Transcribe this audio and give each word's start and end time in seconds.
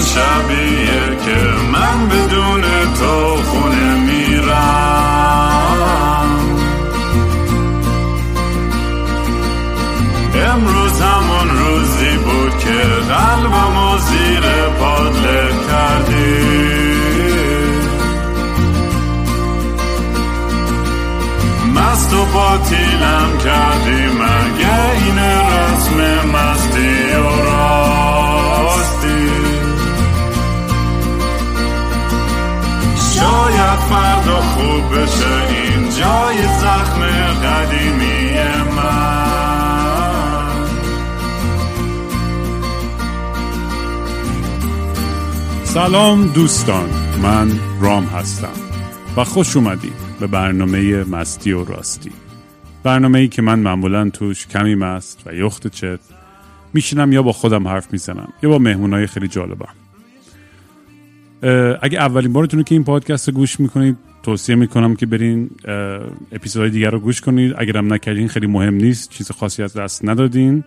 شبیه 0.00 1.16
که 1.24 1.36
من 1.72 2.08
بدون 2.08 2.62
تو 2.98 3.27
سلام 45.78 46.26
دوستان 46.26 46.90
من 47.22 47.48
رام 47.80 48.04
هستم 48.04 48.52
و 49.16 49.24
خوش 49.24 49.56
اومدید 49.56 49.92
به 50.20 50.26
برنامه 50.26 51.04
مستی 51.04 51.52
و 51.52 51.64
راستی. 51.64 52.10
برنامه 52.82 53.18
ای 53.18 53.28
که 53.28 53.42
من 53.42 53.58
معمولا 53.58 54.10
توش 54.10 54.46
کمی 54.46 54.74
مست 54.74 55.22
و 55.26 55.34
یخت 55.34 55.66
چت 55.66 56.00
میشینم 56.74 57.12
یا 57.12 57.22
با 57.22 57.32
خودم 57.32 57.68
حرف 57.68 57.92
می‌زنم 57.92 58.32
یا 58.42 58.50
با 58.50 58.58
مهمونای 58.58 59.06
خیلی 59.06 59.28
جالبم. 59.28 59.74
اگه 61.82 61.98
اولین 61.98 62.32
بارتونه 62.32 62.62
که 62.62 62.74
این 62.74 62.84
پادکست 62.84 63.28
رو 63.28 63.34
گوش 63.34 63.60
می‌کنید 63.60 63.96
توصیه 64.22 64.54
می‌کنم 64.54 64.96
که 64.96 65.06
برین 65.06 65.50
اپیزودهای 66.32 66.70
دیگر 66.70 66.90
رو 66.90 67.00
گوش 67.00 67.20
کنید. 67.20 67.54
اگرم 67.58 67.92
نکردین 67.92 68.28
خیلی 68.28 68.46
مهم 68.46 68.74
نیست. 68.74 69.10
چیز 69.10 69.30
خاصی 69.30 69.62
از 69.62 69.76
دست 69.76 70.04
ندادین. 70.04 70.64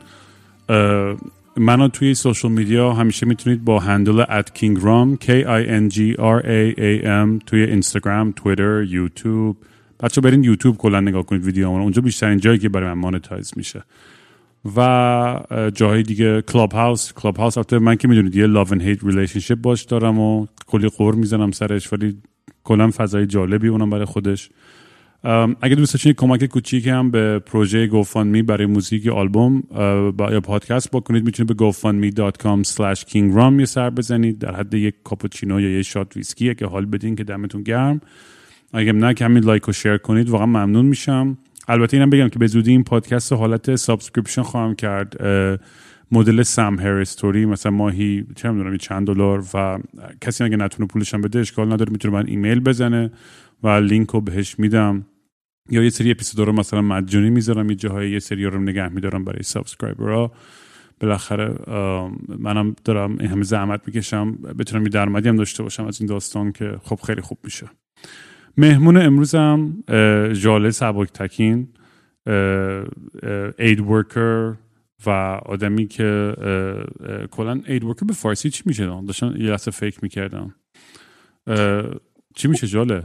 منو 1.57 1.87
توی 1.87 2.13
social 2.13 2.51
media 2.51 2.93
همیشه 2.93 3.25
می‌تونید 3.25 3.65
با 3.65 3.79
handle 3.79 4.19
at 4.29 4.53
کینگرام 4.53 5.15
K 5.15 5.27
I 5.43 5.67
N 5.67 5.93
G 5.93 6.17
R 6.17 6.43
A 6.43 6.75
A 6.77 7.05
M 7.05 7.43
توی 7.45 7.63
اینستاگرام، 7.63 8.31
تویتر، 8.31 8.83
یوتیوب. 8.83 9.57
بچه 9.99 10.21
برین 10.21 10.43
یوتیوب 10.43 10.77
کلا 10.77 10.99
نگاه 10.99 11.25
کنید 11.25 11.45
ویدیو 11.45 11.67
اونجا 11.67 12.01
بیشترین 12.01 12.37
جایی 12.37 12.59
که 12.59 12.69
برای 12.69 12.89
من 12.89 12.99
monetize 12.99 13.53
میشه. 13.55 13.83
و 14.75 15.69
جاهای 15.75 16.03
دیگه 16.03 16.41
کلاب 16.41 16.71
هاوس 16.71 17.13
کلاب 17.13 17.37
هاوس 17.37 17.57
البته 17.57 17.79
من 17.79 17.95
که 17.95 18.07
می‌دونید 18.07 18.35
یه 18.35 18.47
love 18.47 18.67
and 18.71 18.81
hate 18.81 19.03
relationship 19.03 19.61
باش 19.61 19.83
دارم 19.83 20.19
و 20.19 20.47
کلی 20.67 20.89
غر 20.89 21.15
می‌زنم 21.15 21.51
سرش 21.51 21.93
ولی 21.93 22.17
کلا 22.63 22.91
فضای 22.91 23.25
جالبی 23.25 23.67
اونم 23.67 23.89
برای 23.89 24.05
خودش. 24.05 24.49
اگه 25.23 25.75
دوست 25.75 25.93
داشتین 25.93 26.13
کمک 26.13 26.45
کوچیکی 26.45 26.89
هم 26.89 27.11
به 27.11 27.39
پروژه 27.39 27.87
GoFundMe 27.87 28.35
ی 28.35 28.41
برای 28.41 28.65
موزیک 28.65 29.07
آلبوم 29.07 29.63
یا 30.19 30.41
پادکست 30.41 30.91
بکنید 30.91 31.25
می‌تونید 31.25 31.57
به 31.57 31.71
gofundme.com 31.71 32.67
slash 32.67 32.99
kingram 32.99 33.59
یه 33.59 33.65
سر 33.65 33.89
بزنید. 33.89 34.39
در 34.39 34.55
حد 34.55 34.73
یک 34.73 34.95
کاپوچینو 35.03 35.61
یا 35.61 35.69
یه 35.69 35.81
shot 35.81 36.17
ویسکی 36.17 36.55
که 36.55 36.65
حال 36.65 36.85
بدین 36.85 37.15
که 37.15 37.23
دمتون 37.23 37.63
گرم. 37.63 38.01
اگه 38.73 38.91
نه 38.91 39.13
کمی 39.13 39.39
like 39.39 39.69
و 39.69 39.71
share 39.71 39.97
کنید 39.97 40.29
واقعا 40.29 40.45
ممنون 40.45 40.85
میشم. 40.85 41.37
البته 41.67 41.97
اینم 41.97 42.09
بگم 42.09 42.29
که 42.29 42.39
به 42.39 42.47
زودی 42.47 42.71
این 42.71 42.83
پادکست 42.83 43.33
حالت 43.33 43.75
subscription 43.75 44.41
خواهم 44.41 44.75
کرد. 44.75 45.23
مدل 46.11 46.43
سم 46.43 46.79
هریس 46.79 47.12
طوری 47.12 47.45
مثلا 47.45 47.71
ماهی 47.71 48.25
چه 48.35 48.51
می‌دونم 48.51 48.77
چند 48.77 49.07
دلار 49.07 49.43
و 49.53 49.79
کسی 50.21 50.43
اگه 50.43 50.57
نتونه 50.57 50.87
پولش 50.87 51.13
هم 51.13 51.21
بده 51.21 51.39
اشکال 51.39 51.73
نداره 51.73 51.91
می‌تونه 51.91 52.13
من 52.13 52.27
ایمیل 52.27 52.59
بزنه 52.59 53.11
و 53.63 53.67
لینک 53.67 54.09
رو 54.09 54.21
بهش 54.21 54.59
میدم. 54.59 55.05
یا 55.69 55.83
یه 55.83 55.89
سری 55.89 56.11
اپیزودا 56.11 56.43
رو 56.43 56.53
مثلا 56.53 56.81
مجانی 56.81 57.29
می‌ذارم 57.29 57.69
یه 57.69 57.75
جاهای 57.75 58.11
یه 58.11 58.19
سری 58.19 58.45
رو 58.45 58.61
نگه 58.61 58.89
میدارم 58.89 59.23
برای 59.23 59.43
subscriber 59.43 60.23
ها 60.23 60.31
بالاخره 60.99 61.55
منم 62.39 62.75
دارم 62.83 63.17
این 63.19 63.29
همه 63.29 63.43
زحمت 63.43 63.81
می‌کشم 63.87 64.31
بتونم 64.31 64.83
یه 64.83 64.89
درآمدی 64.89 65.29
هم 65.29 65.35
داشته 65.35 65.63
باشم 65.63 65.85
از 65.85 66.01
این 66.01 66.07
داستان 66.07 66.51
که 66.51 66.79
خب 66.83 66.99
خیلی 67.07 67.21
خوب 67.21 67.37
میشه. 67.43 67.67
مهمون 68.57 68.97
امروزم 68.97 69.83
ژاله 70.33 70.71
سبک‌تکین 70.71 71.67
aid 73.59 73.79
worker 73.79 74.53
و 75.05 75.09
آدمی 75.45 75.87
که 75.87 76.35
کلا 77.31 77.61
aid 77.67 77.83
worker 77.83 78.05
به 78.05 78.13
فارسی 78.13 78.49
چی 78.49 78.63
میشه؟ 78.65 78.85
داشتم 79.07 79.35
یه 79.37 79.51
لحظه 79.51 79.71
فکر 79.71 79.99
می‌کردم. 80.01 80.55
چی 82.35 82.47
میشه 82.47 82.67
جاله 82.67 83.03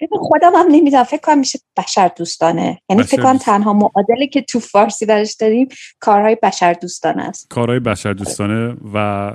ببین 0.00 0.18
خودم 0.18 0.52
هم 0.54 0.66
نمی‌دونم 0.70 1.04
فکر 1.04 1.20
کنم 1.20 1.38
میشه 1.38 1.58
بشر 1.76 2.10
دوستانه. 2.16 2.80
یعنی 2.90 3.02
فکر 3.02 3.22
کنم 3.22 3.38
تنها 3.38 3.72
معادلی 3.72 4.28
که 4.28 4.42
تو 4.42 4.60
فارسی 4.60 5.06
درش 5.06 5.34
داریم 5.40 5.68
کارهای 6.00 6.36
بشر 6.42 6.72
دوستانه 6.72 7.22
است. 7.22 7.46
کارهای 7.50 7.80
بشر 7.80 8.12
دوستانه 8.12 8.76
و 8.94 9.32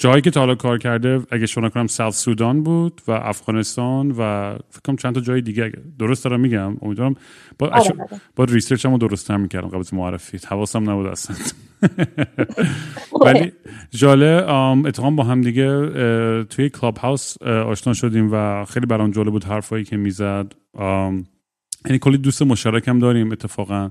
جایی 0.00 0.22
که 0.22 0.30
تا 0.30 0.40
حالا 0.40 0.54
کار 0.54 0.78
کرده 0.78 1.20
اگه 1.30 1.46
شما 1.46 1.68
کنم 1.68 1.86
ساوت 1.86 2.14
سودان 2.14 2.62
بود 2.62 3.00
و 3.08 3.12
افغانستان 3.12 4.10
و 4.10 4.54
فکر 4.70 4.80
کنم 4.84 4.96
چند 4.96 5.14
تا 5.14 5.20
جای 5.20 5.40
دیگه 5.40 5.72
درست 5.98 6.24
دارم 6.24 6.40
میگم؟ 6.40 6.76
امیدوارم 6.82 7.14
با, 7.58 7.68
آره 7.68 7.94
با 8.36 8.44
ریسرچ 8.44 8.86
هم 8.86 8.98
درست 8.98 9.30
هم 9.30 9.40
می‌کردم 9.40 9.68
قبل 9.68 9.84
معرفی. 9.92 10.38
حواسم 10.48 10.90
نبود 10.90 11.06
اصلا. 11.06 11.36
ولی 13.24 13.52
جاله 13.90 14.52
اتفاقا 14.86 15.10
با 15.10 15.24
هم 15.24 15.40
دیگه 15.40 15.88
توی 16.44 16.70
کلاب 16.70 16.98
هاوس 16.98 17.42
آشنا 17.42 17.92
شدیم 17.92 18.28
و 18.32 18.64
خیلی 18.64 18.86
برام 18.86 19.03
جالب 19.10 19.30
بود 19.30 19.44
حرفایی 19.44 19.84
که 19.84 19.96
می‌زد. 19.96 20.52
یعنی 21.86 21.98
کلی 22.00 22.18
دوست 22.18 22.42
مشترک 22.42 23.00
داریم 23.00 23.32
اتفاقا 23.32 23.90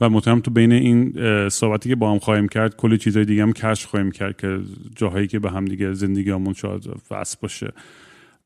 و 0.00 0.10
مطمئنم 0.10 0.40
تو 0.40 0.50
بین 0.50 0.72
این 0.72 1.14
صحبتی 1.48 1.88
که 1.88 1.96
با 1.96 2.12
هم 2.12 2.18
خواهیم 2.18 2.48
کرد 2.48 2.76
کلی 2.76 2.98
چیزای 2.98 3.24
دیگه 3.24 3.42
هم 3.42 3.52
کشف 3.52 3.86
خواهیم 3.86 4.10
کرد 4.10 4.36
که 4.36 4.60
جاهایی 4.96 5.26
که 5.26 5.38
به 5.38 5.50
هم 5.50 5.64
دیگه 5.64 5.92
زندگی 5.92 6.30
همون 6.30 6.54
شاید 6.54 6.82
وصل 7.10 7.36
باشه. 7.42 7.72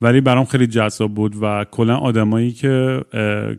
ولی 0.00 0.20
برام 0.20 0.44
خیلی 0.44 0.66
جذاب 0.66 1.14
بود 1.14 1.36
و 1.40 1.64
کلا 1.70 1.96
آدمایی 1.96 2.52
که 2.52 3.04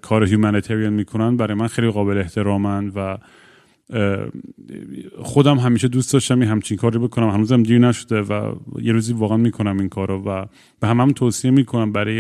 کار 0.02 0.24
هیومانیتریان 0.24 0.94
می‌کنن 0.94 1.38
برای 1.38 1.54
من 1.54 1.68
خیلی 1.68 1.92
قابل 1.92 2.18
احترامن 2.18 2.92
و 2.96 3.18
خودم 5.20 5.58
همیشه 5.58 5.88
دوست 5.88 6.14
داشتم 6.14 6.40
این 6.40 6.50
همچین 6.50 6.78
کاری 6.78 7.00
بکنم. 7.00 7.30
هنوزم 7.30 7.64
دیر 7.64 7.80
نشده 7.80 8.22
و 8.22 8.56
یه 8.82 8.94
روزی 8.94 9.14
واقعا 9.14 9.38
می‌کنم 9.38 9.80
این 9.80 9.90
کارو 9.90 10.24
و 10.24 10.46
به 10.80 10.88
هم, 10.88 11.02
هم 11.02 11.12
توصیه 11.12 11.52
می‌کنم 11.52 11.92
برای 11.92 12.16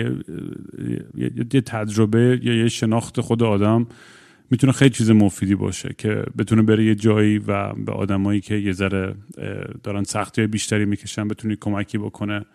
یه 1.53 1.62
تجربه 1.62 2.39
یا 2.44 2.53
یه 2.53 2.67
شناخت 2.67 3.22
خود 3.22 3.44
آدم 3.44 3.88
می‌تونه 4.51 4.73
خیلی 4.73 4.91
چیز 4.91 5.12
مفیدی 5.12 5.56
باشه 5.56 5.95
که 5.97 6.23
بتونه 6.38 6.62
بره 6.62 6.85
یه 6.85 6.95
جایی 6.95 7.38
و 7.38 7.73
به 7.73 7.91
آدمایی 7.91 8.41
که 8.41 8.56
یه 8.56 8.72
ذره 8.72 9.16
دارن 9.83 10.03
سختی 10.03 10.47
بیشتری 10.47 10.85
می‌کشن 10.85 11.28
بتونی 11.28 11.56
کمکی 11.56 11.97
بکنه. 11.97 12.45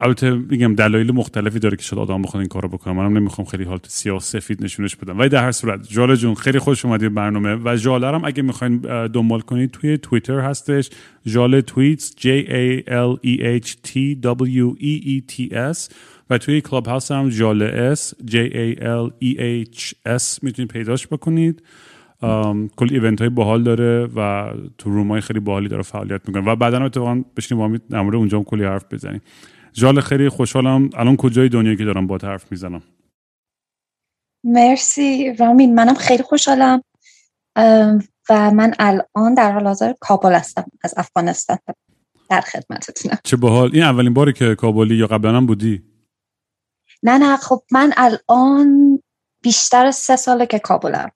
البته 0.00 0.30
میگم 0.30 0.74
دلایل 0.74 1.12
مختلفی 1.12 1.58
داره 1.58 1.76
که 1.76 1.82
شاید 1.82 2.02
آدم 2.02 2.22
بخواد 2.22 2.40
این 2.40 2.48
کارو 2.48 2.68
بکنه. 2.68 2.94
منم 2.94 3.18
نمی‌خوام 3.18 3.46
خیلی 3.46 3.64
حالت 3.64 3.88
سیاه 3.88 4.18
سفید 4.18 4.64
نشونش 4.64 4.96
بدم. 4.96 5.18
ولی 5.18 5.28
در 5.28 5.42
هر 5.44 5.52
صورت 5.52 5.88
جاله 5.88 6.16
جون 6.16 6.34
خیلی 6.34 6.58
خوش 6.58 6.84
اومدی 6.84 7.08
برنامه 7.08 7.54
و 7.64 7.76
جاله 7.76 8.06
هم 8.06 8.24
اگه 8.24 8.42
می‌خواین 8.42 8.78
دنبال 9.06 9.40
کنید 9.40 9.70
توی 9.70 9.98
توییتر 9.98 10.40
هستش. 10.40 10.90
ژاله 11.26 11.62
Tweets 11.62 12.14
J 12.18 12.24
A 12.46 12.82
L 12.88 13.18
E 13.26 13.62
H 13.64 13.68
T 13.68 14.16
W 14.22 14.80
E 14.80 15.04
E 15.06 15.34
T 15.34 15.52
S. 15.52 15.92
و 16.30 16.38
توی 16.38 16.60
کلاب 16.60 16.86
هاوس 16.86 17.12
هم 17.12 17.28
ژاله 17.28 17.64
S 17.64 18.14
J 18.14 18.34
A 18.34 18.78
L 18.80 19.10
E 19.24 19.38
H 19.74 19.92
S 20.18 20.42
می‌تونید 20.42 20.70
پیداش 20.70 21.06
بکنید. 21.06 21.62
کل 22.76 22.88
event 22.90 23.20
های 23.20 23.30
باحال 23.30 23.62
داره 23.62 24.08
و 24.16 24.50
تو 24.78 24.90
room 24.90 25.08
های 25.08 25.20
خیلی 25.20 25.40
باحالی 25.40 25.68
داره 25.68 25.82
فعالیت 25.82 26.28
می‌کنه. 26.28 26.52
و 26.52 26.56
بعدا 26.56 26.84
اتفاقا 26.84 27.24
بشینیم 27.36 27.68
با 27.68 27.78
در 27.90 27.98
اونجا 27.98 28.38
هم 28.38 28.44
کلی 28.44 28.64
حرف 28.64 28.84
بزنیم. 28.90 29.20
ژاله 29.74 30.00
خیلی 30.00 30.28
خوشحالم. 30.28 30.90
الان 30.96 31.16
کجای 31.16 31.48
دنیا 31.48 31.74
که 31.74 31.84
دارم 31.84 32.06
با 32.06 32.18
حرف 32.22 32.52
می‌زنم؟ 32.52 32.82
مرسی. 34.44 35.32
رامین 35.32 35.74
منم 35.74 35.94
خیلی 35.94 36.22
خوشحالم. 36.22 36.82
و 38.30 38.50
من 38.50 38.74
الان 38.78 39.34
در 39.36 39.52
حال 39.52 39.66
حاضر 39.66 39.94
کابل 40.00 40.32
هستم 40.32 40.64
از 40.82 40.94
افغانستان. 40.96 41.58
در 42.30 42.40
خدمتتونم. 42.40 43.18
چه 43.24 43.36
باحال. 43.36 43.70
این 43.72 43.82
اولین 43.82 44.14
باری 44.14 44.32
که 44.32 44.54
کابلی 44.54 44.96
یا 44.96 45.06
قبلا 45.06 45.36
هم 45.36 45.46
بودی؟ 45.46 45.82
نه 47.02 47.18
نه. 47.18 47.36
خب 47.36 47.62
من 47.72 47.92
الان 47.96 49.02
بیشتر 49.42 49.86
از 49.86 49.96
سه 49.96 50.16
ساله 50.16 50.46
که 50.46 50.58
کابلم. 50.58 51.10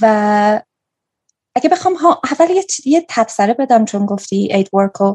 و 0.00 0.62
اگه 1.56 1.68
بخوام 1.68 1.94
اول 2.30 2.50
یه, 2.50 2.64
یه 2.84 3.06
تبصره 3.08 3.54
بدم 3.54 3.84
چون 3.84 4.06
گفتی 4.06 4.52
اید 4.52 4.74
ورکو 4.74 5.14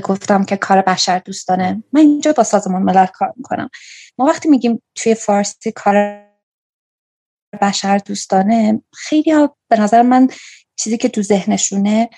گفتم 0.00 0.44
که 0.44 0.56
کار 0.56 0.82
بشر 0.82 1.18
دوستانه. 1.18 1.82
من 1.92 2.00
اینجا 2.00 2.32
با 2.32 2.42
سازمان 2.42 2.82
ملل 2.82 3.06
کار 3.06 3.32
می‌کنم. 3.36 3.70
ما 4.18 4.24
وقتی 4.24 4.48
میگیم 4.48 4.82
توی 4.94 5.14
فارسی 5.14 5.72
کار 5.72 6.22
بشر 7.62 7.98
دوستانه 7.98 8.82
خیلی 8.94 9.30
ها 9.30 9.56
به 9.70 9.80
نظر 9.80 10.02
من 10.02 10.28
چیزی 10.76 10.96
که 10.96 11.08
تو 11.08 11.22
ذهنشونه 11.22 12.10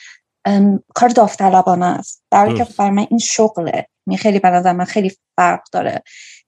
کار 0.95 1.09
داوطلبانه 1.09 1.87
است. 1.87 2.23
در 2.31 2.39
حالی 2.39 2.59
که 2.59 2.67
برای 2.79 2.91
من 2.91 3.07
این 3.11 3.19
شغله. 3.19 3.89
می 4.07 4.19
خیلی 4.19 4.39
به 4.39 4.51
نظر 4.51 4.73
من 4.73 4.85
خیلی 4.85 5.17
فرق 5.37 5.61
داره. 5.73 6.03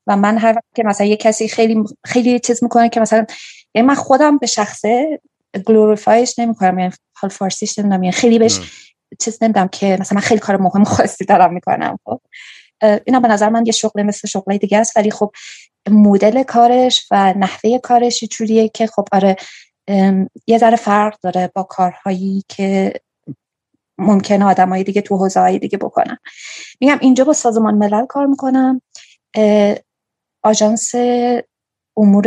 و 0.07 0.17
من 0.17 0.39
هر 0.39 0.53
وقت 0.53 0.65
که 0.75 0.83
مثلا 0.85 1.07
یه 1.07 1.17
کسی 1.17 1.49
خیلی 1.49 1.85
خیلی 2.07 2.41
چیز 2.41 2.63
می‌کنه 2.63 2.89
که 2.89 3.01
مثلا 3.01 3.27
یعنی 3.75 3.89
من 3.89 3.95
خودم 3.95 4.39
به 4.39 4.47
شخصه 4.47 5.21
گلوریفایش 5.67 6.39
نمی‌کنم. 6.39 6.79
یعنی 6.79 6.93
حال 7.17 7.31
فارسیش 7.31 7.79
نمی‌دونم. 7.79 8.03
یعنی 8.03 8.13
خیلی 8.13 8.39
بهش 8.39 8.61
چیز 9.19 9.43
نمیدم 9.43 9.69
که 9.69 9.97
مثلا 10.01 10.17
من 10.17 10.23
خیلی 10.23 10.41
کار 10.41 10.57
مهم 10.57 10.85
خاصی 10.85 11.25
دارم 11.25 11.55
می‌کنم 11.55 11.99
خب. 12.05 12.21
اینا 13.05 13.21
به 13.21 13.29
نظر 13.29 13.49
من 13.49 13.67
یه 13.67 13.73
شغل 13.73 14.03
مثل 14.03 14.29
شغل 14.29 14.57
دیگه 14.57 14.79
است 14.79 14.97
ولی 14.97 15.11
خب 15.11 15.33
مدل 15.91 16.43
کارش 16.43 17.07
و 17.11 17.35
نحوه 17.37 17.79
کارش 17.79 18.25
جوریه 18.25 18.69
که 18.69 18.87
خب 18.87 19.05
آره 19.13 19.37
یه 20.47 20.59
ذره 20.59 20.77
فرق 20.77 21.19
داره 21.23 21.51
با 21.55 21.63
کارهایی 21.63 22.45
که 22.49 22.93
ممکنه 23.99 24.45
آدمای 24.45 24.85
دیگه 24.85 25.01
تو 25.01 25.17
حوزه 25.17 25.59
دیگه 25.59 25.79
بکنن. 25.79 26.19
میگم 26.81 26.99
اینجا 27.01 27.25
با 27.25 27.33
سازمان 27.33 27.75
ملل 27.75 28.07
کار 28.07 28.27
می‌کنم. 28.27 28.83
آژانس 30.43 30.93
امور 31.97 32.27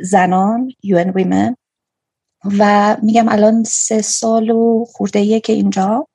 زنان 0.00 0.70
UN 0.86 1.12
Women 1.16 1.54
و 2.58 2.96
میگم 3.02 3.28
الان 3.28 3.64
سه 3.64 4.02
سال 4.02 4.50
و 4.50 4.84
خورده 4.88 5.40
که 5.40 5.52
اینجا. 5.52 6.08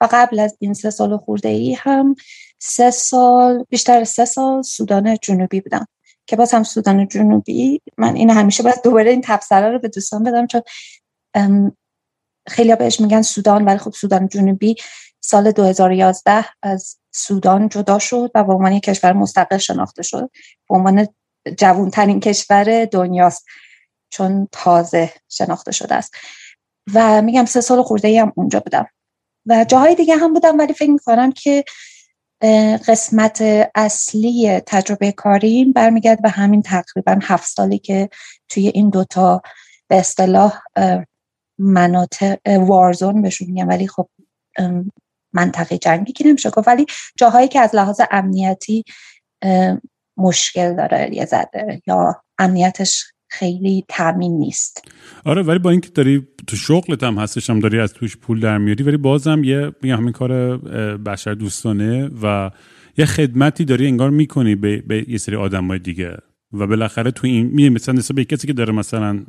و 0.00 0.08
قبل 0.10 0.38
از 0.38 0.56
این 0.60 0.74
سه 0.74 0.90
سال 0.90 1.16
خورده 1.16 1.48
ای 1.48 1.74
هم 1.74 2.14
سه 2.58 2.90
سال 2.90 3.64
بیشتر 3.68 4.04
سه 4.04 4.24
سال 4.24 4.62
سودان 4.62 5.16
جنوبی 5.22 5.60
بودم. 5.60 5.86
که 6.26 6.36
باز 6.36 6.54
هم 6.54 6.62
سودان 6.62 7.08
جنوبی 7.08 7.80
من 7.98 8.14
این 8.14 8.30
همیشه 8.30 8.62
باید 8.62 8.82
دوباره 8.84 9.10
این 9.10 9.22
تبصره 9.24 9.70
رو 9.70 9.78
به 9.78 9.88
دوستان 9.88 10.22
بدم 10.22 10.46
چون 10.46 10.62
خیلی 12.48 12.76
بهش 12.76 13.00
میگن 13.00 13.22
سودان 13.22 13.64
ولی 13.64 13.78
خب 13.78 13.92
سودان 13.92 14.28
جنوبی 14.28 14.76
سال 15.20 15.52
2011 15.52 16.44
از 16.62 16.96
سودان 17.14 17.68
جدا 17.68 17.98
شد 17.98 18.30
و 18.34 18.44
به 18.44 18.52
عنوان 18.52 18.72
یک 18.72 18.82
کشور 18.82 19.12
مستقل 19.12 19.58
شناخته 19.58 20.02
شد. 20.02 20.30
به 20.68 20.76
عنوان 20.76 21.08
جوانترین 21.58 22.20
کشور 22.20 22.84
دنیاست 22.84 23.44
چون 24.10 24.48
تازه 24.52 25.12
شناخته 25.28 25.72
شده 25.72 25.94
است. 25.94 26.14
و 26.94 27.22
میگم 27.22 27.44
سه 27.44 27.60
سال 27.60 27.82
خورده 27.82 28.20
هم 28.20 28.32
اونجا 28.36 28.60
بودم. 28.60 28.86
و 29.48 29.64
جاهای 29.64 29.94
دیگه 29.94 30.16
هم 30.16 30.32
بودم 30.32 30.58
ولی 30.58 30.72
فکر 30.72 30.90
می‌کنم 30.90 31.32
که 31.32 31.64
قسمت 32.88 33.42
اصلی 33.74 34.60
تجربه 34.66 35.12
کاریم 35.12 35.72
برمیگرد 35.72 36.22
به 36.22 36.28
همین 36.28 36.62
تقریبا 36.62 37.18
هفت 37.22 37.48
سالی 37.48 37.78
که 37.78 38.08
توی 38.48 38.68
این 38.68 38.90
دوتا 38.90 39.42
به 39.88 39.96
اصطلاح 39.96 40.62
مناطق 41.58 42.38
وارزون 42.46 43.22
بهشون 43.22 43.48
میگم 43.48 43.68
ولی 43.68 43.88
خب 43.88 44.08
منطقه 45.32 45.78
جنگی 45.78 46.12
که 46.12 46.26
نمیشه 46.26 46.50
گفت. 46.50 46.68
ولی 46.68 46.86
جاهایی 47.16 47.48
که 47.48 47.60
از 47.60 47.74
لحاظ 47.74 48.00
امنیتی 48.10 48.84
مشکل 50.16 50.76
داره 50.76 51.14
یه 51.14 51.24
زده 51.24 51.82
یا 51.86 52.22
امنیتش 52.38 53.04
خیلی 53.28 53.84
تامین 53.88 54.38
نیست. 54.38 54.92
آره 55.24 55.42
ولی 55.42 55.58
با 55.58 55.70
اینکه 55.70 55.88
داری 55.88 56.26
تو 56.46 56.56
شغلت 56.56 57.02
هم 57.02 57.18
هستش 57.18 57.50
هم 57.50 57.60
داری 57.60 57.78
از 57.78 57.92
توش 57.92 58.16
پول 58.16 58.40
در 58.40 58.58
میاری 58.58 58.84
ولی 58.84 58.96
بازم 58.96 59.44
یه 59.44 59.72
میگم 59.82 59.96
همین 59.96 60.12
کار 60.12 60.56
بشر 60.96 61.34
دوستانه 61.34 62.10
و 62.22 62.50
یه 62.96 63.04
خدمتی 63.04 63.64
داری 63.64 63.86
انگار 63.86 64.10
می‌کنی 64.10 64.54
به, 64.54 64.82
به 64.86 65.10
یه 65.10 65.18
سری 65.18 65.36
آدمای 65.36 65.78
دیگه. 65.78 66.16
و 66.52 66.66
بالاخره 66.66 67.10
تو 67.10 67.26
این 67.26 67.46
می 67.46 67.68
مثلا 67.68 67.94
نسبت 67.94 68.20
کسی 68.20 68.46
که 68.46 68.52
داره 68.52 68.72
مثلا 68.72 69.24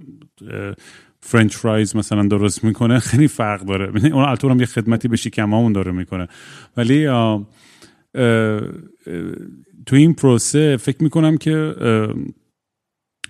فرنچ 1.19 1.55
فرایز 1.55 1.95
مثلا 1.95 2.27
درست 2.27 2.63
می‌کنه 2.63 2.99
خیلی 2.99 3.27
فرق 3.27 3.61
داره. 3.61 3.91
یعنی 3.95 4.11
اون 4.11 4.23
البته 4.23 4.47
هم 4.47 4.59
یه 4.59 4.65
خدمتی 4.65 5.07
به 5.07 5.15
شکمامون 5.15 5.73
داره 5.73 5.91
می‌کنه. 5.91 6.27
ولی 6.77 7.07
تو 9.85 9.95
این 9.95 10.13
پروسه 10.13 10.77
فکر 10.77 11.03
می‌کنم 11.03 11.37
که 11.37 11.75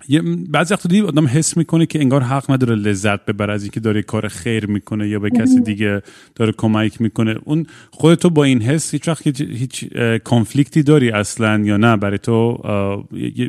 یه 0.08 0.22
بعضی 0.48 0.74
وقتا 0.74 0.88
دیگه 0.88 1.06
آدم 1.06 1.26
حس 1.26 1.56
می‌کنه 1.56 1.86
که 1.86 2.00
انگار 2.00 2.22
حق 2.22 2.50
نداره 2.50 2.74
لذت 2.74 3.24
ببره 3.24 3.54
از 3.54 3.62
اینکه 3.62 3.80
داره 3.80 4.02
کار 4.02 4.28
خیر 4.28 4.66
می‌کنه 4.66 5.08
یا 5.08 5.18
به 5.18 5.30
کسی 5.30 5.60
دیگه 5.60 6.02
داره 6.34 6.52
کمک 6.52 7.00
می‌کنه. 7.00 7.36
اون 7.44 7.66
خودتو 7.90 8.30
با 8.30 8.44
این 8.44 8.62
حس 8.62 8.90
هیچ 8.90 9.08
وقت 9.08 9.40
هیچ 9.40 9.84
کانفلیکتی 10.24 10.82
داری 10.82 11.10
اصلا 11.10 11.58
یا 11.64 11.76
نه؟ 11.76 11.96
برای 11.96 12.18
تو 12.18 12.58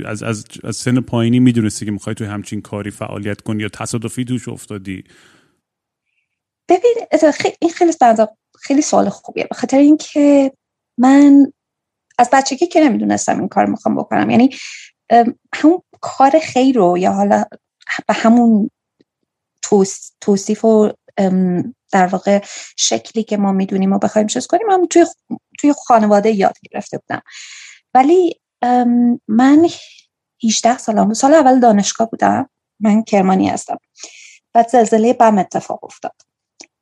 از, 0.05 0.23
از, 0.23 0.45
از 0.63 0.75
سن 0.75 0.99
پایینی 0.99 1.39
می‌دونستی 1.39 1.85
که 1.85 1.91
می‌خوای 1.91 2.15
توی 2.15 2.27
همچین 2.27 2.61
کاری 2.61 2.91
فعالیت 2.91 3.41
کنی 3.41 3.63
یا 3.63 3.69
تصادفی 3.69 4.25
توش 4.25 4.47
افتادی؟ 4.47 5.03
ببین 6.69 6.95
این 7.61 7.71
خیلی 7.71 7.95
خیلی 8.61 8.81
سوال 8.81 9.09
خوبیه. 9.09 9.47
به 9.49 9.55
خاطر 9.55 9.77
اینکه 9.77 10.51
من 10.97 11.51
از 12.17 12.29
بچگی 12.33 12.67
که 12.67 12.79
نمی‌دونستم 12.79 13.39
این 13.39 13.47
کار 13.47 13.65
می‌خوام 13.65 13.95
بکنم. 13.95 14.29
یعنی 14.29 14.49
همون 15.55 15.81
کار 16.01 16.39
خیر 16.39 16.75
رو 16.75 16.97
یا 16.97 17.11
حالا 17.11 17.43
به 18.07 18.13
همون 18.13 18.69
توصیف 20.21 20.65
و 20.65 20.91
در 21.91 22.07
واقع 22.07 22.43
شکلی 22.77 23.23
که 23.23 23.37
ما 23.37 23.51
می‌دونیم 23.51 23.93
و 23.93 23.97
بخوایم 23.97 24.27
چیز 24.27 24.47
کنیم 24.47 24.71
هم 24.71 24.85
توی, 24.85 25.05
توی 25.59 25.73
خانواده 25.73 26.31
یاد 26.31 26.57
گرفته 26.71 26.97
بودم. 26.97 27.21
ولی 27.93 28.41
من 29.27 29.67
18 30.43 30.77
سالم 30.77 31.13
سال 31.13 31.33
اول 31.33 31.59
دانشگاه 31.59 32.09
بودم 32.09 32.49
من 32.79 33.03
کرمانی 33.03 33.49
هستم. 33.49 33.77
بعد 34.53 34.67
زلزله 34.69 35.13
بم 35.13 35.37
اتفاق 35.37 35.83
افتاد. 35.83 36.15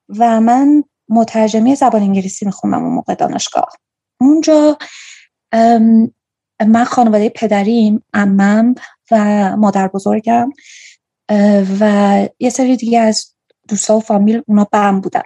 و 0.10 0.42
من 0.42 0.84
مترجمی 1.10 1.76
زبان 1.76 2.02
انگلیسی 2.02 2.46
میخوندم 2.46 2.84
اون 2.84 2.94
موقع 2.94 3.16
دانشگاه. 3.16 3.70
اونجا 4.22 4.78
من 6.68 6.84
خانواده 6.84 7.30
پدریم 7.30 8.04
امم 8.14 8.76
و 9.12 9.18
مادر 9.58 9.88
بزرگم 9.88 10.50
و 11.80 12.28
یه 12.40 12.50
سری 12.50 12.78
دیگه 12.78 13.00
از 13.00 13.36
دوستا 13.68 13.98
و 13.98 14.00
فامیل 14.00 14.42
اونا 14.48 14.68
بم 14.72 15.02
بودن. 15.02 15.24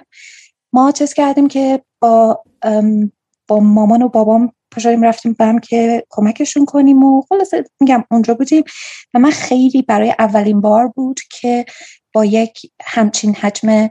ما 0.74 0.92
چیز 0.92 1.14
کردیم 1.14 1.48
که 1.48 1.84
با 2.02 2.44
با 3.48 3.60
مامان 3.60 4.02
و 4.02 4.10
بابام 4.10 4.52
پشاریم 4.76 5.02
رفتیم 5.02 5.34
بم 5.40 5.60
که 5.60 6.06
کمکشون 6.10 6.66
کنیم 6.66 7.04
و 7.04 7.22
خلاصه 7.22 7.64
میگم 7.80 8.04
اونجا 8.12 8.34
بودیم 8.34 8.64
و 9.14 9.20
من 9.20 9.32
خیلی 9.32 9.82
برای 9.82 10.16
اولین 10.20 10.62
بار 10.62 10.88
بود 10.88 11.20
که 11.40 11.66
با 12.14 12.26
یک 12.26 12.60
همچین 12.84 13.36
حجم 13.36 13.90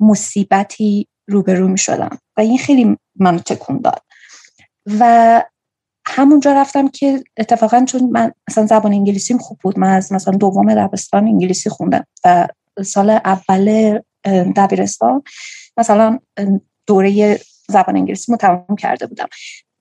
مصیبتی 0.00 1.08
روبرو 1.28 1.68
می 1.68 1.78
شدم 1.78 2.18
و 2.36 2.40
این 2.40 2.58
خیلی 2.58 2.96
منو 3.16 3.38
تکون 3.38 3.80
داد. 3.80 4.02
و 4.86 5.42
همونجا 6.06 6.52
رفتم 6.52 6.88
که 6.88 7.24
اتفاقا 7.36 7.84
چون 7.88 8.10
من 8.12 8.32
مثلا 8.48 8.66
زبان 8.66 8.92
انگلیسیم 8.92 9.38
خوب 9.38 9.58
بود. 9.62 9.78
من 9.78 9.96
از 9.96 10.12
مثلا 10.12 10.36
دوم 10.36 10.74
دبستان 10.74 11.24
انگلیسی 11.26 11.70
خوندم 11.70 12.06
و 12.24 12.48
سال 12.84 13.10
اول 13.10 13.98
دبیرستان 14.56 15.22
مثلا 15.76 16.18
دوره 16.86 17.40
زبان 17.68 17.96
انگلیسی 17.96 18.32
رو 18.32 18.38
تمام 18.38 18.76
کرده 18.78 19.06
بودم. 19.06 19.28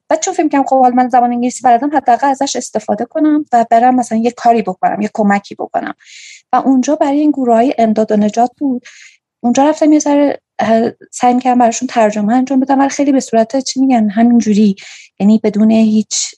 بعد 0.09 0.19
چون 0.19 0.33
فکر 0.33 0.47
کنم 0.47 0.63
خب 0.63 0.79
حال 0.79 0.93
من 0.93 1.09
زبان 1.09 1.31
انگلیسی 1.31 1.61
بلدم 1.63 1.97
حداقل 1.97 2.27
ازش 2.27 2.55
استفاده 2.55 3.05
کنم 3.05 3.45
و 3.53 3.65
برم 3.71 3.95
مثلا 3.95 4.17
یه 4.17 4.31
کاری 4.31 4.61
بکنم 4.61 5.01
یه 5.01 5.09
کمکی 5.13 5.55
بکنم. 5.55 5.93
و 6.53 6.55
اونجا 6.55 6.95
برای 6.95 7.19
این 7.19 7.31
گروه 7.31 7.55
های 7.55 7.73
امداد 7.77 8.11
و 8.11 8.17
نجات 8.17 8.51
بود. 8.57 8.85
اونجا 9.43 9.69
رفتم 9.69 9.93
یه 9.93 9.99
ذره 9.99 10.41
سعی 11.11 11.33
می‌کردم 11.33 11.59
براشون 11.59 11.87
ترجمه 11.87 12.33
انجام 12.33 12.59
بدم 12.59 12.79
ولی 12.79 12.89
خیلی 12.89 13.11
به 13.11 13.19
صورت 13.19 13.59
چی 13.59 13.79
میگن 13.79 14.09
همینجوری. 14.09 14.75
یعنی 15.19 15.41
بدون 15.43 15.71
هیچ 15.71 16.35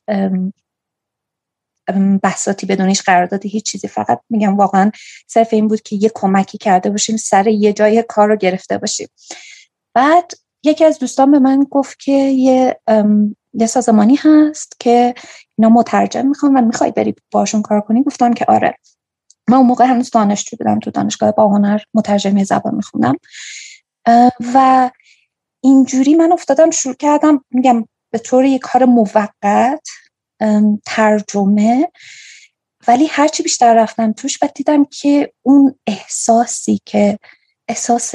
بحثاتی 2.23 2.65
بدون 2.65 2.89
هیچ 2.89 3.03
قراردادی 3.03 3.49
هیچ 3.49 3.65
چیزی. 3.71 3.87
فقط 3.87 4.21
میگم 4.29 4.57
واقعا 4.57 4.91
صرف 5.27 5.53
این 5.53 5.67
بود 5.67 5.81
که 5.81 5.95
یه 5.95 6.11
کمکی 6.15 6.57
کرده 6.57 6.89
باشیم 6.89 7.17
سر 7.17 7.47
یه 7.47 7.73
جای 7.73 8.03
کار 8.07 8.27
رو 8.27 8.35
گرفته 8.35 8.77
باشیم. 8.77 9.07
بعد 9.93 10.31
یکی 10.63 10.85
از 10.85 10.99
دوستان 10.99 11.31
به 11.31 11.39
من 11.39 11.67
گفت 11.71 11.99
که 11.99 12.11
یه 12.11 12.79
یه 13.53 13.67
سازمانی 13.67 14.15
هست 14.15 14.75
که 14.79 15.13
اینا 15.57 15.69
مترجم 15.69 16.27
می‌خوام 16.27 16.55
و 16.55 16.61
می‌خوای 16.61 16.91
بری 16.91 17.15
باشون 17.31 17.61
کار 17.61 17.81
کنی. 17.81 18.03
گفتم 18.03 18.33
که 18.33 18.45
آره. 18.47 18.77
من 19.49 19.57
اون 19.57 19.67
موقع 19.67 19.85
هنوز 19.85 20.09
دانشجو 20.09 20.57
بودم 20.57 20.79
تو 20.79 20.91
دانشگاه 20.91 21.31
با 21.31 21.47
هنر 21.47 21.79
مترجمی 21.93 22.45
زبان 22.45 22.75
میخوندم. 22.75 23.15
و 24.53 24.89
اینجوری 25.63 26.15
من 26.15 26.31
افتادم 26.31 26.71
شروع 26.71 26.95
کردم 26.95 27.45
میگم 27.51 27.85
به 28.11 28.19
طور 28.19 28.45
یک 28.45 28.61
کار 28.61 28.85
موقت 28.85 29.79
ترجمه. 30.85 31.91
ولی 32.87 33.05
هرچی 33.05 33.43
بیشتر 33.43 33.73
رفتم 33.73 34.11
توش 34.11 34.43
و 34.43 34.49
دیدم 34.55 34.85
که 34.85 35.33
اون 35.41 35.75
احساسی 35.87 36.79
که 36.85 37.19
احساس 37.67 38.11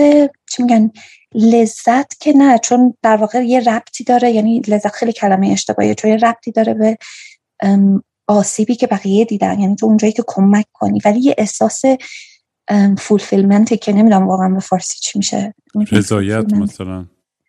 چی 0.50 0.62
میگن 0.62 0.90
لذت 1.35 2.20
که 2.20 2.32
نه 2.32 2.59
چون 2.59 2.94
در 3.02 3.16
واقع 3.16 3.42
یه 3.42 3.61
ربطی 3.61 4.04
داره 4.04 4.30
یعنی 4.30 4.61
لذت 4.61 4.94
خیلی 4.94 5.12
کلمه 5.12 5.49
اشتباهیه 5.49 5.94
چون 5.94 6.11
یه 6.11 6.16
ربطی 6.16 6.52
داره 6.52 6.75
به 6.75 6.99
آسیبی 8.28 8.75
که 8.75 8.87
بقیه 8.87 9.25
دیدن 9.25 9.61
یعنی 9.61 9.76
تو 9.76 9.87
اونجایی 9.87 10.12
که 10.12 10.23
کمک 10.26 10.66
کنی. 10.73 11.00
ولی 11.04 11.20
یه 11.20 11.35
احساس 11.38 11.82
فولفیلمنتی 12.98 13.76
که 13.76 13.92
نمی‌دونم 13.92 14.28
واقعا 14.28 14.48
به 14.48 14.60
فارسی 14.60 14.98
چی 15.00 15.18
میشه. 15.18 15.54
رضایت 15.92 16.52
مثلا. 16.52 17.06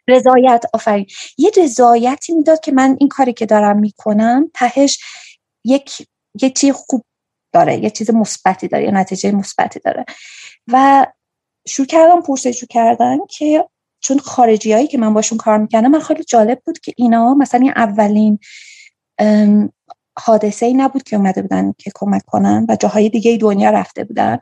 رضایت 0.07 0.65
آفرین. 0.73 1.05
یه 1.37 1.51
رضایتی 1.57 2.33
می‌داد 2.33 2.59
که 2.59 2.71
من 2.71 2.97
این 2.99 3.09
کاری 3.09 3.33
که 3.33 3.45
دارم 3.45 3.79
می‌کنم 3.79 4.51
تهش 4.53 4.99
یک 5.65 6.07
یه 6.41 6.49
چیز 6.49 6.75
خوب 6.75 7.05
داره 7.53 7.77
یه 7.77 7.89
چیز 7.89 8.11
مثبتی 8.11 8.67
داره 8.67 8.83
یه 8.83 8.91
نتیجه 8.91 9.31
مثبتی 9.31 9.79
داره. 9.79 10.05
و 10.67 11.07
شروع 11.67 11.87
کردم 11.87 12.21
پرسجو 12.21 12.65
کردن 12.69 13.17
که 13.29 13.65
چون 13.99 14.19
خارجی 14.19 14.73
هایی 14.73 14.87
که 14.87 14.97
من 14.97 15.13
باشون 15.13 15.37
کار 15.37 15.57
می‌کردم 15.57 15.91
من 15.91 15.99
خیلی 15.99 16.23
جالب 16.23 16.61
بود 16.65 16.79
که 16.79 16.93
اینا 16.97 17.33
مثلا 17.33 17.59
این 17.59 17.73
اولین 17.75 18.39
حادثه 20.19 20.65
ای 20.65 20.73
نبود 20.73 21.03
که 21.03 21.15
اومده 21.15 21.41
بودن 21.41 21.73
که 21.77 21.91
کمک 21.95 22.21
کنن 22.25 22.65
و 22.69 22.75
جاهای 22.75 23.09
دیگه 23.09 23.37
دنیا 23.37 23.69
رفته 23.69 24.03
بودن. 24.03 24.39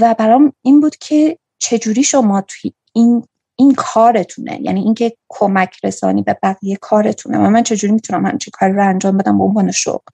و 0.00 0.14
برام 0.14 0.52
این 0.62 0.80
بود 0.80 0.96
که 0.96 1.38
چجوری 1.58 2.02
شما 2.02 2.40
توی 2.40 2.72
این 2.92 3.26
این 3.58 3.74
کارتونه 3.74 4.58
یعنی 4.62 4.80
اینکه 4.80 5.16
کمک 5.28 5.84
رسانی 5.84 6.22
به 6.22 6.38
بقیه 6.42 6.76
کارتونه 6.76 7.38
و 7.38 7.50
من 7.50 7.62
چجوری 7.62 7.92
می‌تونم 7.92 8.26
همچین 8.26 8.50
کاری 8.52 8.72
رو 8.72 8.88
انجام 8.88 9.16
بدم 9.16 9.38
به 9.38 9.44
عنوان 9.44 9.70
شغل. 9.70 10.12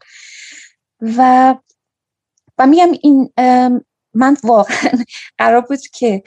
و 1.01 1.55
و 2.59 2.67
میگم 2.67 2.93
این 3.03 3.33
من 4.15 4.37
واقعا 4.45 4.91
قرار 5.39 5.61
بود 5.61 5.81
که 5.93 6.23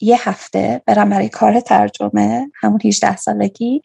یه 0.00 0.28
هفته 0.28 0.82
برم 0.86 1.10
برای 1.10 1.28
کار 1.28 1.60
ترجمه 1.60 2.50
همون 2.54 2.80
18 2.84 3.16
سالگی 3.16 3.82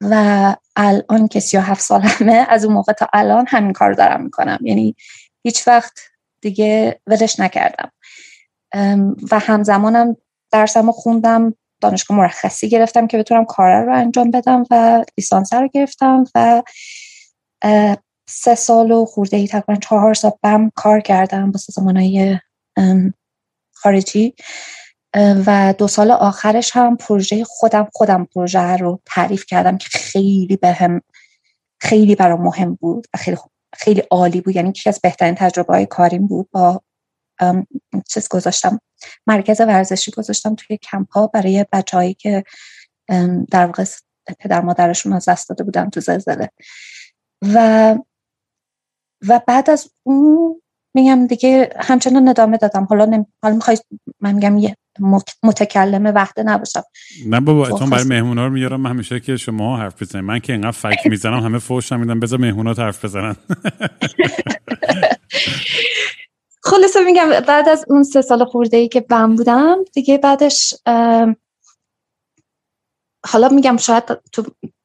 و 0.00 0.56
الان 0.76 1.28
که 1.28 1.40
37 1.40 1.80
سالمه 1.80 2.46
از 2.48 2.64
اون 2.64 2.74
موقع 2.74 2.92
تا 2.92 3.08
الان 3.12 3.44
همین 3.48 3.72
کار 3.72 3.92
دارم 3.92 4.22
می‌کنم. 4.22 4.58
یعنی 4.62 4.96
هیچ 5.42 5.68
وقت 5.68 5.98
دیگه 6.40 7.00
ولش 7.06 7.40
نکردم. 7.40 7.92
و 9.30 9.38
همزمانم 9.38 10.16
درسم 10.52 10.92
خوندم 10.92 11.54
دانشگاه 11.80 12.16
مرخصی 12.16 12.68
گرفتم 12.68 13.06
که 13.06 13.18
بتونم 13.18 13.44
کار 13.44 13.84
رو 13.84 13.94
انجام 13.94 14.30
بدم 14.30 14.64
و 14.70 15.04
لیسانس 15.18 15.52
رو 15.52 15.68
گرفتم 15.74 16.24
و 16.34 16.62
سه 18.28 18.54
سال 18.54 18.90
و 18.90 19.04
خورده 19.04 19.36
ای 19.36 19.48
تقریبا 19.48 19.80
چهار 19.80 20.14
سال 20.14 20.32
بم 20.42 20.70
کار 20.74 21.00
کردم 21.00 21.52
با 21.52 21.60
های 21.96 22.38
خارجی. 23.72 24.34
و 25.16 25.74
دو 25.78 25.88
سال 25.88 26.10
آخرش 26.10 26.70
هم 26.76 26.96
پروژه 26.96 27.44
خودم 27.44 27.88
خودم 27.92 28.24
پروژه 28.24 28.76
رو 28.76 29.00
تعریف 29.06 29.44
کردم 29.46 29.78
که 29.78 29.88
خیلی 29.92 30.58
بهم 30.62 31.00
خیلی 31.80 32.14
برام 32.14 32.42
مهم 32.42 32.74
بود 32.74 33.06
و 33.14 33.18
خیلی 33.18 33.36
خیلی 33.78 34.00
عالی 34.10 34.40
بود. 34.40 34.56
یعنی 34.56 34.68
یکی 34.68 34.88
از 34.88 35.00
بهترین 35.00 35.34
تجربه 35.34 35.72
های 35.72 35.86
کاریم 35.86 36.26
بود 36.26 36.48
با 36.50 36.82
چیز 38.08 38.28
گذاشتم 38.28 38.80
مرکز 39.26 39.60
ورزشی 39.60 40.10
گذاشتم 40.10 40.54
توی 40.54 40.76
کمپ 40.76 41.12
ها 41.12 41.26
برای 41.26 41.66
بچههایی 41.72 42.14
که 42.14 42.44
در 43.50 43.66
واقع 43.66 43.84
پدر 44.38 44.60
مادرشون 44.60 45.12
از 45.12 45.28
دست 45.28 45.48
داده 45.48 45.64
بودن 45.64 45.90
تو 45.90 46.00
زلزله. 46.00 46.50
و 47.42 47.96
و 49.28 49.40
بعد 49.46 49.70
از 49.70 49.90
اون 50.02 50.62
میگم 50.98 51.26
دیگه 51.26 51.70
همچنان 51.76 52.28
ندامه 52.28 52.56
دادم. 52.56 52.84
حالا 52.84 53.04
نمی... 53.04 53.24
حالا 53.42 53.54
می‌خوای 53.54 53.78
من 54.20 54.34
میگم 54.34 54.58
یه 54.58 54.76
متکلمه 55.42 56.10
وقت 56.10 56.38
نباشم. 56.38 56.82
نه 57.26 57.40
بابا 57.40 57.68
اتون 57.68 57.90
برای 57.90 58.04
مهمونا 58.04 58.46
رو 58.46 58.52
میارم 58.52 58.86
همیشه 58.86 59.20
که 59.20 59.36
شما 59.36 59.76
حرف 59.78 60.02
بزنید. 60.02 60.24
من 60.24 60.38
که 60.38 60.52
اینقدر 60.52 60.70
فک 60.70 61.06
می‌زنم 61.10 61.44
همه 61.44 61.58
فوش 61.58 61.92
میدم 61.92 62.20
بذار 62.20 62.38
مهمونا 62.38 62.72
حرف 62.72 63.04
بزنن. 63.04 63.36
خلاصه 66.62 67.04
میگم 67.04 67.28
بعد 67.48 67.68
از 67.68 67.84
اون 67.88 68.02
سه 68.02 68.22
سال 68.22 68.44
خورده 68.44 68.76
ای 68.76 68.88
که 68.88 69.00
بم 69.00 69.36
بودم 69.36 69.76
دیگه 69.92 70.18
بعدش 70.18 70.74
حالا 73.26 73.48
میگم 73.50 73.76
شاید 73.76 74.04
تو 74.32 74.44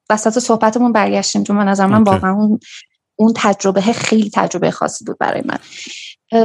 وسط 0.10 0.40
صحبتمون 0.40 0.92
برگشتیم 0.92 1.44
چون 1.44 1.56
من 1.56 1.68
نظر 1.68 1.86
من 1.86 2.04
واقعا 2.04 2.34
اون 2.34 2.60
اون 3.16 3.34
تجربه 3.36 3.82
خیلی 3.82 4.30
تجربه 4.34 4.72
خاصی 4.72 5.06
بود 5.06 5.18
برای 5.18 5.44
من. 5.46 5.60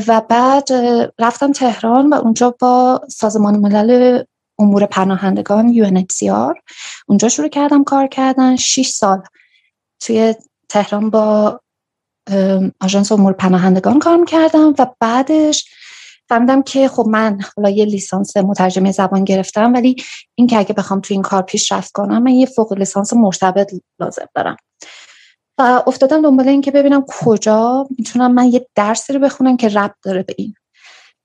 و 0.07 0.21
بعد 0.21 0.69
رفتم 1.19 1.53
تهران 1.53 2.09
و 2.09 2.15
اونجا 2.15 2.55
با 2.61 3.01
سازمان 3.09 3.57
ملل 3.57 4.23
امور 4.59 4.87
پناهندگان 4.87 5.75
UNHCR 5.75 6.61
اونجا 7.09 7.29
شروع 7.29 7.49
کردم 7.49 7.85
کار 7.85 8.07
کردن. 8.07 8.57
6 8.57 8.89
سال 8.89 9.23
توی 10.01 10.35
تهران 10.69 11.11
با 11.11 11.61
آژانس 12.81 13.13
امور 13.13 13.33
پناهندگان 13.33 13.99
کار 13.99 14.25
کردم 14.25 14.75
و 14.79 14.87
بعدش 15.01 15.65
فهمیدم 16.29 16.63
که 16.63 16.89
خب 16.89 17.07
من 17.09 17.41
حالا 17.57 17.71
یه 17.71 17.85
لیسانس 17.85 18.37
مترجمه 18.37 18.93
زبان 18.93 19.25
گرفتم 19.25 19.73
ولی 19.73 19.97
این 20.35 20.47
که 20.47 20.59
اگه 20.59 20.73
بخوام 20.73 21.01
تو 21.01 21.15
این 21.15 21.23
کار 21.23 21.43
پیشرفت 21.43 21.93
کنم 21.93 22.23
من 22.23 22.33
یه 22.33 22.47
فوق 22.47 22.73
لیسانس 22.73 23.13
مرتبط 23.13 23.75
لازم 24.01 24.27
دارم. 24.35 24.57
افتادم 25.59 26.23
دنبال 26.23 26.49
این 26.49 26.61
که 26.61 26.71
ببینم 26.71 27.05
کجا 27.09 27.89
می‌تونم 27.99 28.35
من 28.35 28.45
یه 28.45 28.67
درسی 28.75 29.13
رو 29.13 29.21
بخونم 29.21 29.57
که 29.57 29.69
رب 29.69 29.95
داره 30.03 30.23
به 30.23 30.35
این. 30.39 30.55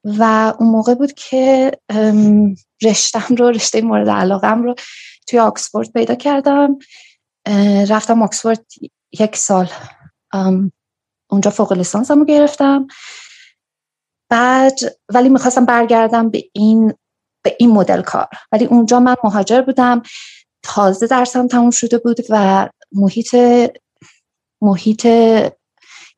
و 0.04 0.54
اون 0.60 0.70
موقع 0.70 0.94
بود 0.94 1.14
که 1.14 1.72
رشتم 2.84 3.36
رو 3.36 3.50
رشته 3.50 3.82
مورد 3.82 4.10
علاقم 4.10 4.64
رو 4.64 4.76
توی 5.28 5.40
آکسفورد 5.40 5.92
پیدا 5.92 6.16
کردم. 6.16 6.78
رفتم 7.90 8.22
آکسفورد 8.22 8.66
یک 9.20 9.36
سال. 9.36 9.70
اونجا 11.30 11.52
فوق 11.52 11.74
لیسانسم 11.74 12.20
رو 12.20 12.26
گرفتم. 12.26 12.88
بعد 14.30 14.80
ولی 15.10 15.30
می‌خواستم 15.30 15.66
برگردم 15.66 16.30
به 16.30 16.44
این 16.54 16.94
به 17.44 17.56
این 17.60 17.72
مدل 17.72 18.02
کار. 18.02 18.28
ولی 18.52 18.66
اونجا 18.66 19.00
من 19.00 19.16
مهاجر 19.24 19.62
بودم. 19.62 20.02
تازه 20.64 21.08
درسم 21.08 21.48
تموم 21.48 21.72
شده 21.72 21.98
بود 21.98 22.18
و 22.30 22.70
محیط 22.92 23.36
محیط 24.64 25.08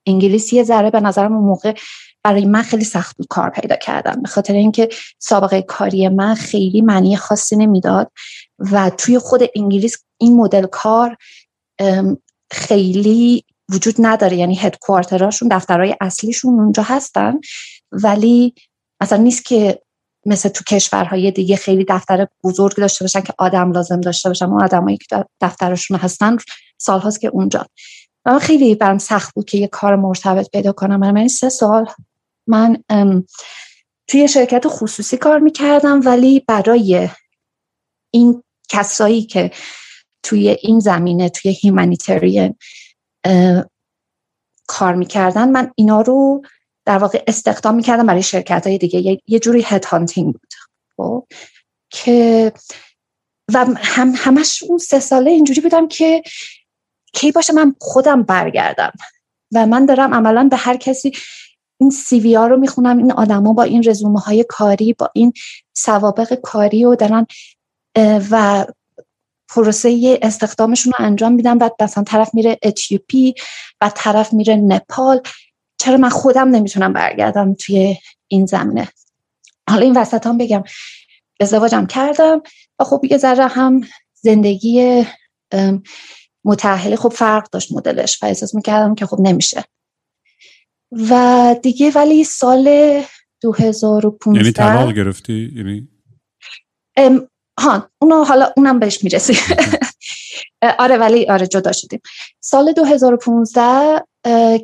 انگلیسی 0.05 0.55
یه 0.55 0.63
ذره 0.63 0.89
به 0.89 0.99
نظرم 0.99 1.33
اون 1.33 1.45
موقع 1.45 1.73
برای 2.23 2.45
من 2.45 2.61
خیلی 2.61 2.83
سخت 2.83 3.17
بود 3.17 3.27
کار 3.29 3.49
پیدا 3.49 3.75
کردم 3.75 4.21
به 4.21 4.27
خاطر 4.27 4.53
اینکه 4.53 4.89
سابقه 5.19 5.61
کاری 5.61 6.09
من 6.09 6.35
خیلی 6.35 6.81
معنی 6.81 7.17
خاصی 7.17 7.55
نمی‌داد 7.55 8.11
و 8.59 8.89
توی 8.89 9.19
خود 9.19 9.41
انگلیس 9.55 9.97
این 10.17 10.35
مدل 10.37 10.65
کار 10.65 11.17
خیلی 12.51 13.45
وجود 13.69 13.95
نداره. 13.99 14.37
یعنی 14.37 14.55
هدکوارتراشون 14.55 15.47
دفترهای 15.47 15.95
اصلیشون 16.01 16.59
اونجا 16.59 16.83
هستن 16.83 17.39
ولی 17.91 18.53
مثلا 19.01 19.17
نیست 19.17 19.45
که 19.45 19.81
مثل 20.25 20.49
تو 20.49 20.63
کشورهای 20.63 21.31
دیگه 21.31 21.55
خیلی 21.55 21.85
دفتر 21.89 22.27
بزرگ 22.43 22.75
داشته 22.75 23.03
باشن 23.03 23.21
که 23.21 23.33
آدم 23.37 23.71
لازم 23.71 24.01
داشته 24.01 24.29
باشن. 24.29 24.45
اون 24.45 24.63
آدمایی 24.63 24.97
که 24.97 25.25
دفترشون 25.41 25.97
هستن 25.97 26.37
سالهاست 26.77 27.21
که 27.21 27.27
اونجا. 27.27 27.65
من 28.25 28.39
خیلی 28.39 28.75
برم 28.75 28.97
سخت 28.97 29.33
بود 29.35 29.45
که 29.45 29.57
یه 29.57 29.67
کار 29.67 29.95
مرتبط 29.95 30.49
پیدا 30.49 30.71
کنم 30.71 30.99
من 30.99 31.17
این 31.17 31.27
سه 31.27 31.49
سال 31.49 31.87
من 32.47 32.83
توی 34.07 34.27
شرکت 34.27 34.63
خصوصی 34.67 35.17
کار 35.17 35.39
می‌کردم 35.39 36.01
ولی 36.05 36.39
برای 36.39 37.09
این 38.11 38.43
کسایی 38.69 39.23
که 39.23 39.51
توی 40.23 40.49
این 40.49 40.79
زمینه 40.79 41.29
توی 41.29 41.51
هیمانیتریان 41.51 42.55
کار 44.67 44.95
می‌کردن 44.95 45.49
من 45.49 45.71
اینا 45.75 46.01
رو 46.01 46.41
در 46.85 46.97
واقع 46.97 47.23
استخدام 47.27 47.75
می‌کردم 47.75 48.05
برای 48.05 48.23
شرکت 48.23 48.67
های 48.67 48.77
دیگه 48.77 49.21
یه 49.27 49.39
جوری 49.39 49.61
هد 49.65 49.85
هانتینگ 49.85 50.33
بود 50.33 50.53
خب؟ 50.97 51.27
که 51.89 52.51
و 53.53 53.65
هم 53.77 54.13
همش 54.15 54.63
اون 54.63 54.77
سه 54.77 54.99
ساله 54.99 55.31
اینجوری 55.31 55.61
بودم 55.61 55.87
که 55.87 56.23
کی 57.15 57.31
باشه 57.31 57.53
من 57.53 57.75
خودم 57.79 58.23
برگردم. 58.23 58.91
و 59.53 59.65
من 59.65 59.85
دارم 59.85 60.13
عملا 60.13 60.47
به 60.51 60.57
هر 60.57 60.77
کسی 60.77 61.11
این 61.79 61.89
سی 61.89 62.35
رو 62.35 62.57
می‌خونم 62.57 62.97
این 62.97 63.11
آدما 63.11 63.53
با 63.53 63.63
این 63.63 63.83
رزومه 63.83 64.19
های 64.19 64.45
کاری 64.49 64.93
با 64.93 65.09
این 65.13 65.33
سوابق 65.73 66.33
کاری 66.33 66.85
و 66.85 66.95
دارن 66.95 67.27
و 68.31 68.65
پروسه 69.49 70.19
استخدامشون 70.21 70.93
رو 70.99 71.05
انجام 71.05 71.33
میدن. 71.33 71.57
بعد 71.57 71.73
مثلا 71.79 72.03
طرف 72.03 72.29
میره 72.33 72.59
اتیوپی 72.63 73.33
و 73.81 73.91
طرف 73.95 74.33
میره 74.33 74.55
نپال. 74.55 75.21
چرا 75.77 75.97
من 75.97 76.09
خودم 76.09 76.49
نمی‌تونم 76.49 76.93
برگردم 76.93 77.53
توی 77.53 77.97
این 78.27 78.45
زمینه؟ 78.45 78.87
حالا 79.69 79.81
این 79.81 79.97
وسط 79.97 80.27
هم 80.27 80.37
بگم. 80.37 80.63
ازدواجم 81.39 81.85
کردم 81.85 82.41
و 82.79 82.83
خب 82.83 83.01
یه 83.11 83.17
ذره 83.17 83.47
هم 83.47 83.81
زندگی 84.13 85.05
متحلی 86.45 86.95
خب 86.95 87.09
فرق 87.09 87.49
داشت 87.49 87.71
مدلش 87.71 88.23
و 88.23 88.25
احساس 88.25 88.55
می‌کردم 88.55 88.95
که 88.95 89.05
خب 89.05 89.17
نمیشه. 89.19 89.63
و 90.91 91.55
دیگه 91.63 91.91
ولی 91.91 92.23
سال 92.23 93.01
2015 93.41 94.39
یعنی 94.39 94.51
طلاق 94.51 94.91
گرفتی؟ 94.91 95.53
یعنی 95.55 95.89
ها 97.59 97.89
اونو 98.01 98.23
حالا 98.23 98.53
اونم 98.57 98.79
بهش 98.79 99.03
می‌رسی. 99.03 99.37
آره 100.79 100.97
ولی 100.97 101.29
آره 101.29 101.47
جدا 101.47 101.71
شدیم. 101.71 102.01
سال 102.39 102.73
2015 102.73 104.05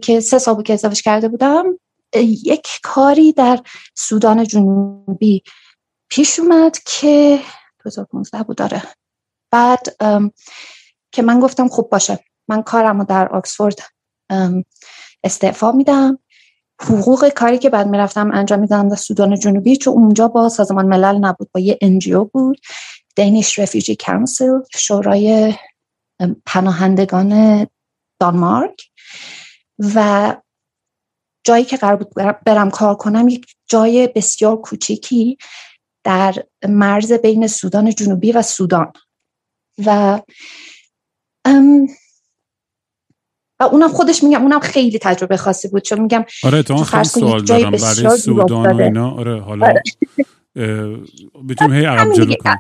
که 0.02 0.20
سه 0.20 0.40
سال 0.40 0.56
بود 0.56 0.66
که 0.66 0.74
ازدواج 0.74 1.02
کرده 1.02 1.28
بودم 1.28 1.66
یک 2.46 2.68
کاری 2.84 3.32
در 3.32 3.60
سودان 3.96 4.44
جنوبی 4.44 5.44
پیش 6.10 6.40
اومد 6.40 6.78
که 6.86 7.40
2015 7.84 8.44
بود 8.44 8.58
داره 8.58 8.84
بعد 9.52 9.96
که 11.12 11.22
من 11.22 11.39
گفتم 11.39 11.68
خوب 11.68 11.89
باشه. 11.89 12.20
من 12.48 12.62
کارم 12.63 13.00
رو 13.00 13.06
در 13.06 13.27
آکسفورد 13.30 13.80
استعفا 15.24 15.72
میدم. 15.72 16.20
حقوق 16.82 17.30
کاری 17.30 17.58
که 17.58 17.70
بعد 17.70 17.88
می‌رفتم 17.88 18.32
انجام 18.34 18.60
میدم 18.60 18.89
در 18.89 18.96
سودان 18.96 19.39
جنوبی 19.39 19.77
چون 19.77 19.94
اونجا 19.94 20.27
با 20.27 20.50
سازمان 20.50 20.86
ملل 20.86 21.18
نبود 21.18 21.50
با 21.51 21.60
یه 21.60 21.77
انجیو 21.82 22.24
بود. 22.24 22.60
دینیش 23.15 23.60
رفیجی 23.60 23.96
کانسل 23.96 24.60
شورای 24.75 25.53
پناهندگان 26.46 27.68
دانمارک. 28.20 28.82
و 29.96 30.36
جایی 31.44 31.65
که 31.65 31.77
قرار 31.77 31.96
بود 31.96 32.13
برم 32.46 32.72
کار 32.72 32.96
کنم 32.96 33.27
یک 33.27 33.56
جای 33.68 34.08
بسیار 34.08 34.62
کوچیکی 34.62 35.38
در 36.03 36.36
مرز 36.70 37.12
بین 37.13 37.48
سودان 37.48 37.89
جنوبی 37.89 38.32
و 38.32 38.41
سودان. 38.41 38.94
و 39.86 40.20
و 43.62 43.63
اونم 43.63 43.88
خودش 43.88 44.24
میگم 44.24 44.41
اونم 44.41 44.60
خیلی 44.60 45.00
تجربه 45.00 45.38
خاصی 45.38 45.67
بود 45.67 45.81
چون 45.81 46.00
میگم 46.00 46.25
آره 46.43 46.63
تو 46.63 46.77
خیلی 46.77 47.03
سوال 47.03 47.43
دارم. 47.43 47.71
برای 47.71 48.17
سودان 48.17 48.71
و 48.71 48.81
اینا؟ 48.81 49.12
آره 49.12 49.41
حالا 49.41 49.65
آره. 49.65 49.83
بتونیم 51.50 51.74
هی 51.74 51.86
عقب 51.86 52.13
جلو 52.13 52.33
کنیم. 52.36 52.55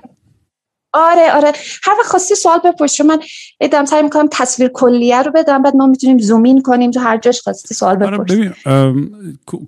آره 0.93 1.31
آره. 1.31 1.51
هر 1.83 1.93
وقت 1.99 2.07
خواستی 2.07 2.35
سوال 2.35 2.59
بپرس 2.59 3.01
من 3.01 3.19
ادام 3.61 3.85
سعی 3.85 4.03
می‌کنم 4.03 4.27
تصویر 4.31 4.69
کلیه 4.73 5.21
رو 5.21 5.31
بدم 5.31 5.61
بعد 5.61 5.75
ما 5.75 5.87
می‌تونیم 5.87 6.17
زومین 6.17 6.61
کنیم 6.61 6.91
تو 6.91 6.99
هر 6.99 7.17
جاش 7.17 7.41
خواستی 7.41 7.75
سوال 7.75 8.03
آره، 8.03 8.17
بپرس 8.17 8.31
ببین 8.31 8.53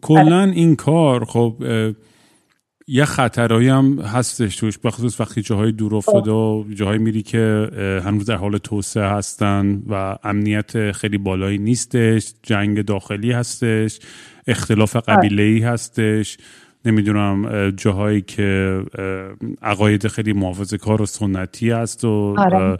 کلا 0.02 0.42
آره. 0.42 0.52
این 0.52 0.76
کار 0.76 1.26
خب 1.26 1.56
یه 2.88 3.06
خطرهایی 3.06 3.68
هم 3.68 4.00
هستش 4.00 4.56
توش 4.56 4.78
بخصوص 4.78 5.20
وقتی 5.20 5.42
جاهای 5.42 5.72
دور 5.72 5.96
افتاده 5.96 6.32
و 6.32 6.64
جاهای 6.74 6.98
میری 6.98 7.22
که 7.22 7.70
هنوز 8.06 8.26
در 8.26 8.36
حال 8.36 8.58
توسعه 8.58 9.04
هستن 9.04 9.84
و 9.90 10.18
امنیت 10.24 10.92
خیلی 10.92 11.18
بالایی 11.18 11.58
نیستش 11.58 12.34
جنگ 12.44 12.82
داخلی 12.82 13.32
هستش 13.32 14.00
اختلاف 14.48 14.96
قبیله 14.96 15.44
ای 15.44 15.60
هستش. 15.60 16.38
نمی‌دونم 16.86 17.72
جاهایی 17.72 18.22
که 18.22 18.82
عقاید 19.62 20.08
خیلی 20.08 20.34
محافظه 20.34 20.78
کار 20.78 21.02
و 21.02 21.06
سنتی 21.06 21.70
هست 21.70 22.06
و 22.06 22.36
آره. 22.38 22.78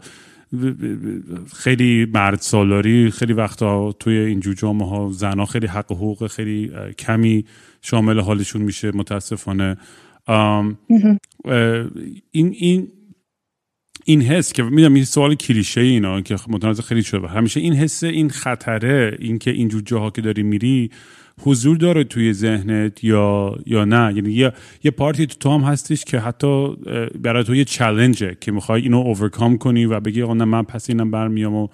خیلی 1.54 2.06
مرد 2.14 2.38
سالاری 2.38 3.10
خیلی 3.10 3.32
وقتا 3.32 3.92
توی 3.92 4.18
اینجور 4.18 4.54
جامعه 4.54 4.88
ها 4.88 5.10
زنها 5.12 5.46
خیلی 5.46 5.66
حق 5.66 5.92
حقوق 5.92 6.26
خیلی 6.26 6.70
کمی 6.98 7.44
شامل 7.84 8.20
حالشون 8.20 8.62
میشه 8.62 8.90
متاسفانه. 8.96 9.76
این 12.30 12.54
این 12.58 12.88
این 14.04 14.22
حس 14.22 14.52
که 14.52 14.62
می‌دونم 14.62 14.94
این 14.94 15.04
سوال 15.04 15.34
کلیشه 15.34 15.80
اینا 15.80 16.20
که 16.20 16.36
متنازع 16.48 16.82
خیلی 16.82 17.02
شده. 17.02 17.28
همیشه 17.28 17.60
این 17.60 17.72
حس 17.72 18.04
این 18.04 18.30
خطره 18.30 19.16
این 19.18 19.38
که 19.38 19.50
اینجور 19.50 19.82
جاها 19.82 20.10
که 20.10 20.22
داری 20.22 20.42
میری 20.42 20.90
حضور 21.40 21.76
داره 21.76 22.04
توی 22.04 22.32
ذهنت 22.32 23.04
یا 23.04 23.58
یا 23.66 23.84
نه؟ 23.84 24.12
یعنی 24.16 24.32
یه 24.32 24.52
یه 24.84 24.90
پارتی 24.90 25.26
تو, 25.26 25.38
تو 25.38 25.50
هم 25.50 25.60
هستش 25.60 26.04
که 26.04 26.18
حتی 26.18 26.76
برای 27.22 27.44
تو 27.44 27.54
یه 27.54 27.64
چالنجه 27.64 28.36
که 28.40 28.52
می‌خوای 28.52 28.82
اینو 28.82 28.96
اوورکام 28.98 29.58
کنی 29.58 29.86
و 29.86 30.00
بگی 30.00 30.22
آقا 30.22 30.34
نه 30.34 30.44
من 30.44 30.62
پس 30.62 30.90
اینم 30.90 31.10
برمیام 31.10 31.54
و 31.54 31.68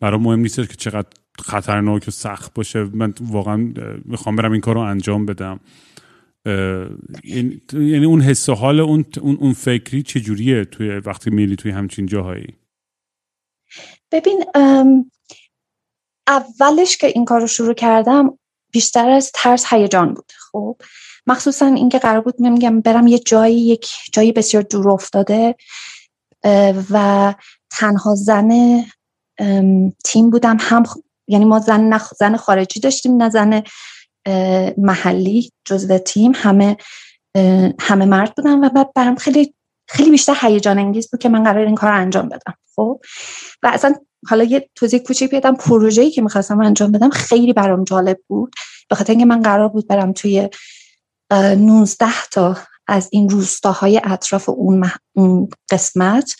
برای 0.00 0.20
مهم 0.20 0.40
نیست 0.40 0.56
که 0.56 0.76
چقدر 0.76 1.08
خطرناک 1.40 2.04
و 2.08 2.10
سخت 2.10 2.54
باشه. 2.54 2.84
من 2.84 3.14
واقعا 3.20 3.72
می‌خوام 4.04 4.36
برم 4.36 4.52
این 4.52 4.60
کار 4.60 4.74
رو 4.74 4.80
انجام 4.80 5.26
بدم. 5.26 5.60
یعنی 7.72 8.04
اون 8.04 8.20
حس 8.20 8.48
و 8.48 8.54
حال 8.54 8.80
اون 8.80 9.04
اون 9.20 9.52
فکری 9.52 10.02
چجوریه 10.02 10.64
توی 10.64 10.88
وقتی 10.88 11.30
میلی 11.30 11.56
توی 11.56 11.70
همچین 11.70 12.06
جاهایی؟ 12.06 12.56
ببین 14.12 14.44
اولش 16.26 16.96
که 16.96 17.06
این 17.06 17.24
کار 17.24 17.40
رو 17.40 17.46
شروع 17.46 17.74
کردم 17.74 18.38
بیشتر 18.72 19.10
از 19.10 19.32
ترس 19.34 19.72
هیجان 19.72 20.14
بود. 20.14 20.32
خب؟ 20.38 20.76
مخصوصا 21.26 21.66
اینکه 21.66 21.98
قرار 21.98 22.20
بود 22.20 22.40
میگم 22.40 22.80
برم 22.80 23.06
یه 23.06 23.18
جایی 23.18 23.60
یک 23.60 23.88
جایی 24.12 24.32
بسیار 24.32 24.62
دور 24.62 24.90
افتاده 24.90 25.54
و 26.90 27.34
تنها 27.70 28.14
زن 28.14 28.50
تیم 30.04 30.30
بودم. 30.30 30.56
هم 30.60 30.82
یعنی 31.30 31.44
ما 31.44 31.58
زن 31.58 31.80
نخ... 31.80 32.12
زن 32.14 32.36
خارجی 32.36 32.80
داشتیم 32.80 33.22
نه 33.22 33.28
زن 33.28 33.62
محلی. 34.78 35.50
جزو 35.64 35.98
تیم 35.98 36.32
همه 36.34 36.76
همه 37.80 38.04
مرد 38.04 38.34
بودن 38.34 38.64
و 38.64 38.68
بعد 38.68 38.92
برام 38.94 39.16
خیلی 39.16 39.54
خیلی 39.88 40.10
بیشتر 40.10 40.36
هیجان 40.40 40.78
انگیز 40.78 41.10
بود 41.10 41.20
که 41.20 41.28
من 41.28 41.44
قرار 41.44 41.66
این 41.66 41.74
کار 41.74 41.92
انجام 41.92 42.28
بدم. 42.28 42.54
خب؟ 42.76 43.00
و 43.62 43.70
اصلا 43.72 43.94
حالا 44.28 44.44
یه 44.44 44.70
توضیح 44.74 45.00
کوچیک 45.00 45.34
بدم 45.34 45.54
پروژه‌ای 45.54 46.10
که 46.10 46.22
می‌خواستم 46.22 46.60
انجام 46.60 46.92
بدم 46.92 47.10
خیلی 47.10 47.52
برام 47.52 47.84
جالب 47.84 48.18
بود. 48.26 48.52
به 48.90 48.96
خاطر 48.96 49.10
اینکه 49.10 49.26
من 49.26 49.42
قرار 49.42 49.68
بود 49.68 49.88
برم 49.88 50.12
توی 50.12 50.48
19 51.30 52.06
تا 52.32 52.56
از 52.86 53.08
این 53.12 53.28
روستاهای 53.28 54.00
اطراف 54.04 54.48
اون, 54.48 54.90
اون 55.12 55.48
قسمت 55.70 56.32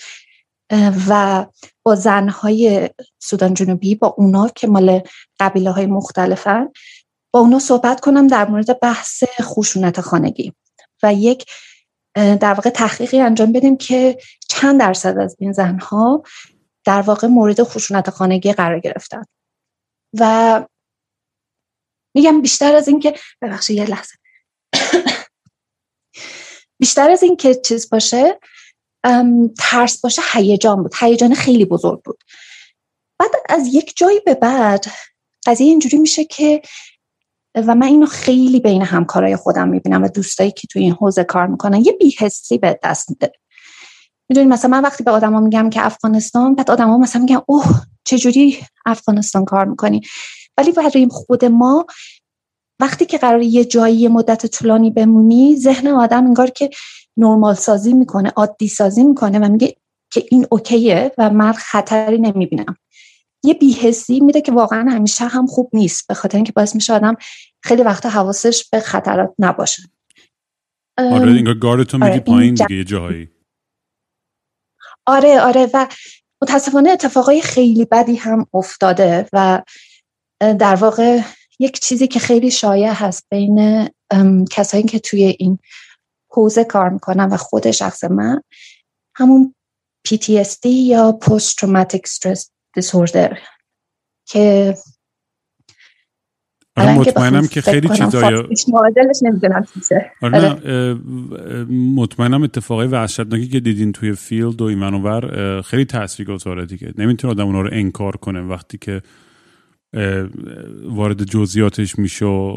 و 1.09 1.47
با 1.83 1.95
زنهای 1.95 2.91
سودان 3.19 3.55
جنوبی 3.55 3.95
با 3.95 4.15
اونا 4.19 4.49
که 4.49 4.67
مال 4.67 5.03
قبیله 5.41 5.71
های 5.71 5.87
مختلفن 5.87 6.69
با 7.33 7.41
اونا 7.41 7.59
صحبت 7.59 8.01
کنم 8.01 8.27
در 8.27 8.49
مورد 8.49 8.81
بحث 8.81 9.25
خشونت 9.41 10.01
خانگی 10.01 10.53
و 11.03 11.15
یک 11.15 11.45
در 12.15 12.55
واقع 12.55 12.71
تحقیقی 12.71 13.21
انجام 13.21 13.53
بدیم 13.53 13.77
که 13.77 14.19
چند 14.49 14.81
درصد 14.81 15.19
از 15.19 15.37
این 15.39 15.53
زنها 15.53 16.23
در 16.85 17.01
واقع 17.01 17.27
مورد 17.27 17.63
خشونت 17.63 18.11
خانگی 18.11 18.53
قرار 18.53 18.81
گرفتن. 18.81 19.25
و 20.19 20.67
میگم 22.15 22.43
بیشتر 22.43 22.75
از 22.75 22.89
اینکه 22.89 23.15
ببخشید 23.43 23.77
یه 23.77 23.85
لحظه. 23.85 24.15
بیشتر 26.81 27.11
از 27.11 27.23
این 27.23 27.37
که 27.37 27.55
چیز 27.55 27.91
باشه 27.91 28.41
ترس 29.59 30.01
باشه 30.01 30.23
هیجان 30.33 30.83
بود. 30.83 30.95
هیجان 31.01 31.35
خیلی 31.35 31.65
بزرگ 31.65 32.03
بود. 32.03 32.25
بعد 33.19 33.31
از 33.49 33.75
یک 33.75 33.93
جایی 33.97 34.21
به 34.27 34.35
بعد 34.35 34.87
قضیه 35.47 35.67
اینجوری 35.67 35.99
میشه 35.99 36.25
که 36.25 36.63
و 37.55 37.75
من 37.75 37.87
اینو 37.87 38.07
خیلی 38.07 38.61
بین 38.61 38.83
همکارای 38.83 39.37
خودم 39.37 39.69
می‌بینم 39.69 40.03
و 40.03 40.09
دوستایی 40.09 40.51
که 40.51 40.69
توی 40.71 40.83
این 40.83 40.93
حوزه 40.93 41.25
کار 41.25 41.47
می‌کنن 41.47 41.85
یه 41.85 41.93
بیحسی 41.93 42.59
به 42.59 42.79
دست 42.83 43.11
میده. 43.11 43.33
می‌دونی 44.29 44.47
مثلا 44.47 44.71
من 44.71 44.83
وقتی 44.83 45.05
به 45.05 45.11
آدما 45.11 45.41
میگم 45.41 45.71
که 45.71 45.87
افغانستان 45.87 46.55
بعد 46.55 46.71
آدما 46.71 46.99
مثلا 46.99 47.23
میگن 47.23 47.41
اوه 47.47 47.81
چجوری 48.05 48.59
افغانستان 48.87 49.45
کار 49.45 49.65
می‌کنی؟ 49.65 50.01
ولی 50.59 50.73
برای 50.73 51.09
خود 51.11 51.45
ما 51.45 51.87
وقتی 52.81 53.07
که 53.07 53.19
قرار 53.19 53.43
یه 53.43 53.65
جایی 53.65 54.09
مدت 54.09 54.47
طولانی 54.47 54.91
بمونی 54.91 55.57
ذهن 55.57 55.87
آدم 55.87 56.25
انگار 56.25 56.51
که 56.51 56.71
نرمال 57.21 57.55
سازی 57.55 57.93
می‌کنه 57.93 58.33
عادی 58.37 58.69
سازی 58.69 59.05
می‌کنه 59.05 59.39
و 59.39 59.49
میگه 59.49 59.77
که 60.13 60.25
این 60.31 60.47
اوکیه 60.51 61.13
و 61.19 61.31
من 61.31 61.53
خطری 61.53 62.19
نمی‌بینم. 62.19 62.77
یه 63.45 63.55
بیهسی 63.55 64.21
میده 64.21 64.41
که 64.41 64.53
واقعا 64.53 64.91
همیشه 64.91 65.25
هم 65.25 65.47
خوب 65.47 65.71
نیست 65.73 66.09
به 66.09 66.15
خاطر 66.15 66.37
اینکه 66.37 66.53
باعث 66.53 66.75
میشه 66.75 66.93
آدم 66.93 67.17
خیلی 67.63 67.83
وقتا 67.83 68.09
حواسش 68.09 68.69
به 68.73 68.81
خطرات 68.81 69.35
نباشه. 69.39 69.83
آره 70.99 71.31
انگار 71.31 71.55
گاردتو 71.55 71.99
میدی 71.99 72.11
آره 72.11 72.21
پایین 72.21 72.55
دیگه 72.55 72.77
یه 72.77 72.85
جاهایی. 72.85 73.29
آره 75.07 75.41
آره 75.41 75.71
و 75.75 75.87
متاسفانه 76.43 76.91
اتفاقای 76.91 77.41
خیلی 77.41 77.85
بدی 77.85 78.17
هم 78.17 78.47
افتاده 78.55 79.27
و 79.33 79.63
در 80.41 80.75
واقع 80.75 81.21
یک 81.59 81.81
چیزی 81.81 82.09
که 82.09 82.19
خیلی 82.19 82.51
شایع 82.51 82.93
هست 82.93 83.27
بین 83.31 83.89
کسایی 84.51 84.83
که 84.83 84.99
توی 84.99 85.37
این 85.39 85.59
حوزه 86.31 86.65
کار 86.65 86.89
می‌کنن 86.89 87.29
و 87.29 87.37
خود 87.37 87.71
شخص 87.71 88.05
من 88.05 88.43
همون 89.15 89.55
PTSD 90.09 90.67
یا 90.67 91.19
Post 91.25 91.55
Traumatic 91.61 92.01
Stress 92.09 92.49
Disorder 92.79 93.39
که 94.27 94.75
آره 96.77 96.99
مطمئنم 96.99 97.47
که 97.47 97.61
خیلی 97.61 97.89
چیزایی 97.89 98.43
آره 100.23 100.95
مطمئنم 101.71 102.43
اتفاقای 102.43 102.87
وحشتناکی 102.87 103.49
که 103.49 103.61
دیدین 103.61 103.93
توی 103.93 104.13
فیلد 104.13 104.63
و 104.63 104.65
این 104.65 104.79
منور 104.79 105.63
خیلی 105.63 105.85
تاثیرگذاره 105.85 106.67
دیگه. 106.67 106.93
نمی‌تونه 106.99 107.33
آدم 107.33 107.47
اونا 107.47 107.61
رو 107.61 107.69
انکار 107.73 108.17
کنه 108.17 108.41
وقتی 108.41 108.79
که 108.79 109.03
وارد 110.85 111.25
جزئیاتش 111.25 111.99
میشه 111.99 112.25
و 112.27 112.57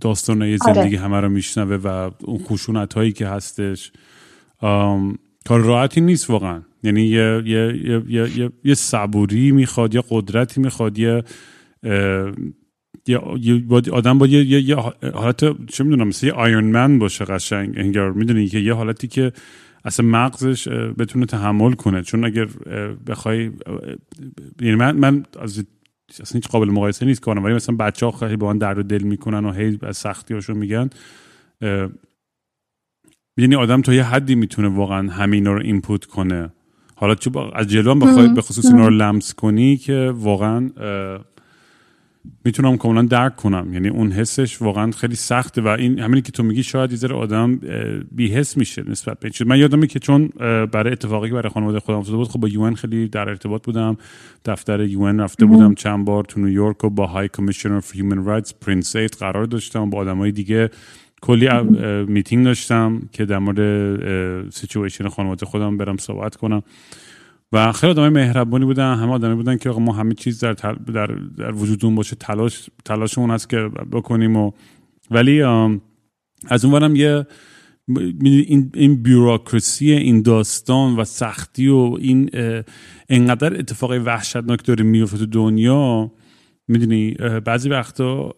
داستانه 0.00 0.56
زندگی 0.56 0.96
آره. 0.96 0.98
همه 0.98 1.20
رو 1.20 1.28
میشنوه 1.28 1.76
و 1.76 2.10
اون 2.24 2.38
خشونت 2.38 2.94
هایی 2.94 3.12
که 3.12 3.26
هستش 3.26 3.92
کار 5.46 5.60
راحتی 5.60 6.00
نیست 6.00 6.30
واقعا. 6.30 6.62
یعنی 6.82 7.02
یه, 7.02 7.42
یه, 7.46 7.80
یه, 8.08 8.38
یه, 8.38 8.50
یه 8.64 8.74
صبوری 8.74 9.52
می‌خواد 9.52 9.94
یا 9.94 10.04
قدرتی 10.08 10.60
می‌خواد 10.60 10.98
یه 10.98 11.22
آدم 13.92 14.18
با 14.18 14.26
یه, 14.26 14.62
یه, 14.62 14.76
حالت 15.14 15.66
چه 15.66 15.84
می‌دونم 15.84 16.08
مثل 16.08 16.26
یه 16.26 16.32
آیرن 16.32 16.64
من 16.64 16.98
باشه 16.98 17.24
قشنگ. 17.24 17.74
انگار 17.76 18.12
می‌دونی 18.12 18.48
که 18.48 18.58
یه 18.58 18.74
حالتی 18.74 19.08
که 19.08 19.32
اصلا 19.84 20.06
مغزش 20.06 20.68
بتونه 20.68 21.26
تحمل 21.26 21.72
کنه. 21.72 22.02
چون 22.02 22.24
اگر 22.24 22.48
بخوای 23.06 23.50
یعنی 24.60 24.74
من 24.74 24.96
من 24.96 25.24
از 25.40 25.64
اصلا 26.20 26.38
هیچ 26.38 26.48
قابل 26.48 26.70
مقایسه 26.70 27.06
نیست 27.06 27.20
کنم 27.20 27.44
ولی 27.44 27.54
مثلا 27.54 27.76
بچه 27.76 28.06
ها 28.06 28.12
خیلی 28.12 28.36
با 28.36 28.48
آن 28.48 28.58
درد 28.58 28.78
و 28.78 28.82
دل 28.82 29.02
می‌کنن 29.02 29.44
و 29.44 29.52
هی 29.52 29.78
از 29.82 29.96
سختی 29.96 30.34
هاشون 30.34 30.56
میگن 30.56 30.90
یعنی 33.36 33.54
آدم 33.56 33.82
تا 33.82 33.94
یه 33.94 34.02
حدی 34.02 34.34
می‌تونه 34.34 34.68
واقعا 34.68 35.10
همین 35.10 35.46
رو 35.46 35.60
input 35.62 36.04
کنه. 36.04 36.50
حالا 36.94 37.14
چه 37.14 37.30
از 37.54 37.66
جلو 37.66 37.94
بخوای 37.94 38.28
به 38.28 38.42
خصوص 38.42 38.66
اینا 38.66 38.88
رو 38.88 38.94
لمس 38.94 39.34
کنی 39.34 39.76
که 39.76 40.12
واقعا 40.14 40.70
می‌تونم 42.44 42.76
کاملا 42.76 43.02
درک 43.02 43.36
کنم. 43.36 43.74
یعنی 43.74 43.88
اون 43.88 44.12
حسش 44.12 44.62
واقعا 44.62 44.90
خیلی 44.90 45.14
سخته 45.14 45.62
و 45.62 45.68
این 45.68 45.98
همینی 45.98 46.22
که 46.22 46.32
تو 46.32 46.42
میگی 46.42 46.62
شاید 46.62 47.02
یه 47.02 47.08
آدم 47.08 47.60
بیحس 48.12 48.56
میشه 48.56 48.84
نسبت 48.88 49.20
به 49.20 49.30
من 49.46 49.58
یادمه 49.58 49.86
که 49.86 49.98
چون 49.98 50.28
برای 50.72 50.92
اتفاقی 50.92 51.28
که 51.28 51.34
برای 51.34 51.48
خانواده 51.48 51.80
خودم 51.80 51.98
افتاده 51.98 52.16
بود 52.16 52.28
خب 52.28 52.40
با 52.40 52.48
UN 52.48 52.74
خیلی 52.74 53.08
در 53.08 53.28
ارتباط 53.28 53.64
بودم. 53.64 53.96
دفتر 54.44 54.80
UN 54.80 55.20
رفته 55.20 55.46
بودم 55.46 55.74
چند 55.74 56.04
بار 56.04 56.24
تو 56.24 56.40
نیویورک 56.40 56.84
و 56.84 56.90
با 56.90 57.06
High 57.06 57.28
Commissioner 57.28 57.80
for 57.80 57.96
Human 57.96 58.24
Rights 58.24 58.54
Prince 58.54 58.96
قرار 58.96 59.44
داشتم. 59.44 59.90
با 59.90 59.98
آدمای 59.98 60.32
دیگه 60.32 60.70
کلی 61.22 61.48
میتینگ 62.08 62.44
داشتم 62.44 63.02
که 63.12 63.24
در 63.24 63.38
مورد 63.38 64.50
سیچویشن 64.50 65.08
خانواده 65.08 65.46
خودم 65.46 65.76
برم 65.76 65.96
صحبت 65.96 66.36
کنم. 66.36 66.62
و 67.52 67.72
خیلی 67.72 67.90
آدمای 67.90 68.08
مهربانی 68.08 68.64
بودن 68.64 68.94
همه 68.94 69.12
آدمی 69.12 69.34
بودن 69.34 69.56
که 69.56 69.70
ما 69.70 69.92
همه 69.92 70.14
چیز 70.14 70.40
در, 70.40 70.52
در, 70.52 71.06
در 71.38 71.54
وجودمون 71.54 71.94
باشه 71.94 72.16
تلاش 72.16 72.70
تلاشمون 72.84 73.30
هست 73.30 73.50
که 73.50 73.56
بکنیم 73.92 74.36
و 74.36 74.52
ولی 75.10 75.42
از 76.48 76.64
اونورم 76.64 76.96
یه 76.96 77.26
این 78.22 78.70
این 78.74 79.02
بیوروکراسی 79.02 79.92
این 79.92 80.22
داستان 80.22 80.96
و 80.96 81.04
سختی 81.04 81.68
و 81.68 81.96
این 82.00 82.30
انقدر 83.08 83.58
اتفاق 83.58 83.90
وحشتناک 83.90 84.64
داره 84.64 84.84
میفته 84.84 85.18
تو 85.18 85.26
دنیا 85.26 86.12
می‌دونی 86.70 87.14
بعضی 87.44 87.68
وقتا 87.68 88.34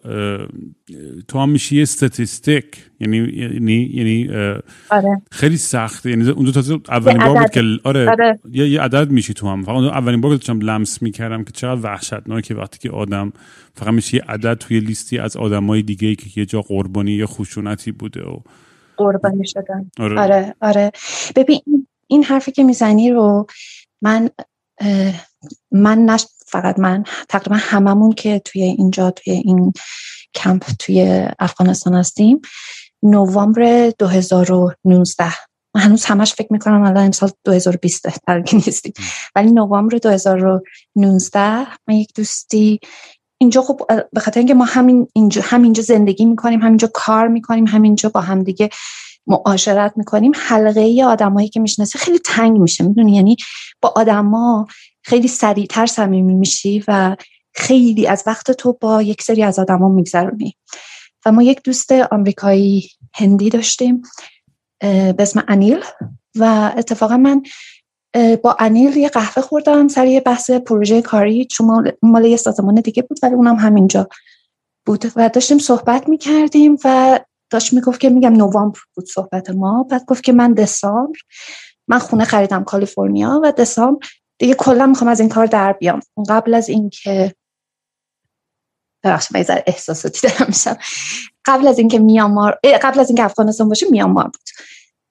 تو 1.27 1.39
هم 1.39 1.49
میشی 1.49 1.77
یه 1.77 1.85
ستاتیستیک 1.85 2.65
یعنی 2.99 3.17
یعنی 3.17 3.91
یعنی 3.93 4.29
آره. 4.89 5.21
خیلی 5.31 5.57
سخته 5.57 6.09
یعنی 6.09 6.29
اون 6.29 6.45
دو 6.45 6.51
تازه 6.51 6.79
اولین 6.89 7.17
بار 7.17 7.39
بود 7.39 7.49
که 7.49 7.63
آره, 7.83 8.09
آره. 8.09 8.39
یه, 8.51 8.69
یه 8.69 8.81
عدد 8.81 9.11
میشی 9.11 9.33
تو 9.33 9.47
هم 9.47 9.63
فقط 9.63 9.75
اولین 9.75 10.21
بار 10.21 10.35
داشتم 10.35 10.59
لمس 10.59 11.01
می‌کردم 11.01 11.43
که 11.43 11.51
چقدر 11.51 11.81
وحشتناکه 11.83 12.55
وقتی 12.55 12.79
که 12.79 12.89
آدم 12.89 13.33
فقط 13.75 13.93
میشه 13.93 14.15
یه 14.15 14.23
عدد 14.27 14.53
توی 14.53 14.79
لیستی 14.79 15.17
از 15.17 15.37
آدمای 15.37 15.81
دیگه 15.81 16.15
که 16.15 16.39
یه 16.39 16.45
جا 16.45 16.61
قربانی 16.61 17.11
یا 17.11 17.25
خشونتی 17.25 17.91
بوده 17.91 18.21
و 18.21 18.39
قربانی 18.97 19.47
شدن 19.47 19.91
آره 19.99 20.21
آره, 20.21 20.55
آره. 20.61 20.91
ببین 21.35 21.59
این 22.07 22.23
حرفی 22.23 22.51
که 22.51 22.63
می‌زنی 22.63 23.11
رو 23.11 23.47
من 24.01 24.29
من 25.71 26.05
نش 26.05 26.25
فقط 26.53 26.79
من 26.79 27.03
تقریبا 27.29 27.55
هممون 27.59 28.11
که 28.11 28.41
توی 28.45 28.61
اینجا 28.63 29.11
توی 29.11 29.33
این 29.33 29.73
کمپ 30.35 30.63
توی 30.79 31.27
افغانستان 31.39 31.93
هستیم. 31.93 32.41
نوامبر 33.03 33.91
2019 33.99 35.25
من 35.75 35.81
هنوز 35.81 36.05
همش 36.05 36.33
فکر 36.33 36.47
می‌کنم 36.53 36.83
الان 36.83 37.05
امسال 37.05 37.29
2020 37.45 38.07
ترکی 38.27 38.55
نیستیم. 38.55 38.93
ولی 39.35 39.51
نوامبر 39.51 39.97
2019 39.97 41.67
من 41.87 41.95
یک 41.95 42.13
دوستی 42.15 42.79
اینجا 43.41 43.61
خب 43.61 43.81
به 44.13 44.19
خاطر 44.19 44.39
اینکه 44.39 44.53
ما 44.53 44.65
همین 44.65 45.07
اینجا 45.13 45.41
همینجا 45.45 45.83
زندگی 45.83 46.25
می‌کنیم 46.25 46.61
همینجا 46.61 46.89
کار 46.93 47.27
می‌کنیم 47.27 47.67
همینجا 47.67 48.09
با 48.09 48.21
هم 48.21 48.43
دیگه 48.43 48.69
معاشرت 49.27 49.93
می‌کنیم 49.95 50.31
حلقه 50.35 50.81
ای 50.81 51.03
آدمایی 51.03 51.49
که 51.49 51.59
می‌شناسی 51.59 51.97
خیلی 51.97 52.19
تنگ 52.19 52.57
میشه. 52.57 52.83
می‌دونی؟ 52.83 53.15
یعنی 53.15 53.35
با 53.81 53.93
آدما 53.95 54.67
خیلی 55.03 55.27
سریعتر 55.27 55.85
صمیمی 55.85 56.33
میشی 56.33 56.83
و 56.87 57.15
خیلی 57.53 58.07
از 58.07 58.23
وقت 58.27 58.51
تو 58.51 58.77
با 58.81 59.01
یک 59.01 59.21
سری 59.21 59.43
از 59.43 59.59
آدما 59.59 59.89
میگذرونی. 59.89 60.57
و 61.25 61.31
ما 61.31 61.43
یک 61.43 61.63
دوست 61.63 61.91
آمریکایی 61.91 62.89
هندی 63.13 63.49
داشتیم 63.49 64.01
به 64.79 65.15
اسم 65.19 65.43
انیل. 65.47 65.83
و 66.35 66.73
اتفاقا 66.77 67.17
من 67.17 67.43
با 68.43 68.55
انیل 68.59 68.97
یه 68.97 69.09
قهوه 69.09 69.41
خوردم 69.41 69.87
سر 69.87 70.05
یه 70.05 70.21
بحث 70.21 70.51
پروژه 70.51 71.01
کاری 71.01 71.45
چون 71.45 71.93
مال 72.01 72.25
یه 72.25 72.37
سازمان 72.37 72.75
دیگه 72.75 73.03
بود 73.03 73.19
ولی 73.23 73.33
اونم 73.33 73.55
همینجا 73.55 74.09
بود. 74.85 75.11
و 75.15 75.29
داشتیم 75.29 75.57
صحبت 75.57 76.09
می‌کردیم 76.09 76.77
و 76.85 77.19
داشت 77.49 77.73
می‌گفت 77.73 77.99
که 77.99 78.09
میگم 78.09 78.33
نوامبر 78.33 78.79
بود 78.95 79.05
صحبت 79.05 79.49
ما 79.49 79.83
بعد 79.83 80.05
گفت 80.05 80.23
که 80.23 80.33
من 80.33 80.53
دسامبر 80.53 81.19
من 81.87 81.99
خونه 81.99 82.25
خریدم 82.25 82.63
کالیفرنیا 82.63 83.41
و 83.43 83.51
دسامبر 83.51 84.07
دیگه 84.43 84.55
کلا 84.55 84.85
می‌خوام 84.85 85.09
از 85.09 85.19
این 85.19 85.29
کار 85.29 85.45
در 85.45 85.73
بیام. 85.73 85.99
قبل 86.29 86.53
از 86.53 86.69
اینکه 86.69 87.35
ببخشید 89.03 89.37
من 89.37 89.61
احساساتی 89.67 90.27
دارم 90.27 90.47
میشم. 90.47 90.77
قبل 91.45 91.67
از 91.67 91.79
اینکه 91.79 91.99
میامار 91.99 92.59
قبل 92.81 92.99
از 92.99 93.09
اینکه 93.09 93.23
افغانستان 93.23 93.69
باشه 93.69 93.85
میامار 93.89 94.23
بود. 94.23 94.49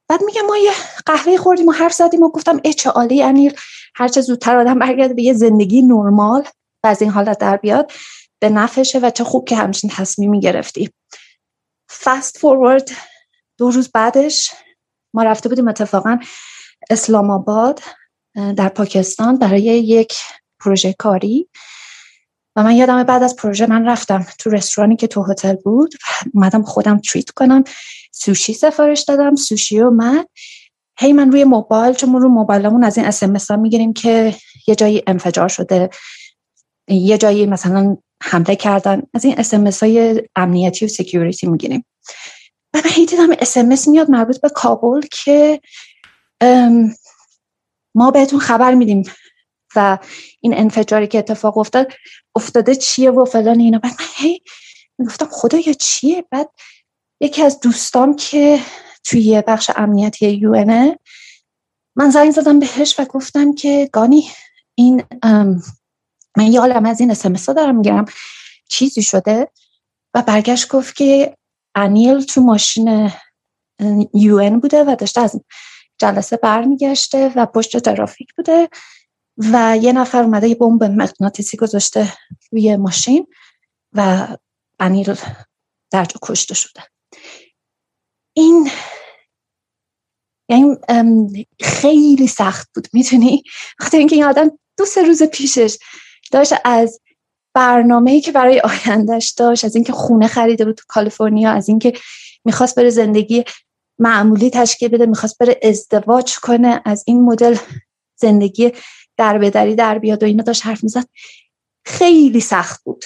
بعد 0.08 0.22
میگم 0.22 0.40
ما 0.46 0.56
یه 0.56 0.70
قهوه 1.06 1.36
خوردیم 1.36 1.68
و 1.68 1.72
حرف 1.72 1.92
زدیم 1.92 2.22
و 2.22 2.30
گفتم 2.30 2.60
ای 2.64 2.74
چه 2.74 2.90
عالی 2.90 3.22
امیر 3.22 3.54
هر 3.94 4.08
چه 4.08 4.20
زودتر 4.20 4.56
آدم 4.56 4.78
برگرده 4.78 5.14
به 5.14 5.22
یه 5.22 5.32
زندگی 5.32 5.82
نرمال 5.82 6.44
و 6.84 6.86
از 6.86 7.02
این 7.02 7.10
حالت 7.10 7.38
در 7.38 7.56
بیاد 7.56 7.92
به 8.40 8.48
نفشه 8.48 8.98
و 8.98 9.10
چه 9.10 9.24
خوب 9.24 9.48
که 9.48 9.56
همچین 9.56 9.90
تصمیمی 9.90 10.40
گرفتی 10.40 10.90
فست 12.02 12.38
فورورد 12.38 12.90
دو 13.58 13.70
روز 13.70 13.90
بعدش 13.94 14.50
ما 15.14 15.22
رفته 15.22 15.48
بودیم 15.48 15.68
اتفاقا 15.68 16.18
اسلام 16.90 17.30
آباد. 17.30 17.80
در 18.34 18.68
پاکستان 18.68 19.38
برای 19.38 19.62
یک 19.62 20.14
پروژه 20.60 20.92
کاری. 20.92 21.48
و 22.56 22.62
من 22.62 22.76
یادم 22.76 23.02
بعد 23.02 23.22
از 23.22 23.36
پروژه 23.36 23.66
من 23.66 23.86
رفتم 23.86 24.26
تو 24.38 24.50
رستورانی 24.50 24.96
که 24.96 25.06
تو 25.06 25.22
هتل 25.30 25.54
بود 25.54 25.94
و 25.94 26.28
اومدم 26.34 26.62
خودم 26.62 26.98
تریت 26.98 27.30
کنم. 27.30 27.64
سوشی 28.12 28.54
سفارش 28.54 29.00
دادم 29.00 29.34
سوشی 29.34 29.80
اومد. 29.80 30.28
هی 30.98 31.12
من 31.12 31.32
روی 31.32 31.44
موبایل 31.44 31.94
چون 31.94 32.12
رو 32.12 32.28
موبایلمون 32.28 32.84
از 32.84 32.98
این 32.98 33.06
اس 33.06 33.50
ها 33.50 33.56
می‌گیریم 33.56 33.92
که 33.92 34.34
یه 34.66 34.74
جایی 34.74 35.02
انفجار 35.06 35.48
شده 35.48 35.90
یه 36.88 37.18
جایی 37.18 37.46
مثلا 37.46 37.96
حمله 38.22 38.56
کردن 38.56 39.02
از 39.14 39.24
این 39.24 39.38
SMS 39.38 39.82
های 39.82 40.22
امنیتی 40.36 40.84
و 40.84 40.88
security 40.88 41.46
می‌گیریم. 41.46 41.84
و 42.74 42.78
من 42.84 42.90
هی 42.90 43.06
دیدم 43.06 43.28
SMS 43.40 43.88
میاد 43.88 44.10
مربوط 44.10 44.40
به 44.40 44.48
کابل 44.48 45.00
که 45.12 45.60
ما 47.94 48.10
بهتون 48.10 48.40
خبر 48.40 48.74
میدیم. 48.74 49.02
و 49.76 49.98
این 50.40 50.58
انفجاری 50.58 51.06
که 51.06 51.18
اتفاق 51.18 51.58
افتاد 51.58 51.92
افتاده 52.34 52.74
چیه 52.74 53.10
و 53.10 53.24
فلان 53.24 53.60
اینا. 53.60 53.78
بعد 53.78 53.92
من 54.00 54.06
هی 54.16 54.42
می‌گفتم 54.98 55.28
خدایا 55.30 55.72
چیه؟ 55.72 56.24
بعد 56.30 56.50
یکی 57.20 57.42
از 57.42 57.60
دوستان 57.60 58.16
که 58.16 58.60
توی 59.04 59.42
بخش 59.46 59.70
امنیتی 59.76 60.30
UN 60.30 60.64
من 61.96 62.10
زنگ 62.10 62.30
زدم 62.30 62.58
بهش 62.58 63.00
و 63.00 63.04
گفتم 63.04 63.54
که 63.54 63.88
گانی 63.92 64.30
این 64.74 65.02
من 66.36 66.52
یه 66.52 66.60
عالم 66.60 66.86
از 66.86 67.00
این 67.00 67.10
اسمس 67.10 67.48
دارم 67.48 67.76
می‌گیرم. 67.76 68.04
چیزی 68.68 69.02
شده؟ 69.02 69.48
و 70.14 70.22
برگشت 70.22 70.68
گفت 70.68 70.96
که 70.96 71.36
انیل 71.74 72.20
تو 72.20 72.40
ماشین 72.40 73.10
یو 74.14 74.60
بوده 74.60 74.84
و 74.84 74.96
داشته 74.98 75.20
از 75.20 75.40
جلسه 75.98 76.36
برمیگشته 76.36 77.32
و 77.36 77.46
پشت 77.46 77.78
ترافیک 77.78 78.34
بوده 78.34 78.68
و 79.38 79.78
یه 79.82 79.92
نفر 79.92 80.22
اومده 80.22 80.48
یه 80.48 80.54
بمب 80.54 80.84
مغناطیسی 80.84 81.56
گذاشته 81.56 82.12
روی 82.52 82.76
ماشین 82.76 83.26
و 83.92 84.28
انیل 84.80 85.14
در 85.90 86.04
جا 86.04 86.18
کشته 86.22 86.54
شده. 86.54 86.82
این 88.36 88.70
یعنی 90.48 90.76
خیلی 91.60 92.26
سخت 92.26 92.70
بود 92.74 92.88
می‌تونی 92.92 93.42
خاطر 93.78 93.98
اینکه 93.98 94.16
این 94.16 94.24
آدم 94.24 94.50
دو 94.78 94.84
سه 94.84 95.02
روز 95.02 95.22
پیشش 95.22 95.78
داشت 96.32 96.52
از 96.64 97.00
برنامه‌ای 97.54 98.20
که 98.20 98.32
برای 98.32 98.60
آیندهش 98.60 99.30
داشت 99.30 99.64
از 99.64 99.74
اینکه 99.74 99.92
خونه 99.92 100.26
خریده 100.26 100.64
بود 100.64 100.76
تو 100.76 100.84
کالیفرنیا 100.88 101.50
از 101.50 101.68
اینکه 101.68 101.92
می‌خواست 102.44 102.74
بره 102.74 102.90
زندگی 102.90 103.44
معمولی 103.98 104.50
تشکیل 104.50 104.88
بده 104.88 105.06
می‌خواست 105.06 105.38
بره 105.38 105.60
ازدواج 105.62 106.38
کنه 106.38 106.82
از 106.84 107.04
این 107.06 107.22
مدل 107.22 107.56
زندگی 108.16 108.72
در 109.16 109.38
بدری 109.38 109.74
در 109.74 109.98
بیاد 109.98 110.22
و 110.22 110.26
اینا 110.26 110.42
داشت 110.42 110.66
حرف 110.66 110.82
می‌زد. 110.82 111.04
خیلی 111.84 112.40
سخت 112.40 112.84
بود 112.84 113.04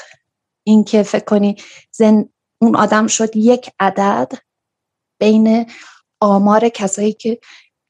اینکه 0.66 1.02
فکر 1.02 1.24
کنی 1.24 1.56
زن... 1.90 2.28
اون 2.58 2.76
آدم 2.76 3.06
شد 3.06 3.36
یک 3.36 3.70
عدد 3.80 4.32
بین 5.20 5.66
آمار 6.20 6.68
کسایی 6.68 7.12
که 7.12 7.40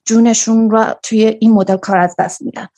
جونشون 0.05 0.71
را 0.71 1.01
توی 1.03 1.25
این 1.25 1.53
مدل 1.53 1.77
کار 1.77 1.99
از 1.99 2.17
دست 2.19 2.43
میدن. 2.43 2.69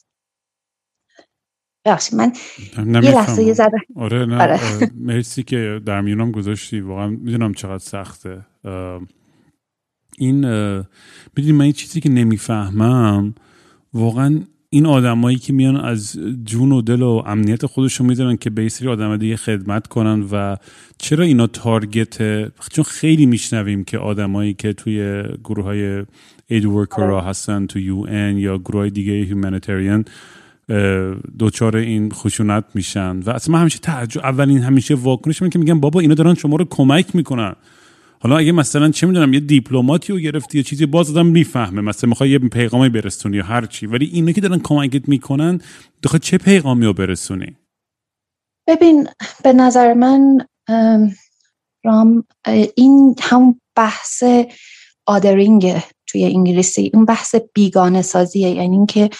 من 2.12 2.32
یه 2.76 3.10
لحظه 3.10 3.42
یه 3.42 3.52
زده 3.52 3.76
آره 3.96 4.26
نه 4.26 4.42
آره. 4.42 4.60
مرسی 4.94 5.42
که 5.42 5.80
در 5.86 6.00
میونم 6.00 6.32
گذاشتی. 6.32 6.80
واقعا 6.80 7.06
می‌دونم 7.06 7.54
چقدر 7.54 7.78
سخته. 7.78 8.46
این 10.18 10.36
می‌دونی 11.36 11.52
من 11.52 11.60
این 11.60 11.72
چیزی 11.72 12.00
که 12.00 12.08
نمی‌فهمم 12.08 13.34
واقعا 13.94 14.40
این 14.70 14.86
آدمایی 14.86 15.38
که 15.38 15.52
میان 15.52 15.76
از 15.76 16.18
جون 16.44 16.72
و 16.72 16.82
دل 16.82 17.02
و 17.02 17.22
امنیت 17.26 17.66
خودشون 17.66 18.06
می‌ذارن 18.06 18.36
که 18.36 18.50
به 18.50 18.68
سری 18.68 18.88
آدم 18.88 19.16
دیگه 19.16 19.36
خدمت 19.36 19.86
کنن 19.86 20.26
و 20.32 20.56
چرا 20.98 21.24
اینا 21.24 21.46
تارگت 21.46 22.18
چون 22.72 22.84
خیلی 22.84 23.26
میشنویم 23.26 23.84
که 23.84 23.98
آدمایی 23.98 24.54
که 24.54 24.72
توی 24.72 25.22
گروه 25.44 25.64
های 25.64 26.04
اید 26.46 26.64
ورکر 26.64 27.20
هستن 27.20 27.66
تو 27.66 27.78
یو 27.78 28.06
یا 28.38 28.58
گروه 28.58 28.80
های 28.80 28.90
دیگه 28.90 29.12
هیومانیتریان 29.12 30.04
دوچار 31.38 31.76
این 31.76 32.10
خشونت 32.10 32.64
میشن. 32.74 33.20
و 33.20 33.30
اصلا 33.30 33.52
من 33.52 33.60
همیشه 33.60 33.78
تعجب 33.78 34.20
اولین 34.20 34.58
همیشه 34.58 34.94
واکنش 34.94 35.42
من 35.42 35.50
که 35.50 35.58
میگم 35.58 35.80
بابا 35.80 36.00
اینا 36.00 36.14
دارن 36.14 36.34
شما 36.34 36.56
رو 36.56 36.64
کمک 36.64 37.16
می‌کنن. 37.16 37.54
حالا 38.20 38.38
اگه 38.38 38.52
مثلا 38.52 38.90
چه 38.90 39.06
می‌دونم 39.06 39.34
یه 39.34 39.40
دیپلماتی 39.40 40.12
رو 40.12 40.18
گرفتی 40.18 40.58
یا 40.58 40.64
چیزی 40.64 40.86
باز 40.86 41.10
آدم 41.10 41.26
می‌فهمه. 41.26 41.80
مثلا 41.80 42.08
می‌خوای 42.08 42.30
یه 42.30 42.38
پیغامی 42.38 42.88
برسونی 42.88 43.36
یا 43.36 43.44
هر 43.44 43.66
چی. 43.66 43.86
ولی 43.86 44.10
اینا 44.12 44.32
که 44.32 44.40
دارن 44.40 44.60
کمکت 44.60 45.08
می‌کنن 45.08 45.60
دخواه 46.02 46.20
چه 46.20 46.38
پیغامی 46.38 46.86
رو 46.86 46.92
برسونی؟ 46.92 47.56
ببین 48.68 49.08
به 49.44 49.52
نظر 49.52 49.94
من 49.94 50.46
رام 51.84 52.24
این 52.76 53.16
هم 53.20 53.60
بحث 53.76 54.24
آدرینگ 55.06 55.82
توی 56.06 56.24
انگلیسی 56.24 56.90
اون 56.94 57.04
بحث 57.04 57.34
بیگانه 57.54 58.02
سازیه. 58.02 58.48
یعنی 58.48 58.76
اینکه 58.76 59.10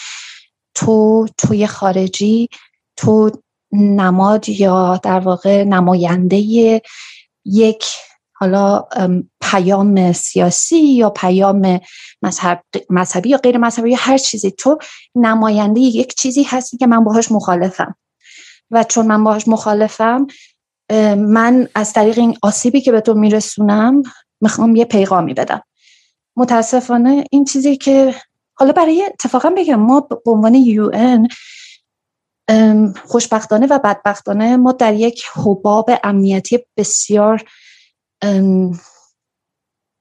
تو 0.74 1.26
توی 1.38 1.66
خارجی 1.66 2.48
تو 2.96 3.30
نماد 3.72 4.48
یا 4.48 5.00
در 5.02 5.20
واقع 5.20 5.64
نماینده 5.64 6.37
یک 7.44 7.84
حالا 8.40 8.85
پیام 9.40 10.12
سیاسی 10.12 10.79
یا 10.79 11.11
پیام 11.11 11.81
مذهب، 12.22 12.62
مذهبی 12.90 13.29
یا 13.29 13.38
غیر 13.38 13.59
مذهبی 13.59 13.90
یا 13.90 13.96
هر 14.01 14.18
چیزی. 14.18 14.51
تو 14.51 14.79
نماینده 15.14 15.81
یک 15.81 16.14
چیزی 16.14 16.42
هستی 16.42 16.77
که 16.77 16.87
من 16.87 17.05
باهاش 17.05 17.33
مخالفم. 17.33 17.94
و 18.70 18.85
چون 18.85 19.07
من 19.07 19.24
باهاش 19.24 19.48
مخالفم 19.48 20.27
من 21.16 21.68
از 21.74 21.92
طریق 21.92 22.18
این 22.18 22.37
آسیبی 22.42 22.81
که 22.81 22.92
به 22.92 23.01
تو 23.01 23.14
میرسونم 23.14 24.03
می‌خوام 24.40 24.77
یه 24.77 24.85
پیغامی 24.85 25.35
بدم. 25.35 25.62
متاسفانه 26.37 27.24
این 27.31 27.44
چیزی 27.44 27.77
که 27.77 28.14
حالا 28.55 28.72
برای 28.72 29.05
اتفاقا 29.05 29.51
بگم 29.57 29.81
ما 29.81 30.01
به 30.01 30.31
عنوان 30.31 30.55
یو 30.55 30.90
خوشبختانه 33.07 33.66
و 33.66 33.79
بدبختانه 33.79 34.57
ما 34.57 34.72
در 34.72 34.94
یک 34.94 35.24
حباب 35.35 35.90
امنیتی 36.05 36.59
بسیار 36.77 37.44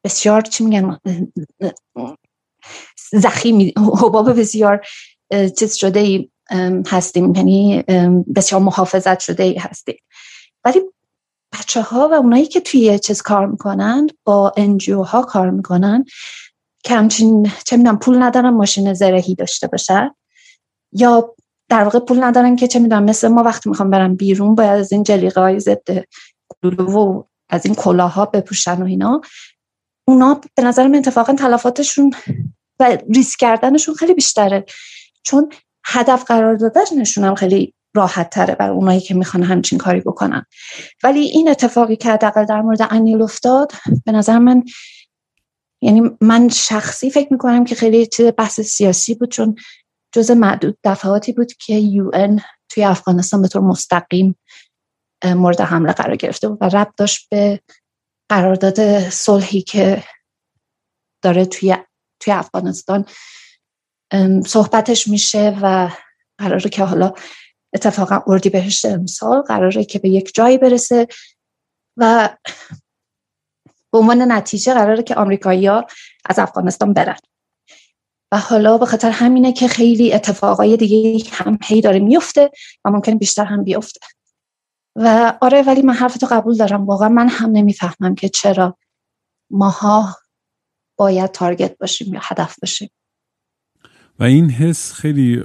بسیار 0.04 0.42
چی 0.42 0.64
میگن 0.64 1.00
زخیمی 3.12 3.74
حباب 3.78 4.40
بسیار 4.40 4.86
چیز 5.60 5.76
شده 5.76 6.00
ای 6.00 6.30
هستیم. 6.88 7.36
یعنی 7.36 7.84
بسیار 8.36 8.62
محافظت 8.62 9.20
شده 9.20 9.44
ای 9.44 9.58
هستیم. 9.58 9.98
ولی 10.64 10.82
بچه 11.54 11.82
ها 11.82 12.10
و 12.10 12.14
اونایی 12.14 12.46
که 12.46 12.60
توی 12.60 13.00
چیز 13.00 13.22
کار 13.22 13.46
می‌کنن 13.46 14.08
با 14.24 14.54
انجیو 14.58 15.04
ها 15.04 15.22
کار 15.22 15.50
می‌کنن 15.50 16.06
که 16.84 16.96
همچین 16.96 17.52
چه 17.66 17.78
می‌دونم 17.78 18.00
پول 18.00 18.24
ندارن 18.24 18.50
ماشین 18.50 18.94
زرهی 18.94 19.36
داشته 19.36 19.68
باشن 19.68 20.10
یا 20.92 21.36
در 21.70 21.84
واقع 21.84 22.00
پول 22.00 22.24
ندارن 22.24 22.56
که 22.56 22.68
چه 22.68 22.80
می‌دونم 22.80 23.04
مثل 23.04 23.28
ما 23.28 23.44
وقتی 23.44 23.70
می‌خوام 23.70 23.90
برم 23.90 24.16
بیرون 24.16 24.56
باید 24.56 24.80
از 24.80 24.92
این 24.92 25.04
جلیقه 25.04 25.42
های 25.42 25.60
ضد 25.60 26.06
و 26.64 27.24
از 27.50 27.66
این 27.66 27.76
کلاها 27.76 28.26
بپوشن 28.26 28.82
و 28.82 28.86
اینا 28.86 29.22
اونا 30.08 30.42
به 30.56 30.64
نظر 30.64 30.88
من 30.88 30.96
اتفاقا 30.96 31.34
تلفاتشون 31.34 32.14
و 32.80 32.98
ریسک 33.16 33.40
کردنشون 33.40 33.96
خیلی 33.96 34.14
بیشتره. 34.14 34.66
چون 35.24 35.50
هدف 35.86 36.24
قرار 36.24 36.56
دادنشون 36.56 37.24
هم 37.24 37.36
خیلی 37.36 37.74
راحت 37.96 38.30
تره 38.30 38.56
برای 38.56 38.76
اونایی 38.76 39.00
که 39.00 39.14
می‌خوان 39.14 39.44
همچین 39.44 39.78
کاری 39.78 40.02
بکنن. 40.02 40.46
ولی 41.04 41.20
این 41.20 41.50
اتفاقی 41.50 41.96
که 41.96 42.12
حداقل 42.12 42.46
در 42.46 42.62
مورد 42.62 42.88
انیل 42.90 43.22
افتاد 43.22 43.72
به 44.06 44.12
نظر 44.12 44.38
من 44.40 44.64
یعنی 45.82 46.02
من 46.22 46.50
شخصی 46.50 47.10
فکر 47.10 47.28
می‌کنم 47.34 47.66
که 47.66 47.76
خیلی 47.76 48.06
چیز 48.06 48.32
بحث 48.38 48.60
سیاسی 48.62 49.16
بود 49.16 49.32
چون 49.32 49.56
جز 50.12 50.32
معدود 50.32 50.78
دفعاتی 50.84 51.34
بود 51.34 51.54
که 51.54 51.74
یو 51.74 52.12
توی 52.70 52.84
افغانستان 52.84 53.42
به 53.42 53.48
طور 53.48 53.62
مستقیم 53.62 54.36
مورد 55.26 55.62
حمله 55.62 55.94
قرار 55.94 56.16
گرفته 56.16 56.50
بود 56.50 56.58
و 56.62 56.66
رب 56.66 56.94
داشت 56.98 57.30
به 57.30 57.62
قرارداد 58.30 59.10
صلحی 59.10 59.62
که 59.62 60.04
داره 61.24 61.46
توی 61.46 61.78
توی 62.20 62.34
افغانستان 62.34 63.06
صحبتش 64.46 65.08
میشه 65.08 65.58
و 65.62 65.90
قراره 66.38 66.70
که 66.70 66.84
حالا 66.84 67.14
اتفاقا 67.74 68.24
اردی 68.28 68.50
بهشت 68.50 68.86
امسال 68.86 69.42
قراره 69.42 69.86
که 69.86 70.00
به 70.00 70.10
یک 70.10 70.32
جایی 70.36 70.58
برسه 70.58 71.08
و 71.98 72.30
به 73.92 73.98
عنوان 73.98 74.32
نتیجه 74.32 74.74
قراره 74.74 75.04
که 75.04 75.16
آمریکایی 75.16 75.68
ها 75.68 75.88
از 76.26 76.40
افغانستان 76.40 76.94
برن. 76.94 77.18
و 78.32 78.38
حالا 78.38 78.78
به 78.78 78.86
خاطر 78.86 79.10
همینه 79.10 79.54
که 79.54 79.68
خیلی 79.68 80.14
اتفاقای 80.14 80.78
دیگه 80.78 81.30
هم 81.32 81.58
هی 81.64 81.82
داره 81.82 82.00
میفته 82.00 82.52
و 82.86 82.90
ممکن 82.90 83.18
بیشتر 83.18 83.46
هم 83.46 83.64
بیفته. 83.64 84.00
و 84.98 85.34
آره 85.42 85.62
ولی 85.62 85.82
من 85.82 85.94
حرفتو 85.94 86.28
قبول 86.32 86.58
دارم. 86.58 86.86
واقعا 86.86 87.10
من 87.10 87.30
هم 87.30 87.50
نمی‌فهمم 87.52 88.16
که 88.16 88.30
چرا 88.30 88.78
ماها 89.52 90.16
باید 90.98 91.32
تارگت 91.32 91.78
باشیم 91.78 92.14
یا 92.14 92.20
هدف 92.24 92.60
باشیم. 92.60 92.90
و 94.20 94.24
این 94.24 94.50
حس 94.50 94.94
خیلی 94.94 95.42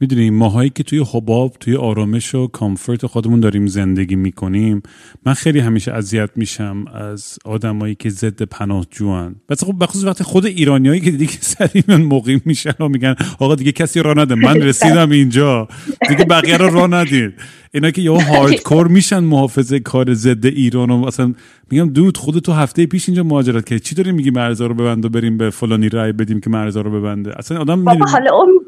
می‌دونیم 0.00 0.34
ماهایی 0.34 0.70
که 0.70 0.82
توی 0.82 1.04
حباب 1.12 1.56
توی 1.60 1.76
آرامش 1.76 2.34
و 2.34 2.46
کامفورت 2.46 3.06
خودمون 3.06 3.40
داریم 3.40 3.66
زندگی 3.66 4.16
می‌کنیم 4.16 4.82
من 5.26 5.34
خیلی 5.34 5.58
همیشه 5.58 5.92
اذیت 5.92 6.30
میشم 6.36 6.84
از 6.94 7.38
آدمایی 7.44 7.94
که 7.94 8.10
ضد 8.10 8.42
پناهجوان. 8.42 9.36
بس 9.48 9.64
خب 9.64 9.74
بخصوص 9.80 10.04
وقتی 10.04 10.24
خود 10.24 10.46
ایرانیایی 10.46 11.00
که 11.00 11.10
دیگه 11.10 11.32
سری 11.56 11.84
من 11.88 12.02
مقیم 12.02 12.42
میشن 12.44 12.74
و 12.80 12.88
میگن 12.88 13.14
آقا 13.38 13.54
دیگه 13.54 13.72
کسی 13.72 14.02
راه 14.02 14.18
نده 14.18 14.34
من 14.34 14.62
رسیدم 14.62 15.10
اینجا. 15.10 15.68
دیگه 16.08 16.24
بقیه 16.24 16.56
رو 16.56 16.70
راه 16.74 16.86
ندید 16.86 17.32
اینا 17.74 17.90
که 17.90 18.02
یهو 18.02 18.20
هاردکور 18.20 18.88
میشن 18.88 19.18
محافظه 19.18 19.80
کار 19.80 20.14
ضد 20.14 20.46
ایران 20.46 20.90
و 20.90 21.06
اصلا 21.06 21.34
میگم 21.70 21.88
دود 21.88 22.16
خود 22.16 22.38
تو 22.38 22.52
هفته 22.52 22.86
پیش 22.86 23.08
اینجا 23.08 23.22
مهاجرت 23.22 23.66
که 23.66 23.78
چی 23.78 23.94
داری 23.94 24.12
میگی 24.12 24.30
مرزا 24.30 24.66
رو 24.66 24.74
ببند 24.74 25.04
و 25.04 25.08
بریم 25.08 25.36
به 25.36 25.50
فلانی 25.50 25.88
رای 25.88 26.12
بدیم 26.12 26.40
که 26.40 26.50
مرزا 26.50 26.80
رو 26.80 26.90
ببنده؟ 26.90 27.38
اصلا 27.38 27.60
آدم 27.60 27.88
حالا 27.88 28.36
اون 28.36 28.60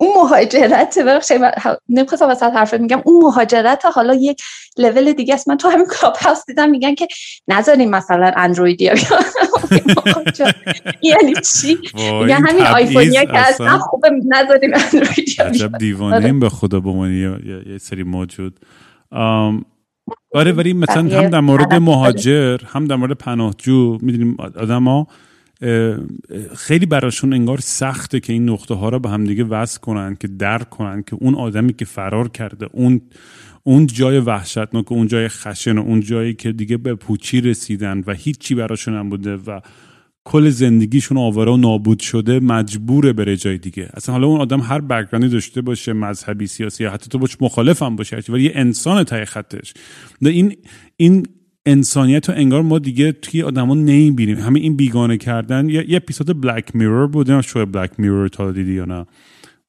مهاجرت 0.00 0.98
بخشی 0.98 1.34
نمی‌خواستم 1.88 2.28
وسط 2.28 2.42
حرف 2.42 2.74
میگم 2.74 3.02
اون 3.04 3.24
مهاجرت 3.24 3.84
حالا 3.94 4.14
یک 4.14 4.42
لول 4.78 5.12
دیگه 5.12 5.34
است. 5.34 5.48
من 5.48 5.56
تو 5.56 5.68
همین 5.68 5.86
کلاب 6.00 6.16
هاوس 6.16 6.46
دیدم 6.46 6.70
میگن 6.70 6.94
که 6.94 7.08
نذاریم 7.48 7.90
مثلا 7.90 8.32
اندرویدی 8.36 8.84
یعنی 11.02 11.34
چی؟ 11.34 11.78
میگن 11.94 12.46
همین 12.46 12.66
آیفونیا 12.66 13.24
که 13.24 13.38
اصلا. 13.38 13.78
خوبه 13.78 14.10
نذاریم 14.28 14.70
اندرویدی 14.74 15.42
عجب 15.42 15.78
دیوانیم 15.78 16.40
به 16.40 16.48
خدا 16.48 16.80
به 16.80 16.90
یه 17.66 17.78
سری 17.78 18.02
موجود 18.02 18.60
آره 20.34 20.52
ولی 20.52 20.72
مثلا 20.72 21.02
هم 21.02 21.28
در 21.28 21.40
مورد 21.40 21.74
مهاجر 21.74 22.58
هم 22.66 22.84
در 22.84 22.96
مورد 22.96 23.12
پناهجو 23.12 23.98
می‌دونیم 24.02 24.36
آدم 24.40 24.84
ها 24.84 25.06
خیلی 26.56 26.86
براشون 26.86 27.32
انگار 27.32 27.60
سخته 27.60 28.20
که 28.20 28.32
این 28.32 28.48
نقطه 28.48 28.74
ها 28.74 28.88
رو 28.88 28.98
به 28.98 29.08
همدیگه 29.08 29.44
وصل 29.44 29.80
کنن 29.80 30.16
که 30.20 30.28
درک 30.28 30.70
کنن 30.70 31.02
که 31.02 31.16
اون 31.20 31.34
آدمی 31.34 31.72
که 31.72 31.84
فرار 31.84 32.28
کرده 32.28 32.66
اون 32.72 33.00
اون 33.62 33.86
جای 33.86 34.18
وحشتناک 34.18 34.92
اون 34.92 35.06
جای 35.06 35.28
خشن 35.28 35.78
و 35.78 35.82
اون 35.82 36.00
جایی 36.00 36.34
که 36.34 36.52
دیگه 36.52 36.76
به 36.76 36.94
پوچی 36.94 37.40
رسیدن 37.40 38.02
و 38.06 38.12
هیچی 38.12 38.54
براشون 38.54 38.94
هم 38.94 39.08
بوده 39.08 39.36
و 39.36 39.60
کل 40.24 40.48
زندگیشون 40.48 41.18
آواره 41.18 41.52
و 41.52 41.56
نابود 41.56 42.00
شده 42.00 42.40
مجبوره 42.40 43.12
بره 43.12 43.36
جای 43.36 43.58
دیگه. 43.58 43.88
اصلا 43.94 44.12
حالا 44.12 44.26
اون 44.26 44.40
آدم 44.40 44.60
هر 44.60 44.80
بکگراندی 44.80 45.28
داشته 45.28 45.60
باشه 45.60 45.92
مذهبی 45.92 46.46
سیاسی 46.46 46.84
یا 46.84 46.90
حتی 46.90 47.08
تو 47.08 47.18
باش 47.18 47.36
مخالف 47.40 47.82
هم 47.82 47.96
باشه 47.96 48.22
ولی 48.28 48.44
یه 48.44 48.52
انسان 48.54 49.04
تای 49.04 49.24
خطش. 49.24 49.74
این 50.20 50.56
این 50.96 51.26
انسانیت 51.70 52.28
رو 52.28 52.34
انگار 52.36 52.62
ما 52.62 52.78
دیگه 52.78 53.12
توی 53.12 53.42
آدما 53.42 53.74
نمی‌بینیم. 53.74 54.38
همه 54.38 54.60
این 54.60 54.76
بیگانه 54.76 55.16
کردن 55.16 55.68
یه, 55.68 55.84
اپیزود 55.90 56.40
بلک 56.40 56.76
میرور 56.76 57.06
بود. 57.06 57.40
شو 57.40 57.66
بلک 57.66 57.90
میرور 57.98 58.28
تا 58.28 58.52
دیدی 58.52 58.72
یا 58.72 58.84
نه. 58.84 59.06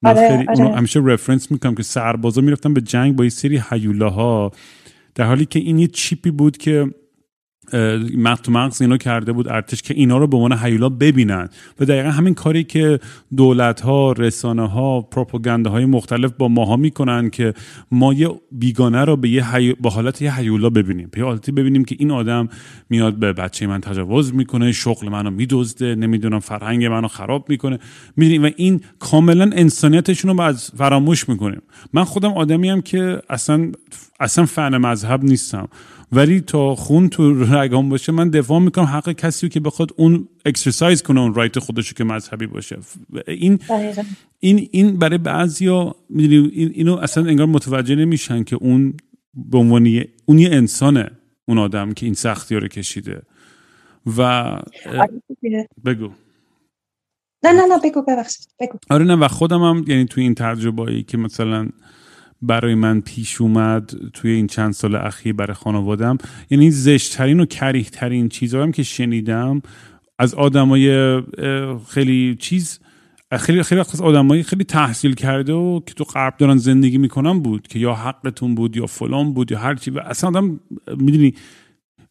من 0.02 0.18
آره، 0.18 0.30
خیلی 0.30 0.46
آره. 0.64 0.76
همیشه 0.76 1.00
رفرنس 1.04 1.52
می‌کنم 1.52 1.76
که 1.76 1.84
سربازا 1.84 2.42
می‌رفتن 2.42 2.74
به 2.74 2.82
جنگ 2.82 3.16
با 3.16 3.24
یه 3.24 3.30
سری 3.30 3.62
هیولاها. 3.70 4.52
در 5.16 5.26
حالی 5.26 5.46
که 5.46 5.60
این 5.60 5.80
یه 5.80 5.88
چیپی 5.88 6.32
بود 6.32 6.58
که 6.58 6.88
تو 8.44 8.52
مغز 8.52 8.82
اینو 8.82 8.98
کرده 8.98 9.32
بود 9.32 9.48
ارتش 9.48 9.82
که 9.82 9.94
اینا 9.94 10.18
رو 10.18 10.28
به 10.28 10.38
عنوان 10.38 10.58
هیولا 10.64 10.90
ببینن. 10.90 11.50
و 11.80 11.86
دقیقا 11.86 12.10
همین 12.10 12.34
کاری 12.34 12.64
که 12.64 13.00
دولت 13.38 13.82
ها 13.82 14.12
رسانه 14.12 14.68
ها 14.68 15.02
پروپاگانده 15.02 15.70
های 15.70 15.86
مختلف 15.86 16.32
با 16.38 16.48
ماها 16.48 16.78
می‌کنن 16.78 17.30
که 17.30 17.54
ما 17.92 18.14
یه 18.14 18.30
بیگانه 18.52 19.06
رو 19.06 19.18
به 19.18 19.30
یه 19.30 19.76
با 19.82 19.90
حالت 19.90 20.22
یه 20.22 20.36
هیولا 20.36 20.70
ببینیم. 20.70 21.10
به 21.12 21.24
حالتی 21.24 21.52
ببینیم 21.52 21.86
که 21.86 21.96
این 22.00 22.12
آدم 22.12 22.50
میاد 22.90 23.14
به 23.14 23.34
بچه 23.34 23.68
من 23.68 23.82
تجاوز 23.82 24.34
می‌کنه 24.34 24.72
شغل 24.72 25.10
منو 25.10 25.30
میدزده 25.30 25.96
نمی‌دونم 25.96 26.40
فرهنگ 26.40 26.86
منو 26.86 27.08
خراب 27.08 27.50
می‌کنه. 27.50 27.80
می‌دونیم 28.18 28.44
و 28.44 28.50
این 28.56 28.82
کاملا 29.00 29.50
انسانیتشون 29.54 30.38
رو 30.38 30.42
از 30.42 30.72
فراموش 30.78 31.30
می‌کنیم. 31.30 31.62
من 31.94 32.04
خودم 32.04 32.34
آدمی 32.34 32.82
که 32.82 33.22
اصلا 33.30 33.72
اصلا 34.20 34.46
فن 34.46 34.78
مذهب 34.78 35.24
نیستم. 35.24 35.68
ولی 36.12 36.42
تا 36.42 36.76
خون 36.76 37.10
تو 37.10 37.44
رگام 37.44 37.90
باشه 37.90 38.12
من 38.12 38.30
دفاع 38.30 38.60
می‌کنم 38.60 38.86
حق 38.86 39.12
کسی 39.12 39.50
که 39.50 39.60
بخواد 39.60 39.92
اون 39.98 40.28
اکسرسایز 40.46 41.04
کنه 41.04 41.20
اون 41.20 41.34
رایت 41.34 41.60
خودشو 41.60 41.94
که 41.94 42.04
مذهبی 42.04 42.48
باشه. 42.48 42.78
این 43.28 43.60
این 44.40 44.68
این 44.72 45.00
برای 45.00 45.18
بعضیا 45.18 45.96
می‌دونی 46.10 46.48
اینو 46.54 46.96
اصلا 46.96 47.26
انگار 47.26 47.46
متوجه 47.46 47.96
نمیشن 47.96 48.44
که 48.44 48.56
اون 48.56 48.94
به 49.34 49.58
عنوان 49.58 50.04
اون 50.26 50.40
یه 50.40 50.50
انسانه 50.52 51.12
اون 51.48 51.58
آدم 51.58 51.94
که 51.94 52.06
این 52.06 52.16
سختی 52.16 52.56
رو 52.56 52.68
کشیده. 52.68 53.22
و 54.18 54.22
آره 54.22 55.68
بگو. 55.86 56.10
نه 57.44 57.52
نه 57.52 57.66
نه 57.66 57.80
بگو 57.84 58.02
ببخشید 58.02 58.48
بگو. 58.60 58.78
آره 58.90 59.06
نه 59.06 59.16
و 59.16 59.28
خودم 59.28 59.62
هم 59.62 59.84
یعنی 59.88 60.06
تو 60.06 60.22
این 60.22 60.36
تجربه 60.36 61.04
که 61.04 61.18
مثلا 61.18 61.70
برای 62.42 62.76
من 62.76 63.02
پیش 63.02 63.42
اومد 63.42 63.92
توی 64.14 64.32
این 64.32 64.48
چند 64.48 64.74
سال 64.74 64.96
اخیر 64.96 65.34
برای 65.34 65.54
خانوادم. 65.54 66.18
یعنی 66.50 66.72
زشتترین 66.72 67.40
و 67.40 67.46
کریهترین 67.46 68.30
چیزهایی 68.30 68.72
که 68.72 68.84
شنیدم 68.84 69.62
از 70.20 70.34
آدمای 70.34 71.22
خیلی 71.90 72.36
چیز 72.40 72.80
خیلی 73.40 73.64
خیلی 73.64 73.82
از 73.82 74.02
آدمایی 74.02 74.44
خیلی 74.44 74.64
تحصیل 74.64 75.14
کرده 75.14 75.54
و 75.54 75.80
که 75.86 75.94
تو 75.94 76.04
غرب 76.04 76.38
دارن 76.38 76.58
زندگی 76.58 76.98
می‌کنن 76.98 77.40
بود 77.40 77.68
که 77.68 77.80
یا 77.80 77.94
حقتون 77.94 78.56
بود 78.56 78.78
یا 78.78 78.86
فلان 78.86 79.34
بود 79.34 79.52
یا 79.52 79.60
هر 79.60 79.76
چی. 79.76 79.92
و 79.92 80.00
اصلا 80.00 80.30
آدم 80.30 80.60
می‌دونی 80.98 81.34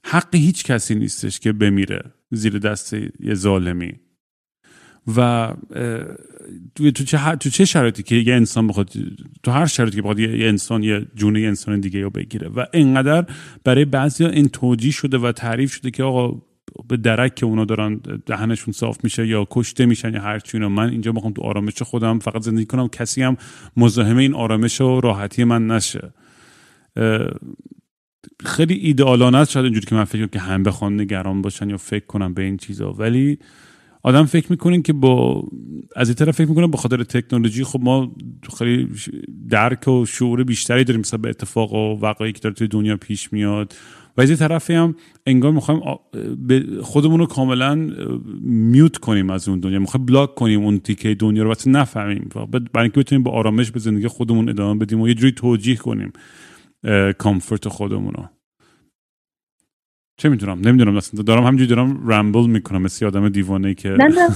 حق 0.04 0.34
هیچ 0.34 0.64
کسی 0.64 0.94
نیستش 0.94 1.40
که 1.40 1.52
بمیره 1.52 2.02
زیر 2.30 2.58
دست 2.58 2.92
یه 3.20 3.34
ظالمی. 3.34 3.92
و 5.16 5.48
تو 6.74 6.90
چه 6.90 7.36
تو 7.36 7.50
چه 7.50 7.64
شرایطی 7.64 8.02
که 8.02 8.14
یه 8.14 8.34
انسان 8.34 8.66
بخواد 8.66 8.90
تو 9.42 9.50
هر 9.50 9.66
شرایطی 9.66 9.96
که 9.96 10.02
بخواد 10.02 10.18
یه 10.18 10.48
انسان 10.48 10.82
یه 10.82 11.06
جونه 11.14 11.40
انسان 11.40 11.80
دیگه 11.80 12.00
رو 12.00 12.10
بگیره. 12.10 12.48
و 12.48 12.66
اینقدر 12.72 13.26
برای 13.64 13.84
بعضی 13.84 14.24
این 14.24 14.48
توجیه 14.48 14.92
شده 14.92 15.18
و 15.18 15.32
تعریف 15.32 15.74
شده 15.74 15.90
که 15.90 16.02
آقا 16.02 16.40
به 16.88 16.96
درک 16.96 17.34
که 17.34 17.46
اونا 17.46 17.64
دارن 17.64 18.00
دهنشون 18.26 18.72
صاف 18.72 19.04
میشه 19.04 19.26
یا 19.26 19.46
کشته 19.50 19.86
میشن 19.86 20.14
یا 20.14 20.20
هر 20.20 20.38
چی 20.38 20.58
من 20.58 20.90
اینجا 20.90 21.12
می‌خوام 21.12 21.32
تو 21.32 21.42
آرامش 21.42 21.82
خودم 21.82 22.18
فقط 22.18 22.42
زندگی 22.42 22.66
کنم 22.66 22.88
کسی 22.88 23.22
هم 23.22 23.36
مزاحم 23.76 24.16
این 24.16 24.34
آرامش 24.34 24.80
و 24.80 25.00
راحتی 25.00 25.44
من 25.44 25.66
نشه. 25.66 26.12
خیلی 28.44 28.74
ایدئالانه 28.74 29.38
است. 29.38 29.50
شاید 29.50 29.64
اینجوری 29.64 29.86
که 29.86 29.94
من 29.94 30.04
فکر 30.04 30.26
که 30.26 30.38
هم 30.38 30.62
بخوان 30.62 31.00
نگران 31.00 31.42
باشن 31.42 31.70
یا 31.70 31.76
فکر 31.76 32.06
کنم 32.06 32.34
به 32.34 32.42
این 32.42 32.56
چیزا. 32.56 32.92
ولی 32.92 33.38
آدم 34.02 34.24
فکر 34.24 34.46
می‌کنین 34.50 34.82
که 34.82 34.92
با 34.92 35.44
از 35.96 36.08
این 36.08 36.14
طرف 36.14 36.34
فکر 36.34 36.48
می‌کنم 36.48 36.70
به 36.70 36.76
خاطر 36.76 37.02
تکنولوژی 37.02 37.64
خب 37.64 37.80
ما 37.82 38.16
خیلی 38.58 38.88
درک 39.48 39.88
و 39.88 40.04
شعور 40.06 40.44
بیشتری 40.44 40.84
داریم 40.84 41.00
مثلا 41.00 41.18
به 41.18 41.28
اتفاق 41.28 41.72
و 41.72 41.98
وقایعی 42.00 42.32
که 42.32 42.40
داره 42.40 42.54
توی 42.54 42.68
دنیا 42.68 42.96
پیش 42.96 43.32
میاد. 43.32 43.74
و 44.16 44.20
از 44.20 44.28
این 44.28 44.38
طرفی 44.38 44.72
هم 44.72 44.94
انگار 45.26 45.52
می‌خوایم 45.52 45.80
خودمون 46.82 47.18
رو 47.18 47.26
کاملا 47.26 47.74
میوت 48.42 48.96
کنیم 48.96 49.30
از 49.30 49.48
اون 49.48 49.60
دنیا. 49.60 49.78
می‌خوایم 49.78 50.06
بلاک 50.06 50.34
کنیم 50.34 50.64
اون 50.64 50.78
تیکه 50.78 51.14
دنیا 51.14 51.42
رو 51.42 51.48
واسه 51.48 51.70
نفهمیم. 51.70 52.28
برای 52.50 52.84
اینکه 52.84 53.00
بتونیم 53.00 53.22
با 53.22 53.30
آرامش 53.30 53.70
به 53.70 53.80
زندگی 53.80 54.06
خودمون 54.06 54.48
ادامه 54.48 54.78
بدیم 54.78 55.00
و 55.00 55.08
یه 55.08 55.14
جوری 55.14 55.32
توجیه 55.32 55.76
کنیم 55.76 56.12
کامفورت 57.18 57.68
خودمون 57.68 58.14
رو 58.14 58.24
چه 60.18 60.28
می‌دونم 60.28 60.60
نمی‌دونم 60.60 60.96
اصلا. 60.96 61.22
دارم 61.22 61.46
همجوری 61.46 61.66
دارم 61.66 62.10
رمبل 62.10 62.46
می‌کنم 62.46 62.82
مثل 62.82 63.06
آدم 63.06 63.28
دیوانه 63.28 63.74
که 63.74 63.88
نه 63.88 64.04
نه. 64.04 64.28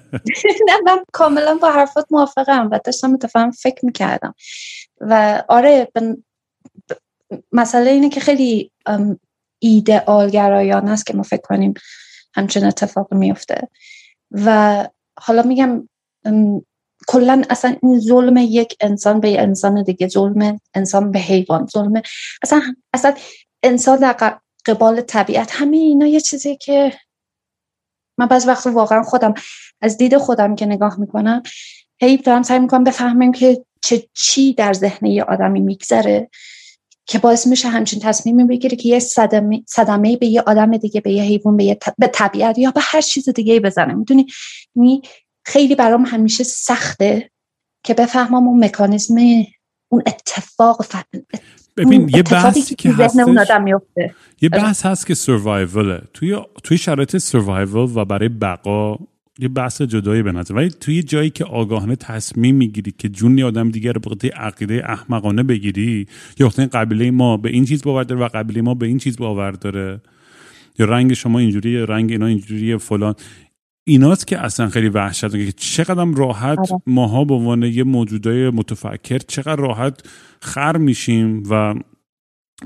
نه 0.68 0.80
من 0.86 0.98
کاملا 1.12 1.54
با 1.54 1.70
حرفات 1.70 2.06
موافقم 2.10 2.68
و 2.72 2.80
داشتم 2.84 3.10
متفهم 3.10 3.50
فکر 3.50 3.86
می‌کردم. 3.86 4.34
و 5.00 5.42
آره 5.48 5.88
مسئله 7.52 7.90
اینه 7.90 8.08
که 8.08 8.20
خیلی 8.20 8.72
ایدئال 9.58 10.30
گرایان 10.30 10.88
است 10.88 11.06
که 11.06 11.16
ما 11.16 11.22
فکر 11.22 11.40
کنیم 11.40 11.74
همچین 12.34 12.64
اتفاق 12.64 13.14
میفته 13.14 13.68
و 14.30 14.88
حالا 15.20 15.42
میگم 15.42 15.88
کلا 17.08 17.42
اصلا 17.50 17.76
این 17.82 18.00
ظلم 18.00 18.36
یک 18.36 18.76
انسان 18.80 19.20
به 19.20 19.40
انسان 19.42 19.82
دیگه 19.82 20.08
ظلم 20.08 20.60
انسان 20.74 21.10
به 21.12 21.18
حیوان 21.18 21.66
ظلم 21.66 22.02
اصلا 22.42 22.62
اصلا 22.92 23.14
انسان 23.62 23.98
در 23.98 24.12
قبال 24.66 25.00
طبیعت 25.00 25.50
همه 25.52 25.76
اینا 25.76 26.06
یه 26.06 26.20
چیزی 26.20 26.56
که 26.56 26.92
من 28.18 28.26
بعض 28.26 28.46
وقت 28.46 28.66
واقعا 28.66 29.02
خودم 29.02 29.34
از 29.80 29.96
دید 29.96 30.16
خودم 30.16 30.54
که 30.54 30.66
نگاه 30.66 31.00
می‌کنم 31.00 31.42
هی 32.00 32.16
دارم 32.16 32.42
سعی 32.42 32.58
می‌کنم 32.58 32.84
بفهمم 32.84 33.32
که 33.32 33.64
چه 33.82 34.08
چی 34.14 34.54
در 34.54 34.72
ذهن 34.72 35.06
یه 35.06 35.24
آدمی 35.24 35.60
میگذره 35.60 36.30
که 37.06 37.18
باعث 37.18 37.46
میشه 37.46 37.68
همچین 37.68 38.00
تصمیمی 38.00 38.44
بگیره 38.44 38.76
که 38.76 38.88
یه 38.88 38.98
صدمه, 38.98 39.62
صدمه 39.68 40.16
به 40.16 40.26
یه 40.26 40.42
آدم 40.46 40.76
دیگه 40.76 41.00
به 41.00 41.12
یه 41.12 41.22
حیوان 41.22 41.56
به, 41.56 41.78
به 41.98 42.06
طبیعت 42.06 42.58
یا 42.58 42.70
به 42.70 42.80
هر 42.84 43.00
چیز 43.00 43.28
دیگه 43.28 43.60
بزنه. 43.60 43.94
می‌دونی؟ 43.94 44.26
خیلی 45.44 45.74
برام 45.74 46.06
همیشه 46.06 46.44
سخته 46.44 47.30
که 47.84 47.94
بفهمم 47.94 48.48
اون 48.48 48.64
مکانیزم 48.64 49.16
اون 49.88 50.02
اتفاق 50.06 50.82
ببین 51.76 52.08
یه 52.08 52.22
بحثی 52.22 52.74
که 52.74 52.90
هست 52.90 53.18
یه 54.40 54.48
بحث 54.48 54.86
هست 54.86 55.06
که 55.06 55.14
سروایوله 55.14 56.02
توی 56.14 56.36
توی 56.62 56.78
شرایط 56.78 57.16
سروایول 57.16 57.90
و 57.94 58.04
برای 58.04 58.28
بقا 58.28 58.98
یه 59.38 59.48
بحث 59.48 59.82
جدایی 59.82 60.22
به 60.22 60.32
نظر 60.32 60.54
ولی 60.54 60.68
توی 60.68 61.02
جایی 61.02 61.30
که 61.30 61.44
آگاهانه 61.44 61.96
تصمیم 61.96 62.54
می‌گیری 62.54 62.94
که 62.98 63.08
جون 63.08 63.42
آدم 63.42 63.70
دیگر 63.70 63.92
رو 63.92 64.00
به 64.00 64.28
عقیده 64.28 64.82
احمقانه 64.86 65.42
بگیری 65.42 66.06
یا 66.38 66.46
وقتی 66.46 66.66
قبیله 66.66 67.10
ما 67.10 67.36
به 67.36 67.50
این 67.50 67.64
چیز 67.64 67.82
باور 67.82 68.04
داره 68.04 68.20
و 68.20 68.28
قبیله 68.34 68.62
ما 68.62 68.74
به 68.74 68.86
این 68.86 68.98
چیز 68.98 69.16
باور 69.16 69.50
داره 69.50 70.00
یا 70.78 70.86
رنگ 70.86 71.12
شما 71.12 71.38
اینجوری 71.38 71.86
رنگ 71.86 72.10
اینا 72.10 72.26
اینجوری 72.26 72.76
فلان. 72.78 73.14
ایناست 73.90 74.26
که 74.26 74.38
اصلا 74.38 74.68
خیلی 74.68 74.88
وحشت 74.88 75.30
که 75.30 75.52
چقدر 75.52 76.04
راحت 76.04 76.58
آره. 76.58 76.82
ماها 76.86 77.24
به 77.24 77.34
عنوان 77.34 77.62
یه 77.62 77.84
موجودای 77.84 78.50
متفکر 78.50 79.18
چقدر 79.18 79.56
راحت 79.56 80.02
خر 80.40 80.76
میشیم 80.76 81.42
و 81.50 81.74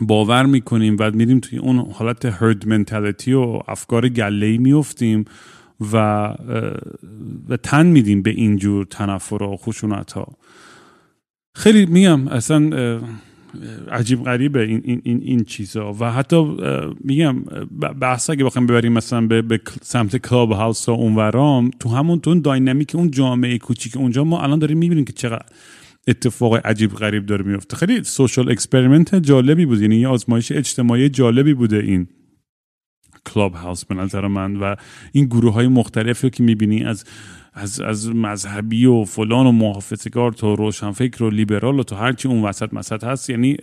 باور 0.01 0.47
می‌کنیم 0.47 0.97
و 1.01 1.11
میریم 1.11 1.41
توی 1.41 1.59
اون 1.59 1.79
حالت 1.93 2.25
هرد 2.25 2.69
منتالیتی 2.69 3.33
و 3.33 3.61
افکار 3.69 4.09
گله 4.09 4.59
میفتیم 4.59 5.25
و 5.93 5.97
و 7.49 7.57
تن 7.57 7.87
میدیم 7.87 8.23
به 8.23 8.31
اینجور 8.31 8.85
تنفر 8.85 9.43
و 9.43 9.57
خشونت 9.57 10.13
ها 10.13 10.27
خیلی 11.57 11.87
میگم 11.87 12.29
اصلا 12.29 12.71
عجیب 13.91 14.25
غریبه 14.25 14.63
این, 14.63 14.81
این, 14.85 15.01
این, 15.05 15.21
این 15.23 15.45
چیزا. 15.45 15.93
و 16.01 16.13
حتی 16.13 16.57
میگم 17.01 17.41
بحث 18.01 18.31
اگه 18.31 18.45
بخوایم 18.45 18.67
ببریم 18.67 18.93
مثلا 18.93 19.27
به, 19.27 19.61
سمت 19.83 20.17
کلاب 20.17 20.53
هاوس 20.53 20.89
و 20.89 20.93
اونورام 20.93 21.71
تو 21.81 21.89
همون 21.89 22.21
تو 22.21 22.35
داینامیک 22.35 22.95
اون 22.95 23.11
جامعه 23.11 23.59
کوچیک 23.59 23.97
اونجا 23.97 24.25
ما 24.25 24.43
الان 24.43 24.59
داریم 24.59 24.79
می‌بینیم 24.79 25.05
که 25.05 25.13
چقدر 25.13 25.47
اتفاق 26.09 26.67
عجیب 26.67 26.95
غریب 26.95 27.27
داره 27.27 27.45
میفته 27.45 27.77
خیلی 27.77 28.05
social 28.05 28.51
experiment 28.51 29.15
جالبی 29.15 29.67
بود. 29.67 29.81
یعنی 29.81 29.97
یه 29.97 30.09
آزمایش 30.09 30.53
اجتماعی 30.53 31.09
جالبی 31.09 31.55
بوده 31.55 31.77
این 31.77 32.09
کلاب 33.27 33.55
هاوس 33.55 33.85
به 33.85 33.95
نظر 33.95 34.27
من. 34.27 34.57
و 34.57 34.77
این 35.13 35.25
گروه 35.25 35.53
های 35.53 35.69
مختلفی 35.69 36.31
که 36.31 36.43
می‌بینی 36.43 36.85
از 36.85 37.05
از, 37.55 37.81
از 37.81 38.09
مذهبی 38.09 38.87
و 38.87 39.05
فلان 39.05 39.47
و 39.47 39.53
محافظه‌کار 39.53 40.33
تا 40.33 40.55
روشنفکر 40.55 41.23
و 41.23 41.31
لیبرال 41.31 41.81
و 41.81 41.83
تا 41.83 41.97
هرچی 41.97 42.29
اون 42.29 42.43
وسط 42.43 42.75
مسط 42.75 43.05
هست 43.05 43.31
یعنی 43.31 43.57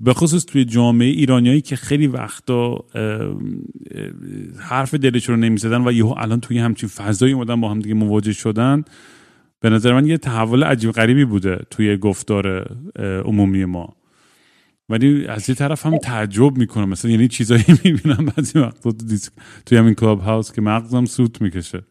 به 0.00 0.14
خصوص 0.14 0.44
توی 0.44 0.64
جامعه 0.64 1.08
ایرانیایی 1.08 1.60
که 1.60 1.76
خیلی 1.76 2.06
وقتا 2.06 2.84
حرف 4.58 4.94
دلشون 4.94 5.34
رو 5.34 5.40
نمی‌زدن 5.40 5.88
و 5.88 5.92
یهو 5.92 6.14
الان 6.18 6.40
توی 6.40 6.58
همچین 6.58 6.88
فضایی 6.88 7.32
اومدن 7.32 7.60
با 7.60 7.70
هم 7.70 7.78
دیگه 7.78 7.94
مواجه 7.94 8.32
شدن 8.32 8.84
به 9.60 9.70
نظر 9.70 9.92
من 9.92 10.06
یه 10.06 10.18
تحول 10.18 10.64
عجیب 10.64 10.90
غریبی 10.90 11.24
بوده 11.24 11.58
توی 11.70 11.96
گفتار 11.96 12.66
عمومی 13.24 13.64
ما. 13.64 13.96
ولی 14.88 15.26
از 15.26 15.48
یه 15.48 15.54
طرف 15.54 15.86
هم 15.86 15.98
تعجب 15.98 16.56
می‌کنم 16.58 16.88
مثلا 16.88 17.10
یعنی 17.10 17.28
چیزایی 17.28 17.64
می‌بینم 17.84 18.32
بعضی 18.36 18.58
وقتا 18.58 18.92
توی 19.66 19.78
همین 19.78 19.94
کلاب 19.94 20.20
هاوس 20.20 20.52
که 20.52 20.60
مغزم 20.60 21.04
سوت 21.04 21.42
می‌کشه. 21.42 21.82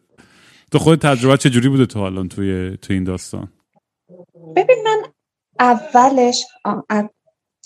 تو 0.72 0.78
خود 0.78 0.98
تجربه 0.98 1.36
چجوری 1.36 1.68
بوده 1.68 1.86
تو 1.86 1.98
الان 1.98 2.28
توی 2.28 2.76
تو 2.76 2.92
این 2.92 3.04
داستان؟ 3.04 3.52
ببین 4.56 4.76
من 4.84 5.02
اولش 5.60 6.44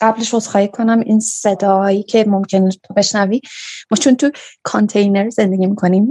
قبلش 0.01 0.35
عذرخواهی 0.35 0.69
کنم. 0.69 1.01
این 1.01 1.21
صداهایی 1.21 2.03
که 2.03 2.25
ممکن 2.29 2.71
تو 2.71 2.95
بشنوی 2.95 3.41
ما 3.91 3.97
چون 3.97 4.17
تو 4.17 4.31
کانتینر 4.63 5.31
زندگی 5.31 5.67
می‌کنیم 5.67 6.09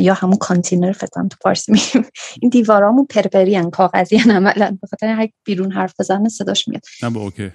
یا 0.00 0.14
همون 0.14 0.36
کانتینر 0.36 0.92
فکر 0.92 1.28
تو 1.28 1.36
فارسی 1.42 1.72
میگیم. 1.72 2.10
این 2.42 2.48
دیوارامون 2.50 3.06
پرپری 3.06 3.56
ان 3.56 3.70
کاغذی 3.70 4.20
ان 4.24 4.30
عملا. 4.30 4.78
به 4.80 4.86
خاطر 4.86 5.06
هر 5.06 5.28
بیرون 5.44 5.72
حرف 5.72 5.94
بزنه 6.00 6.28
صداش 6.28 6.68
میاد. 6.68 6.82
نه 7.02 7.16
اوکی. 7.18 7.50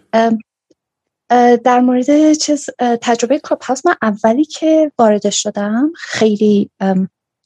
در 1.64 1.80
مورد 1.80 2.34
چیز 2.34 2.66
تجربه 2.80 3.40
کلاب 3.40 3.62
هاوس 3.62 3.86
من 3.86 3.96
اولی 4.02 4.46
که 4.46 4.92
وارد 5.00 5.30
شدم 5.30 5.92
خیلی 5.96 6.70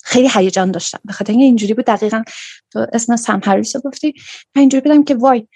خیلی 0.03 0.29
هیجان 0.33 0.71
داشتم. 0.71 0.99
به 1.05 1.13
خاطر 1.13 1.33
اینجوری 1.33 1.73
بود 1.73 1.85
دقیقا 1.85 2.23
تو 2.71 2.85
اسم 2.93 3.15
سم 3.15 3.41
هریس 3.43 3.77
گفتی. 3.77 4.13
من 4.55 4.59
اینجوری 4.59 4.81
بودم 4.81 5.03
که 5.03 5.15
وای 5.15 5.47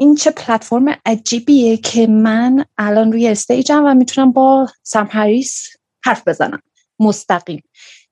این 0.00 0.14
چه 0.14 0.30
پلتفرم 0.30 0.96
عجیبیه 1.06 1.76
که 1.76 2.06
من 2.06 2.64
الان 2.78 3.12
روی 3.12 3.28
stage 3.28 3.75
م 3.75 3.84
و 3.84 3.94
می‌تونم 3.94 4.32
با 4.32 4.68
سم 4.82 5.08
هریس 5.10 5.68
حرف 6.04 6.28
بزنم. 6.28 6.60
مستقیم. 7.00 7.62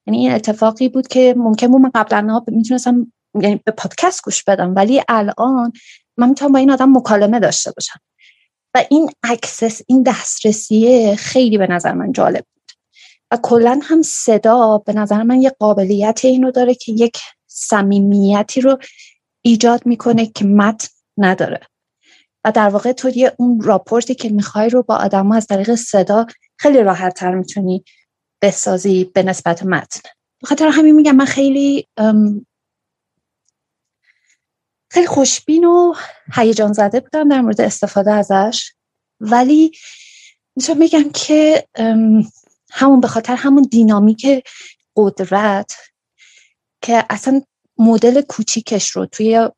یعنی 0.07 0.19
این 0.19 0.33
اتفاقی 0.33 0.89
بود 0.89 1.09
که 1.09 1.35
ممکن 1.37 1.67
بود 1.67 1.81
من 1.81 1.91
قبلا 1.95 2.45
می‌تونستم 2.47 3.13
یعنی 3.41 3.61
به 3.65 3.73
پادکست 3.73 4.25
گوش 4.25 4.45
بدم 4.45 4.75
ولی 4.75 5.03
الان 5.09 5.73
من 6.17 6.29
می‌تونم 6.29 6.53
با 6.53 6.59
این 6.59 6.71
آدم 6.71 6.97
مکالمه 6.97 7.41
داشته 7.41 7.73
باشم. 7.73 8.01
و 8.75 8.85
این 8.91 9.11
access 9.23 9.81
این 9.87 10.03
دسترسیه 10.03 11.17
خیلی 11.17 11.59
به 11.59 11.67
نظر 11.67 11.93
من 11.93 12.13
جالب 12.13 12.45
و 13.33 13.39
کلا 13.43 13.81
هم 13.83 14.03
صدا 14.03 14.79
به 14.79 14.93
نظر 14.93 15.23
من 15.23 15.43
یه 15.43 15.51
قابلیت 15.59 16.21
اینو 16.25 16.51
داره 16.51 16.75
که 16.75 16.93
یک 16.93 17.19
صمیمیتی 17.47 18.61
رو 18.61 18.79
ایجاد 19.43 19.87
می‌کنه 19.87 20.27
که 20.27 20.45
متن 20.45 20.89
نداره. 21.19 21.61
و 22.45 22.53
در 22.53 22.69
واقع 22.69 22.93
تو 22.93 23.09
یه 23.09 23.33
اون 23.39 23.61
rapport 23.61 24.08
ی 24.08 24.15
که 24.15 24.29
می‌خوای 24.29 24.69
رو 24.69 24.83
با 24.83 24.97
آدم 24.97 25.33
از 25.33 25.47
طریق 25.47 25.75
صدا 25.75 26.27
خیلی 26.59 26.83
راحت 26.83 27.15
تر 27.15 27.35
می‌تونی 27.35 27.85
بسازی 28.43 29.05
به 29.05 29.23
نسبت 29.23 29.63
متن. 29.63 30.01
بخاطر 30.43 30.69
همین 30.69 30.95
میگم 30.95 31.17
من 31.17 31.25
خیلی 31.25 31.89
خیلی 34.91 35.07
خوشبین 35.07 35.65
و 35.65 35.95
هیجان 36.35 36.73
زده 36.73 37.01
بودم 37.01 37.29
در 37.29 37.41
مورد 37.41 37.61
استفاده 37.61 38.13
ازش. 38.13 38.73
ولی 39.21 39.73
می‌تونم 40.57 40.79
بگم 40.79 41.11
که 41.15 41.65
همون 42.73 43.01
به 43.01 43.09
خاطر 43.09 43.35
همون 43.35 43.63
دینامیک 43.63 44.27
قدرت 44.97 45.75
که 46.83 47.05
اصلا 47.11 47.43
مدل 47.79 48.21
کوچیکش 48.21 48.91
رو 48.91 49.07
توی 49.07 49.51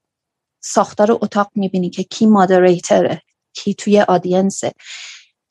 ساختار 0.60 1.12
اتاق 1.12 1.50
می‌بینی 1.54 1.90
که 1.90 2.02
کی 2.02 2.26
مادریتره 2.26 3.22
کی 3.52 3.74
توی 3.74 4.00
آدینسه 4.00 4.72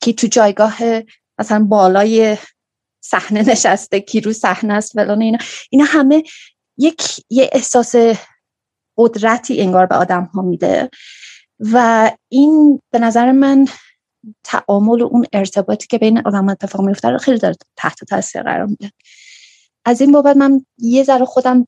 کی 0.00 0.12
تو 0.12 0.26
جایگاه 0.26 0.76
مثلا 1.38 1.64
بالای 1.64 2.36
صحنه 3.00 3.42
نشسته 3.42 4.00
کی 4.00 4.20
رو 4.20 4.32
صحنه 4.32 4.74
است 4.74 4.92
فلان 4.92 5.22
اینا. 5.22 5.38
اینا 5.70 5.84
همه 5.84 6.22
یک 6.78 7.02
یه 7.30 7.50
احساس 7.52 7.94
قدرتی 8.96 9.60
انگار 9.60 9.86
به 9.86 9.94
آدم 9.94 10.24
ها 10.24 10.42
میده. 10.42 10.90
و 11.72 12.10
این 12.28 12.80
به 12.90 12.98
نظر 12.98 13.32
من 13.32 13.68
تعامل 14.44 15.02
و 15.02 15.06
اون 15.06 15.26
ارتباطی 15.32 15.86
که 15.86 15.98
بین 15.98 16.18
آدم 16.18 16.48
اتفاق 16.48 16.80
میفته 16.80 17.10
رو 17.10 17.18
خیلی 17.18 17.38
داره 17.38 17.56
تحت 17.76 18.04
تاثیر 18.04 18.42
قرار 18.42 18.66
میده. 18.66 18.92
از 19.84 20.00
این 20.00 20.12
بابت 20.12 20.36
من 20.36 20.64
یه 20.78 21.04
ذره 21.04 21.24
خودم 21.24 21.66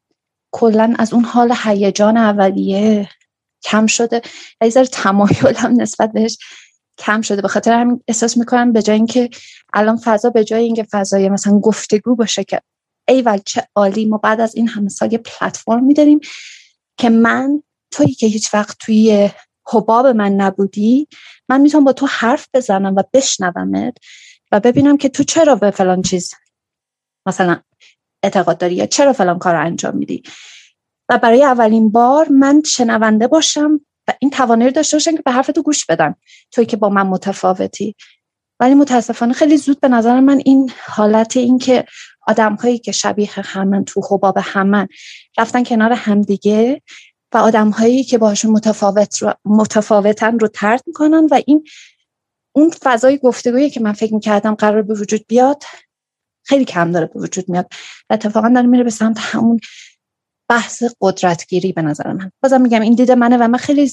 کلا 0.53 0.95
از 0.99 1.13
اون 1.13 1.25
حال 1.25 1.55
هیجان 1.65 2.17
اولیه 2.17 3.09
کم 3.65 3.87
شده 3.87 4.23
یه 4.63 4.71
ذره 4.71 4.87
تمایلم 4.87 5.75
نسبت 5.81 6.13
بهش 6.13 6.39
کم 6.99 7.21
شده. 7.21 7.43
به 7.43 7.49
خاطر 7.49 7.73
همین 7.73 8.03
احساس 8.09 8.37
می‌کنم 8.37 8.73
به 8.73 8.83
جای 8.83 8.97
اینکه 8.97 9.31
الان 9.75 9.97
فضا 9.97 10.31
به 10.31 10.45
جای 10.45 10.65
اینکه 10.65 10.87
فضای 10.93 11.29
مثلا 11.29 11.59
گفتگو 11.59 12.15
باشه 12.17 12.45
که 12.45 12.61
ای 13.09 13.25
چه 13.45 13.69
عالی 13.75 14.05
ما 14.05 14.19
بعد 14.19 14.41
از 14.41 14.57
این 14.57 14.69
همه 14.69 14.89
سال 14.89 15.13
یه 15.13 15.19
پلتفرم 15.19 15.85
میداریم 15.85 16.21
که 16.97 17.11
من 17.11 17.63
تویی 17.91 18.15
که 18.15 18.27
هیچ 18.27 18.55
وقت 18.55 18.77
توی 18.79 19.31
حباب 19.67 20.07
من 20.07 20.33
نبودی 20.33 21.09
من 21.49 21.61
می‌تونم 21.61 21.85
با 21.85 21.93
تو 21.93 22.07
حرف 22.07 22.49
بزنم 22.55 22.97
و 22.97 23.03
بشنومت 23.13 23.97
و 24.53 24.61
ببینم 24.61 24.97
که 24.97 25.09
تو 25.09 25.25
چرا 25.25 25.55
به 25.55 25.71
فلان 25.71 26.03
چیز 26.03 26.35
مثلا 27.27 27.61
اعتقاد 28.23 28.59
داری 28.59 28.75
یا 28.75 28.87
چرا 28.87 29.13
فلان 29.13 29.39
کار 29.39 29.55
رو 29.55 29.65
انجام 29.65 29.97
میدی. 29.97 30.23
و 31.09 31.19
برای 31.19 31.45
اولین 31.45 31.91
بار 31.91 32.29
من 32.29 32.63
شنونده 32.67 33.27
باشم 33.27 33.81
و 34.09 34.13
این 34.19 34.31
توانایی 34.31 34.73
داشته 34.73 34.97
باشم 34.97 35.17
که 35.17 35.23
به 35.23 35.33
حرف 35.33 35.47
تو 35.47 35.63
گوش 35.63 35.87
بدم. 35.87 36.17
توی 36.51 36.67
که 36.67 36.77
با 36.77 36.89
من 36.89 37.07
متفاوتی. 37.07 37.95
ولی 38.61 38.75
متاسفانه 38.75 39.33
خیلی 39.33 39.57
زود 39.57 39.81
به 39.81 39.89
نظر 39.89 40.21
من 40.21 40.43
این 40.45 40.71
حالت 40.87 41.37
این 41.37 41.59
که 41.59 41.85
آدم 42.27 42.55
هایی 42.55 42.79
که 42.79 42.93
شبیه 42.93 43.31
همن 43.35 43.85
تو 43.85 44.01
حباب 44.11 44.39
همن 44.43 44.89
رفتن 45.39 45.65
کنار 45.65 45.93
همدیگه 45.93 46.83
و 47.35 47.37
آدم 47.37 47.71
هایی 47.71 48.05
که 48.05 48.19
باشون 48.19 48.51
متفاوت 48.51 49.19
رو 49.19 49.35
متفاوتن 49.45 50.39
رو 50.39 50.49
ترد 50.49 50.83
می‌کنن 50.87 51.29
و 51.31 51.41
این 51.47 51.65
اون 52.53 52.73
فضای 52.83 53.19
گفتگویی 53.19 53.71
که 53.71 53.81
من 53.81 53.93
فکر 53.93 54.15
می‌کردم 54.15 54.55
قرار 54.55 54.83
به 54.83 54.95
وجود 54.95 55.25
بیاد 55.29 55.63
خیلی 56.45 56.65
کم 56.65 56.93
داره 56.93 57.07
به 57.07 57.21
وجود 57.21 57.49
میاد. 57.49 57.67
و 58.11 58.15
اتفاقا 58.15 58.49
داره 58.49 58.67
میره 58.67 58.85
به 58.85 58.91
سمت 58.91 59.19
همون 59.19 59.61
بحث 60.49 60.83
قدرتگیری 61.01 61.73
به 61.73 61.83
نظر 61.83 62.13
من. 62.13 62.31
بازم 62.43 62.61
میگم 62.61 62.81
این 62.81 62.95
دیده 62.95 63.15
منه 63.15 63.37
و 63.37 63.49
من 63.49 63.59
خیلی 63.59 63.93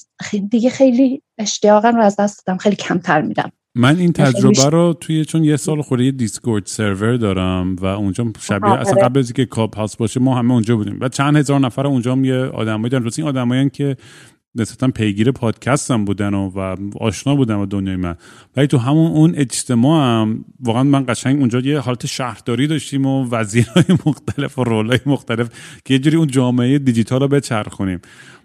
دیگه 0.50 0.70
خیلی 0.70 1.24
اشتیاقا 1.38 1.90
رو 1.90 2.02
از 2.02 2.16
دست 2.16 2.48
دادم 2.48 2.58
خیلی 2.58 2.76
کمتر 2.76 3.22
میدم. 3.22 3.52
من 3.76 3.98
این 3.98 4.14
تجربه 4.14 4.70
رو 4.70 4.98
توی 5.00 5.26
چون 5.26 5.44
یه 5.44 5.56
سال 5.56 5.82
خوره 5.82 6.06
یه 6.06 6.12
دیسکورد 6.12 6.66
سرور 6.66 7.18
دارم 7.18 7.76
و 7.76 7.86
اونجا 7.86 8.32
شبیه 8.40 8.72
اصلا 8.72 8.94
قبل 8.94 9.20
از 9.20 9.34
که 9.34 9.46
کاب 9.46 9.74
هاوس 9.74 9.96
باشه 9.96 10.20
ما 10.20 10.38
همه 10.38 10.54
اونجا 10.54 10.76
بودیم. 10.76 10.98
و 11.02 11.10
چند 11.10 11.38
هزار 11.38 11.60
نفر 11.60 11.88
اونجا 11.88 12.12
هم 12.12 12.26
یه 12.26 12.36
آدمایی 12.36 12.90
دارن. 12.90 13.10
این 13.18 13.28
آدمایی 13.28 13.70
که 13.70 13.98
نسبتا 14.56 14.88
پیگیر 14.88 15.32
پادکست 15.32 15.92
هم 15.92 16.06
بودن 16.06 16.34
و, 16.34 16.50
و 16.50 16.76
آشنا 17.00 17.36
بودن 17.36 17.58
با 17.58 17.66
دنیای 17.66 17.96
من. 17.96 18.16
ولی 18.56 18.68
تو 18.68 18.78
همون 18.78 19.12
اون 19.12 19.34
اجتماع 19.36 20.04
هم 20.04 20.46
واقعا 20.60 20.84
من 20.84 21.06
قشنگ 21.08 21.40
اونجا 21.40 21.60
یه 21.60 21.80
حالت 21.80 22.06
شهرداری 22.06 22.68
داشتیم 22.68 23.06
و 23.06 23.30
وزیرهای 23.30 23.86
مختلف 24.06 24.60
و 24.60 24.64
رولای 24.64 25.00
مختلف 25.06 25.50
که 25.86 25.94
یه 25.94 26.00
جوری 26.00 26.18
اون 26.18 26.28
جامعه 26.28 26.80
دیجیتال 26.80 27.22
رو 27.22 27.28
بچرخونیم. 27.28 28.00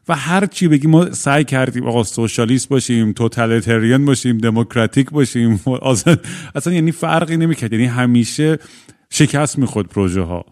و 0.09 0.15
هر 0.15 0.47
چی 0.47 0.69
بگیم 0.69 0.91
ما 0.91 1.13
سعی 1.13 1.45
کردیم 1.45 1.87
آقا 1.87 2.03
سوشالیست 2.03 2.69
باشیم 2.69 3.13
توتالیتریان 3.13 4.05
باشیم 4.05 4.39
دموکراتیک 4.39 5.11
باشیم 5.11 5.61
اصلا 6.55 6.73
یعنی 6.73 6.93
فرقی 6.93 7.37
نمی‌کرد. 7.37 7.73
یعنی 7.73 7.85
همیشه 7.87 8.59
شکست 9.11 9.59
می‌خورد 9.59 9.89
پروژه 9.89 10.21
ها 10.21 10.45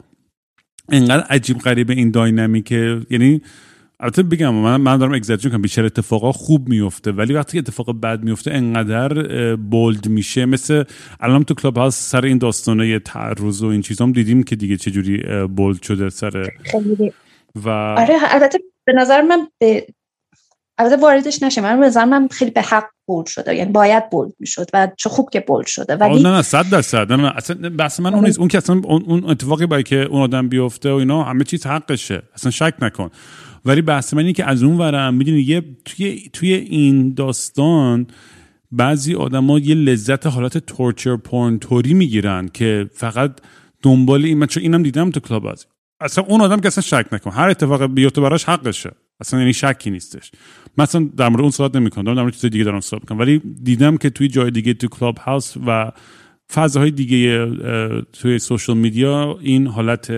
اینقدر 0.90 1.22
عجیب 1.22 1.58
غریب 1.58 1.90
این 1.90 2.10
داینامیکه. 2.10 3.00
یعنی 3.10 3.40
البته 4.00 4.22
بگم 4.22 4.54
من 4.54 4.76
من 4.80 4.96
دارم 4.98 5.12
اگزاجر 5.14 5.50
کنم 5.50 5.62
بیشتر 5.62 5.84
اتفاقا 5.84 6.32
خوب 6.32 6.68
میفته 6.68 7.12
ولی 7.12 7.32
وقتی 7.32 7.58
اتفاق 7.58 8.00
بد 8.00 8.22
میفته 8.22 8.54
انقدر 8.54 9.56
بولد 9.56 10.08
میشه. 10.08 10.46
مثل 10.46 10.84
الان 11.20 11.44
تو 11.44 11.54
Clubhouse 11.54 12.10
سر 12.10 12.24
این 12.24 12.38
داستانه 12.38 12.98
تعرض 12.98 13.62
و 13.62 13.66
این 13.66 13.80
چیزام 13.82 14.12
دیدیم 14.12 14.42
که 14.42 14.56
دیگه 14.56 14.76
چجوری 14.76 15.46
bold 15.46 15.82
شده 15.82 16.08
سر 16.08 16.50
خیلی 16.62 17.12
و 17.64 17.68
آره 17.68 18.14
البته 18.22 18.58
به 18.86 18.92
نظر 18.92 19.22
من 19.22 19.48
به 19.58 19.86
البته 20.78 20.96
واردش 20.96 21.42
نشه. 21.42 21.60
من 21.60 21.80
به 21.80 21.86
نظر 21.86 22.04
من 22.04 22.28
خیلی 22.28 22.50
به 22.50 22.62
حق 22.62 22.84
bold 23.06 23.26
شده. 23.26 23.54
یعنی 23.54 23.72
باید 23.72 24.10
bold 24.10 24.32
می‌شد 24.38 24.66
و 24.72 24.88
چه 24.98 25.08
خوب 25.08 25.30
که 25.30 25.40
bold 25.40 25.66
شده. 25.66 25.96
ولی 25.96 26.22
نه 26.22 26.30
نه 26.30 26.42
صد 26.42 26.70
درصد. 26.70 27.12
نه 27.12 27.22
نه 27.22 27.36
اصلا 27.36 27.70
بحث 27.70 28.00
من 28.00 28.14
اون 28.14 28.24
نیست. 28.24 28.38
اون 28.38 28.48
که 28.48 28.58
اصلا 28.58 28.80
اون 28.84 29.24
اتفاقی 29.30 29.66
برای 29.66 29.82
که 29.82 29.96
اون 29.96 30.22
آدم 30.22 30.48
بیفته 30.48 30.90
و 30.90 30.94
اینا 30.94 31.22
همه 31.22 31.44
چیز 31.44 31.66
حقشه. 31.66 32.22
اصلا 32.34 32.50
شک 32.50 32.74
نکن. 32.82 33.10
ولی 33.64 33.82
بحث 33.82 34.14
من 34.14 34.20
اینه 34.20 34.32
که 34.32 34.44
از 34.44 34.62
اون 34.62 34.78
ورم 34.78 35.14
می‌دونی 35.14 35.40
یه 35.40 35.62
توی 35.84 36.30
توی 36.32 36.52
این 36.52 37.14
داستان 37.14 38.06
بعضی 38.72 39.14
آدما 39.14 39.58
یه 39.58 39.74
لذت 39.74 40.26
حالت 40.26 40.58
torture 40.58 41.16
porn 41.16 41.58
طوری 41.58 41.94
می‌گیرن 41.94 42.48
که 42.48 42.90
فقط 42.92 43.40
دنبال 43.82 44.24
این 44.24 44.38
من 44.38 44.46
چون 44.46 44.62
اینم 44.62 44.82
دیدم 44.82 45.10
تو 45.10 45.20
Clubhouse 45.20 45.66
اصلا 46.00 46.24
اون 46.24 46.40
آدم 46.40 46.60
که 46.60 46.66
اصلا 46.66 46.82
شک 46.82 47.06
نکن. 47.12 47.30
هر 47.30 47.48
اتفاق 47.48 47.86
بیفته 47.86 48.20
براش 48.20 48.44
حقشه. 48.44 48.90
اصلا 49.20 49.40
یعنی 49.40 49.52
شکی 49.52 49.90
نیستش. 49.90 50.32
مثلا 50.78 51.08
در 51.16 51.28
مورد 51.28 51.40
اون 51.40 51.50
صحبت 51.50 51.76
نمی‌کنم. 51.76 52.14
در 52.14 52.22
مورد 52.22 52.34
چیز 52.34 52.50
دیگه 52.50 52.64
دارم 52.64 52.80
صحبت 52.80 53.02
می‌کنم. 53.02 53.18
ولی 53.18 53.42
دیدم 53.62 53.96
که 53.96 54.10
توی 54.10 54.28
جای 54.28 54.50
دیگه 54.50 54.74
تو 54.74 54.88
Clubhouse 54.88 55.54
و 55.66 55.92
فضاهای 56.52 56.90
دیگه 56.90 57.50
توی 58.12 58.38
social 58.38 58.76
media 58.76 59.38
این 59.40 59.66
حالت 59.66 60.10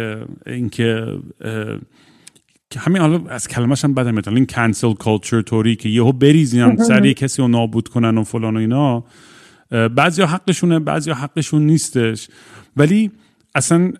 اینکه 0.47 1.19
که 2.71 2.81
همین 2.81 3.03
حالا 3.03 3.21
از 3.29 3.49
کلمش 3.49 3.85
هم 3.85 3.95
بدم 3.95 4.35
این 4.35 4.47
cancel 4.47 4.93
culture 4.93 5.43
طوری 5.43 5.77
که 5.77 5.89
یهو 5.89 6.13
بریزین 6.13 6.77
سری 6.77 7.15
کسی 7.15 7.43
رو 7.43 7.49
نابود 7.49 7.89
کنن 7.89 8.19
و 8.19 8.25
فلان 8.25 8.57
و 8.57 8.61
اینا. 8.61 9.05
بعضیا 9.89 10.27
حقشونه 10.27 10.79
بعضیا 10.79 11.15
حقشون 11.15 11.67
نیستش. 11.67 12.29
ولی 12.77 13.11
اصلا 13.55 13.93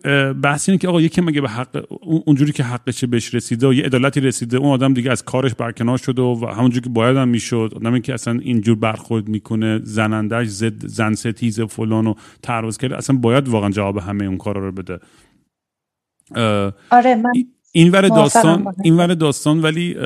بحث 0.43 0.69
اینه 0.69 0.79
که 0.79 0.89
آقا 0.89 1.01
یکی 1.01 1.21
مگه 1.21 1.41
به 1.41 1.49
حق 1.49 1.85
اونجوری 2.01 2.53
که 2.53 2.63
حقش 2.63 3.05
بهش 3.05 3.35
رسیده 3.35 3.69
و 3.69 3.75
یه 3.75 3.85
عدالتی 3.85 4.21
رسیده 4.21 4.57
اون 4.57 4.71
آدم 4.71 4.95
دیگه 4.95 5.11
از 5.11 5.25
کارش 5.25 5.55
برکنار 5.55 5.99
شده 5.99 6.23
و 6.23 6.47
همونجوری 6.57 6.85
که 6.85 6.91
باید 6.91 7.17
هم 7.17 7.29
می‌شد 7.29 7.73
آدمی 7.77 8.01
که 8.01 8.15
اصلا 8.15 8.39
اینجور 8.43 8.77
برخورد 8.77 9.29
می‌کنه 9.29 9.81
زنندش 9.83 10.47
زد 10.47 10.87
زن 10.87 11.15
ستیز 11.15 11.61
فلان 11.61 12.07
و 12.07 12.15
تعرض 12.43 12.79
کرده 12.79 12.97
اصلا 12.97 13.17
باید 13.17 13.49
واقعا 13.49 13.71
جواب 13.71 13.99
همه 13.99 14.25
اون 14.25 14.39
کارا 14.39 14.67
رو 14.67 14.73
بده. 14.73 14.99
آره 16.91 17.15
من 17.15 17.33
این 17.73 17.91
ور 17.91 18.09
داستان 18.09 18.75
این 18.85 18.97
ور 18.97 19.15
داستان 19.15 19.63
ولی 19.63 19.97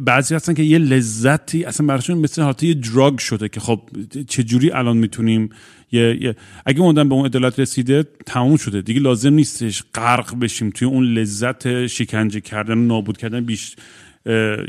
بعضی 0.00 0.34
هستن 0.34 0.54
که 0.54 0.62
یه 0.62 0.78
لذتی 0.78 1.64
اصلا 1.64 1.86
براشون 1.86 2.18
مثل 2.18 2.42
حالت 2.42 2.62
یه 2.62 2.74
دراگ 2.74 3.18
شده 3.18 3.48
که 3.48 3.60
خب 3.60 3.80
چجوری 4.28 4.70
الان 4.70 4.96
می‌تونیم 4.96 5.50
یه, 5.92 6.36
اگه 6.66 6.80
اون 6.80 7.08
به 7.08 7.14
اون 7.14 7.26
عدالت 7.26 7.60
رسیده 7.60 8.04
تموم 8.26 8.56
شده. 8.56 8.82
دیگه 8.82 9.00
لازم 9.00 9.34
نیستش 9.34 9.84
غرق 9.94 10.38
بشیم 10.38 10.70
توی 10.70 10.88
اون 10.88 11.04
لذت 11.04 11.86
شکنجه 11.86 12.40
کردن 12.40 12.78
و 12.78 12.86
نابود 12.86 13.16
کردن 13.16 13.44
بیش 13.44 13.76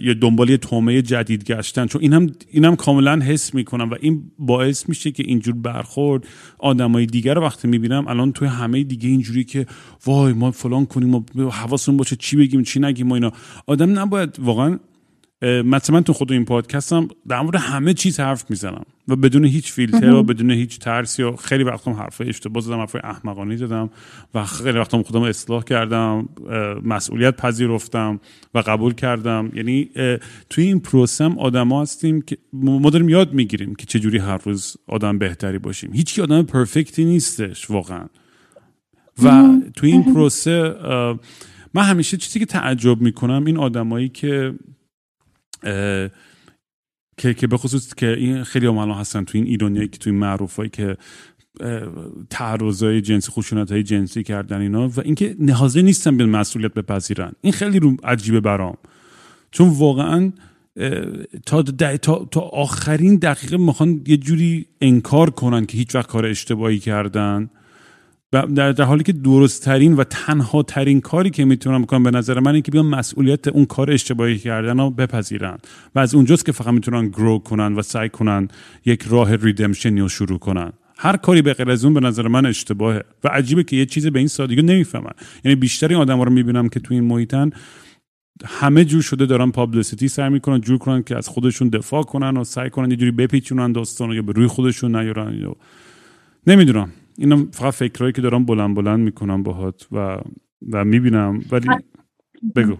یه 0.03 0.13
دنبال 0.21 0.49
یه 0.49 0.57
تومه 0.57 1.01
جدید 1.01 1.43
گشتن. 1.43 1.87
چون 1.87 2.01
اینم 2.01 2.31
اینم 2.51 2.75
کاملا 2.75 3.19
حس 3.19 3.53
می‌کنم 3.53 3.89
و 3.89 3.95
این 4.01 4.23
باعث 4.39 4.89
میشه 4.89 5.11
که 5.11 5.23
اینجور 5.27 5.53
برخورد 5.53 6.27
آدمای 6.59 7.05
دیگر 7.05 7.33
رو 7.33 7.41
وقتی 7.41 7.67
می‌بینم 7.67 8.07
الان 8.07 8.31
توی 8.31 8.47
همه 8.47 8.83
دیگه 8.83 9.09
اینجوری 9.09 9.43
که 9.43 9.65
وای 10.05 10.33
ما 10.33 10.51
فلان 10.51 10.85
کنیم 10.85 11.15
و 11.15 11.23
حواسمون 11.51 11.97
باشه 11.97 12.15
چی 12.15 12.37
بگیم 12.37 12.63
چی 12.63 12.79
نگیم 12.79 13.11
و 13.11 13.13
اینا. 13.13 13.31
آدم 13.67 13.99
نباید 13.99 14.35
واقعا 14.39 14.79
مثلا 15.41 16.01
تو 16.01 16.13
خود 16.13 16.31
این 16.31 16.45
پادکستم 16.45 17.07
در 17.27 17.41
مورد 17.41 17.55
همه 17.55 17.93
چیز 17.93 18.19
حرف 18.19 18.49
می‌زنم 18.49 18.85
و 19.07 19.15
بدون 19.15 19.45
هیچ 19.45 19.71
فیلتر 19.71 20.13
و 20.13 20.23
بدون 20.23 20.51
هیچ 20.51 20.79
ترسی 20.79 21.23
و 21.23 21.35
خیلی 21.35 21.63
وقتم 21.63 21.91
حرفای 21.91 22.29
اشتباه 22.29 22.63
زدم 22.63 22.79
حرفای 22.79 23.01
احمقانه 23.03 23.55
زدم 23.55 23.89
و 24.33 24.45
خیلی 24.45 24.77
وقتم 24.77 25.03
خودم 25.03 25.21
اصلاح 25.21 25.63
کردم 25.63 26.29
مسئولیت 26.83 27.35
پذیرفتم 27.35 28.19
و 28.53 28.59
قبول 28.59 28.93
کردم. 28.93 29.51
یعنی 29.53 29.89
توی 30.49 30.63
این 30.63 30.79
پروسم 30.79 31.37
آدما 31.39 31.81
هستیم 31.81 32.21
که 32.21 32.37
ما 32.53 32.89
داریم 32.89 33.09
یاد 33.09 33.33
می‌گیریم 33.33 33.75
که 33.75 33.85
چجوری 33.85 34.17
هر 34.17 34.37
روز 34.37 34.77
آدم 34.87 35.17
بهتری 35.17 35.59
باشیم. 35.59 35.93
هیچ 35.93 36.19
آدم 36.19 36.43
پرفکتی 36.43 37.05
نیستش 37.05 37.71
واقعا. 37.71 38.05
و 39.23 39.43
توی 39.75 39.91
این 39.91 40.03
پروسه 40.03 40.75
من 41.73 41.83
همیشه 41.83 42.17
چیزی 42.17 42.39
که 42.39 42.45
تعجب 42.45 43.01
می‌کنم 43.01 43.45
این 43.45 43.57
آدمایی 43.57 44.09
که 44.09 44.53
که 47.17 47.33
که 47.33 47.47
به 47.47 47.57
خصوص 47.57 47.93
که 47.93 48.07
این 48.07 48.43
خیلی 48.43 48.65
هم 48.65 48.77
هستن 48.77 49.23
تو 49.23 49.37
این 49.37 49.47
ایرانیایی 49.47 49.87
که 49.87 49.97
تو 49.97 50.09
این 50.09 50.19
معروفایی 50.19 50.69
که 50.69 50.97
تعرضای 52.29 53.01
جنسی 53.01 53.31
خشونت 53.31 53.71
های 53.71 53.83
جنسی 53.83 54.23
کردن 54.23 54.61
اینا 54.61 54.89
و 54.89 54.99
اینکه 54.99 55.35
نهازه 55.39 55.81
نیستن 55.81 56.17
به 56.17 56.25
مسئولیت 56.25 56.73
بپذیرن. 56.73 57.31
این 57.41 57.53
خیلی 57.53 57.79
رو 57.79 57.97
عجیبه 58.03 58.39
برام. 58.39 58.77
چون 59.51 59.69
واقعا 59.69 60.31
تا, 61.45 61.63
تا, 62.01 62.27
تا 62.31 62.41
آخرین 62.41 63.15
دقیقه 63.15 63.57
می‌خوان 63.57 64.01
یه 64.07 64.17
جوری 64.17 64.65
انکار 64.81 65.29
کنن 65.29 65.65
که 65.65 65.77
هیچ 65.77 65.95
وقت 65.95 66.07
کار 66.07 66.25
اشتباهی 66.25 66.79
کردن. 66.79 67.49
در, 68.31 68.71
در 68.71 68.83
حالی 68.83 69.03
که 69.03 69.13
درست 69.13 69.65
ترین 69.65 69.93
و 69.95 70.03
تنها 70.03 70.63
ترین 70.63 71.01
کاری 71.01 71.29
که 71.29 71.45
می‌تونم 71.45 71.81
بکنم 71.81 72.03
به 72.03 72.11
نظر 72.11 72.39
من 72.39 72.53
اینکه 72.53 72.71
بیان 72.71 72.85
مسئولیت 72.85 73.47
اون 73.47 73.65
کار 73.65 73.91
اشتباهی 73.91 74.37
کردن 74.37 74.77
رو 74.77 74.89
بپذیرن. 74.89 75.57
و 75.95 75.99
از 75.99 76.15
اونجاست 76.15 76.45
که 76.45 76.51
فقط 76.51 76.73
می‌تونن 76.73 77.07
گرو 77.07 77.39
کنن 77.39 77.73
و 77.73 77.81
سعی 77.81 78.09
کنن 78.09 78.47
یک 78.85 79.03
راه 79.09 79.35
ریدمشن 79.35 79.97
رو 79.97 80.09
شروع 80.09 80.39
کنن. 80.39 80.71
هر 80.97 81.17
کاری 81.17 81.41
به 81.41 81.53
غیر 81.53 81.71
از 81.71 81.85
اون 81.85 81.93
به 81.93 81.99
نظر 81.99 82.27
من 82.27 82.45
اشتباهه. 82.45 83.03
و 83.23 83.27
عجیبه 83.27 83.63
که 83.63 83.75
یه 83.75 83.85
چیز 83.85 84.07
به 84.07 84.19
این 84.19 84.27
سادگی 84.27 84.61
نمی‌فهمن. 84.61 85.11
یعنی 85.43 85.55
بیشتر 85.55 85.87
این 85.87 85.97
آدم 85.97 86.21
رو 86.21 86.31
می‌بینم 86.31 86.69
که 86.69 86.79
تو 86.79 86.93
این 86.93 87.03
محیطن 87.03 87.51
همه 88.45 88.85
جور 88.85 89.01
شده 89.01 89.25
دارن 89.25 89.51
پابلیسیتی 89.51 90.07
سعی 90.07 90.29
می‌کنن 90.29 90.61
جور 90.61 90.77
کنن 90.77 91.03
که 91.03 91.17
از 91.17 91.27
خودشون 91.27 91.69
دفاع 91.69 92.03
کنن 92.03 92.37
و 92.37 92.43
سعی 92.43 92.69
کنن 92.69 92.91
یه 92.91 92.97
جوری 92.97 93.11
بپیچونن 93.11 93.71
داستان 93.71 94.11
یا 94.11 94.21
به 94.21 94.31
روی 94.31 94.47
خودشون 94.47 94.95
نیارن 94.95 95.33
یا 95.33 95.55
نمی‌دونم. 96.47 96.91
اینم 97.17 97.51
فقط 97.51 97.73
فکرهایی 97.73 98.13
که 98.13 98.21
دارم 98.21 98.45
بلند 98.45 98.75
بلند 98.75 98.99
می‌کنم 98.99 99.43
باهات 99.43 99.87
و 99.91 100.17
و 100.71 100.85
می‌بینم 100.85 101.39
ولی 101.51 101.67
بگو. 102.55 102.77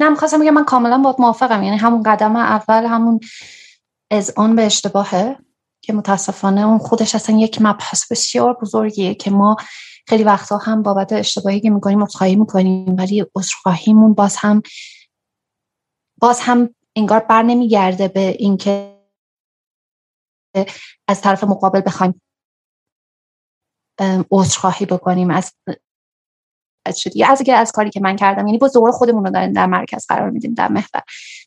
نه 0.00 0.08
می‌خواستم 0.08 0.40
بگم 0.40 0.54
من 0.54 0.64
کاملا 0.64 0.98
باید 0.98 1.16
موافقم. 1.18 1.62
یعنی 1.62 1.76
همون 1.76 2.02
قدم 2.02 2.36
اول 2.36 2.84
همون 2.84 3.20
از 4.10 4.32
آن 4.36 4.56
به 4.56 4.66
اشتباهه 4.66 5.36
که 5.82 5.92
متاسفانه 5.92 6.60
اون 6.60 6.78
خودش 6.78 7.14
اصلا 7.14 7.38
یک 7.38 7.58
مبحث 7.62 8.12
بسیار 8.12 8.58
بزرگیه 8.62 9.14
که 9.14 9.30
ما 9.30 9.56
خیلی 10.08 10.24
وقتا 10.24 10.56
هم 10.56 10.82
بابت 10.82 11.12
اشتباهی 11.12 11.60
که 11.60 11.70
می‌کنیم 11.70 12.02
عذرخواهی 12.02 12.36
می‌کنیم 12.36 12.96
ولی 12.98 13.26
عذرخواهیمون 13.34 14.14
باز 14.14 14.36
هم 14.36 14.62
باز 16.20 16.40
هم 16.40 16.74
انگار 16.96 17.20
بر 17.20 17.42
نمیگرده 17.42 18.08
به 18.08 18.36
اینکه 18.38 18.96
از 21.08 21.20
طرف 21.20 21.44
مقابل 21.44 21.80
بخوایم 21.80 22.20
عذرخواهی 24.30 24.86
بکنیم 24.86 25.30
از 25.30 25.52
شدی 26.96 27.24
از 27.24 27.42
از 27.48 27.72
کاری 27.72 27.90
که 27.90 28.00
من 28.00 28.16
کردم. 28.16 28.46
یعنی 28.46 28.58
با 28.58 28.68
زور 28.68 28.90
خودمون 28.90 29.24
رو 29.24 29.30
داریم 29.30 29.52
در 29.52 29.66
مرکز 29.66 30.06
قرار 30.06 30.30
میدیم 30.30 30.54
در 30.54 30.68
محور. 30.68 31.02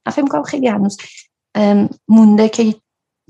من 0.06 0.12
فکر 0.12 0.22
می‌کنم 0.22 0.44
خیلی 0.44 0.68
هنوز 0.68 0.98
مونده 2.08 2.50
که 2.50 2.76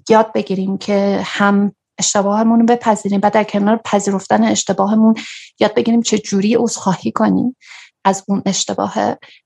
یاد 0.10 0.34
بگیریم 0.34 0.78
که 0.78 1.22
هم 1.26 1.76
اشتباهمون 2.00 2.60
رو 2.60 2.66
بپذیریم 2.66 3.20
و 3.24 3.30
در 3.30 3.44
کنار 3.44 3.78
پذیرفتن 3.78 4.44
اشتباهمون 4.44 5.16
یاد 5.60 5.74
بگیریم 5.74 6.02
چه 6.02 6.20
جوری 6.20 6.56
عذرخواهی 6.56 7.12
کنیم 7.12 7.56
از 8.06 8.24
اون 8.28 8.42
اشتباه 8.46 8.94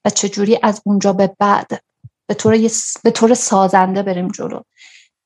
و 0.05 0.09
چه 0.09 0.29
جوری 0.29 0.59
از 0.63 0.81
اونجا 0.85 1.13
به 1.13 1.35
بعد 1.39 1.83
به 2.27 2.33
طور, 2.33 2.57
به 3.03 3.11
طور 3.11 3.33
سازنده 3.33 4.03
بریم 4.03 4.27
جلو. 4.27 4.59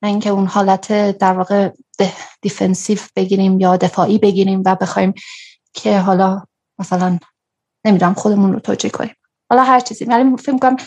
نه 0.02 0.10
اینکه 0.10 0.30
اون 0.30 0.46
حالت 0.46 1.18
در 1.18 1.34
واقع 1.34 1.70
defensive 2.42 3.00
بگیریم 3.16 3.60
یا 3.60 3.78
دفاعی 3.78 4.18
بگیریم 4.18 4.64
و 4.66 4.76
بخوایم 4.76 5.14
که 5.74 6.00
حالا 6.00 6.44
مثلا 6.80 7.20
نمی‌دونم 7.86 8.14
خودمون 8.14 8.54
رو 8.54 8.60
توجیه 8.60 8.92
کنیم. 8.92 9.16
حالا 9.50 9.64
هر 9.64 9.80
چیزی. 9.80 10.06
ولی 10.06 10.38
فکر 10.38 10.58
کنم 10.58 10.78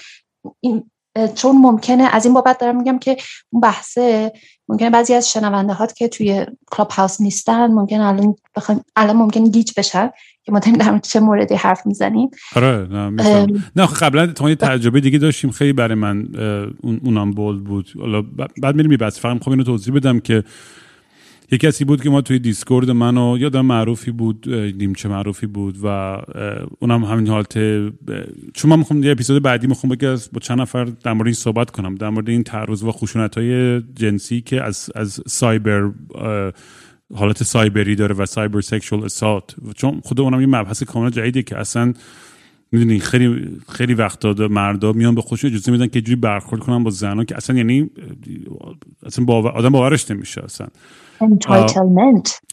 این 0.61 0.91
چون 1.35 1.57
ممکنه 1.57 2.09
از 2.13 2.25
این 2.25 2.35
بابت 2.35 2.59
دارم 2.59 2.77
میگم 2.77 2.99
که 2.99 3.17
اون 3.53 3.61
بحثه 3.61 4.33
ممکنه 4.69 4.91
بعضی 4.91 5.15
از 5.15 5.31
شنونده 5.31 5.73
هات 5.73 5.97
که 5.97 6.09
توی 6.09 6.47
Clubhouse 6.71 7.21
نیستن 7.21 7.67
ممکن 7.67 8.01
الان 8.01 8.37
بخوایم 8.57 8.85
الان 8.97 9.17
ممکن 9.17 9.45
گیج 9.45 9.73
بشن. 9.77 10.11
که 10.59 10.71
ما 10.71 10.77
در 10.77 10.99
چه 10.99 11.21
موردی 11.21 11.55
حرف 11.55 11.87
می‌زنیم. 11.87 12.31
آره 12.57 12.89
نه 12.91 13.47
نه 13.77 13.87
قبلا 13.87 14.27
تا 14.27 14.49
یه 14.49 14.55
تجربه 14.55 15.01
دیگه 15.01 15.19
داشتیم 15.19 15.51
خیلی 15.51 15.73
برای 15.73 15.95
من 15.95 16.29
اونم 16.83 17.31
بولد 17.31 17.65
بود. 17.65 17.87
حالا 18.01 18.23
بعد 18.63 18.77
میریم 18.77 18.97
بس 18.97 19.21
فقط 19.21 19.35
می‌خوام 19.35 19.53
اینو 19.53 19.65
توضیح 19.65 19.95
بدم 19.95 20.21
که 20.21 20.45
یه 21.53 21.59
کسی 21.59 21.85
بود 21.85 22.03
که 22.03 22.11
ما 22.11 22.21
توی 22.21 22.39
دیسکورد 22.39 22.91
منو 22.91 23.39
یادم 23.39 23.67
معروفی 23.67 24.11
بود 24.11 24.49
نیمچه 24.49 25.09
معروفی 25.09 25.47
بود 25.47 25.77
و 25.83 25.87
اونم 26.79 27.05
همین 27.05 27.29
حالت 27.29 27.55
چون 28.55 28.71
من 28.71 28.79
می‌خوام 28.79 29.03
یه 29.03 29.11
اپیزود 29.11 29.43
بعدی 29.43 29.67
می‌خوام 29.67 29.91
بگه 29.95 30.11
با 30.11 30.41
چند 30.41 30.61
نفر 30.61 30.85
در 30.85 31.13
مورد 31.13 31.27
این 31.27 31.35
صحبت 31.35 31.71
کنم 31.71 31.95
در 31.95 32.11
مورد 32.11 32.29
این 32.29 32.43
تعرض 32.43 32.83
و 32.83 32.93
خشونت 32.93 33.39
های 33.39 33.81
جنسی 33.81 34.41
که 34.41 34.63
از 34.63 34.91
از 34.95 35.21
سایبر 35.27 35.91
حالت 37.15 37.43
سایبری 37.43 37.95
داره 37.95 38.15
و 38.15 38.27
سایبر 38.27 38.61
سکشوال 38.61 39.05
اسات 39.05 39.55
چون 39.77 40.01
خود 40.05 40.21
اونم 40.21 40.41
یه 40.41 40.47
مبحث 40.47 40.83
کاملا 40.83 41.11
جدیده 41.11 41.43
که 41.43 41.59
اصلا 41.59 41.95
می‌دونی 42.73 43.01
خیلی 43.01 43.59
خیلی 43.69 43.95
وقتا 43.95 44.35
مردا 44.51 44.93
میان 44.93 45.15
به 45.15 45.23
خودشون 45.23 45.51
اجازه 45.51 45.73
میدن 45.73 45.87
که 45.87 46.01
جوری 46.01 46.17
برخورد 46.17 46.63
کنن 46.63 46.85
با 46.85 46.91
زنا 46.91 47.25
که 47.25 47.37
اصلا 47.37 47.57
یعنی 47.57 47.91
اصلا 49.07 49.25
باور 49.25 49.51
آدم 49.51 49.69
باورش 49.69 50.11
نمیشه 50.11 50.45
اصلا 50.45 50.67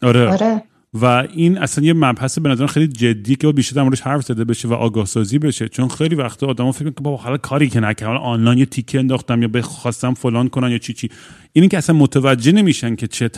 آره. 0.02 0.28
آره. 0.28 0.64
و 1.02 1.06
این 1.34 1.58
اصلا 1.58 1.86
یه 1.86 1.94
مبحث 1.94 2.40
به 2.40 2.50
نظر 2.50 2.68
خیلی 2.68 2.88
جدی 2.88 3.36
که 3.36 3.52
بیشتر 3.52 3.76
در 3.76 3.84
موردش 3.84 4.02
حرف 4.02 4.26
زده 4.26 4.44
بشه 4.44 4.68
و 4.68 4.74
آگاه 4.74 5.06
سازی 5.06 5.40
بشه. 5.40 5.68
چون 5.68 5.88
خیلی 5.88 6.16
وقتا 6.16 6.48
آدما 6.48 6.72
فکر 6.72 6.86
که 6.90 7.02
بابا 7.02 7.18
حالا 7.18 7.38
کاری 7.38 7.70
که 7.70 7.80
نکردم 7.80 8.18
آنلاین 8.18 8.58
یه 8.58 8.66
تیکه 8.66 9.00
انداختم 9.00 9.42
یا 9.42 9.48
بخواستم 9.48 10.14
فلان 10.14 10.50
کنن 10.50 10.72
یا 10.72 10.78
چی 10.78 10.94
چی. 10.94 11.10
اینی 11.54 11.68
که 11.68 11.78
اصلا 11.78 11.96
متوجه 11.96 12.52
نمیشن 12.52 12.96
که 12.96 13.08
چه 13.08 13.30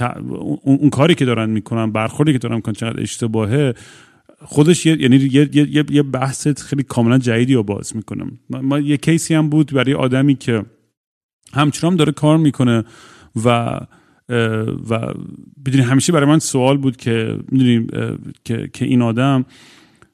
اون... 0.64 0.90
کاری 0.90 1.16
که 1.16 1.26
دارن 1.26 1.50
می‌کنن 1.50 1.92
برخوردی 1.92 2.32
که 2.32 2.38
دارن 2.38 2.56
می‌کنن 2.56 2.74
چقدر 2.74 3.02
اشتباهه. 3.02 3.74
خودش 4.42 4.86
یه 4.86 5.02
یعنی 5.02 5.16
یه, 5.16 5.50
یه،, 5.54 5.86
یه 5.92 6.04
بحث 6.04 6.48
خیلی 6.48 6.84
کاملا 6.84 7.18
جدیدی 7.18 7.54
رو 7.54 7.64
باز 7.64 7.96
می‌کنه. 7.96 8.26
ما 8.50 8.80
یه 8.80 8.98
case 8.98 9.26
ی 9.26 9.34
هم 9.34 9.50
بود 9.50 9.74
برای 9.74 9.94
آدمی 9.94 10.36
که 10.36 10.66
همچنان 11.54 11.96
داره 11.96 12.12
کار 12.12 12.38
می‌کنه 12.38 12.84
و 13.46 13.80
و 14.90 15.14
بدونی 15.66 15.84
همیشه 15.84 16.14
برای 16.14 16.30
من 16.30 16.40
سوال 16.40 16.78
بود 16.78 16.98
که 16.98 17.38
می‌دونیم 17.52 17.88
که, 18.46 18.70
که 18.74 18.86
این 18.86 19.02
آدم 19.02 19.46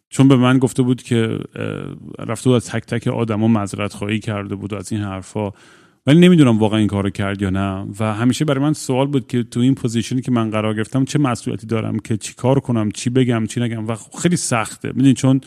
چون 0.10 0.28
به 0.28 0.36
من 0.36 0.58
گفته 0.58 0.84
بود 0.84 1.04
که 1.04 1.40
رفته 2.20 2.50
بود 2.50 2.56
از 2.56 2.66
تک 2.66 2.86
تک 2.86 3.08
آدما 3.08 3.48
معذرت 3.48 3.94
خواهی 3.94 4.20
کرده 4.20 4.56
بود 4.56 4.74
از 4.74 4.92
این 4.92 5.02
حرفا 5.02 5.52
ولی 6.08 6.20
نمی‌دونم 6.20 6.60
واقعا 6.60 6.80
این 6.80 6.88
کارو 6.88 7.10
کرد 7.10 7.42
یا 7.42 7.50
نه. 7.50 7.88
و 8.00 8.14
همیشه 8.14 8.46
برای 8.46 8.64
من 8.64 8.74
سوال 8.74 9.08
بود 9.08 9.28
که 9.28 9.44
تو 9.44 9.60
این 9.60 9.76
position 9.76 10.17
ی 10.17 10.22
که 10.22 10.32
من 10.32 10.50
قرار 10.50 10.74
گرفتم 10.74 11.06
چه 11.06 11.20
مسئولیتی 11.20 11.68
دارم 11.68 12.00
که 12.00 12.18
چی 12.18 12.34
کار 12.34 12.60
کنم 12.60 12.92
چی 12.92 13.10
بگم 13.10 13.46
چی 13.46 13.60
نگم 13.60 13.88
و 13.88 13.96
خیلی 14.22 14.38
سخته. 14.38 14.88
می‌دونی 14.88 15.14
چون 15.14 15.42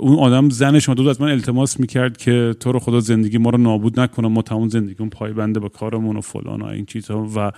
اون 0.00 0.18
آدم 0.18 0.50
زنش 0.50 0.88
دو 0.88 1.08
از 1.08 1.20
من 1.20 1.30
التماس 1.30 1.80
می‌کرد 1.80 2.16
که 2.16 2.54
تو 2.60 2.72
رو 2.72 2.78
خدا 2.78 3.00
زندگی 3.00 3.38
ما 3.38 3.50
رو 3.50 3.58
نابود 3.58 4.00
نکنه 4.00 4.28
ما 4.28 4.42
تمام 4.42 4.68
زندگیمون 4.68 5.10
پایبنده 5.10 5.60
به 5.60 5.68
کارمون 5.68 6.16
و 6.16 6.20
فلان 6.20 6.62
و 6.62 6.66
این 6.66 6.84
چیزها. 6.84 7.28
و 7.36 7.52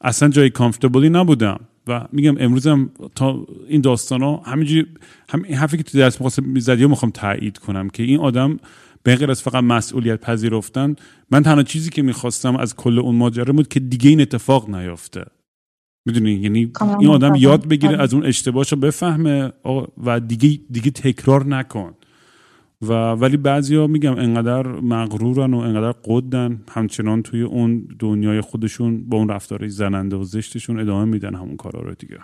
اصلا 0.00 0.28
جای 0.28 0.50
کامفتبلی 0.50 1.08
نبودم. 1.08 1.60
و 1.86 2.06
میگم 2.12 2.34
امروزم 2.38 2.90
تا 3.14 3.46
این 3.68 3.80
داستان 3.80 4.22
ها 4.22 4.42
همینجوری 4.44 4.86
هم 5.28 5.44
حرفی 5.54 5.76
که 5.76 5.82
تو 5.82 5.98
درس 5.98 6.14
می‌خواستم 6.14 6.44
می‌زدی 6.44 6.86
می‌خوام 6.86 7.10
تایید 7.10 7.58
کنم 7.58 7.88
که 7.88 8.02
این 8.02 8.20
آدم 8.20 8.58
به 9.02 9.16
غیر 9.16 9.30
از 9.30 9.42
فقط 9.42 9.64
مسئولیت 9.64 10.20
پذیرفتن 10.20 10.96
من 11.30 11.42
تنها 11.42 11.62
چیزی 11.62 11.90
که 11.90 12.02
می‌خواستم 12.02 12.56
از 12.56 12.76
کل 12.76 12.98
اون 12.98 13.14
ماجرا 13.14 13.52
بود 13.52 13.68
که 13.68 13.80
دیگه 13.80 14.10
این 14.10 14.20
اتفاق 14.20 14.70
نیفته 14.70 15.24
می‌دونی؟ 16.06 16.32
یعنی 16.32 16.72
این 17.00 17.08
آدم 17.08 17.34
یاد 17.34 17.68
بگیره 17.68 18.02
از 18.02 18.14
اون 18.14 18.26
اشتباهش 18.26 18.72
رو 18.72 18.78
بفهمه 18.78 19.52
و 20.04 20.20
دیگه 20.20 20.60
دیگه 20.70 20.90
تکرار 20.90 21.46
نکن. 21.46 21.94
و 22.82 22.92
ولی 22.92 23.36
بعضیا 23.36 23.86
میگم 23.86 24.18
انقدر 24.18 24.66
مغرورن 24.66 25.54
و 25.54 25.58
انقدر 25.58 25.98
قدن 26.04 26.64
همچنان 26.70 27.22
توی 27.22 27.42
اون 27.42 27.88
دنیای 27.98 28.40
خودشون 28.40 29.08
با 29.08 29.18
اون 29.18 29.28
رفتارهای 29.28 29.70
زننده 29.70 30.16
و 30.16 30.24
زشتشون 30.24 30.80
ادامه 30.80 31.04
میدن 31.04 31.34
همون 31.34 31.56
کارا 31.56 31.80
رو 31.80 31.94
دیگه. 31.94 32.18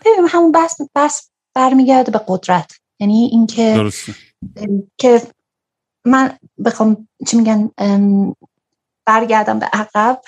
ببین 0.00 0.28
همون 0.28 0.52
بس 0.52 0.76
بس 0.94 1.30
برمیگرده 1.54 2.12
به 2.12 2.20
قدرت. 2.28 2.80
یعنی 3.00 3.28
اینکه 3.32 3.90
که 4.98 5.22
من 6.06 6.30
بخوام 6.64 7.08
چی 7.26 7.36
میگن 7.36 7.70
برگردم 9.06 9.58
به 9.58 9.66
عقب. 9.66 10.20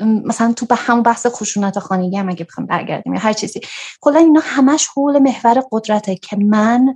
مثلا 0.00 0.52
تو 0.52 0.66
به 0.66 0.74
همون 0.74 1.02
بحث 1.02 1.26
خشونت 1.26 1.78
خانگی 1.78 2.16
هم 2.16 2.28
اگه 2.28 2.44
بخوام 2.44 2.66
برگردیم 2.66 3.14
یا 3.14 3.20
هر 3.20 3.32
چیزی. 3.32 3.60
کلا 4.00 4.18
اینا 4.18 4.40
همش 4.44 4.88
حول 4.96 5.18
محور 5.18 5.62
قدرته 5.72 6.16
که 6.16 6.36
من 6.36 6.94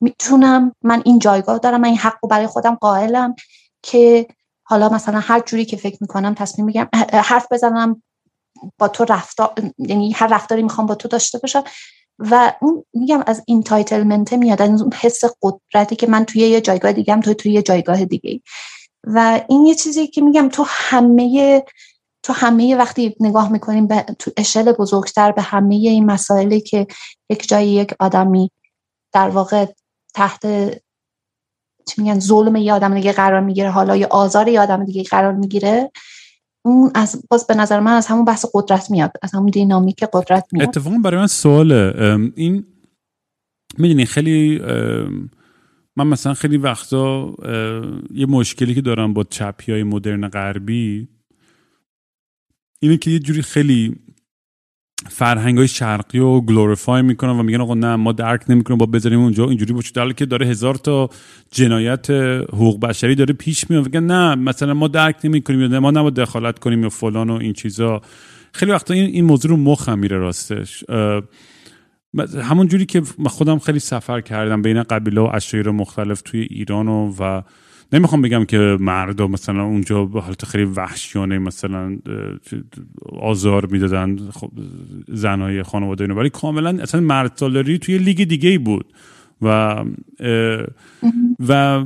می‌تونم 0.00 0.72
من 0.82 1.02
این 1.04 1.18
جایگاه 1.18 1.58
دارم 1.58 1.80
من 1.80 1.88
این 1.88 1.98
حق 1.98 2.16
رو 2.22 2.28
برای 2.28 2.46
خودم 2.46 2.74
قائلم 2.74 3.34
که 3.82 4.26
حالا 4.62 4.88
مثلا 4.88 5.20
هر 5.20 5.40
جوری 5.40 5.64
که 5.64 5.76
فکر 5.76 5.98
می‌کنم 6.00 6.34
تصمیم 6.34 6.66
میگم 6.66 6.88
حرف 7.12 7.46
بزنم 7.52 8.02
با 8.78 8.88
تو 8.88 9.04
رفتار 9.04 9.52
یعنی 9.78 10.12
هر 10.12 10.26
رفتاری 10.26 10.62
می‌خوام 10.62 10.86
با 10.86 10.94
تو 10.94 11.08
داشته 11.08 11.38
باشم 11.38 11.64
و 12.18 12.52
اون 12.60 12.84
میگم 12.94 13.22
از 13.26 13.42
این 13.46 13.62
entitlement 13.62 14.32
میاد 14.32 14.62
از 14.62 14.82
اون 14.82 14.92
حس 14.92 15.20
قدرتی 15.42 15.96
که 15.96 16.06
من 16.06 16.24
توی 16.24 16.42
یه 16.42 16.60
جایگاه 16.60 16.92
دیگه 16.92 17.12
هم 17.12 17.20
توی 17.20 17.34
توی 17.34 17.52
یه 17.52 17.62
جایگاه 17.62 18.04
دیگه 18.04 18.40
و 19.04 19.40
این 19.48 19.66
یه 19.66 19.74
چیزی 19.74 20.06
که 20.06 20.20
میگم 20.20 20.48
تو 20.48 20.64
همه 20.68 21.62
تو 22.24 22.32
همه 22.32 22.76
وقتی 22.76 23.16
نگاه 23.20 23.52
می‌کنیم 23.52 23.86
به 23.86 24.04
تو 24.18 24.30
اشل 24.36 24.72
بزرگتر 24.72 25.32
به 25.32 25.42
همه 25.42 25.74
این 25.74 26.06
مسائلی 26.06 26.60
که 26.60 26.86
یک 27.30 27.48
جایی 27.48 27.70
یک 27.70 27.94
آدمی 28.00 28.50
در 29.12 29.28
واقع 29.28 29.66
تحت 30.14 30.42
چی 31.88 32.02
میگن 32.02 32.18
ظلم 32.18 32.56
یه 32.56 32.72
آدم 32.72 32.94
دیگه 32.94 33.12
قرار 33.12 33.40
می‌گیره 33.40 33.70
حالا 33.70 33.96
یا 33.96 34.08
آزار 34.10 34.48
یه 34.48 34.60
آدم 34.60 34.84
دیگه 34.84 35.02
قرار 35.02 35.32
می‌گیره 35.32 35.90
اون 36.64 36.90
از 36.94 37.22
باز 37.30 37.46
به 37.46 37.54
نظر 37.54 37.80
من 37.80 37.92
از 37.92 38.06
همون 38.06 38.24
بحث 38.24 38.46
قدرت 38.54 38.90
میاد 38.90 39.12
از 39.22 39.34
همون 39.34 39.50
دینامیک 39.50 40.04
قدرت 40.12 40.46
میاد. 40.52 40.68
اتفاقا 40.68 40.98
برای 40.98 41.20
من 41.20 41.26
سواله. 41.26 41.94
این 42.36 42.66
می‌دونی 43.78 44.06
خیلی 44.06 44.58
من 45.96 46.06
مثلا 46.06 46.34
خیلی 46.34 46.56
وقتا 46.56 47.34
یه 48.14 48.26
مشکلی 48.26 48.74
که 48.74 48.80
دارم 48.80 49.14
با 49.14 49.24
چپی 49.24 49.72
های 49.72 49.82
مدرن 49.82 50.28
غربی 50.28 51.08
اینه 52.84 52.96
که 52.96 53.10
یه 53.10 53.18
جوری 53.18 53.42
خیلی 53.42 53.96
فرهنگ 55.08 55.58
های 55.58 55.68
شرقی 55.68 56.18
رو 56.18 56.40
گلوریفای 56.40 57.02
می‌کنن 57.02 57.30
و 57.30 57.42
میگن 57.42 57.60
آقا 57.60 57.74
نه 57.74 57.96
ما 57.96 58.12
درک 58.12 58.44
نمی‌کنیم 58.48 58.78
با 58.78 58.86
بذاریم 58.86 59.20
اونجا. 59.20 59.48
اینجوری 59.48 59.72
باشه. 59.72 59.92
در 59.94 60.12
که 60.12 60.26
داره 60.26 60.46
هزار 60.46 60.74
تا 60.74 61.10
جنایت 61.50 62.10
حقوق 62.52 62.80
بشری 62.80 63.14
داره 63.14 63.34
پیش 63.34 63.70
میاد. 63.70 63.84
میگن 63.84 64.04
نه 64.04 64.34
مثلا 64.34 64.74
ما 64.74 64.88
درک 64.88 65.16
نمی‌کنیم 65.24 65.72
یا 65.72 65.80
ما 65.80 65.90
نباید 65.90 66.14
دخالت 66.14 66.58
کنیم 66.58 66.82
یا 66.82 66.88
فلان 66.88 67.30
و 67.30 67.32
این 67.32 67.52
چیزا. 67.52 68.00
خیلی 68.52 68.72
وقتا 68.72 68.94
این 68.94 69.04
این 69.04 69.24
موضوع 69.24 69.50
رو 69.50 69.56
مخم 69.56 69.98
میره 69.98 70.18
راستش. 70.18 70.84
همون 72.42 72.68
جوری 72.68 72.86
که 72.86 73.02
خودم 73.26 73.58
خیلی 73.58 73.78
سفر 73.78 74.20
کردم 74.20 74.62
بین 74.62 74.82
قبیله 74.82 75.20
و 75.20 75.30
عشایر 75.34 75.70
مختلف 75.70 76.22
توی 76.22 76.40
ایران 76.40 76.88
و, 76.88 77.14
و 77.18 77.42
نمی‌خوام 77.94 78.22
بگم 78.22 78.44
که 78.44 78.76
مردا 78.80 79.26
مثلا 79.26 79.64
اونجا 79.64 80.04
به 80.04 80.20
حالت 80.20 80.44
خیلی 80.44 80.64
وحشیانه 80.64 81.38
مثلا 81.38 81.98
آزار 83.12 83.66
می‌دادن 83.66 84.30
خب 84.30 84.50
زنهای 85.08 85.62
خانواده 85.62 86.04
اینو 86.04 86.14
ولی 86.14 86.30
کاملا 86.30 86.82
اصلا 86.82 87.00
مرد 87.00 87.32
سالاری 87.34 87.78
توی 87.78 87.98
لیگ 87.98 88.24
دیگه 88.24 88.48
ای 88.48 88.58
بود. 88.58 88.86
و 89.42 89.84
و 91.48 91.84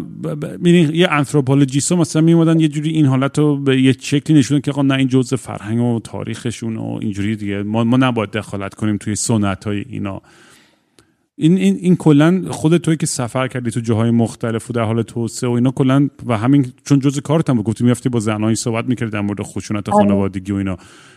یه 0.93 1.09
anthropologist 1.11 1.93
مثلا 1.93 2.23
میومدن 2.23 2.61
یه 2.61 2.69
جوری 2.69 2.91
این 2.91 3.07
حالت 3.07 3.39
رو 3.39 3.57
به 3.57 3.81
یه 3.81 3.97
شکلی 4.01 4.39
نشون 4.39 4.61
که 4.61 4.83
نه 4.83 4.95
این 4.95 5.09
جزء 5.09 5.37
فرهنگ 5.37 5.81
و 5.81 6.01
تاریخشون 6.05 6.77
و 6.77 6.99
اینجوری 7.01 7.37
دیگه. 7.37 7.63
ما, 7.63 7.85
ما 7.85 7.97
نباید 7.97 8.31
دخالت 8.31 8.75
کنیم 8.75 8.97
توی 8.97 9.15
سنت 9.15 9.65
های 9.65 9.85
اینا. 9.89 10.23
این 11.41 11.57
این 11.57 11.77
این 11.81 11.97
کلا 11.97 12.45
خود 12.51 12.77
توی 12.77 12.97
که 12.97 13.07
سفر 13.07 13.49
کردی 13.49 13.71
تو 13.71 13.81
جاهای 13.81 14.11
مختلف 14.11 14.71
و 14.71 14.73
در 14.73 14.83
حال 14.83 15.03
توسعه 15.03 15.51
و 15.51 15.53
اینا 15.53 15.71
کلا 15.71 16.09
و 16.27 16.39
همین 16.39 16.73
چون 16.85 16.99
جزء 16.99 17.21
کارت 17.21 17.51
هم 17.51 17.63
گفتی 17.63 17.85
میافتی 17.85 18.09
با 18.09 18.21
زنایی 18.21 18.57
صحبت 18.57 18.85
می‌کردی 18.85 19.11
در 19.11 19.21
مورد 19.21 19.43
خشونت 19.43 19.89
آره. 19.89 19.99
خانوادگی 19.99 20.53
و 20.53 20.57
اینا. 20.57 20.77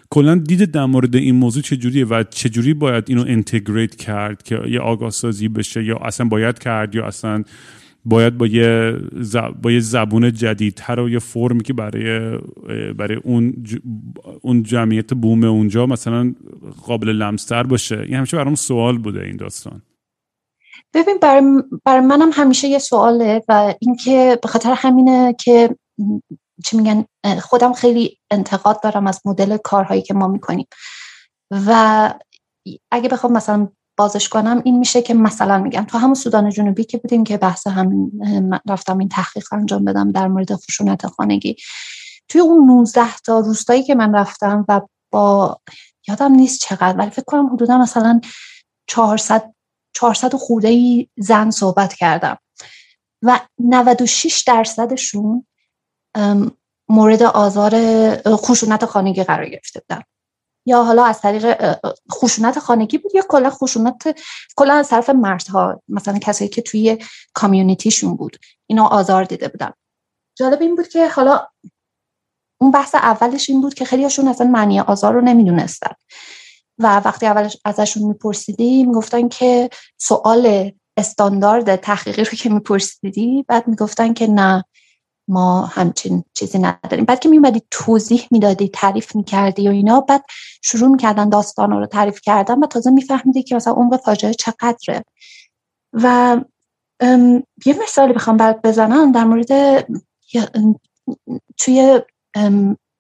کلا 0.10 0.36
دید 0.36 0.72
در 0.72 0.86
مورد 0.86 1.16
این 1.16 1.36
موضوع 1.36 1.64
چجوریه 1.64 2.06
و 2.06 2.24
چجوری 2.30 2.74
باید 2.74 3.04
اینو 3.08 3.24
انتگریت 3.28 3.96
کرد 3.96 4.44
که 4.44 4.60
یه 4.70 4.80
آگاه 4.80 5.10
سازی 5.10 5.48
بشه 5.48 5.84
یا 5.84 5.98
اصلا 5.98 6.28
باید 6.28 6.60
کرد 6.60 6.96
یا 6.96 7.06
اصلا 7.06 7.44
باید 8.06 8.38
با 8.38 8.48
یه 8.48 8.98
با 9.62 9.72
یه 9.72 9.80
زبون 9.80 10.34
جدیدتر 10.34 11.00
و 11.00 11.10
یه 11.10 11.20
فرمی 11.20 11.64
که 11.64 11.74
برای 11.74 12.38
برای 12.94 13.18
اون 13.24 13.54
اون 14.42 14.64
جمعیت 14.64 15.14
بوم 15.14 15.44
اونجا 15.44 15.86
مثلا 15.86 16.34
قابل 16.86 17.10
لمستر 17.10 17.64
باشه؟ 17.64 18.00
این 18.00 18.16
همیشه 18.16 18.38
برام 18.38 18.56
سوال 18.56 18.98
بوده 18.98 19.24
این 19.24 19.36
داستان. 19.36 19.82
ببین 20.94 21.18
برای, 21.18 21.44
برای 21.86 22.06
منم 22.06 22.30
همیشه 22.34 22.68
یه 22.68 22.80
سواله 22.80 23.44
و 23.48 23.74
اینکه 23.80 24.40
به 24.42 24.48
خاطر 24.48 24.74
همینه 24.78 25.34
که 25.34 25.76
چی 26.66 26.78
میگن 26.78 27.06
خودم 27.42 27.74
خیلی 27.74 28.18
انتقاد 28.32 28.84
دارم 28.84 29.08
از 29.08 29.22
مدل 29.26 29.58
کارهایی 29.58 30.02
که 30.02 30.14
ما 30.14 30.28
می‌کنیم. 30.28 30.68
و 31.52 32.14
اگه 32.92 33.10
بخوام 33.10 33.34
مثلا 33.34 33.68
بازش 33.98 34.30
کنم 34.30 34.62
این 34.66 34.80
میشه 34.80 35.02
که 35.02 35.14
مثلا 35.14 35.58
میگم 35.58 35.84
تو 35.84 35.98
همون 35.98 36.14
سودان 36.14 36.50
جنوبی 36.50 36.84
که 36.84 36.98
بودیم 36.98 37.24
که 37.24 37.38
بحث 37.38 37.68
هم 37.68 38.12
رفتم 38.70 38.98
این 38.98 39.10
تحقیق 39.10 39.54
انجام 39.54 39.86
بدم 39.86 40.12
در 40.12 40.28
مورد 40.28 40.56
خشونت 40.56 41.08
خانگی. 41.08 41.56
توی 42.28 42.42
اون 42.42 42.66
19 42.66 43.18
تا 43.18 43.40
روستایی 43.40 43.84
که 43.84 43.96
من 43.96 44.16
رفتم 44.16 44.66
و 44.70 44.82
با 45.12 45.60
یادم 46.08 46.32
نیست 46.32 46.60
چقدر 46.60 46.98
ولی 46.98 47.10
فکر 47.10 47.26
کنم 47.26 47.54
حدودا 47.54 47.78
مثلا 47.78 48.22
400 48.88 49.54
400 50.02 50.36
خورده 50.36 50.68
ای 50.68 51.08
زن 51.18 51.50
صحبت 51.50 51.94
کردم. 51.94 52.38
و 53.22 53.40
96 53.60 54.44
درصدشون 54.48 55.48
مورد 56.90 57.24
آزار 57.24 57.74
خشونت 58.28 58.86
خانگی 58.86 59.24
قرار 59.24 59.50
گرفته 59.50 59.80
بودن. 59.80 60.02
یا 60.66 60.84
حالا 60.84 61.06
از 61.06 61.22
طریق 61.22 61.78
خشونت 62.12 62.60
خانگی 62.60 62.98
بود 62.98 63.16
یا 63.16 63.24
کلا 63.30 63.50
خشونت 63.50 64.20
کلا 64.56 64.74
از 64.74 64.90
طرف 64.90 65.10
مردها 65.10 65.82
مثلا 65.88 66.20
کسایی 66.20 66.50
که 66.50 66.62
توی 66.62 66.98
کامیونیتیشون 67.34 68.16
بود 68.16 68.38
اینا 68.68 68.88
آزار 68.88 69.24
دیده 69.24 69.48
بودن. 69.48 69.72
جالب 70.38 70.62
این 70.62 70.76
بود 70.76 70.88
که 70.88 71.08
حالا 71.08 71.48
اون 72.62 72.72
بحث 72.72 72.96
اولش 72.96 73.50
این 73.50 73.62
بود 73.62 73.74
که 73.74 73.86
خیلی 73.86 74.04
هاشون 74.04 74.28
اصلا 74.28 74.48
معنی 74.48 74.80
آزار 74.80 75.14
رو 75.14 75.22
نمی‌دونستن. 75.22 75.94
و 76.84 77.02
وقتی 77.06 77.26
اولش 77.26 77.58
ازشون 77.66 78.04
میپرسیدیم 78.04 78.92
گفتن 78.92 79.28
که 79.28 79.70
سوال 79.98 80.72
استاندارد 80.98 81.76
تحقیقی 81.76 82.24
رو 82.24 82.32
که 82.32 82.50
میپرسیدی 82.50 83.46
بعد 83.48 83.68
می‌گفتن 83.68 84.14
که 84.14 84.28
نه 84.28 84.66
ما 85.28 85.66
همچین 85.66 86.24
چیزی 86.34 86.60
نداریم. 86.60 87.06
بعد 87.06 87.20
که 87.20 87.30
میومدی 87.30 87.62
توضیح 87.72 88.28
می‌دادی 88.32 88.70
تعریف 88.70 89.16
می‌کردی 89.16 89.68
و 89.68 89.72
اینا 89.72 90.02
بعد 90.02 90.26
شروع 90.62 90.90
می‌کردن 90.90 91.30
داستان 91.30 91.72
رو 91.72 91.86
تعریف 91.86 92.22
کردن 92.22 92.60
و 92.60 92.68
تازه 92.68 92.92
میفهمیدی 92.92 93.44
که 93.44 93.56
مثلا 93.56 93.74
عمق 93.74 93.98
فاجعه 93.98 94.34
چقدره. 94.34 95.04
و 95.94 96.38
یه 97.66 97.80
مثالی 97.84 98.14
بخوام 98.14 98.38
برات 98.38 98.62
بزنم 98.62 99.12
در 99.12 99.24
مورد 99.24 99.86
توی 101.58 102.02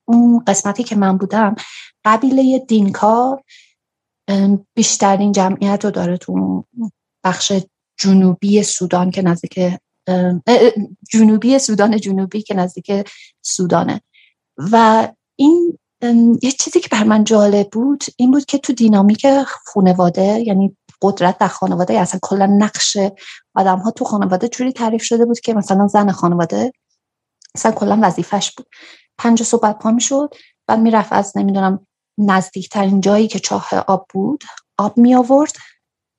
اون 0.05 0.43
قسمتی 0.47 0.83
که 0.83 0.95
من 0.95 1.17
بودم 1.17 1.55
قبیله 2.05 2.59
دینکا 2.59 3.39
بیشترین 4.73 5.31
جمعیت 5.31 5.85
رو 5.85 5.91
داره 5.91 6.17
تو 6.17 6.63
بخش 7.23 7.51
جنوبی 7.99 8.63
سودان 8.63 9.11
که 9.11 9.21
نزدیک 9.21 9.59
جنوبی 11.09 11.59
سودان 11.59 11.97
جنوبی 11.97 12.41
که 12.41 12.53
نزدیک 12.53 12.91
سودانه. 13.41 14.01
و 14.57 15.07
این 15.35 15.77
یه 16.41 16.51
چیزی 16.51 16.79
که 16.79 16.89
بر 16.91 17.03
من 17.03 17.23
جالب 17.23 17.69
بود 17.69 18.03
این 18.17 18.31
بود 18.31 18.45
که 18.45 18.57
تو 18.57 18.73
دینامیک 18.73 19.27
خانواده 19.43 20.43
یعنی 20.47 20.77
قدرت 21.01 21.37
در 21.37 21.47
خانواده 21.47 21.99
اصلا 21.99 22.19
کلا 22.23 22.45
نقش 22.45 22.97
آدم 23.55 23.77
ها 23.79 23.91
تو 23.91 24.05
خانواده 24.05 24.47
جوری 24.47 24.71
تعریف 24.71 25.03
شده 25.03 25.25
بود 25.25 25.39
که 25.39 25.53
مثلا 25.53 25.87
زن 25.87 26.11
خانواده 26.11 26.71
اصلا 27.55 27.71
کلا 27.71 27.99
وظیفش 28.01 28.51
بود. 28.51 28.67
پنج 29.17 29.43
صبح 29.43 29.71
پا 29.71 29.91
می‌شد 29.91 30.33
بعد 30.67 30.79
می‌رفت 30.79 31.13
از 31.13 31.37
نمی‌دونم 31.37 31.87
نزدیکترین 32.21 33.01
جایی 33.01 33.27
که 33.27 33.39
چاه 33.39 33.69
آب 33.87 34.05
بود 34.13 34.43
آب 34.77 34.97
می 34.97 35.15
آورد 35.15 35.53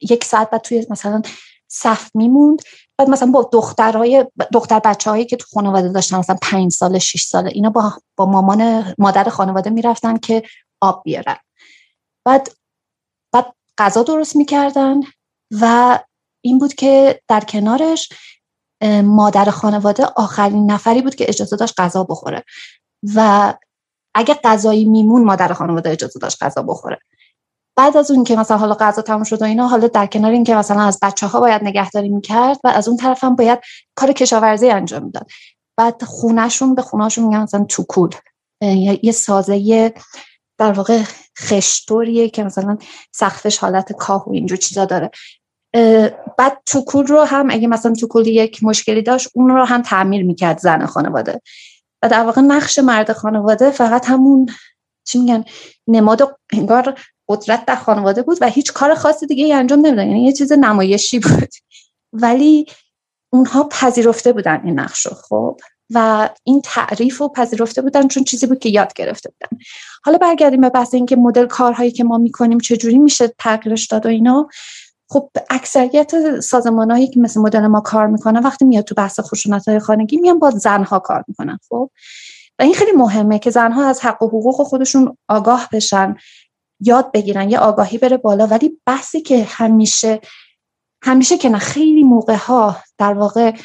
یک 0.01 0.25
ساعت 0.25 0.51
بعد 0.51 0.61
توی 0.61 0.87
مثلا 0.91 1.23
صف 1.69 2.11
میموند. 2.15 2.63
بعد 2.99 3.11
مثلا 3.11 3.31
با 3.31 3.51
دخترای 3.53 4.27
دختر 4.53 4.79
بچه 4.79 5.11
هایی 5.11 5.25
که 5.25 5.37
تو 5.37 5.47
خانواده 5.53 5.89
داشتن 5.89 6.17
مثلا 6.17 6.37
پنج 6.43 6.73
سال 6.73 6.99
شش 6.99 7.23
ساله 7.23 7.51
اینا 7.55 7.71
با, 7.71 7.93
با 8.17 8.27
مامان 8.27 8.95
مادر 8.99 9.25
خانواده 9.25 9.71
می‌رفتن 9.71 10.17
که 10.17 10.43
آب 10.81 11.03
بیارن. 11.05 11.37
بعد 12.27 12.49
بعد 13.33 13.55
غذا 13.79 14.03
درست 14.03 14.37
می‌کردن 14.37 15.01
و 15.61 15.99
این 16.45 16.59
بود 16.59 16.75
که 16.75 17.21
در 17.29 17.41
کنارش 17.41 18.09
مادر 19.05 19.51
خانواده 19.51 20.05
آخرین 20.05 20.71
نفری 20.71 21.03
بود 21.03 21.15
که 21.15 21.25
اجازه 21.29 21.57
داشت 21.57 21.81
غذا 21.81 22.05
بخوره. 22.05 22.45
و 23.15 23.55
اگه 24.15 24.35
غذایی 24.45 24.85
میمون 24.85 25.25
مادر 25.25 25.53
خانواده 25.53 25.91
اجازه 25.91 26.19
داشت 26.19 26.43
غذا 26.43 26.63
بخوره. 26.63 26.99
بعد 27.77 27.97
از 27.97 28.11
اون 28.11 28.25
که 28.25 28.37
مثلا 28.37 28.57
حالا 28.57 28.75
غذا 28.75 29.03
تموم 29.03 29.25
شد 29.25 29.43
و 29.43 29.45
اینا 29.45 29.67
حالا 29.67 29.87
در 29.87 30.07
کنار 30.07 30.33
این 30.33 30.45
که 30.45 30.55
مثلا 30.55 30.83
از 30.83 30.99
بچه 31.03 31.27
ها 31.27 31.41
باید 31.41 31.65
نگهداری 31.65 32.09
می‌کرد 32.09 32.59
و 32.65 32.69
از 32.69 32.89
اون 32.89 32.97
طرف 32.97 33.25
هم 33.25 33.37
باید 33.37 33.59
کار 33.95 34.13
کشاورزی 34.13 34.71
انجام 34.71 35.05
می‌داد. 35.05 35.31
بعد 35.77 36.03
خونهشون 36.05 36.75
به 36.75 36.83
خونهشون 36.83 37.25
میگن 37.25 37.43
مثلا 37.43 37.65
توکول 37.65 38.11
یه 39.03 39.13
سازه 39.13 39.93
در 40.59 40.73
واقع 40.73 41.03
خشتوریه 41.39 42.29
که 42.29 42.45
مثلا 42.45 42.79
سقفش 43.13 43.59
حالت 43.59 43.93
کاه 43.93 44.29
و 44.29 44.33
اینجور 44.33 44.59
چیزا 44.59 44.85
داره. 44.85 45.11
بعد 46.39 46.63
توکول 46.67 47.07
رو 47.07 47.23
هم 47.23 47.51
اگه 47.51 47.69
مثلا 47.69 47.93
توکول 47.93 48.27
یک 48.27 48.65
مشکلی 48.65 49.03
داشت 49.03 49.29
اون 49.35 49.51
رو 49.51 49.65
هم 49.65 49.83
تعمیر 49.83 50.25
می‌کرد 50.25 50.59
زن 50.59 50.87
خانواده. 50.87 51.41
و 52.03 52.09
در 52.09 52.25
واقع 52.25 52.41
نقش 52.41 52.79
مرد 52.79 53.13
خانواده 53.13 53.71
فقط 53.71 54.11
همون 54.11 54.49
چی 55.05 55.19
میگن 55.19 55.45
نماد 55.87 56.37
انگار 56.53 56.99
قدرت 57.29 57.65
در 57.65 57.77
خانواده 57.77 58.23
بود 58.23 58.39
و 58.41 58.47
هیچ 58.47 58.73
کار 58.73 58.95
خاصی 58.95 59.27
دیگه 59.27 59.45
ای 59.45 59.53
انجام 59.53 59.87
نمیدن 59.87 60.07
یعنی 60.07 60.25
یه 60.25 60.33
چیز 60.33 60.53
نمایشی 60.53 61.19
بود. 61.19 61.49
ولی 62.13 62.67
اونها 63.33 63.65
پذیرفته 63.65 64.33
بودن 64.33 64.61
این 64.65 64.81
نقش 64.81 65.07
خب؟ 65.07 65.61
و 65.95 66.29
این 66.45 66.61
تعریف 66.65 67.19
رو 67.19 67.29
پذیرفته 67.29 67.83
بودن 67.83 68.09
چون 68.09 68.25
چیزی 68.25 68.47
بود 68.47 68.59
که 68.59 68.69
یاد 68.69 68.93
گرفته 68.93 69.31
بودن. 69.31 69.63
حالا 70.05 70.19
برگردیم 70.19 70.61
به 70.61 70.69
بحث 70.69 70.95
اینکه 70.95 71.17
مدل 71.17 71.47
کارهایی 71.47 71.91
که 71.91 72.05
ما 72.05 72.19
می‌کنیم 72.19 72.59
چجوری 72.59 72.99
میشه 72.99 73.35
تغییرش 73.39 73.87
داد 73.87 74.07
و 74.07 74.09
اینا. 74.09 74.49
خب 75.13 75.31
اکثریت 75.51 76.41
سازمانهایی 76.41 77.09
که 77.09 77.21
مثل 77.21 77.41
مدل 77.41 77.67
ما 77.67 77.81
کار 77.81 78.07
می‌کنن 78.07 78.41
وقتی 78.41 78.65
میاد 78.65 78.85
تو 78.85 78.95
بحث 78.95 79.21
خشونت 79.21 79.69
های 79.69 79.79
خانگی 79.79 80.17
میان 80.17 80.39
با 80.39 80.51
زنها 80.51 80.99
کار 80.99 81.25
می‌کنن 81.29 81.59
خب؟ 81.69 81.91
و 82.59 82.63
این 82.63 82.75
خیلی 82.75 82.93
مهمه 82.93 83.39
که 83.39 83.51
زنها 83.51 83.89
از 83.89 84.01
حق 84.01 84.23
و 84.23 84.27
حقوق 84.27 84.63
خودشون 84.63 85.17
آگاه 85.29 85.69
بشن 85.73 86.17
یاد 86.81 87.13
بگیرن 87.13 87.51
یه 87.51 87.59
آگاهی 87.59 87.99
بره 87.99 88.17
بالا. 88.17 88.47
ولی 88.47 88.81
بحثی 88.87 89.21
که 89.21 89.45
همیشه 89.45 90.21
همیشه 91.05 91.39
که 91.39 91.49
نه 91.49 91.59
خیلی 91.59 92.03
موقع 92.03 92.37
ها 92.37 92.77
در 92.99 93.15
واقع 93.15 93.57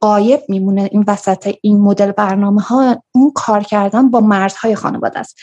قایب 0.00 0.40
میمونه 0.48 0.88
این 0.92 1.04
وسط 1.06 1.54
این 1.62 1.80
مدل 1.80 2.12
برنامه 2.12 2.62
ها 2.62 3.02
اون 3.14 3.32
کار 3.34 3.62
کردن 3.62 4.10
با 4.10 4.20
مردهای 4.20 4.74
خانواده 4.74 5.18
است. 5.18 5.36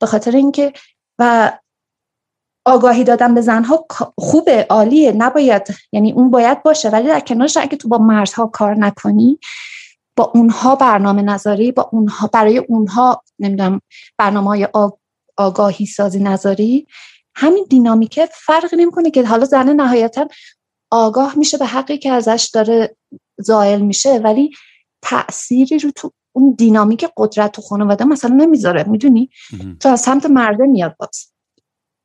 به 0.00 0.06
خاطر 0.06 0.36
اینکه 0.36 0.72
و 1.18 1.52
آگاهی 2.64 3.04
دادن 3.04 3.34
به 3.34 3.40
زنها 3.40 3.86
خوبه 4.18 4.66
عالیه. 4.70 5.12
نباید 5.12 5.62
یعنی 5.92 6.12
اون 6.12 6.30
باید 6.30 6.62
باشه. 6.62 6.90
ولی 6.90 7.08
در 7.08 7.20
کنارش 7.20 7.56
اگه 7.56 7.76
تو 7.76 7.88
با 7.88 7.98
مردها 7.98 8.46
کار 8.46 8.76
نکنی 8.78 9.38
با 10.16 10.32
اونها 10.34 10.76
برنامه 10.76 11.22
نظری 11.22 11.72
با 11.72 11.88
اونها 11.92 12.26
برای 12.26 12.58
اونها 12.58 13.22
نمی‌دونم 13.38 13.80
برنامه 14.18 14.48
های 14.48 14.68
آگاهی 15.36 15.86
سازی 15.86 16.18
نظری 16.18 16.86
همین 17.36 17.66
دینامیکه 17.70 18.28
فرق 18.32 18.74
نمی‌کنه 18.74 19.10
که 19.10 19.26
حالا 19.26 19.44
زنه 19.44 19.72
نهایتا 19.72 20.28
آگاه 20.90 21.38
میشه 21.38 21.58
به 21.58 21.66
حقی 21.66 21.98
که 21.98 22.12
ازش 22.12 22.50
داره 22.54 22.96
زائل 23.38 23.80
میشه 23.80 24.18
ولی 24.18 24.50
تأثیری 25.02 25.78
رو 25.78 25.90
تو 25.96 26.12
اون 26.32 26.54
دینامیک 26.58 27.06
قدرت 27.16 27.52
تو 27.52 27.62
خانواده 27.62 28.04
مثلا 28.04 28.34
نمی‌ذاره. 28.34 28.84
می‌دونی؟ 28.88 29.30
تو 29.80 29.88
از 29.88 30.00
سمت 30.00 30.26
مرده 30.26 30.64
میاد 30.64 30.96
باز. 30.98 31.33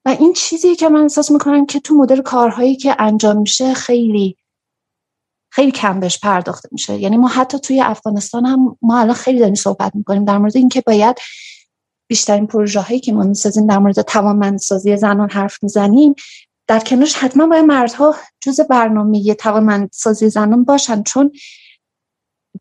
این 0.10 0.34
چیزی 0.34 0.76
که 0.76 0.89
من 0.89 1.01
احساس 1.01 1.32
می‌کنم 1.32 1.66
که 1.66 1.80
تو 1.80 1.95
مدل 1.95 2.22
کارهایی 2.22 2.76
که 2.76 2.95
انجام 2.99 3.38
میشه 3.38 3.74
خیلی 3.74 4.38
خیلی 5.51 5.72
کم 5.72 5.99
بهش 5.99 6.20
پرداخته 6.20 6.70
میشه. 6.72 6.97
یعنی 6.97 7.18
ما 7.18 7.28
حتی 7.28 7.60
توی 7.60 7.82
افغانستان 7.82 8.45
هم 8.45 8.78
ما 8.82 8.99
الان 8.99 9.16
خیلی 9.16 9.39
داریم 9.39 9.55
صحبت 9.55 9.95
می‌کنیم 9.95 10.26
در 10.26 10.38
مورد 10.38 10.57
اینکه 10.57 10.82
باید 10.82 11.18
بیشترین 12.10 12.47
پروژه 12.47 12.80
هایی 12.80 12.99
که 12.99 13.14
ما 13.14 13.24
می‌سازیم 13.24 13.68
در 13.68 13.78
مورد 13.78 14.01
توانمندسازی 14.01 14.97
زنان 14.97 15.30
حرف 15.30 15.64
می‌زنیم 15.64 16.16
در 16.68 16.80
کنارش 16.80 17.16
حتما 17.16 17.47
باید 17.47 17.66
مردها 17.66 18.16
جز 18.41 18.62
برنامه 18.62 19.34
توانمندسازی 19.34 20.30
زنان 20.30 20.64
باشن 20.64 21.03
چون 21.03 21.32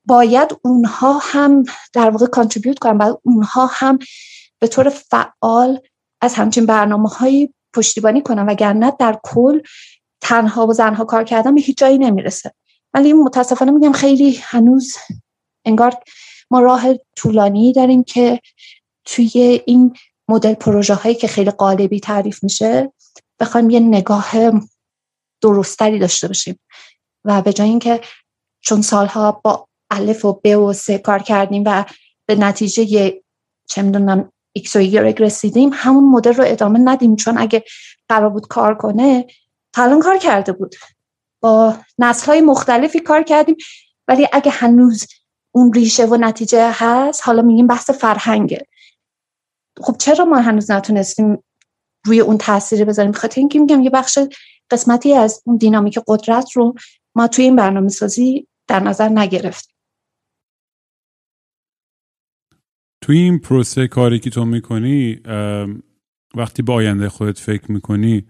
باید 0.04 0.56
اونها 0.64 1.18
هم 1.22 1.64
در 1.92 2.10
واقع 2.10 2.26
کانتریبیوت 2.26 2.78
کنن 2.78 2.98
باید 2.98 3.16
اونها 3.22 3.70
هم 3.72 3.98
به 4.58 4.66
طور 4.66 4.88
فعال 4.88 5.80
از 6.20 6.34
همچین 6.34 6.66
برنامه 6.66 7.08
هایی 7.08 7.54
پشتیبانی 7.74 8.22
کنن 8.22 8.46
وگرنه 8.46 8.92
در 8.98 9.18
کل 9.22 9.60
تنها 10.20 10.66
و 10.66 10.72
زنها 10.72 11.04
کار 11.04 11.24
کردن 11.24 11.54
به 11.54 11.60
هیچ 11.60 11.78
جایی 11.78 11.98
نمی‌رسه. 11.98 12.54
ولی 12.94 13.12
متاسفانه 13.12 13.70
میگم 13.70 13.92
خیلی 13.92 14.38
هنوز 14.42 14.96
انگار 15.64 15.94
ما 16.50 16.60
راه 16.60 16.84
طولانی 17.16 17.72
داریم 17.72 18.04
که 18.04 18.40
توی 19.04 19.62
این 19.66 19.96
مدل 20.28 20.54
پروژه 20.54 20.94
هایی 20.94 21.14
که 21.14 21.28
خیلی 21.28 21.50
قالبی 21.50 22.00
تعریف 22.00 22.42
میشه 22.42 22.92
بخوایم 23.40 23.70
یه 23.70 23.80
نگاه 23.80 24.32
درستری 25.42 25.98
داشته 25.98 26.26
باشیم. 26.26 26.60
و 27.24 27.42
به 27.42 27.52
جای 27.52 27.68
اینکه 27.68 28.00
چون 28.60 28.82
سالها 28.82 29.32
با 29.44 29.68
الف 29.90 30.24
و 30.24 30.40
ب 30.44 30.58
و 30.58 30.72
سه 30.72 30.98
کار 30.98 31.18
کردیم 31.18 31.62
و 31.66 31.84
به 32.26 32.34
نتیجه 32.34 33.12
چه 33.68 33.82
می‌دونم 33.82 34.32
ایکس 34.58 34.76
و 34.76 34.78
ایگرگ 34.78 35.22
رسیدیم 35.22 35.70
همون 35.72 36.04
مدل 36.04 36.34
رو 36.34 36.44
ادامه 36.46 36.78
ندیم. 36.78 37.16
چون 37.16 37.38
اگه 37.38 37.64
قرار 38.08 38.30
بود 38.30 38.48
کار 38.48 38.74
کنه 38.74 39.26
تا 39.72 39.98
کار 39.98 40.18
کرده 40.18 40.52
بود. 40.52 40.74
با 41.40 41.76
نسل 41.98 42.26
های 42.26 42.40
مختلفی 42.40 43.00
کار 43.00 43.22
کردیم. 43.22 43.56
ولی 44.08 44.28
اگه 44.32 44.50
هنوز 44.50 45.06
اون 45.52 45.72
ریشه 45.72 46.06
و 46.06 46.16
نتیجه 46.16 46.70
هست 46.72 47.22
حالا 47.24 47.42
میگیم 47.42 47.66
بحث 47.66 47.90
فرهنگه. 47.90 48.66
خب 49.80 49.96
چرا 49.98 50.24
ما 50.24 50.36
هنوز 50.36 50.70
نتونستیم 50.70 51.44
روی 52.04 52.20
اون 52.20 52.38
تاثیر 52.38 52.84
بذاریم؟ 52.84 53.12
خاطر 53.12 53.40
اینکه 53.40 53.58
میگم 53.58 53.82
یه 53.82 53.90
بخش 53.90 54.18
قسمتی 54.70 55.14
از 55.14 55.42
اون 55.46 55.56
دینامیک 55.56 55.98
قدرت 56.06 56.50
رو 56.52 56.74
ما 57.14 57.28
توی 57.28 57.44
این 57.44 57.56
برنامه 57.56 57.88
سازی 57.88 58.46
در 58.66 58.80
نظر 58.80 59.08
نگرفتیم. 59.08 59.77
توی 63.08 63.18
این 63.18 63.38
پروسه 63.38 63.88
کاری 63.88 64.18
که 64.18 64.30
تو 64.30 64.44
می‌کنی 64.44 65.20
وقتی 66.34 66.62
با 66.62 66.74
آینده 66.74 67.08
خودت 67.08 67.38
فکر 67.38 67.72
می‌کنی 67.72 68.24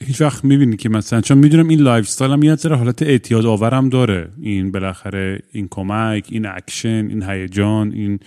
هیچ 0.00 0.20
وقت 0.20 0.44
می‌بینی 0.44 0.76
که 0.76 0.88
مثلا 0.88 1.20
چون 1.20 1.38
می‌دونم 1.38 1.68
این 1.68 1.80
lifestyle 1.80 2.32
هم 2.32 2.42
یه 2.42 2.54
ذره 2.54 2.76
حالت 2.76 3.02
اعتیاد 3.02 3.46
آورم 3.46 3.88
داره. 3.88 4.32
این 4.40 4.70
بالاخره 4.70 5.42
این 5.52 5.68
کمک 5.70 6.28
این 6.30 6.46
اکشن 6.46 7.06
این 7.08 7.22
هیجان 7.22 7.92
این 7.92 8.18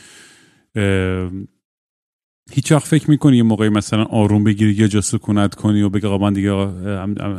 هیچ 2.51 2.71
وقت 2.71 2.87
فکر 2.87 3.09
می‌کنی 3.09 3.37
یه 3.37 3.43
موقعی 3.43 3.69
مثلا 3.69 4.03
آروم 4.03 4.43
بگیری 4.43 4.73
یه 4.73 4.87
جا 4.87 5.01
سکونت 5.01 5.55
کنی 5.55 5.81
و 5.81 5.89
بگی 5.89 6.07
من 6.07 6.33
دیگه 6.33 6.67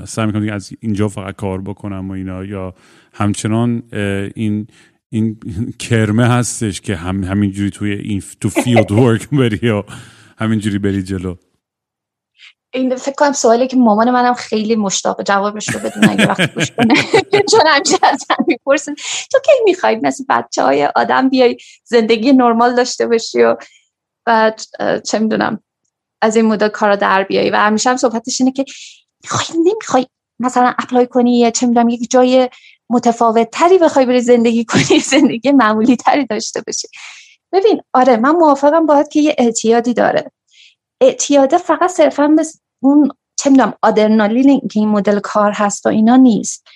سعی 0.05 0.27
می‌کنم 0.27 0.53
از 0.53 0.73
اینجا 0.81 1.09
فقط 1.09 1.37
کار 1.37 1.61
بکنم 1.61 2.09
و 2.09 2.13
اینا 2.13 2.45
یا 2.45 2.75
همچنان 3.13 3.83
این 4.35 4.67
این 5.15 5.39
کرمه 5.79 6.27
هستش 6.27 6.81
که 6.81 6.97
هم 6.97 7.25
همینجوری 7.25 7.71
توی 7.71 7.93
این 7.93 8.23
تو 8.41 8.49
field 8.49 8.93
work 8.93 9.31
بری 9.39 9.61
یا 9.63 9.85
همینجوری 10.39 10.79
بری 10.79 11.03
جلو. 11.03 11.37
این 12.73 12.97
فکر 12.97 13.15
کنم 13.15 13.33
سوالی 13.33 13.67
که 13.67 13.77
مامان 13.77 14.11
منم 14.11 14.35
خیلی 14.35 14.77
مشتاق 14.77 15.23
جوابش 15.23 15.69
رو 15.69 15.81
بدون 15.81 16.09
اگه 16.09 16.27
وقت 16.27 16.55
گوش 16.55 16.71
کنه. 16.71 16.95
چون 17.51 17.61
همچه 17.67 17.99
از 18.03 18.27
هم 18.31 18.45
می‌پرسن 18.49 18.95
تو 19.33 19.39
کی 19.45 19.53
می‌خوای 19.65 20.01
مثل 20.03 20.25
بچه 20.29 20.63
های 20.63 20.87
آدم 20.97 21.29
بیای 21.29 21.57
زندگی 21.85 22.33
نرمال 22.33 22.75
داشته 22.75 23.07
باشی 23.07 23.43
و 23.43 23.57
بعد 24.25 24.61
چه 25.07 25.19
می‌دونم 25.19 25.63
از 26.23 26.37
این 26.37 26.45
مدل 26.45 26.69
کارا 26.69 26.97
در 26.97 27.23
بیایی 27.23 27.51
و 27.51 27.57
همیشه 27.57 27.91
هم 27.91 27.97
صحبتش 27.97 28.41
اینه 28.41 28.53
که 28.53 28.65
می‌خوای 29.25 29.59
نمی‌خوای 29.59 30.07
مثلا 30.39 30.75
اپلای 30.79 31.07
کنی 31.07 31.39
یا 31.39 31.51
چه 31.51 31.67
می‌دونم 31.67 31.89
یک 31.89 32.11
جای 32.11 32.49
متفاوت 32.91 33.51
تری 33.51 33.79
بخوای 33.79 34.07
بری 34.07 34.21
زندگی 34.21 34.65
کنی 34.65 35.01
زندگی 35.15 35.53
معمولی 35.53 35.97
تری 35.97 36.27
داشته 36.27 36.63
باشی. 36.67 36.89
ببین 37.53 37.81
آره 37.95 38.17
من 38.17 38.31
موافقم 38.31 38.87
باید 38.87 39.09
که 39.09 39.21
یه 39.21 39.35
اعتیادی 39.39 39.95
داره. 39.95 40.31
اعتیاده 41.01 41.59
فقط 41.59 41.91
صرفا 41.91 42.29
به 42.29 42.45
اون 42.83 43.09
چه 43.37 43.51
می‌دونم 43.51 43.75
آدرنالین 43.83 44.61
که 44.61 44.81
این 44.81 44.89
مدل 44.89 45.21
کار 45.21 45.53
هست 45.53 45.87
و 45.87 45.89
اینا 45.89 46.17
نیست. 46.17 46.67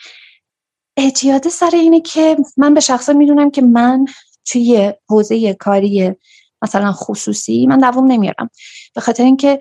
اعتیاده 0.96 1.48
سر 1.48 1.70
اینه 1.72 2.00
که 2.00 2.36
من 2.56 2.74
به 2.74 2.80
شخصا 2.80 3.12
می‌دونم 3.12 3.50
که 3.50 3.62
من 3.62 4.04
توی 4.46 4.92
حوزه 5.08 5.54
کاری 5.54 6.14
مثلا 6.62 6.92
خصوصی 6.92 7.66
من 7.66 7.78
دوام 7.78 8.12
نمیارم. 8.12 8.50
به 8.94 9.00
خاطر 9.00 9.24
اینکه 9.24 9.58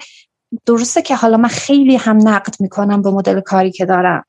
درسته 0.65 1.01
که 1.01 1.15
حالا 1.15 1.37
من 1.37 1.49
خیلی 1.49 1.95
هم 1.95 2.27
نقد 2.27 2.55
می‌کنم 2.59 3.01
به 3.01 3.11
مدل 3.11 3.39
کاری 3.41 3.71
که 3.71 3.85
دارم. 3.85 4.23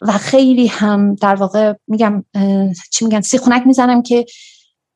و 0.00 0.12
خیلی 0.12 0.66
هم 0.66 1.14
در 1.14 1.34
واقع 1.34 1.74
میگم 1.88 2.24
چی 2.90 3.04
میگن 3.04 3.20
سیخونک 3.20 3.66
می‌زنم 3.66 4.02
که 4.02 4.26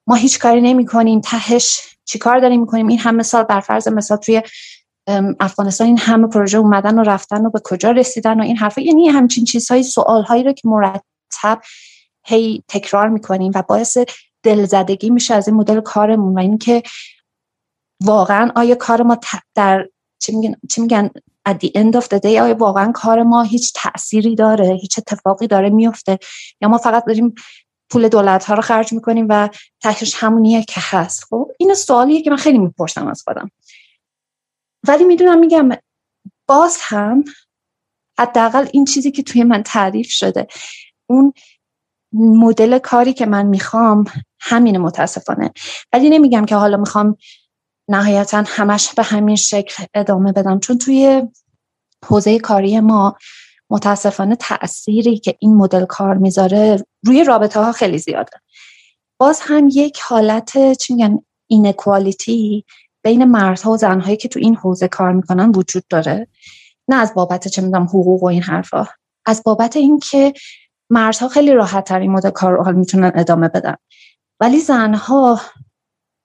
ما 0.06 0.14
هیچ 0.14 0.38
کاری 0.38 0.60
نمی 0.60 0.86
کنیم 0.86 1.20
تهش 1.20 1.80
چی 2.04 2.18
کار 2.18 2.38
داریم 2.38 2.60
می‌کنیم؟ 2.60 2.88
این 2.88 2.98
همه 2.98 3.22
سال 3.22 3.42
بر 3.42 3.60
فرض 3.60 3.88
مثال 3.88 4.18
توی 4.18 4.42
افغانستان 5.40 5.86
این 5.86 5.98
همه 5.98 6.26
پروژه 6.26 6.58
اومدن 6.58 6.98
و 6.98 7.02
رفتن 7.02 7.46
و 7.46 7.50
به 7.50 7.60
کجا 7.64 7.90
رسیدن 7.90 8.40
و 8.40 8.42
این 8.42 8.56
حرفا 8.56 8.80
یعنی 8.80 9.08
همچین 9.08 9.44
چیزهایی 9.44 9.82
سوالهایی 9.82 10.42
رو 10.42 10.52
که 10.52 10.68
مرتب 10.68 11.60
هی 12.26 12.62
تکرار 12.68 13.08
می‌کنیم 13.08 13.52
و 13.54 13.62
باعث 13.62 13.98
دلزدگی 14.42 15.10
میشه 15.10 15.34
از 15.34 15.48
این 15.48 15.56
مدل 15.56 15.80
کارمون 15.80 16.34
و 16.34 16.38
اینکه 16.38 16.82
واقعا 18.02 18.50
آیا 18.56 18.74
کار 18.74 19.02
ما 19.02 19.18
در 19.54 19.88
چی 20.18 20.36
میگن, 20.36 20.54
چی 20.70 20.80
میگن؟ 20.80 21.10
At 21.48 21.52
the 21.52 21.70
end 21.76 22.00
of 22.00 22.04
the 22.04 22.18
day 22.18 22.24
آیا 22.24 22.54
واقعا 22.54 22.92
کار 22.92 23.22
ما 23.22 23.42
هیچ 23.42 23.72
تأثیری 23.76 24.34
داره؟ 24.34 24.74
هیچ 24.74 24.98
اتفاقی 24.98 25.46
داره 25.46 25.70
میفته؟ 25.70 26.18
یا 26.60 26.68
ما 26.68 26.78
فقط 26.78 27.04
داریم 27.04 27.34
پول 27.90 28.08
دولت 28.08 28.44
ها 28.44 28.54
رو 28.54 28.62
خرج 28.62 28.92
می‌کنیم 28.92 29.26
و 29.28 29.48
تهش 29.82 30.14
همونیه 30.16 30.62
که 30.62 30.80
هست؟ 30.84 31.24
خب 31.24 31.50
این 31.58 31.74
سوالیه 31.74 32.22
که 32.22 32.30
من 32.30 32.36
خیلی 32.36 32.58
می‌پرسم 32.58 33.06
از 33.06 33.22
خودم. 33.22 33.50
ولی 34.88 35.04
می‌دونم 35.04 35.38
میگم 35.38 35.68
باز 36.48 36.78
هم 36.80 37.24
حداقل 38.18 38.68
این 38.72 38.84
چیزی 38.84 39.10
که 39.10 39.22
توی 39.22 39.44
من 39.44 39.62
تعریف 39.62 40.10
شده 40.10 40.46
اون 41.06 41.32
مدل 42.12 42.78
کاری 42.78 43.12
که 43.12 43.26
من 43.26 43.46
می‌خوام 43.46 44.04
همینه 44.40 44.78
متاسفانه. 44.78 45.52
ولی 45.92 46.10
نمیگم 46.10 46.44
که 46.44 46.56
حالا 46.56 46.76
می‌خوام 46.76 47.16
نهایتا 47.88 48.44
همش 48.46 48.94
به 48.94 49.02
همین 49.02 49.36
شکل 49.36 49.84
ادامه 49.94 50.32
بدم. 50.32 50.60
چون 50.60 50.78
توی 50.78 51.22
حوزه 52.04 52.38
کاری 52.38 52.80
ما 52.80 53.16
متاسفانه 53.70 54.36
تأثیری 54.36 55.18
که 55.18 55.36
این 55.38 55.56
مدل 55.56 55.84
کار 55.84 56.14
می‌ذاره 56.14 56.84
روی 57.06 57.24
رابطه 57.24 57.60
ها 57.60 57.72
خیلی 57.72 57.98
زیاده. 57.98 58.32
باز 59.20 59.40
هم 59.42 59.68
یک 59.72 60.00
حالت 60.00 60.72
چی 60.72 60.94
میگن 60.94 61.18
اینکوالیتی 61.46 62.64
بین 63.02 63.24
مردها 63.24 63.70
و 63.70 63.76
زنهایی 63.76 64.16
که 64.16 64.28
تو 64.28 64.38
این 64.38 64.56
حوزه 64.56 64.88
کار 64.88 65.12
می‌کنن 65.12 65.50
وجود 65.50 65.84
داره. 65.90 66.28
نه 66.88 66.96
از 66.96 67.14
بابت 67.14 67.48
چه 67.48 67.62
می‌دونم 67.62 67.84
حقوق 67.84 68.22
و 68.22 68.26
این 68.26 68.42
حرفا. 68.42 68.86
از 69.26 69.42
بابت 69.44 69.76
اینکه 69.76 70.32
مردها 70.90 71.28
خیلی 71.28 71.52
راحت 71.52 71.84
تر 71.84 72.00
این 72.00 72.12
مدل 72.12 72.30
کار 72.30 72.52
رو 72.52 72.72
می‌تونن 72.72 73.12
ادامه 73.14 73.48
بدن. 73.48 73.74
ولی 74.40 74.60
زنها 74.60 75.40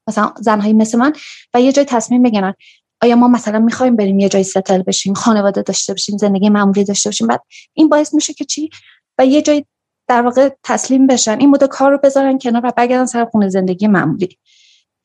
مثلا 0.10 0.34
زنهایی 0.40 0.74
مثل 0.74 0.98
من 0.98 1.14
و 1.54 1.62
یه 1.62 1.72
جای 1.72 1.86
تصمیم 1.86 2.24
بگیرن. 2.24 2.54
آیا 3.02 3.16
ما 3.16 3.28
مثلا 3.28 3.60
می‌خوایم 3.60 3.96
بریم 3.96 4.20
یه 4.20 4.30
جای 4.30 4.44
ستل 4.44 4.82
بشیم 4.82 5.14
خانواده 5.14 5.62
داشته 5.62 5.94
باشیم 5.94 6.18
زندگی 6.18 6.50
معمولی 6.50 6.84
داشته 6.84 7.10
باشیم؟ 7.10 7.28
بعد 7.28 7.42
این 7.74 7.90
باعث 7.90 8.14
میشه 8.14 8.34
که 8.34 8.46
چی؟ 8.46 8.70
و 9.18 9.26
یه 9.26 9.42
جای 9.42 9.66
در 10.08 10.22
واقع 10.22 10.50
تسلیم 10.64 11.08
بشن. 11.08 11.40
این 11.40 11.50
مدل 11.50 11.68
کار 11.68 11.92
رو 11.92 12.00
بذارن 12.04 12.38
کنار 12.38 12.66
و 12.66 12.72
برگردن 12.78 13.06
سر 13.06 13.26
خونه 13.26 13.50
زندگی 13.50 13.88
معمولی. 13.88 14.38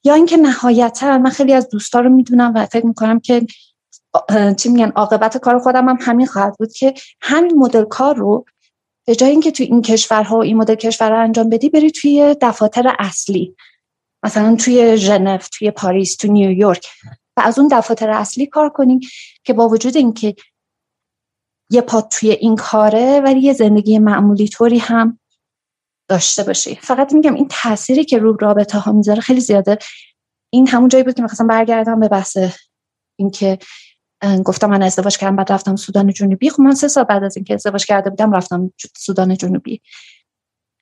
یا 0.04 0.14
اینکه 0.14 0.36
نهایتا 0.36 1.18
من 1.18 1.30
خیلی 1.30 1.52
از 1.52 1.68
دوستا 1.68 2.00
رو 2.00 2.10
می‌دونم 2.10 2.52
و 2.54 2.66
فکر 2.66 2.86
می‌کنم 2.86 3.20
که 3.20 3.46
چی 4.56 4.68
میگن 4.68 4.90
عاقبت 4.90 5.38
کار 5.38 5.58
خودم 5.58 5.88
هم 5.88 5.98
همین 6.00 6.26
خواهد 6.26 6.54
بود 6.58 6.72
که 6.72 6.94
همین 7.20 7.58
مدل 7.58 7.84
کار 7.84 8.14
رو 8.16 8.44
به 9.06 9.14
جای 9.14 9.30
اینکه 9.30 9.50
توی 9.50 9.66
این 9.66 9.82
کشورها 9.82 10.36
و 10.36 10.42
این 10.42 10.56
مدل 10.56 10.74
کشورها 10.74 11.22
انجام 11.22 11.48
بدی 11.48 11.68
بری 11.68 11.90
توی 11.90 12.36
دفاتر 12.40 12.96
اصلی. 12.98 13.54
مثلا 14.24 14.56
توی 14.56 14.96
ژنو 14.96 15.38
توی 15.38 15.70
پاریس 15.70 16.16
تو 16.16 16.32
نیویورک 16.32 16.86
و 17.36 17.40
از 17.44 17.58
اون 17.58 17.68
دفاتر 17.68 18.10
اصلی 18.10 18.46
کار 18.46 18.70
کنی 18.70 19.00
که 19.44 19.52
با 19.52 19.68
وجود 19.68 19.96
اینکه 19.96 20.34
یه 21.70 21.80
پا 21.80 22.00
توی 22.00 22.30
این 22.30 22.56
کاره 22.56 23.20
ولی 23.20 23.40
یه 23.40 23.52
زندگی 23.52 23.98
معمولی 23.98 24.48
طوری 24.48 24.78
هم 24.78 25.18
داشته 26.08 26.42
باشی. 26.42 26.74
فقط 26.74 27.12
میگم 27.12 27.34
این 27.34 27.48
تأثیری 27.50 28.04
که 28.04 28.18
رو 28.18 28.36
رابطه 28.40 28.78
ها 28.78 28.92
می‌ذاره 28.92 29.20
خیلی 29.20 29.40
زیاده. 29.40 29.78
این 30.52 30.68
همون 30.68 30.88
جایی 30.88 31.04
بود 31.04 31.14
که 31.14 31.22
می‌خواستم 31.22 31.46
برگردم 31.46 32.00
به 32.00 32.08
بحث 32.08 32.36
اینکه 33.18 33.58
گفتم 34.44 34.70
من 34.70 34.82
ازدواج 34.82 35.18
کردم 35.18 35.36
بعد 35.36 35.52
رفتم 35.52 35.76
سودان 35.76 36.12
جنوبی. 36.12 36.50
خب 36.50 36.60
من 36.60 36.74
سه 36.74 36.88
سال 36.88 37.04
بعد 37.04 37.24
از 37.24 37.36
اینکه 37.36 37.54
ازدواج 37.54 37.86
کرده 37.86 38.10
بودم 38.10 38.32
رفتم 38.32 38.72
سودان 38.96 39.36
جنوبی. 39.36 39.80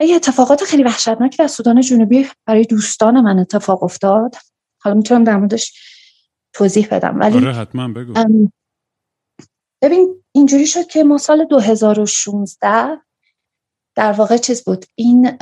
یه 0.06 0.14
اتفاقات 0.14 0.64
خیلی 0.64 0.82
وحشتناکی 0.82 1.36
در 1.36 1.46
سودان 1.46 1.80
جنوبی 1.80 2.28
برای 2.46 2.64
دوستان 2.64 3.20
من 3.20 3.38
اتفاق 3.38 3.82
افتاد. 3.82 4.36
حالا 4.82 4.96
می‌تونم 4.96 5.24
در 5.24 5.36
موردش 5.36 5.72
توضیح 6.52 6.88
بدم. 6.90 7.20
ولی 7.20 7.36
آره 7.36 7.52
حتما 7.52 7.88
بگو. 7.88 8.14
ببین 9.82 10.22
اینجوری 10.32 10.66
شد 10.66 10.86
که 10.86 11.04
ما 11.04 11.18
سال 11.18 11.44
2016 11.44 13.00
در 13.96 14.12
واقع 14.12 14.36
چیز 14.36 14.64
بود. 14.64 14.86
این 14.94 15.38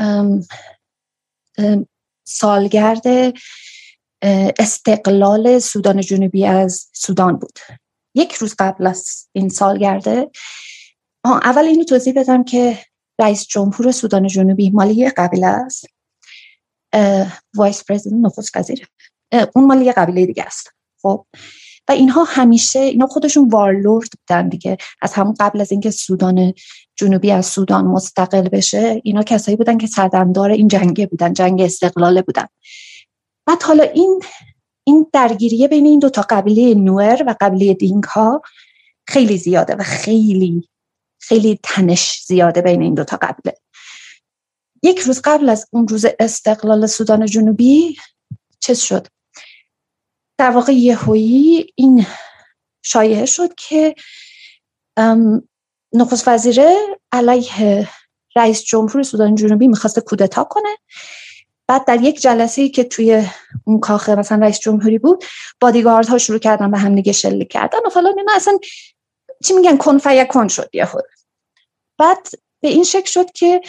سالگرد 2.26 3.02
استقلال 4.58 5.58
سودان 5.58 6.00
جنوبی 6.00 6.46
از 6.46 6.88
سودان 6.92 7.36
بود. 7.36 7.58
یک 8.14 8.34
روز 8.34 8.54
قبل 8.58 8.86
از 8.86 9.28
این 9.32 9.48
سالگرده 9.48 10.30
اول 11.24 11.64
اینو 11.64 11.84
توضیح 11.84 12.12
بدم 12.16 12.44
که 12.44 12.78
رئیس 13.20 13.46
جمهور 13.46 13.92
سودان 13.92 14.26
جنوبی 14.26 14.70
مالی 14.70 14.94
یه 14.94 15.10
قبیله 15.10 15.46
است. 15.46 15.86
vice 17.54 17.84
president 17.84 18.24
نخست 18.26 18.56
وزیر 18.56 18.86
اون 19.54 19.66
مالی 19.66 19.84
یه 19.84 19.92
قبیله 19.92 20.26
دیگه 20.26 20.42
است. 20.42 20.70
خب 21.02 21.26
و 21.88 21.92
اینها 21.92 22.24
همیشه 22.24 22.78
اینا 22.78 23.06
خودشون 23.06 23.48
warlord 23.48 24.08
بودن 24.20 24.48
دیگه. 24.48 24.76
از 25.02 25.12
همون 25.12 25.34
قبل 25.40 25.60
از 25.60 25.72
اینکه 25.72 25.90
سودان 25.90 26.54
جنوبی 26.96 27.30
از 27.30 27.46
سودان 27.46 27.84
مستقل 27.84 28.48
بشه 28.48 29.00
اینا 29.04 29.22
کسایی 29.22 29.56
بودن 29.56 29.78
که 29.78 29.86
سردمدار 29.86 30.50
این 30.50 30.68
جنگه 30.68 31.06
بودن 31.06 31.32
جنگ 31.32 31.60
استقلاله 31.60 32.22
بودن. 32.22 32.46
بعد 33.46 33.62
حالا 33.62 33.84
این 33.84 34.20
این 34.84 35.06
درگیریه 35.12 35.68
بین 35.68 35.86
این 35.86 35.98
دو 35.98 36.08
تا 36.08 36.26
قبیله 36.30 36.74
نوئر 36.74 37.24
و 37.26 37.34
قبیله 37.40 37.74
دینکا 37.74 38.04
ها 38.04 38.42
خیلی 39.06 39.36
زیاده 39.36 39.74
و 39.74 39.82
خیلی 39.82 40.69
خیلی 41.20 41.60
تنش 41.62 42.22
زیاده 42.26 42.62
بین 42.62 42.82
این 42.82 42.94
دو 42.94 43.04
تا 43.04 43.18
قبیله 43.22 43.56
یک 44.82 44.98
روز 44.98 45.20
قبل 45.24 45.48
از 45.48 45.68
اون 45.70 45.88
روز 45.88 46.06
استقلال 46.20 46.86
سودان 46.86 47.26
جنوبی 47.26 47.96
چه 48.60 48.74
شد؟ 48.74 49.06
در 50.38 50.50
واقع 50.50 50.72
یهویی 50.72 51.72
این 51.74 52.06
شایعه 52.82 53.26
شد 53.26 53.54
که 53.54 53.94
نخست 55.92 56.28
وزیره 56.28 56.76
علیه 57.12 57.88
رئیس 58.36 58.62
جمهور 58.62 59.02
سودان 59.02 59.34
جنوبی 59.34 59.68
می‌خواست 59.68 59.98
کودتا 59.98 60.44
کنه. 60.44 60.68
بعد 61.66 61.84
در 61.84 62.00
یک 62.02 62.20
جلسه 62.20 62.68
که 62.68 62.84
توی 62.84 63.26
اون 63.64 63.80
کاخ 63.80 64.08
مثلا 64.08 64.38
رئیس 64.38 64.58
جمهوری 64.58 64.98
بود 64.98 65.24
بادیگارد 65.60 66.08
ها 66.08 66.18
شروع 66.18 66.38
کردن 66.38 66.70
به 66.70 66.78
هم 66.78 66.94
دیگه 66.94 67.12
شلیک 67.12 67.48
کردن 67.48 67.78
و 67.86 67.90
فلان 67.90 68.18
اینا. 68.18 68.32
اصلا 68.36 68.58
چی 69.44 69.54
میگن 69.54 69.76
کن 69.76 69.98
فیکون 69.98 70.48
شد 70.48 70.70
یهو. 70.72 71.00
بعد 71.98 72.28
به 72.60 72.68
این 72.68 72.84
شکل 72.84 73.10
شد 73.10 73.32
که 73.32 73.60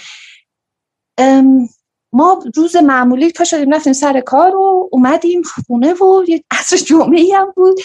ما 2.13 2.43
روز 2.55 2.75
معمولی 2.75 3.31
پا 3.31 3.43
شدیم 3.43 3.73
رفتیم 3.73 3.93
سر 3.93 4.21
کار 4.21 4.55
و 4.55 4.89
اومدیم 4.91 5.41
خونه 5.43 5.93
و 5.93 6.23
یه 6.27 6.43
عصر 6.51 6.77
جمعه 6.77 7.37
هم 7.37 7.53
بود. 7.55 7.79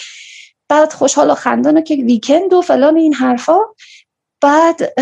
بعد 0.69 0.93
خوشحال 0.93 1.29
و 1.29 1.35
خندان 1.35 1.83
که 1.83 1.95
ویکند 1.95 2.53
و 2.53 2.61
فلان 2.61 2.97
این 2.97 3.13
حرفا. 3.13 3.59
بعد 4.41 4.93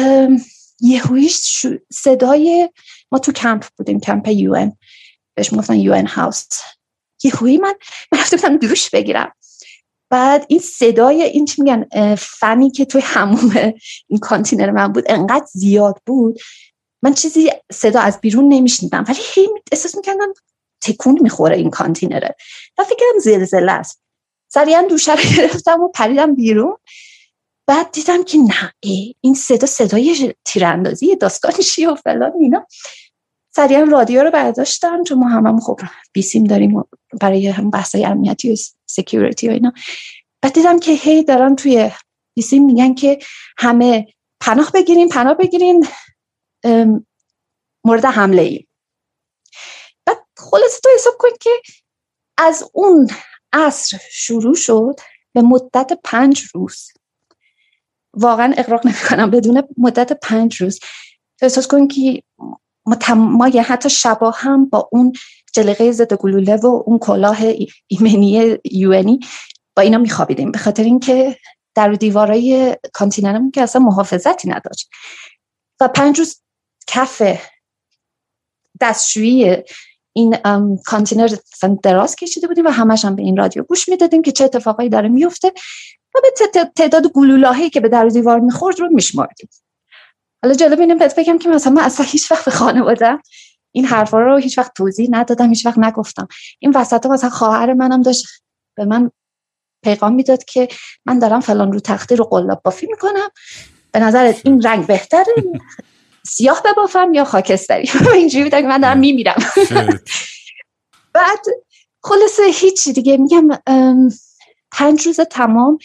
یهویش 0.79 1.65
صدای 1.93 2.69
ما 3.11 3.19
تو 3.19 3.31
کمپ 3.31 3.65
بودیم 3.77 3.99
کمپ 3.99 4.27
یو 4.27 4.71
بهش 5.35 5.51
می‌گفتن 5.51 5.75
یو 5.75 5.93
ان 5.93 6.07
هاوس. 6.07 6.47
یهویی 7.23 7.57
من 7.57 7.75
من 8.11 8.19
رفته 8.19 8.49
دوش 8.49 8.89
بگیرم. 8.89 9.35
بعد 10.15 10.45
این 10.49 10.59
صدای 10.59 11.23
این 11.23 11.45
چی 11.45 11.61
میگن 11.61 12.15
فنی 12.15 12.71
که 12.71 12.85
توی 12.85 13.01
هموم 13.01 13.73
این 14.07 14.19
کانتینر 14.19 14.71
من 14.71 14.87
بود 14.87 15.03
انقدر 15.07 15.45
زیاد 15.53 16.01
بود. 16.05 16.39
من 17.03 17.13
چیزی 17.13 17.51
صدا 17.71 17.99
از 17.99 18.21
بیرون 18.21 18.49
نمیشنیدم 18.49 19.05
ولی 19.07 19.19
هی 19.33 19.49
احساس 19.71 19.95
می‌کردم 19.95 20.33
تکون 20.81 21.17
می‌خوره 21.21 21.57
این 21.57 21.69
کانتینره. 21.69 22.35
و 22.77 22.83
فکرم 22.83 23.19
زلزله 23.23 23.71
است. 23.71 24.01
سریعا 24.47 24.81
دوشه 24.89 25.15
رو 25.15 25.21
گرفتم 25.37 25.81
و 25.81 25.87
پریدم 25.87 26.35
بیرون. 26.35 26.77
بعد 27.67 27.91
دیدم 27.91 28.23
که 28.23 28.37
نه 28.37 28.73
این 29.21 29.33
صدا 29.33 29.67
صدای 29.67 30.33
تیراندازی 30.45 31.15
داستانشی 31.15 31.85
و 31.85 31.95
فلان 31.95 32.31
اینا. 32.39 32.67
سریعا 33.55 33.83
رادیو 33.83 34.23
رو 34.23 34.31
برداشتم 34.31 35.03
چون 35.03 35.19
ما 35.19 35.29
هم, 35.29 35.47
هم 35.47 35.59
خب 35.59 35.79
بیسیم 36.11 36.43
داریم 36.43 36.83
برای 37.21 37.47
هم 37.47 37.69
بحثای 37.69 38.05
امنیتی 38.05 38.53
و 38.53 38.55
سکیوریتی 38.85 39.47
و 39.47 39.51
اینا. 39.51 39.73
بعد 40.41 40.53
دیدم 40.53 40.79
که 40.79 40.91
هی 40.91 41.23
دارن 41.23 41.55
توی 41.55 41.91
بیسیم 42.33 42.65
میگن 42.65 42.93
که 42.93 43.19
همه 43.57 44.07
پناه 44.39 44.71
بگیرین 44.73 45.09
پناه 45.09 45.33
بگیرین 45.33 45.87
مورد 47.85 48.05
حمله 48.05 48.41
ای 48.41 48.67
بعد 50.05 50.17
خلاصه 50.37 50.79
تو 50.83 50.89
حساب 50.95 51.13
کن 51.19 51.29
که 51.41 51.49
از 52.37 52.69
اون 52.73 53.09
عصر 53.53 53.97
شروع 54.11 54.55
شد 54.55 54.99
به 55.33 55.41
مدت 55.41 55.99
پنج 56.03 56.43
روز. 56.53 56.87
واقعا 58.13 58.53
اقراق 58.57 58.87
نمی 58.87 58.95
کنم 59.09 59.31
بدون 59.31 59.63
مدت 59.77 60.13
پنج 60.13 60.61
روز. 60.61 60.79
تو 61.39 61.45
احساس 61.45 61.67
کن 61.67 61.87
که 61.87 62.23
ما, 62.85 63.15
ما 63.15 63.47
یه 63.47 63.61
حتی 63.61 63.89
شبا 63.89 64.31
هم 64.31 64.65
با 64.65 64.89
اون 64.91 65.13
جلقه 65.53 65.91
ضد 65.91 66.13
گلوله 66.13 66.55
و 66.55 66.83
اون 66.85 66.99
کلاه 66.99 67.37
ایمنی 67.87 68.57
UN 68.71 69.03
ی 69.03 69.19
با 69.75 69.83
اینا 69.83 69.97
میخوابیدیم. 69.97 70.51
به 70.51 70.57
خاطر 70.57 70.83
اینکه 70.83 71.37
در 71.75 71.91
دیوارای 71.91 72.77
کانتینرمون 72.93 73.51
که 73.51 73.61
اصلا 73.61 73.81
محافظتی 73.81 74.49
نداشت. 74.49 74.89
و 75.79 75.87
پنج 75.87 76.19
روز 76.19 76.41
کف 76.87 77.21
دستشویی 78.81 79.57
این 80.13 80.37
کانتینر 80.85 81.35
دراز 81.83 82.15
کشیده 82.15 82.47
بودیم 82.47 82.65
و 82.65 82.69
همش 82.69 83.05
هم 83.05 83.15
به 83.15 83.23
این 83.23 83.37
رادیو 83.37 83.63
گوش 83.63 83.89
می‌دادیم 83.89 84.21
که 84.21 84.31
چه 84.31 84.43
اتفاقایی 84.43 84.89
داره 84.89 85.09
میفته 85.09 85.47
و 86.15 86.19
به 86.23 86.61
تعداد 86.75 87.07
گلوله‌هایی 87.07 87.69
که 87.69 87.79
به 87.79 87.89
در 87.89 88.07
دیوار 88.07 88.39
می‌خورد 88.39 88.79
رو 88.79 88.89
میشماردیم 88.91 89.49
حالا 90.45 90.55
جالب 90.55 90.79
اینه 90.79 90.95
بهت 90.95 91.19
بگم 91.19 91.37
که 91.37 91.49
مثلا 91.49 91.73
من 91.73 91.81
اصلا 91.81 92.05
هیچ 92.05 92.31
وقت 92.31 92.45
به 92.45 92.51
خانواده 92.51 93.19
این 93.71 93.85
حرفا 93.85 94.19
رو 94.19 94.37
هیچ 94.37 94.57
وقت 94.57 94.73
توضیح 94.73 95.07
ندادم 95.11 95.49
هیچ 95.49 95.65
وقت 95.65 95.77
نگفتم. 95.77 96.27
این 96.59 96.71
وسط 96.75 97.05
مثلا 97.05 97.29
خواهر 97.29 97.73
منم 97.73 98.01
داشت 98.01 98.25
به 98.77 98.85
من 98.85 99.11
پیغام 99.83 100.13
می‌داد 100.13 100.43
که 100.43 100.67
من 101.05 101.19
دارم 101.19 101.39
فلان 101.39 101.73
رو 101.73 101.79
تخته 101.79 102.15
رو 102.15 102.25
قلاب 102.25 102.61
بافی 102.63 102.87
می‌کنم. 102.87 103.29
به 103.91 103.99
نظرت 103.99 104.41
این 104.45 104.61
رنگ 104.61 104.87
بهتره؟ 104.87 105.33
سیاه 106.25 106.63
ببافم 106.65 107.13
یا 107.13 107.23
خاکستری؟ 107.23 107.89
اینجوری 108.13 108.43
بودم 108.43 108.61
که 108.61 108.67
من 108.67 108.81
دارم 108.81 108.99
میمیرم. 108.99 109.35
بعد 111.13 111.45
خلاصه 112.03 112.43
هیچی 112.53 112.93
دیگه. 112.93 113.17
میگم 113.17 113.49
پنج 114.71 115.07
روز 115.07 115.19
تمام 115.19 115.77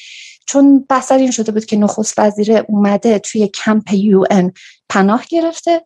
چون 0.50 0.86
بسر 0.90 1.18
این 1.18 1.30
شده 1.30 1.52
بود 1.52 1.64
که 1.64 1.76
نخست 1.76 2.18
وزیر 2.18 2.56
اومده 2.68 3.18
توی 3.18 3.48
کمپ 3.48 3.92
یو 3.92 4.24
ان 4.30 4.52
پناه 4.88 5.24
گرفته 5.28 5.82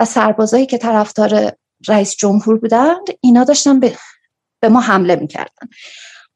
و 0.00 0.04
سربازایی 0.04 0.66
که 0.66 0.78
طرفدار 0.78 1.52
رئیس 1.88 2.16
جمهور 2.16 2.58
بودند 2.58 3.06
اینا 3.20 3.44
داشتن 3.44 3.80
به, 3.80 3.96
به 4.62 4.68
ما 4.68 4.80
حمله 4.80 5.16
می‌کردن. 5.16 5.68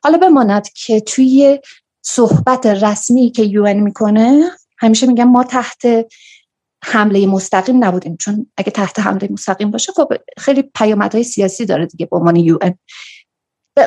حالا 0.04 0.18
بماند 0.18 0.68
که 0.68 1.00
توی 1.00 1.60
صحبت 2.02 2.66
رسمی 2.66 3.30
که 3.30 3.42
یو 3.42 3.74
می‌کنه 3.74 4.50
همیشه 4.78 5.06
میگن 5.06 5.24
ما 5.24 5.44
تحت 5.44 5.82
حمله 6.84 7.26
مستقیم 7.26 7.84
نبودیم. 7.84 8.16
چون 8.16 8.50
اگه 8.56 8.70
تحت 8.70 9.00
حمله 9.00 9.28
مستقیم 9.30 9.70
باشه 9.70 9.92
خب 9.92 10.08
خیلی 10.38 10.62
پیامدهای 10.62 11.24
سیاسی 11.24 11.66
داره 11.66 11.86
دیگه 11.86 12.06
به 12.06 12.16
عنوان 12.16 12.36
یو 12.36 12.58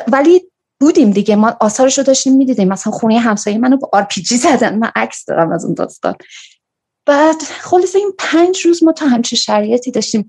ولی 0.08 0.51
بودیم 0.82 1.10
دیگه. 1.10 1.36
ما 1.36 1.56
آثارش 1.60 1.98
رو 1.98 2.04
داشتیم 2.04 2.36
می‌دیدیم. 2.36 2.68
مثلا 2.68 2.92
خونه 2.92 3.18
همسایه 3.18 3.58
منو 3.58 3.76
با 3.76 3.90
آر 3.92 4.02
پی 4.02 4.22
جی 4.22 4.36
زدن. 4.36 4.78
من 4.78 4.90
عکس 4.96 5.24
دارم 5.24 5.52
از 5.52 5.64
اون 5.64 5.74
داستان. 5.74 6.14
بعد 7.06 7.42
خلاص 7.42 7.94
این 7.96 8.12
پنج 8.18 8.60
روز 8.66 8.84
ما 8.84 8.92
تا 8.92 9.06
همچه 9.06 9.36
شرایطی 9.36 9.90
داشتیم. 9.90 10.28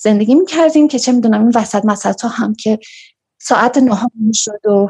زندگی 0.00 0.34
می‌کردیم 0.34 0.88
که 0.88 0.98
چه 0.98 1.12
می‌دونم 1.12 1.40
این 1.40 1.52
وسط 1.54 1.84
مسط 1.84 2.24
هم 2.24 2.54
که 2.54 2.78
ساعت 3.40 3.78
نهم 3.78 4.10
می‌شد 4.14 4.66
و 4.66 4.88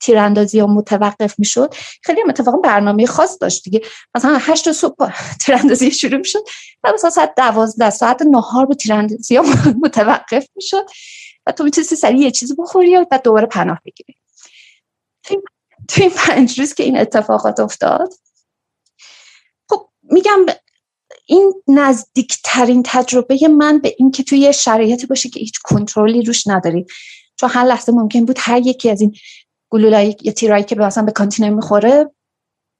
تیراندازی 0.00 0.60
ها 0.60 0.66
متوقف 0.66 1.38
می‌شد. 1.38 1.74
خیلی 2.02 2.20
هم 2.20 2.28
اتفاقا 2.28 2.58
برنامه 2.58 3.06
خاص 3.06 3.38
داشت 3.40 3.64
دیگه. 3.64 3.80
مثلا 4.14 4.38
هشت 4.40 4.72
صبح 4.72 5.12
تیراندازی 5.46 5.90
شروع 5.90 6.18
می‌شد 6.18 6.40
و 6.84 6.92
مثلا 6.94 7.10
ساعت 7.10 7.34
دوازده 7.36 7.90
ساعت 7.90 8.22
نهار 8.22 8.66
با 8.66 8.74
تیراندازی 8.74 9.36
ها 9.36 9.44
متوقف 9.84 10.46
می‌شد. 10.56 10.86
و 11.46 11.52
تو 11.52 11.64
می‌تونستی 11.64 11.96
سریع 11.96 12.20
یه 12.20 12.30
چیزی 12.30 12.54
بخوری 12.58 12.96
و 12.96 13.06
بعد 13.10 13.22
دوباره 13.22 13.46
پناه 13.46 13.80
بگیری. 13.84 14.14
تو 15.88 16.02
این 16.02 16.10
پنج 16.16 16.60
روز 16.60 16.74
که 16.74 16.82
این 16.82 16.98
اتفاقات 16.98 17.60
افتاد. 17.60 18.14
خب 19.68 19.88
میگم 20.02 20.46
این 21.26 21.62
نزدیکترین 21.68 22.82
تجربه 22.86 23.48
من 23.48 23.78
به 23.78 23.94
این 23.98 24.10
که 24.10 24.22
توی 24.22 24.52
شرایطی 24.52 25.06
باشه 25.06 25.28
که 25.28 25.40
هیچ 25.40 25.58
کنترلی 25.64 26.22
روش 26.22 26.46
نداری. 26.46 26.86
چون 27.36 27.50
هر 27.50 27.64
لحظه 27.64 27.92
ممکن 27.92 28.24
بود 28.24 28.36
هر 28.40 28.66
یکی 28.66 28.90
از 28.90 29.00
این 29.00 29.14
گلولای 29.70 30.16
یا 30.22 30.32
تیرایی 30.32 30.64
که 30.64 30.76
مثلا 30.76 31.04
به 31.04 31.12
کانتینر 31.12 31.50
می‌خوره 31.50 32.10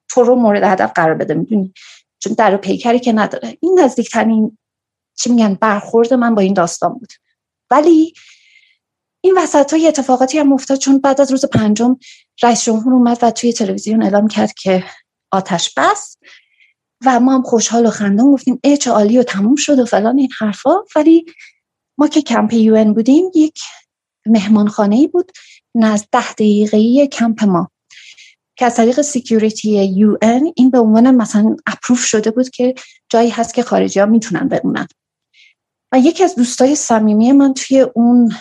تو 0.09 0.23
رو 0.23 0.35
مورد 0.35 0.63
هدف 0.63 0.91
قرار 0.95 1.15
بده 1.15 1.33
می‌دونی؟ 1.33 1.73
چون 2.19 2.33
در 2.33 2.57
پیکری 2.57 2.99
که 2.99 3.13
نداره. 3.13 3.57
این 3.61 3.79
نزدیکترین 3.79 4.57
چی 5.17 5.29
میگن 5.29 5.53
برخورد 5.53 6.13
من 6.13 6.35
با 6.35 6.41
این 6.41 6.53
داستان 6.53 6.93
بود. 6.93 7.13
ولی 7.71 8.13
این 9.21 9.37
وسط‌ها 9.37 9.73
یه 9.73 9.87
اتفاقاتی 9.87 10.37
هم 10.37 10.53
افتاد 10.53 10.77
چون 10.77 10.99
بعد 10.99 11.21
از 11.21 11.31
روز 11.31 11.45
پنجم 11.45 11.97
رئیس 12.43 12.63
جمهور 12.63 12.93
اومد 12.93 13.17
و 13.21 13.31
توی 13.31 13.53
تلویزیون 13.53 14.03
اعلام 14.03 14.27
کرد 14.27 14.53
که 14.53 14.83
آتش 15.31 15.73
بس 15.77 16.17
و 17.05 17.19
ما 17.19 17.35
هم 17.35 17.41
خوشحال 17.41 17.85
و 17.85 17.89
خندان 17.89 18.31
گفتیم 18.31 18.59
ای 18.63 18.77
چه 18.77 18.91
عالی 18.91 19.17
و 19.17 19.23
تموم 19.23 19.55
شد 19.55 19.79
و 19.79 19.85
فلان 19.85 20.19
این 20.19 20.29
حرفا. 20.39 20.75
ولی 20.95 21.25
ما 21.97 22.07
که 22.07 22.21
کمپ 22.21 22.53
UN 22.53 22.93
بودیم 22.93 23.25
یک 23.35 23.59
مهمانخانه 24.25 24.95
ای 24.95 25.07
بود 25.07 25.31
نزد 25.75 26.07
ده 26.11 26.33
دقیقه 26.33 27.07
کمپ 27.07 27.43
ما 27.43 27.71
که 28.57 28.65
از 28.65 28.75
طریق 28.75 29.01
security 29.01 29.83
UN 29.85 30.17
این 30.55 30.69
به 30.69 30.79
عنوان 30.79 31.15
مثلا 31.15 31.55
اپروف 31.65 32.05
شده 32.05 32.31
بود 32.31 32.49
که 32.49 32.75
جایی 33.09 33.29
هست 33.29 33.53
که 33.53 33.63
خارجی 33.63 33.99
ها 33.99 34.05
می‌تونن 34.05 34.47
بمونن 34.47 34.87
و 35.91 35.99
یکی 35.99 36.23
از 36.23 36.35
دوستای 36.35 36.75
صمیمی 36.75 37.31
من 37.31 37.53
توی 37.53 37.79
اون 37.79 38.31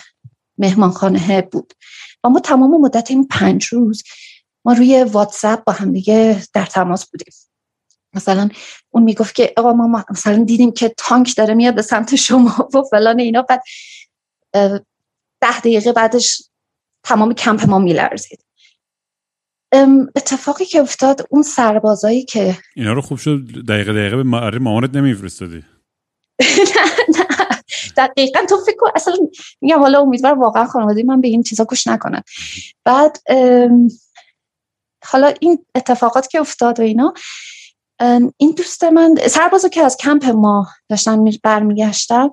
مهمانخانه 0.58 1.42
بود. 1.42 1.72
و 2.24 2.28
ما 2.28 2.40
تمام 2.40 2.80
مدت 2.80 3.10
این 3.10 3.28
پنج 3.28 3.66
روز 3.66 4.02
ما 4.64 4.72
روی 4.72 5.04
واتساپ 5.04 5.64
با 5.64 5.72
هم 5.72 5.92
دیگه 5.92 6.42
در 6.54 6.66
تماس 6.66 7.10
بودیم. 7.10 7.32
مثلا 8.14 8.48
اون 8.90 9.02
می‌گفت 9.02 9.34
که 9.34 9.52
آقا 9.56 9.72
ما 9.72 10.04
مثلا 10.10 10.44
دیدیم 10.44 10.72
که 10.72 10.94
تانک 10.96 11.36
داره 11.36 11.54
میاد 11.54 11.74
به 11.74 11.82
سمت 11.82 12.16
شما 12.16 12.68
و 12.74 12.82
فلان 12.90 13.18
اینا. 13.20 13.42
بعد 13.42 13.62
ده 15.40 15.60
دقیقه 15.60 15.92
بعدش 15.92 16.42
تمام 17.04 17.34
کمپ 17.34 17.66
ما 17.66 17.78
میلرزید. 17.78 18.44
اتفاقی 20.16 20.64
که 20.64 20.80
افتاد 20.80 21.26
اون 21.30 21.42
سربازایی 21.42 22.24
که 22.24 22.58
اینا 22.76 22.92
رو 22.92 23.00
خوب 23.00 23.18
شد 23.18 23.38
دقیقه 23.68 23.92
دقیقه 23.92 24.16
به 24.16 24.58
مامانت 24.58 24.94
نمیفرستادی. 24.94 25.64
نه 26.76 27.18
نه. 27.18 27.37
دقیقا 27.98 28.40
تو 28.48 28.56
فکر 28.66 28.76
کن 28.76 28.90
اصلا 28.94 29.14
میگم 29.60 29.78
حالا 29.78 30.00
امیدوار 30.00 30.38
واقعا 30.38 30.64
خانواده 30.64 31.02
من 31.02 31.20
به 31.20 31.28
این 31.28 31.42
چیزا 31.42 31.64
گوش 31.64 31.86
نکنن. 31.86 32.22
بعد 32.84 33.18
حالا 35.04 35.34
این 35.40 35.66
اتفاقات 35.74 36.28
که 36.28 36.40
افتاد 36.40 36.80
و 36.80 36.82
اینا 36.82 37.14
این 38.36 38.50
دوست 38.56 38.84
من 38.84 39.14
سربازا 39.14 39.68
که 39.68 39.82
از 39.82 39.96
کمپ 39.96 40.24
ما 40.24 40.66
داشتن 40.88 41.24
برمیگشتن 41.42 42.28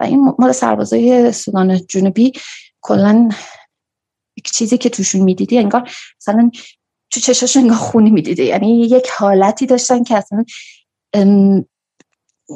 و 0.00 0.04
این 0.04 0.34
مال 0.38 0.52
سربازای 0.52 1.32
سودان 1.32 1.86
جنوبی 1.86 2.32
کلا 2.80 3.28
یک 4.36 4.50
چیزی 4.50 4.78
که 4.78 4.90
توشون 4.90 5.20
می‌دیدی 5.20 5.58
انگار 5.58 5.90
مثلا 6.20 6.50
تو 7.10 7.20
چشاشون 7.20 7.62
انگار 7.62 7.78
خونی 7.78 8.10
می‌دیده 8.10 8.44
یعنی 8.44 8.80
یک 8.80 9.08
حالتی 9.10 9.66
داشتن 9.66 10.02
که 10.02 10.16
اصلا 10.16 10.44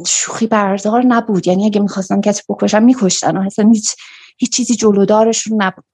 شوخی 0.06 0.46
بردار 0.46 1.02
نبود. 1.02 1.46
یعنی 1.46 1.66
اگه 1.66 1.80
می‌خواستن 1.80 2.20
کسی 2.20 2.42
بکشن 2.48 2.82
میکشتن 2.82 3.36
و 3.36 3.40
اصلا 3.46 3.68
هیچ, 3.68 3.96
هیچ 4.38 4.52
چیزی 4.52 4.76
جلودارشون 4.76 5.62
نبود. 5.62 5.84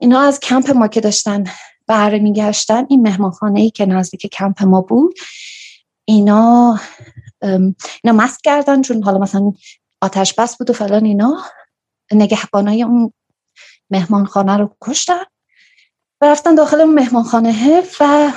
اینا 0.00 0.20
از 0.20 0.40
کمپ 0.40 0.70
ما 0.70 0.88
که 0.88 1.00
داشتن 1.00 1.44
بهره 1.86 2.18
میگشتن 2.18 2.86
این 2.88 3.02
مهمانخانه 3.02 3.60
ای 3.60 3.70
که 3.70 3.86
نزدیک 3.86 4.26
کمپ 4.26 4.62
ما 4.62 4.80
بود 4.80 5.14
اینا 6.04 6.80
اینا 8.04 8.16
مست 8.16 8.44
کردن 8.44 8.82
چون 8.82 9.02
حالا 9.02 9.18
مثلا 9.18 9.52
آتش 10.00 10.34
بس 10.34 10.56
بود 10.56 10.70
و 10.70 10.72
فلان 10.72 11.04
اینا. 11.04 11.42
نگهبانای 12.12 12.82
اون 12.82 13.12
مهمانخانه 13.90 14.56
رو 14.56 14.76
کشتن. 14.80 15.24
و 16.20 16.26
رفتن 16.26 16.54
داخل 16.54 16.80
اون 16.80 16.94
مهمانخانه 16.94 17.82
و 18.00 18.32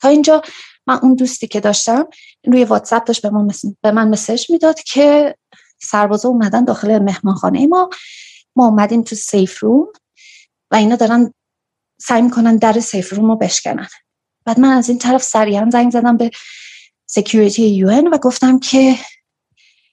تا 0.00 0.08
اینجا 0.08 0.42
من 0.90 0.98
اون 1.02 1.14
دوستی 1.14 1.46
که 1.46 1.60
داشتم 1.60 2.08
روی 2.46 2.64
واتساپ 2.64 3.04
داشت 3.04 3.22
به, 3.22 3.30
من 3.30 3.48
به 3.82 3.90
من 3.90 4.08
مسج 4.08 4.50
می‌داد 4.50 4.80
که 4.80 5.36
سربازا 5.82 6.28
اومدن 6.28 6.64
داخل 6.64 6.98
مهمانخانه 6.98 7.66
ما 7.66 7.90
ما 8.56 8.66
اومدیم 8.66 9.02
تو 9.02 9.16
سیف 9.16 9.60
روم 9.60 9.86
و 10.70 10.76
اینا 10.76 10.96
دارن 10.96 11.34
سعی 12.00 12.22
می‌کنن 12.22 12.56
در 12.56 12.80
سیف 12.80 13.12
روم 13.12 13.30
رو 13.30 13.36
بشکنن. 13.36 13.88
بعد 14.44 14.60
من 14.60 14.68
از 14.68 14.88
این 14.88 14.98
طرف 14.98 15.22
سریعا 15.22 15.70
زنگ 15.72 15.92
زدم 15.92 16.16
به 16.16 16.30
security 17.06 17.68
UN 17.68 17.90
و 17.90 18.18
گفتم 18.18 18.58
که 18.58 18.94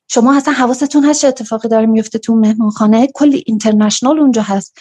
شما 0.08 0.38
اصلا 0.38 0.54
حواستون 0.54 1.06
هست 1.06 1.22
چه 1.22 1.28
اتفاقی 1.28 1.68
داره 1.68 1.86
میفته 1.86 2.20
تو 2.20 2.36
مهمانخانه؟ 2.36 3.08
کلی 3.08 3.44
international 3.46 4.20
اونجا 4.20 4.42
هست. 4.42 4.78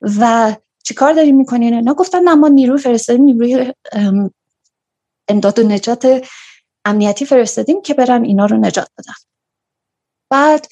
و 0.00 0.54
چیکار 0.84 1.12
دارین 1.12 1.36
می‌کنین 1.36 1.74
نه 1.74 1.94
گفتن 1.94 2.22
نه 2.22 2.34
ما 2.34 2.48
نیروی 2.48 2.78
فرستادیم 2.78 3.24
نیروی 3.24 3.72
امداد 5.28 5.58
و 5.58 5.62
نجات 5.62 6.28
امنیتی 6.84 7.24
فرستادیم 7.24 7.82
که 7.82 7.94
برن 7.94 8.24
اینا 8.24 8.46
رو 8.46 8.56
نجات 8.56 8.88
بدن 8.98 9.14
بعد 10.30 10.66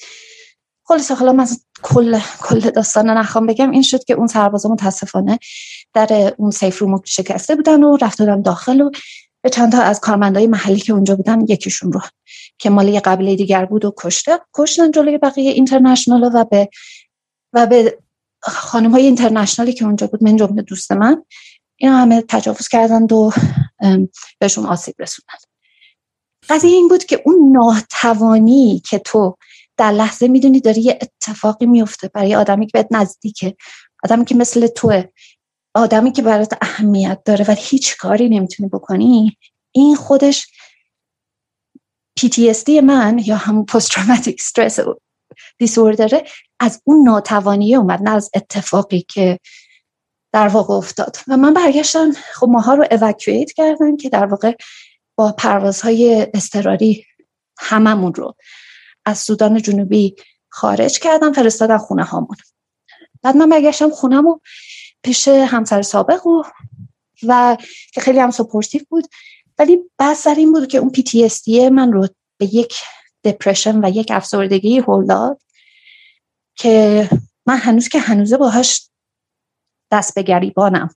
خلاص 0.85 1.11
حالا 1.11 1.33
من 1.33 1.47
کل 1.83 2.19
کل 2.41 2.59
داستان 2.59 3.09
نخوام 3.09 3.45
بگم 3.45 3.71
این 3.71 3.81
شد 3.81 4.03
که 4.03 4.13
اون 4.13 4.27
سربازا 4.27 4.69
متاسفانه 4.69 5.39
در 5.93 6.33
اون 6.37 6.51
safe 6.51 6.79
room 6.79 7.01
شکسته 7.05 7.55
بودن 7.55 7.83
و 7.83 7.97
رفت 7.97 8.21
داخل 8.21 8.81
و 8.81 8.91
به 9.43 9.49
چند 9.49 9.71
تا 9.71 9.81
از 9.81 9.99
کارمندای 9.99 10.47
محلی 10.47 10.79
که 10.79 10.93
اونجا 10.93 11.15
بودن 11.15 11.41
یکیشون 11.47 11.91
رو 11.91 12.01
که 12.57 12.69
مال 12.69 12.87
یه 12.87 13.01
دیگر 13.35 13.65
بود 13.65 13.85
و 13.85 13.93
کشته 13.97 14.39
کشتن 14.53 14.91
جلوی 14.91 15.17
بقیه 15.17 15.51
اینترنشنال 15.51 16.31
و 16.33 16.45
به 16.45 16.69
و 17.53 17.65
به 17.65 17.99
خانم 18.41 18.91
های 18.91 19.03
اینترنشنالی 19.03 19.73
که 19.73 19.85
اونجا 19.85 20.07
بود 20.07 20.23
من 20.23 20.35
جمله 20.35 20.61
دوست 20.61 20.91
من 20.91 21.23
اینا 21.75 21.97
همه 21.97 22.21
تجاوز 22.21 22.67
کردند 22.67 23.11
و 23.11 23.31
بهشون 24.39 24.65
آسیب 24.65 24.95
رسوندن. 24.99 25.39
قضیه 26.49 26.71
این 26.71 26.87
بود 26.87 27.03
که 27.03 27.21
اون 27.25 27.51
ناتوانی 27.51 28.81
که 28.85 28.99
تو 28.99 29.37
در 29.77 29.91
لحظه 29.91 30.27
می‌دونی 30.27 30.59
داری 30.59 30.81
یه 30.81 30.99
اتفاقی 31.01 31.65
میفته 31.65 32.07
برای 32.07 32.35
آدمی 32.35 32.65
که 32.65 32.71
بهت 32.73 32.87
نزدیکه 32.91 33.55
آدمی 34.03 34.25
که 34.25 34.35
مثل 34.35 34.67
توه 34.67 35.03
آدمی 35.75 36.11
که 36.11 36.21
برات 36.21 36.57
اهمیت 36.61 37.21
داره 37.25 37.45
و 37.47 37.55
هیچ 37.57 37.97
کاری 37.97 38.29
نمی‌تونی 38.29 38.69
بکنی 38.69 39.37
این 39.71 39.95
خودش 39.95 40.47
PTSD 42.19 42.69
من 42.69 43.19
یا 43.25 43.35
هم 43.35 43.65
post 43.71 43.85
traumatic 43.85 44.35
stress 44.41 44.79
disorder 45.63 46.29
از 46.59 46.81
اون 46.83 47.03
ناتوانی 47.03 47.75
اومد 47.75 48.01
نه 48.01 48.11
از 48.11 48.29
اتفاقی 48.35 49.05
که 49.09 49.39
در 50.33 50.47
واقع 50.47 50.73
افتاد. 50.73 51.17
و 51.27 51.37
من 51.37 51.53
برگشتم 51.53 52.11
خب 52.11 52.47
ماها 52.49 52.73
رو 52.73 52.85
اوکویت 52.91 53.51
کردن 53.51 53.97
که 53.97 54.09
در 54.09 54.25
واقع 54.25 54.55
با 55.15 55.31
پروازهای 55.31 56.27
استراری 56.33 57.05
هممون 57.59 58.13
رو 58.13 58.35
از 59.05 59.17
سودان 59.17 59.61
جنوبی 59.61 60.15
خارج 60.49 60.99
کردم 60.99 61.33
فرستادن 61.33 61.77
خونه 61.77 62.03
هامون. 62.03 62.37
بعد 63.21 63.37
من 63.37 63.49
برگشتم 63.49 63.89
خونم 63.89 64.27
و 64.27 64.39
پیش 65.03 65.27
همسر 65.27 65.81
سابق 65.81 66.27
و 66.27 66.43
و 67.27 67.57
که 67.93 68.01
خیلی 68.01 68.19
هم 68.19 68.31
supportive 68.31 68.81
بود 68.89 69.05
ولی 69.59 69.79
بحث 69.97 70.23
سر 70.23 70.35
این 70.35 70.51
بود 70.53 70.67
که 70.67 70.77
اون 70.77 70.91
PTSD 70.97 71.71
من 71.71 71.91
رو 71.91 72.07
به 72.37 72.55
یک 72.55 72.75
depression 73.23 73.85
و 73.85 73.89
یک 73.89 74.11
افسردگی 74.11 74.79
هول 74.79 75.05
داد 75.05 75.41
که 76.55 77.09
من 77.45 77.57
هنوز 77.57 77.87
که 77.87 77.99
هنوزه 77.99 78.37
باهاش 78.37 78.89
دست 79.93 80.15
به 80.15 80.21
گریبانم. 80.21 80.89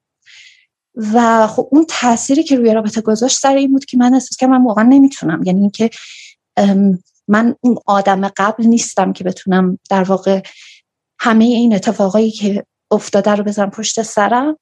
و 1.13 1.47
خب 1.47 1.67
اون 1.71 1.85
تاثیری 1.89 2.43
که 2.43 2.55
روی 2.55 2.73
رابطه 2.73 3.01
گذاشت 3.01 3.37
سر 3.39 3.55
این 3.55 3.71
بود 3.71 3.85
که 3.85 3.97
من 3.97 4.13
احساس 4.13 4.37
که 4.37 4.47
من 4.47 4.63
واقعا 4.63 4.83
نمی‌تونم. 4.83 5.43
یعنی 5.43 5.59
اینکه 5.59 5.89
من 7.27 7.55
اون 7.61 7.77
آدم 7.85 8.27
قبل 8.27 8.65
نیستم 8.65 9.13
که 9.13 9.23
بتونم 9.23 9.79
در 9.89 10.03
واقع 10.03 10.41
همه 11.19 11.45
این 11.45 11.75
اتفاقایی 11.75 12.31
که 12.31 12.65
افتاده 12.91 13.31
رو 13.31 13.43
بزنم 13.43 13.69
پشت 13.69 14.01
سرم 14.01 14.57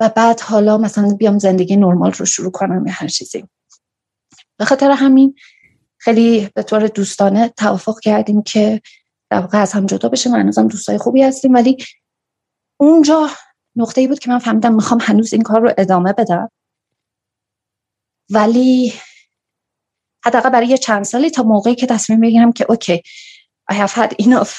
و 0.00 0.08
بعد 0.08 0.40
حالا 0.40 0.78
مثلا 0.78 1.14
بیام 1.14 1.38
زندگی 1.38 1.76
نرمال 1.76 2.12
رو 2.12 2.26
شروع 2.26 2.50
کنم 2.50 2.86
یا 2.86 2.92
هر 2.92 3.08
چیزی. 3.08 3.44
به 4.56 4.64
خاطر 4.64 4.90
همین 4.90 5.34
خیلی 5.98 6.48
به 6.54 6.62
طور 6.62 6.86
دوستانه 6.86 7.48
توافق 7.48 8.00
کردیم 8.00 8.42
که 8.42 8.80
در 9.30 9.40
واقع 9.40 9.58
از 9.58 9.72
هم 9.72 9.86
جدا 9.86 10.08
بشه 10.08 10.30
من 10.30 10.40
هنوزم 10.40 10.68
دوستای 10.68 10.98
خوبی 10.98 11.22
هستیم. 11.22 11.54
ولی 11.54 11.76
اونجا 12.80 13.30
نقطه 13.76 14.00
ای 14.00 14.08
بود 14.08 14.18
که 14.18 14.30
من 14.30 14.38
فهمیدم 14.38 14.74
می‌خوام 14.74 15.00
هنوز 15.02 15.32
این 15.32 15.42
کار 15.42 15.60
رو 15.60 15.72
ادامه 15.78 16.12
بدم. 16.12 16.50
ولی 18.30 18.92
حداقل 20.24 20.50
برای 20.50 20.66
یه 20.66 20.78
چند 20.78 21.04
سالی 21.04 21.30
تا 21.30 21.42
موقعی 21.42 21.74
که 21.74 21.86
تصمیم 21.86 22.20
بگیرم 22.20 22.52
که 22.52 22.66
اوکی 22.68 23.02
I 23.72 23.74
have 23.74 23.90
had 23.90 24.12
enough. 24.22 24.50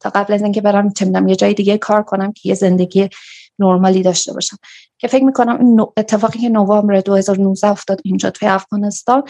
تا 0.00 0.10
قبل 0.10 0.34
از 0.34 0.42
اینکه 0.42 0.60
برم 0.60 0.92
چه 0.92 1.06
یه 1.28 1.36
جای 1.36 1.54
دیگه 1.54 1.78
کار 1.78 2.02
کنم 2.02 2.32
که 2.32 2.48
یه 2.48 2.54
زندگی 2.54 3.08
نرمالی 3.58 4.02
داشته 4.02 4.32
باشم. 4.32 4.56
که 4.98 5.08
فکر 5.08 5.24
می‌کنم 5.24 5.58
این 5.60 5.80
اتفاقی 5.96 6.38
که 6.38 6.48
نوامبر 6.48 7.00
2019 7.00 7.68
افتاد 7.68 8.00
اینجا 8.04 8.30
توی 8.30 8.48
افغانستان 8.48 9.22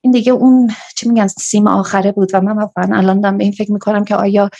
این 0.00 0.12
دیگه 0.12 0.32
اون 0.32 0.70
چی 0.96 1.08
میگن 1.08 1.26
سیم 1.26 1.66
آخره 1.66 2.12
بود 2.12 2.30
و 2.34 2.40
من 2.40 2.56
واقعا 2.56 2.98
الان 2.98 3.20
دارم 3.20 3.38
به 3.38 3.44
این 3.44 3.52
فکر 3.52 3.72
می‌کنم 3.72 4.04
که 4.04 4.14
آیا 4.14 4.50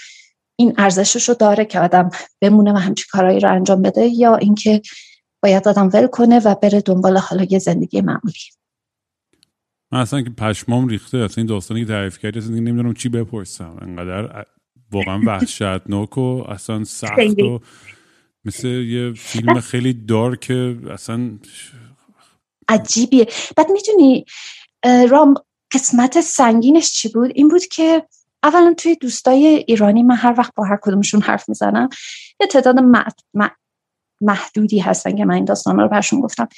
این 0.61 0.75
ارزشش 0.79 1.29
رو 1.29 1.35
داره 1.35 1.65
که 1.65 1.81
آدم 1.81 2.11
بمونه 2.41 2.73
و 2.73 2.77
همچی 2.77 3.05
کارهایی 3.11 3.41
رو 3.41 3.53
انجام 3.53 3.83
بده 3.83 4.07
یا 4.07 4.37
اینکه 4.37 4.83
باید 5.43 5.69
آدم 5.69 5.91
ول 5.93 6.07
کنه 6.07 6.39
و 6.39 6.55
بره 6.55 6.81
دنبال 6.81 7.19
حالا 7.19 7.47
یه 7.51 7.59
زندگی 7.59 8.01
معمولی. 8.01 8.39
من 9.93 10.01
اصلا 10.01 10.23
که 10.23 10.31
پشمام 10.31 10.89
ریخته 10.89 11.19
اصلا 11.19 11.35
این 11.37 11.47
داستانی 11.47 11.81
که 11.81 11.87
تعریف 11.87 12.19
کردی 12.19 12.39
اصلا 12.39 12.55
نمی‌دونم 12.55 12.95
چی 12.95 13.09
بپرسم. 13.09 13.77
انقدر 13.83 14.47
واقعا 14.93 15.21
وحشتناک 15.27 16.19
و 16.19 16.45
اصلا 16.49 16.85
سخت 16.85 17.39
و 17.39 17.61
مثل 18.45 18.69
یه 18.69 19.13
فیلم 19.13 19.61
خیلی 19.61 19.93
دارک 19.93 20.51
اصلا 20.91 21.39
عجیبیه. 22.69 23.27
بعد 23.57 23.71
می‌تونی 23.71 24.25
رام 25.11 25.35
قسمت 25.73 26.21
سنگینش 26.21 26.93
چی 26.93 27.09
بود؟ 27.09 27.31
این 27.35 27.49
بود 27.49 27.65
که 27.65 28.07
اولا 28.43 28.74
توی 28.74 28.97
دوستای 28.97 29.47
ایرانی 29.47 30.03
من 30.03 30.16
هر 30.16 30.34
وقت 30.38 30.55
با 30.57 30.64
هر 30.64 30.78
کدومشون 30.82 31.22
حرف 31.22 31.49
می‌زنم 31.49 31.88
یه 32.41 32.47
تعداد 32.47 32.76
محدودی 34.20 34.78
هستن 34.78 35.16
که 35.16 35.24
من 35.24 35.34
این 35.34 35.45
داستان 35.45 35.80
رو 35.80 35.88
برشون 35.88 36.20
گفتم. 36.20 36.49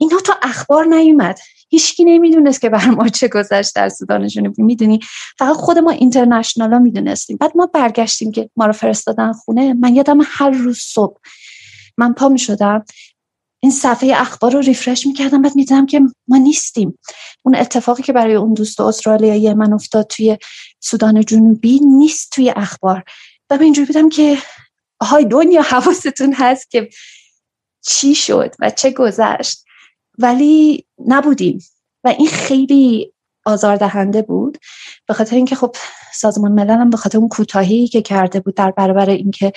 اینا 0.00 0.18
تا 0.18 0.34
اخبار 0.42 0.84
نیومد. 0.84 1.38
هیچکی 1.68 2.04
نمی‌دونست 2.04 2.60
که 2.60 2.70
بر 2.70 2.86
ما 2.86 3.08
چه 3.08 3.28
گذشت 3.28 3.74
در 3.74 3.88
سودان 3.88 4.26
جنوبی 4.26 4.62
می‌دونی؟ 4.62 5.00
فقط 5.38 5.56
خود 5.56 5.78
ما 5.78 5.90
اینترنشنال 5.90 6.72
ها 6.72 6.78
می‌دونستیم. 6.78 7.36
بعد 7.36 7.52
ما 7.54 7.66
برگشتیم 7.66 8.32
که 8.32 8.50
ما 8.56 8.66
رو 8.66 8.72
فرستادن 8.72 9.32
خونه. 9.32 9.74
من 9.74 9.94
یادم 9.94 10.18
هر 10.24 10.50
روز 10.50 10.78
صبح 10.78 11.20
من 11.98 12.12
پا 12.12 12.28
می‌شدم. 12.28 12.84
این 13.62 13.72
صفحه 13.72 14.12
اخبار 14.16 14.52
رو 14.52 14.60
ریفرش 14.60 15.06
می‌کردم. 15.06 15.42
بعد 15.42 15.56
می‌دیدم 15.56 15.86
که 15.86 16.00
ما 16.28 16.36
نیستیم. 16.36 16.98
اون 17.42 17.54
اتفاقی 17.54 18.02
که 18.02 18.12
برای 18.12 18.34
اون 18.34 18.54
دوست 18.54 18.80
استرالیایی 18.80 19.54
من 19.54 19.72
افتاد 19.72 20.06
توی 20.06 20.38
سودان 20.80 21.20
جنوبی 21.24 21.80
نیست 21.80 22.32
توی 22.32 22.50
اخبار. 22.50 23.04
و 23.50 23.54
من 23.56 23.62
اینجوری 23.62 23.86
بودم 23.86 24.08
که 24.08 24.38
های 25.02 25.24
دنیا 25.24 25.62
حواستون 25.62 26.34
هست 26.34 26.70
که 26.70 26.88
چی 27.82 28.14
شد 28.14 28.54
و 28.58 28.70
چه 28.70 28.90
گذشت. 28.90 29.64
ولی 30.18 30.86
نبودیم. 31.06 31.58
و 32.04 32.08
این 32.08 32.28
خیلی 32.28 33.12
آزاردهنده 33.44 34.22
بود. 34.22 34.58
به 35.06 35.14
خاطر 35.14 35.36
اینکه 35.36 35.56
خب 35.56 35.76
سازمان 36.14 36.52
ملل 36.52 36.70
هم 36.70 36.90
به 36.90 36.96
خاطر 36.96 37.18
اون 37.18 37.28
کوتاهی 37.28 37.88
که 37.88 38.02
کرده 38.02 38.40
بود 38.40 38.54
در 38.54 38.70
برابر 38.70 39.10
اینکه 39.10 39.52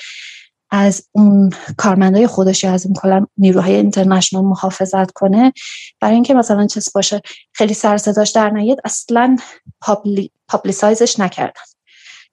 از 0.71 1.07
اون 1.11 1.49
کارمندای 1.77 2.27
خودش 2.27 2.63
یا 2.63 2.73
از 2.73 2.85
اون 2.85 2.95
کلا 2.95 3.27
نیروهای 3.37 3.75
اینترنشنال 3.75 4.43
محافظت 4.43 5.11
کنه 5.11 5.53
برای 6.01 6.13
اینکه 6.13 6.33
مثلا 6.33 6.67
چیز 6.67 6.89
باشه 6.95 7.21
خیلی 7.51 7.73
سر 7.73 7.97
صداش 7.97 8.29
در 8.31 8.49
نیاد 8.49 8.77
اصلا 8.85 9.37
پابلی، 9.81 10.31
پابلیسایزش 10.53 11.19
نکردن. 11.19 11.61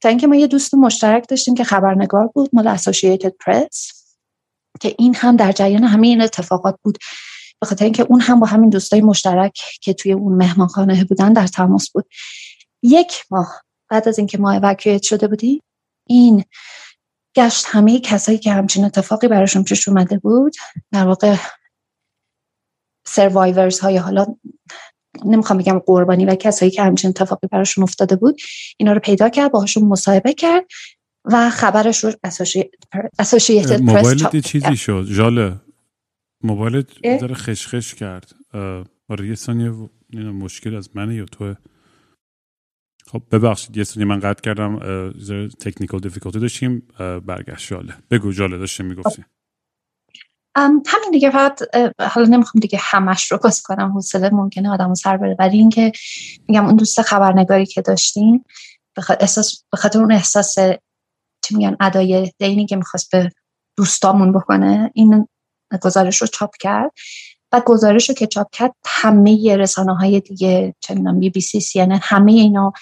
تا 0.00 0.08
اینکه 0.08 0.26
ما 0.26 0.36
یه 0.36 0.46
دوست 0.46 0.74
مشترک 0.74 1.28
داشتیم 1.28 1.54
که 1.54 1.64
خبرنگار 1.64 2.26
بود 2.26 2.50
مال 2.52 2.68
اسوسییتد 2.68 3.32
پرس 3.46 3.92
که 4.80 4.94
این 4.98 5.14
هم 5.14 5.36
در 5.36 5.52
جریان 5.52 5.84
همه 5.84 6.06
این 6.06 6.20
اتفاقات 6.20 6.76
بود. 6.82 6.98
به 7.60 7.66
خاطر 7.66 7.84
اینکه 7.84 8.02
اون 8.02 8.20
هم 8.20 8.40
با 8.40 8.46
همین 8.46 8.70
دوستای 8.70 9.00
مشترک 9.00 9.58
که 9.82 9.94
توی 9.94 10.12
اون 10.12 10.32
مهمانخانه 10.32 11.04
بودن 11.04 11.32
در 11.32 11.46
تماس 11.46 11.90
بود. 11.90 12.04
یک 12.82 13.24
ماه 13.30 13.62
بعد 13.90 14.08
از 14.08 14.18
اینکه 14.18 14.38
ما 14.38 14.52
اوکیویت 14.52 15.02
شده 15.02 15.28
بودیم 15.28 15.62
این 16.06 16.44
گشت 17.36 17.64
همه 17.68 18.00
کسایی 18.00 18.38
که 18.38 18.52
همچین 18.52 18.84
اتفاقی 18.84 19.28
براشون 19.28 19.64
پیش 19.64 19.88
اومده 19.88 20.18
بود 20.18 20.52
در 20.92 21.06
واقع 21.06 21.36
سروایورز 23.06 23.80
های 23.80 23.96
حالا 23.96 24.26
نمی‌خوام 25.24 25.58
بگم 25.58 25.78
قربانی 25.78 26.24
و 26.24 26.34
کسایی 26.34 26.70
که 26.70 26.82
همچین 26.82 27.08
اتفاقی 27.10 27.46
براشون 27.52 27.84
افتاده 27.84 28.16
بود 28.16 28.40
اینا 28.76 28.92
رو 28.92 29.00
پیدا 29.00 29.28
کرد 29.28 29.52
باهاشون 29.52 29.84
مصاحبه 29.84 30.34
کرد 30.34 30.66
و 31.24 31.50
خبرش 31.50 32.04
رو 32.04 32.12
اسوشیتد 33.18 33.80
موبایل 33.82 34.40
چیزی 34.40 34.76
شد. 34.76 35.06
جاله 35.12 35.60
موبایل 36.44 36.84
داره 37.02 37.34
خشخش 37.34 37.94
کرد. 37.94 38.34
آره 39.08 39.28
یه 39.28 39.34
ثانیه 39.34 39.72
مشکل 40.14 40.74
از 40.74 40.96
منه 40.96 41.14
یا 41.14 41.24
توه؟ 41.24 41.54
خب 43.06 43.22
ببخشید 43.30 43.76
یه 43.76 43.84
ثانیه 43.84 44.08
من 44.08 44.20
قطع 44.20 44.40
کردم. 44.40 44.78
تکنیکال 45.60 46.00
دیفیکالتی 46.00 46.38
داشتیم. 46.38 46.82
برگشت 47.26 47.68
جاله 47.68 47.94
بگو 48.10 48.32
جاله 48.32 48.58
داشتیم 48.58 48.86
می‌گفتی. 48.86 49.24
همین 50.56 51.10
دیگه 51.12 51.30
فقط 51.30 51.62
حالا 52.00 52.26
نمی‌خوام 52.26 52.60
دیگه 52.60 52.78
همش 52.82 53.32
رو 53.32 53.38
باز 53.38 53.62
کنم 53.62 53.92
حوصله 53.92 54.30
ممکنه 54.30 54.70
آدمو 54.70 54.94
سر 54.94 55.16
بره. 55.16 55.36
ولی 55.38 55.58
اینکه 55.58 55.92
میگم 56.48 56.66
اون 56.66 56.76
دوست 56.76 57.02
خبرنگاری 57.02 57.66
که 57.66 57.82
داشتیم 57.82 58.44
احساس 59.20 59.64
به 59.70 59.76
خاطر 59.76 59.98
اون 59.98 60.12
احساس 60.12 60.54
چی 61.44 61.56
میگن 61.56 61.76
ادای 61.80 62.32
دینی 62.38 62.66
که 62.66 62.76
می‌خواست 62.76 63.10
به 63.10 63.30
دوستامون 63.76 64.32
بکنه 64.32 64.90
این 64.94 65.28
گزارش 65.82 66.16
رو 66.16 66.26
چاپ 66.26 66.56
کرد. 66.60 66.90
و 67.52 67.60
گزارش 67.66 68.08
رو 68.08 68.14
که 68.14 68.26
چاپ 68.26 68.46
کرد 68.52 68.74
همه 68.86 69.56
رسانه 69.56 69.96
های 69.96 70.20
دیگه 70.20 70.74
چه 70.80 70.94
بی 70.94 71.30
بی 71.30 71.40
سی 71.40 71.60
سی 71.60 71.80
همه 71.80 72.32
اینا 72.32 72.72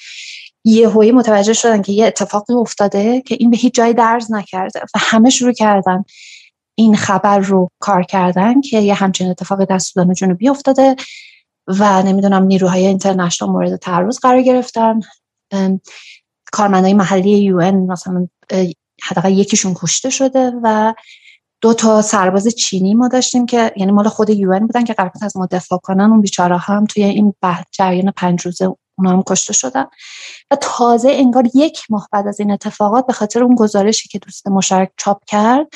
یه 0.64 0.88
هوی 0.88 1.12
متوجه 1.12 1.52
شدن 1.52 1.82
که 1.82 1.92
یه 1.92 2.06
اتفاقی 2.06 2.54
افتاده 2.54 3.20
که 3.20 3.36
این 3.40 3.50
به 3.50 3.56
هیچ 3.56 3.74
جای 3.74 3.94
درز 3.94 4.32
نکرده 4.32 4.80
و 4.80 4.98
همه 4.98 5.30
شروع 5.30 5.52
کردن 5.52 6.04
این 6.78 6.96
خبر 6.96 7.38
رو 7.38 7.70
کار 7.78 8.02
کردن 8.02 8.60
که 8.60 8.78
یه 8.78 8.94
همچین 8.94 9.30
اتفاقی 9.30 9.66
در 9.66 9.78
سودان 9.78 10.14
جنوبی 10.14 10.48
افتاده 10.48 10.96
و 11.66 12.02
نمی‌دونم 12.02 12.42
نیروهای 12.42 12.86
اینترنشنال 12.86 13.50
مورد 13.50 13.76
تعرض 13.76 14.18
قرار 14.18 14.42
گرفتن. 14.42 15.00
کارمندای 16.52 16.94
محلی 16.94 17.30
یو 17.30 17.60
مثلا 17.72 18.28
حداقل 19.02 19.32
یکیشون 19.32 19.74
کشته 19.74 20.10
شده 20.10 20.52
و 20.62 20.94
دو 21.60 21.74
تا 21.74 22.02
سرباز 22.02 22.48
چینی 22.48 22.94
ما 22.94 23.08
داشتیم 23.08 23.46
که 23.46 23.72
یعنی 23.76 23.92
مال 23.92 24.08
خود 24.08 24.30
یو 24.30 24.60
بودن 24.60 24.84
که 24.84 24.92
قرار 24.92 25.12
از 25.22 25.36
ما 25.36 25.46
دفاع 25.46 25.78
کنن. 25.82 26.10
اون 26.10 26.20
بیچاره 26.20 26.58
هم 26.58 26.84
توی 26.84 27.04
این 27.04 27.34
جریان 27.72 28.10
پنج 28.10 28.42
روزه 28.42 28.74
اونا 28.98 29.10
هم 29.10 29.22
کشته 29.26 29.52
شدن. 29.52 29.86
و 30.50 30.56
تازه 30.60 31.10
انگار 31.10 31.44
یک 31.54 31.80
ماه 31.90 32.08
بعد 32.12 32.28
از 32.28 32.40
این 32.40 32.50
اتفاقات 32.50 33.06
به 33.06 33.12
خاطر 33.12 33.42
اون 33.42 33.54
گزارشی 33.54 34.08
که 34.08 34.18
دوست 34.18 34.48
مشارک 34.48 34.90
چاپ 34.96 35.24
کرد 35.26 35.66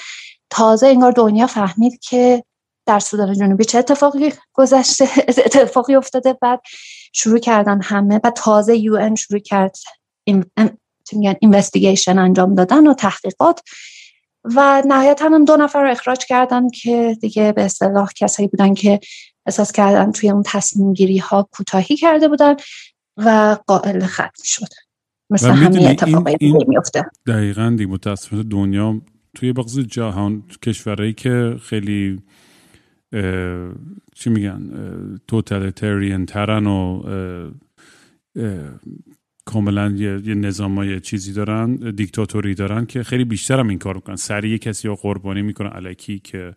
تازه 0.52 0.86
انگار 0.86 1.12
دنیا 1.12 1.46
فهمید 1.46 2.00
که 2.00 2.44
در 2.86 2.98
سودان 2.98 3.34
جنوبی 3.34 3.64
چه 3.64 3.78
اتفاقی 3.78 4.32
گذشته 4.52 5.08
اتفاقی 5.28 5.94
افتاده. 5.94 6.32
بعد 6.32 6.60
شروع 7.12 7.38
کردن 7.38 7.82
همه 7.82 8.20
و 8.24 8.30
تازه 8.30 8.76
یو 8.76 9.16
شروع 9.16 9.40
کرد 9.40 9.76
این 10.24 10.44
اینوستیگیشن 11.40 12.18
انجام 12.18 12.54
دادن 12.54 12.86
و 12.86 12.94
تحقیقات. 12.94 13.60
و 14.44 14.82
نهایتا 14.86 15.24
هم 15.24 15.44
دو 15.44 15.56
نفر 15.56 15.82
رو 15.82 15.90
اخراج 15.90 16.24
کردن 16.24 16.68
که 16.68 17.16
دیگه 17.20 17.52
به 17.52 17.62
اصطلاح 17.62 18.10
کسایی 18.16 18.48
بودن 18.48 18.74
که 18.74 19.00
احساس 19.46 19.72
کردن 19.72 20.12
توی 20.12 20.30
اون 20.30 20.42
تصمیم 20.46 20.92
گیری 20.92 21.18
ها 21.18 21.48
کوتاهی 21.52 21.96
کرده 21.96 22.28
بودن 22.28 22.56
و 23.16 23.56
قائل 23.66 24.06
ختم 24.06 24.42
شد 24.44 24.68
مثل 25.30 25.50
همه 25.50 25.88
اتفاقایی 25.88 26.36
این, 26.40 26.64
میفته 26.68 27.04
دقیقا 27.26 27.74
دی 27.78 27.86
متاسفانه 27.86 28.42
دنیا 28.42 29.00
توی 29.34 29.52
بغض 29.52 29.78
جهان 29.78 30.42
کشورهایی 30.62 31.12
که 31.12 31.56
خیلی 31.62 32.18
چی 34.14 34.30
میگن 34.30 34.60
توتالیتریان 35.28 36.26
ترن 36.26 36.66
و 36.66 37.02
کاملا 39.44 39.90
یه, 39.90 40.20
یه 40.24 40.34
نظام 40.34 40.98
چیزی 40.98 41.32
دارن 41.32 41.76
دیکتاتوری 41.76 42.54
دارن 42.54 42.86
که 42.86 43.02
خیلی 43.02 43.24
بیشتر 43.24 43.60
هم 43.60 43.68
این 43.68 43.78
کار 43.78 43.94
می‌کنن. 43.94 44.16
سریع 44.16 44.56
کسی 44.56 44.88
رو 44.88 44.96
قربانی 44.96 45.42
می‌کنن. 45.42 45.70
علکی 45.70 46.18
که 46.18 46.54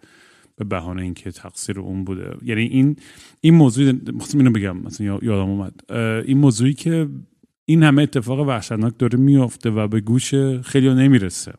به 0.56 0.66
بهانه 0.66 1.02
اینکه 1.02 1.32
تقصیر 1.32 1.80
اون 1.80 2.04
بوده. 2.04 2.38
یعنی 2.42 2.62
این 2.62 2.96
این 3.42 3.54
موضوع 3.54 3.92
مخصوصا 4.14 4.38
اینو 4.38 4.52
بگم 4.52 4.78
مثلا 4.78 5.20
یادم 5.22 5.50
اومد. 5.50 5.92
این 6.26 6.38
موضوعی 6.38 6.74
که 6.74 7.08
این 7.66 7.84
همه 7.84 8.02
اتفاق 8.02 8.40
وحشتناک 8.40 8.94
داره 9.00 9.20
میافته 9.20 9.70
و 9.70 9.88
به 9.88 10.02
گوش 10.02 10.36
خیلی 10.64 10.94
نمی‌رسه. 10.94 11.54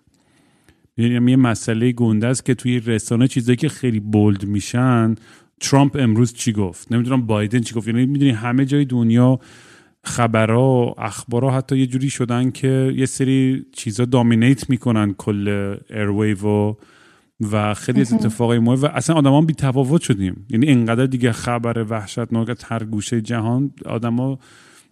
یعنی 0.96 1.30
یه 1.30 1.36
مسئله 1.36 1.92
گنده 1.92 2.26
است 2.26 2.44
که 2.44 2.54
توی 2.54 2.80
رسانه 2.80 3.28
چیزایی 3.28 3.56
که 3.56 3.68
خیلی 3.68 4.00
بولد 4.00 4.44
میشن 4.44 5.14
ترامپ 5.60 5.96
امروز 6.00 6.32
چی 6.32 6.52
گفت؟ 6.52 6.92
نمی‌دونم 6.92 7.26
بایدن 7.26 7.60
چی 7.60 7.74
گفت. 7.74 7.88
یعنی 7.88 8.06
می‌دونی 8.06 8.30
همه 8.30 8.64
جای 8.64 8.84
دنیا 8.84 9.40
خبرها 10.04 10.94
اخبارها 10.98 11.50
حتی 11.50 11.78
یه 11.78 11.86
جوری 11.86 12.10
شدن 12.10 12.50
که 12.50 12.92
یه 12.96 13.06
سری 13.06 13.66
چیزا 13.72 14.04
دامینیت 14.04 14.70
می‌کنن 14.70 15.14
کل 15.14 15.76
ایرویو 15.90 16.46
و 16.46 16.74
و 17.52 17.74
خیلی 17.74 18.00
از 18.00 18.12
اتفاقای 18.12 18.58
مهم. 18.58 18.82
و 18.82 18.86
اصلا 18.86 19.16
آدما 19.16 19.42
بی 19.42 19.54
تفاوت 19.54 20.02
شدیم. 20.02 20.46
یعنی 20.50 20.66
اینقدر 20.66 21.06
دیگه 21.06 21.32
خبر 21.32 21.86
وحشتناک 21.88 22.50
از 22.50 22.64
هر 22.64 22.84
گوشه 22.84 23.20
جهان 23.20 23.70
آدما 23.86 24.38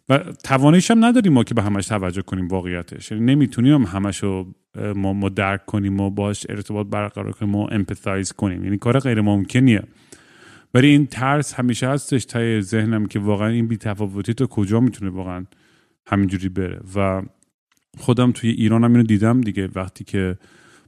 و 0.08 0.18
تواناییش 0.18 0.90
هم 0.90 1.04
نداریم 1.04 1.32
ما 1.32 1.44
که 1.44 1.54
به 1.54 1.62
همش 1.62 1.86
توجه 1.86 2.22
کنیم 2.22 2.48
واقعیتش. 2.48 3.10
یعنی 3.10 3.24
نمی‌تونیم 3.24 3.74
هم 3.74 3.82
همش 3.82 4.22
رو 4.22 4.54
ما, 4.96 5.28
درک 5.28 5.66
کنیم 5.66 6.00
و 6.00 6.10
باش 6.10 6.46
ارتباط 6.48 6.86
برقرار 6.86 7.32
کنیم 7.32 7.54
و 7.54 7.68
empathize 7.70 8.32
کنیم. 8.32 8.64
یعنی 8.64 8.78
کار 8.78 8.98
غیر 8.98 9.20
ممکنیه. 9.20 9.82
ولی 10.74 10.86
این 10.86 11.06
ترس 11.06 11.54
همیشه 11.54 11.88
هستش 11.88 12.24
ته 12.24 12.60
ذهنم 12.62 13.06
که 13.06 13.18
واقعا 13.18 13.48
این 13.48 13.68
بیتفاوتی 13.68 14.34
تو 14.34 14.46
کجا 14.46 14.80
می‌تونه 14.80 15.10
واقعا 15.10 15.44
همینجوری 16.06 16.48
بره. 16.48 16.80
و 16.96 17.22
خودم 17.98 18.32
توی 18.32 18.50
ایران 18.50 18.84
هم 18.84 18.90
اینو 18.92 19.02
دیدم 19.02 19.40
دیگه 19.40 19.68
وقتی 19.74 20.04
که 20.04 20.38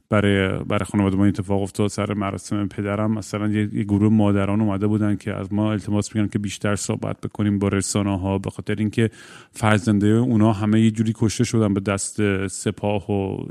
برای 0.09 0.63
برای 0.63 0.85
خانواده 0.85 1.17
ما 1.17 1.25
اتفاق 1.25 1.61
افتاد. 1.61 1.87
سر 1.87 2.13
مراسم 2.13 2.67
پدرم 2.67 3.11
مثلا 3.11 3.47
یه, 3.47 3.65
گروه 3.65 4.13
مادران 4.13 4.61
اومده 4.61 4.87
بودن 4.87 5.15
که 5.15 5.33
از 5.33 5.53
ما 5.53 5.71
التماس 5.71 6.15
می‌کنن 6.15 6.29
که 6.29 6.39
بیشتر 6.39 6.75
صحبت 6.75 7.21
بکنیم 7.21 7.59
با 7.59 7.67
رسانه 7.67 8.19
ها 8.19 8.37
به 8.37 8.49
خاطر 8.49 8.75
اینکه 8.75 9.09
فرزنده 9.51 10.07
اونا 10.07 10.53
همه 10.53 10.81
یه 10.81 10.91
جوری 10.91 11.13
کشته 11.15 11.43
شدن 11.43 11.73
به 11.73 11.79
دست 11.79 12.47
سپاه 12.47 13.11
و 13.11 13.45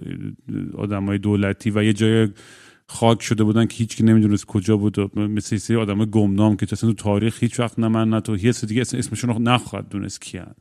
آدمای 0.74 1.18
دولتی 1.18 1.70
و 1.70 1.82
یه 1.82 1.92
جای 1.92 2.28
خاک 2.88 3.22
شده 3.22 3.44
بودن 3.44 3.66
که 3.66 3.76
هیچکی 3.76 4.04
نمی‌دونست 4.04 4.46
کجا 4.46 4.76
بود 4.76 4.98
و 4.98 5.10
مثل 5.16 5.56
سری 5.56 5.76
آدم 5.76 6.04
گمنام 6.04 6.56
که 6.56 6.66
اصلا 6.72 6.90
تو 6.90 6.94
تاریخ 6.94 7.42
هیچ 7.42 7.60
وقت 7.60 7.78
نه 7.78 7.88
من 7.88 8.08
نه 8.08 8.20
تو 8.20 8.34
هیچ 8.34 8.64
دیگه 8.64 8.80
اسمشون 8.82 9.30
رو 9.30 9.38
نخواهد 9.38 9.88
دونست 9.88 10.20
کیان. 10.20 10.54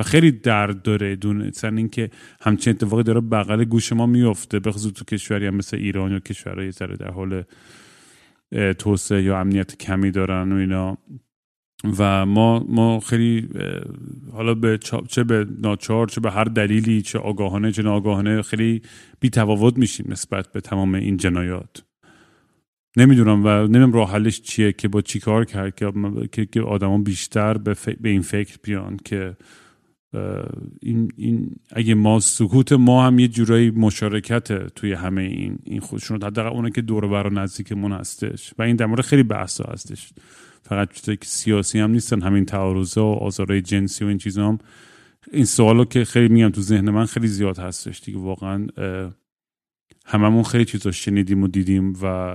و 0.00 0.02
خیلی 0.02 0.30
درد 0.30 0.82
داره 0.82 1.16
دونستن 1.16 1.76
اینکه 1.76 2.10
همچین 2.40 2.70
اتفاقی 2.70 3.02
داره 3.02 3.20
بغل 3.20 3.64
گوش 3.64 3.92
ما 3.92 4.06
میفته 4.06 4.58
به 4.58 4.72
خصوص 4.72 4.92
تو 4.92 5.04
کشوری 5.04 5.46
هم 5.46 5.54
مثل 5.54 5.76
ایران 5.76 6.12
یا 6.12 6.20
کشورهای 6.20 6.72
سر 6.72 6.86
در 6.86 7.10
حال 7.10 7.44
توسعه 8.78 9.22
یا 9.22 9.40
امنیت 9.40 9.78
کمی 9.78 10.10
دارن 10.10 10.52
و 10.52 10.56
اینا. 10.56 10.98
و 11.98 12.26
ما 12.26 12.66
ما 12.68 13.00
خیلی 13.00 13.48
حالا 14.32 14.54
به 14.54 14.78
چه 15.08 15.24
به 15.24 15.46
ناچار 15.58 16.06
چه 16.06 16.20
به 16.20 16.30
هر 16.30 16.44
دلیلی 16.44 17.02
چه 17.02 17.18
آگاهانه 17.18 17.72
چه 17.72 17.82
ناآگاهانه 17.82 18.42
خیلی 18.42 18.82
بی 19.20 19.30
تفاوت 19.30 19.78
میشیم 19.78 20.06
نسبت 20.08 20.52
به 20.52 20.60
تمام 20.60 20.94
این 20.94 21.16
جنایات. 21.16 21.84
نمی‌دونم 22.96 23.44
و 23.44 23.48
نمی‌دونم 23.48 23.92
راه 23.92 24.12
حلش 24.12 24.40
چیه 24.40 24.72
که 24.72 24.88
با 24.88 25.00
چیکار 25.00 25.44
کرد 25.44 25.74
که 26.32 26.46
که 26.46 26.60
آدما 26.60 26.98
بیشتر 26.98 27.58
به, 27.58 27.76
به 28.00 28.08
این 28.08 28.22
فکر 28.22 28.58
بیان 28.62 28.96
که 29.04 29.36
این, 30.82 31.12
این 31.16 31.56
اگه 31.72 31.94
ما 31.94 32.20
سکوت 32.20 32.72
ما 32.72 33.06
هم 33.06 33.18
یه 33.18 33.28
جورایی 33.28 33.70
مشارکت 33.70 34.74
توی 34.74 34.92
همه 34.92 35.22
این 35.22 35.58
این 35.64 35.80
خودشون 35.80 36.22
حداقل 36.22 36.48
اونه 36.48 36.70
که 36.70 36.82
دور 36.82 37.08
بر 37.08 37.32
نزدیکمون 37.32 37.92
هستش. 37.92 38.54
و 38.58 38.62
این 38.62 38.76
در 38.76 38.86
مورد 38.86 39.00
خیلی 39.00 39.22
بحثا 39.22 39.64
هستش. 39.64 40.12
فقط 40.62 40.92
چیزایی 40.92 41.16
که 41.16 41.26
سیاسی 41.26 41.78
هم 41.78 41.90
نیستن 41.90 42.22
همین 42.22 42.44
تعارضه 42.44 43.00
و 43.00 43.04
آزارهای 43.04 43.62
جنسی 43.62 44.04
و 44.04 44.08
این 44.08 44.18
چیزا 44.18 44.48
هم. 44.48 44.58
این 45.32 45.44
سوالو 45.44 45.84
که 45.84 46.04
خیلی 46.04 46.28
میگم 46.28 46.50
تو 46.50 46.60
ذهن 46.60 46.90
من 46.90 47.06
خیلی 47.06 47.28
زیاد 47.28 47.58
هستش 47.58 48.00
دیگه. 48.00 48.18
واقعا 48.18 48.66
هممون 50.06 50.42
خیلی 50.42 50.64
چیزا 50.64 50.90
شنیدیم 50.90 51.42
و 51.42 51.48
دیدیم 51.48 51.92
و 52.02 52.34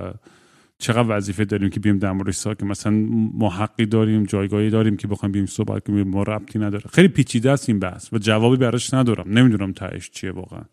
چقدر 0.78 1.16
وظیفه 1.16 1.44
داریم 1.44 1.70
که 1.70 1.80
بیم 1.80 1.98
در 1.98 2.12
موردش 2.12 2.46
که 2.46 2.64
مثلا 2.64 2.92
ما 3.34 3.50
حقی 3.50 3.86
داریم 3.86 4.24
جایگاهی 4.24 4.70
داریم 4.70 4.96
که 4.96 5.08
بخوایم 5.08 5.32
بیم 5.32 5.46
صحبت 5.46 5.86
کنیم 5.86 6.08
ما 6.08 6.22
ربطی 6.22 6.58
نداره. 6.58 6.84
خیلی 6.92 7.08
پیچیده 7.08 7.50
است 7.50 7.68
این 7.68 7.78
بحث 7.78 8.12
و 8.12 8.18
جوابی 8.18 8.56
براش 8.56 8.94
ندارم. 8.94 9.38
نمی‌دونم 9.38 9.72
تهش 9.72 10.10
چیه 10.10 10.32
واقعا. 10.32 10.64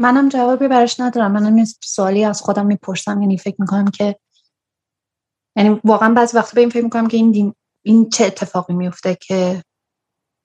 منم 0.00 0.28
جوابی 0.28 0.68
براش 0.68 1.00
ندارم. 1.00 1.32
منم 1.32 1.58
یه 1.58 1.64
سوالی 1.80 2.24
از 2.24 2.42
خودم 2.42 2.66
می‌پرسم. 2.66 3.22
یعنی 3.22 3.38
فکر 3.38 3.56
می‌کنم 3.58 3.90
که 3.90 4.16
یعنی 5.56 5.80
واقعا 5.84 6.14
بعضی 6.14 6.36
وقت 6.36 6.54
به 6.54 6.60
این 6.60 6.70
فکر 6.70 6.84
می‌کنم 6.84 7.08
که 7.08 7.16
این 7.16 7.54
این 7.84 8.10
چه 8.10 8.24
اتفاقی 8.24 8.74
میفته 8.74 9.16
که 9.20 9.62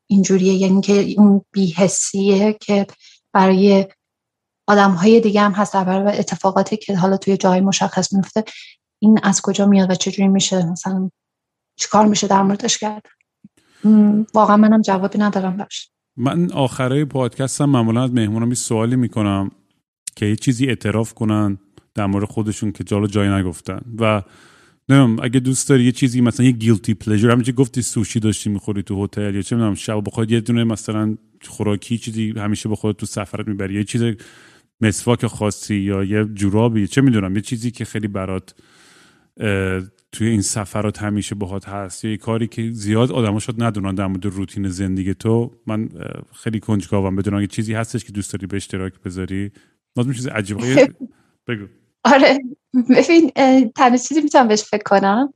اینجوریه. 0.09 0.53
یعنی 0.53 0.81
که 0.81 1.13
اون 1.17 1.41
بیهسیه 1.51 2.53
که 2.61 2.87
برای 3.33 3.87
آدم 4.67 4.91
های 4.91 5.19
دیگه 5.19 5.41
هم 5.41 5.51
هست 5.51 5.73
در 5.73 6.19
اتفاقاتی 6.19 6.77
که 6.77 6.97
حالا 6.97 7.17
توی 7.17 7.37
جای 7.37 7.61
مشخص 7.61 8.13
میفته 8.13 8.43
این 8.99 9.19
از 9.23 9.41
کجا 9.41 9.65
میاد 9.65 9.91
و 9.91 9.95
چجوری 9.95 10.27
میشه؟ 10.27 10.71
مثلا 10.71 11.09
چیکار 11.75 12.05
میشه 12.05 12.27
در 12.27 12.41
موردش 12.41 12.77
کرد؟ 12.77 13.05
واقعا 14.33 14.57
منم 14.57 14.81
جوابی 14.81 15.19
ندارم 15.19 15.57
باش 15.57 15.89
من 16.17 16.51
آخرای 16.51 17.05
پادکستم 17.05 17.65
معمولا 17.65 18.03
از 18.03 18.11
مهمونم 18.11 18.53
سوالی 18.53 18.95
می‌کنم 18.95 19.51
که 20.15 20.25
یه 20.25 20.35
چیزی 20.35 20.65
اعتراف 20.65 21.13
کنن 21.13 21.57
در 21.95 22.05
مورد 22.05 22.25
خودشون 22.25 22.71
که 22.71 22.83
جالو 22.83 23.07
جای 23.07 23.29
نگفتن. 23.29 23.81
و 23.99 24.23
نمیم 24.89 25.19
اگه 25.23 25.39
دوست 25.39 25.69
داری 25.69 25.83
یه 25.83 25.91
چیزی 25.91 26.21
مثلا 26.21 26.45
یه 26.45 26.51
گیلتی 26.51 26.93
پلژر 26.93 27.31
همینجا 27.31 27.53
گفتی 27.53 27.81
سوشی 27.81 28.19
داشتی 28.19 28.49
می‌خوری 28.49 28.83
تو 28.83 29.03
هتل 29.03 29.35
یا 29.35 29.41
چه 29.41 29.55
می‌دونم 29.55 29.75
شب 29.75 30.03
بخواد 30.05 30.31
یه 30.31 30.41
دونه 30.41 30.63
مثلا 30.63 31.17
خوراکی 31.47 31.97
چیزی 31.97 32.33
همیشه 32.37 32.69
بخواد 32.69 32.95
تو 32.95 33.05
سفرت 33.05 33.47
می‌بری 33.47 33.75
یه 33.75 33.83
چیز 33.83 34.03
مسواک 34.81 35.25
خاصی 35.25 35.75
یا 35.75 36.03
یه 36.03 36.25
جورابی 36.25 36.87
چه 36.87 37.01
می‌دونم 37.01 37.35
یه 37.35 37.41
چیزی 37.41 37.71
که 37.71 37.85
خیلی 37.85 38.07
برات 38.07 38.55
توی 40.11 40.27
این 40.27 40.41
سفرات 40.41 41.03
همیشه 41.03 41.35
باهات 41.35 41.69
هست. 41.69 42.05
یا 42.05 42.11
یه 42.11 42.17
کاری 42.17 42.47
که 42.47 42.71
زیاد 42.71 43.11
آدما 43.11 43.39
شاید 43.39 43.63
ندونن 43.63 43.95
در 43.95 44.07
مورد 44.07 44.25
روتین 44.25 44.69
زندگی 44.69 45.13
تو. 45.13 45.51
من 45.67 45.89
خیلی 46.33 46.59
کنجکاوم. 46.59 47.15
بدونم 47.15 47.41
یه 47.41 47.47
چیزی 47.47 47.73
هستش 47.73 48.03
که 48.05 48.11
دوست 48.11 48.33
داری 48.33 48.47
به 48.47 48.57
اشتراک 48.57 48.93
بذاری. 49.05 49.51
لازم 49.95 50.13
چیز 50.13 50.27
عجیبه 50.27 50.93
بگو. 51.47 51.65
آره. 52.03 52.37
ببین 52.89 53.31
تنها 53.75 53.97
چیزی 53.97 54.21
می‌تونم 54.21 54.47
بهش 54.47 54.63
فکر 54.63 54.83
کنم 54.83 55.33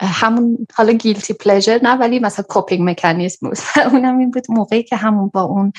همون 0.00 0.66
حالا 0.74 0.92
گیلتی 0.92 1.34
پلژر 1.34 1.80
نه 1.82 1.94
ولی 1.94 2.18
مثلا 2.18 2.44
کوپینگ 2.48 2.90
مکانیزم 2.90 3.48
بود 3.48 3.58
اونم 3.92 4.18
این 4.18 4.30
بود 4.30 4.44
موقعی 4.48 4.82
که 4.82 4.96
همون 4.96 5.30
با 5.34 5.42
اون 5.42 5.72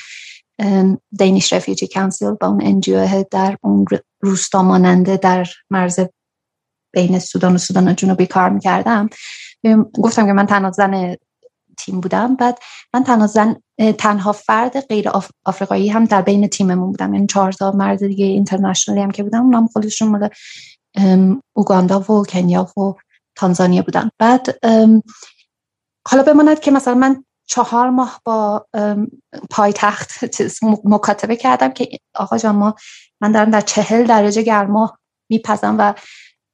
دینیش 1.18 1.52
رفیجی 1.52 1.86
کانسیل 1.86 2.30
با 2.30 2.48
اون 2.48 2.66
انجیو 2.66 3.24
در 3.30 3.56
اون 3.62 3.84
روستا 4.20 4.62
ماننده 4.62 5.16
در 5.16 5.46
مرز 5.70 6.00
بین 6.94 7.18
سودان 7.18 7.54
و 7.54 7.58
سودان 7.58 7.96
جنوبی 7.96 8.26
کار 8.26 8.50
می‌کردم. 8.50 9.08
گفتم 9.94 10.26
که 10.26 10.32
من 10.32 10.46
تنها 10.46 10.70
زن 10.70 11.16
تیم 11.78 12.00
بودم. 12.00 12.36
بعد 12.36 12.58
من 12.94 13.04
تنها 13.04 13.26
زن 13.26 13.56
تنها 13.98 14.32
فرد 14.32 14.80
غیر 14.80 15.08
آفریقایی 15.44 15.88
هم 15.88 16.04
در 16.04 16.22
بین 16.22 16.46
تیممون 16.46 16.90
بودم. 16.90 17.14
یعنی 17.14 17.26
چهار 17.26 17.52
تا 17.52 17.72
مرد 17.72 18.06
دیگه 18.06 18.24
اینترنشنالی 18.24 19.00
هم 19.00 19.10
که 19.10 19.22
بودم 19.22 19.44
اونم 19.44 19.66
خودشون 19.66 20.08
مال 20.08 20.28
اوگاندا 21.52 22.00
و 22.00 22.24
کنیا 22.24 22.62
و 22.80 22.94
تانزانیا 23.34 23.82
بودن. 23.82 24.10
بعد 24.18 24.58
حالا 26.08 26.22
بماند 26.26 26.60
که 26.60 26.70
مثلا 26.70 26.94
من 26.94 27.24
چهار 27.46 27.90
ماه 27.90 28.20
با 28.24 28.66
پایتخت 29.50 30.24
مکاتبه 30.84 31.36
کردم 31.36 31.72
که 31.72 31.88
آقا 32.14 32.38
جان 32.38 32.56
ما 32.56 32.74
من 33.20 33.32
دارم 33.32 33.50
در 33.50 33.60
چهل 33.60 34.06
درجه 34.06 34.42
گرما 34.42 34.98
میپزم 35.30 35.76
و 35.78 35.94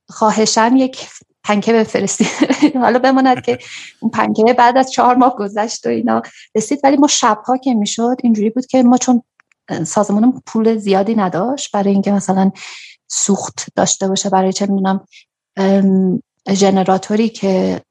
خواهشن 0.09 0.77
یک 0.77 1.09
پنکه 1.44 1.73
بفرستید 1.73 2.28
حالا 2.82 2.98
بماند 2.98 3.43
که 3.43 3.59
اون 4.01 4.10
پنکه 4.10 4.55
بعد 4.55 4.77
از 4.77 4.93
چهار 4.93 5.14
ماه 5.14 5.36
گذشت 5.36 5.86
و 5.86 5.89
اینا 5.89 6.23
رسید 6.55 6.81
ولی 6.85 6.97
ما 6.97 7.06
شبها 7.06 7.56
که 7.56 7.74
می‌شد 7.74 8.16
اینجوری 8.23 8.51
بود 8.51 8.66
که 8.66 8.82
ما 8.82 8.98
چون 8.98 9.23
سازمانم 9.86 10.43
پول 10.47 10.77
زیادی 10.77 11.14
نداشت 11.14 11.73
برای 11.73 11.93
اینکه 11.93 12.12
مثلا 12.12 12.51
سوخت 13.09 13.66
داشته 13.77 14.09
باشه 14.09 14.31
برای 14.31 14.52
چه 14.52 14.66
می‌دونم 14.66 15.06
ژنراتوری 16.51 17.28
که 17.28 17.82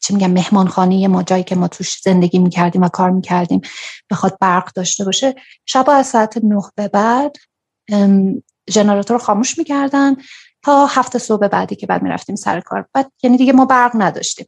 چی 0.00 0.14
میگم 0.14 0.30
مهمانخانه 0.30 1.08
ما 1.08 1.22
جایی 1.22 1.44
که 1.44 1.54
ما 1.54 1.68
توش 1.68 2.00
زندگی 2.04 2.38
می‌کردیم 2.38 2.82
و 2.82 2.88
کار 2.88 3.10
می‌کردیم 3.10 3.60
بخواد 4.10 4.38
برق 4.40 4.72
داشته 4.72 5.04
باشه 5.04 5.34
شب 5.66 5.90
از 5.90 6.06
ساعت 6.06 6.38
نه 6.44 6.62
به 6.74 6.88
بعد 6.88 7.36
ژنراتور 8.70 9.16
رو 9.16 9.24
خاموش 9.24 9.58
می‌کردن 9.58 10.16
تا 10.62 10.86
هفته 10.86 11.18
صبح 11.18 11.48
بعدی 11.48 11.76
که 11.76 11.86
بعد 11.86 12.02
می‌رفتیم 12.02 12.36
سر 12.36 12.60
کار. 12.60 12.86
بعد 12.94 13.12
یعنی 13.22 13.36
دیگه 13.36 13.52
ما 13.52 13.64
برق 13.64 13.90
نداشتیم. 13.94 14.46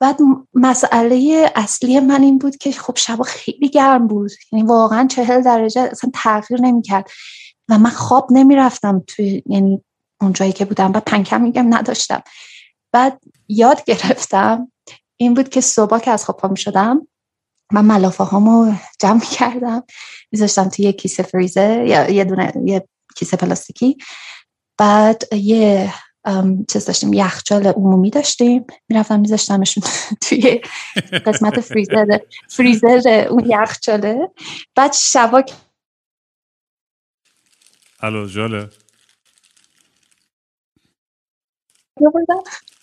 بعد 0.00 0.18
مسئله 0.54 1.50
اصلی 1.54 2.00
من 2.00 2.22
این 2.22 2.38
بود 2.38 2.56
که 2.56 2.72
خب 2.72 2.96
شبا 2.96 3.24
خیلی 3.24 3.68
گرم 3.68 4.06
بود. 4.06 4.30
یعنی 4.52 4.66
واقعا 4.66 5.06
چهل 5.06 5.42
درجه 5.42 5.80
اصلا 5.80 6.10
تغییر 6.14 6.60
نمی‌کرد. 6.60 7.10
و 7.68 7.78
من 7.78 7.90
خواب 7.90 8.28
نمی‌رفتم 8.30 9.04
توی 9.06 9.42
یعنی 9.46 9.84
اون 10.20 10.32
جایی 10.32 10.52
که 10.52 10.64
بودم. 10.64 10.92
و 10.92 11.00
پنکم 11.00 11.40
میگم 11.40 11.74
نداشتم. 11.74 12.22
بعد 12.92 13.20
یاد 13.48 13.84
گرفتم 13.84 14.72
این 15.16 15.34
بود 15.34 15.48
که 15.48 15.60
صبح 15.60 15.98
که 15.98 16.10
از 16.10 16.24
خواب 16.24 16.36
پا 16.36 16.54
شدم 16.54 17.08
من 17.72 17.84
ملافه 17.84 18.24
هامو 18.24 18.74
جمع 19.00 19.20
کردم 19.20 19.82
میذاشتم 20.32 20.68
توی 20.68 20.84
یه 20.84 20.92
کیسه 20.92 21.22
فریزه 21.22 21.84
یا 21.88 22.10
یه 22.10 22.24
دونه 22.24 22.52
یه 22.64 22.88
کیسه 23.16 23.36
پلاستیکی. 23.36 23.98
بعد 24.78 25.22
یه 25.32 25.94
چیز 26.68 26.84
داشتیم 26.84 27.12
یخچال 27.12 27.66
عمومی 27.66 28.10
داشتیم. 28.10 28.64
می‌رفتم 28.88 29.20
میذاشتمشون 29.20 29.84
توی 30.28 30.60
قسمت 31.26 31.60
فریزر 31.60 32.18
فریزر 32.48 33.26
اون 33.30 33.44
یخچاله. 33.46 34.30
بعد 34.74 34.92
شبا 34.92 35.42
الو 38.00 38.28
جاله 38.28 38.68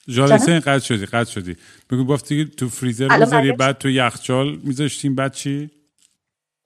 جالسه 0.10 0.60
قد 0.60 0.80
شدی 0.80 1.06
قد 1.06 1.27
شدی. 1.27 1.56
بگو 1.90 2.06
گفتی 2.06 2.45
تو 2.45 2.69
فریزر 2.69 3.18
می‌ذاری 3.18 3.52
بعد 3.52 3.77
تو 3.77 3.90
یخچال 3.90 4.60
میذاشتیم 4.64 5.15
بعد 5.15 5.34
چی؟ 5.34 5.69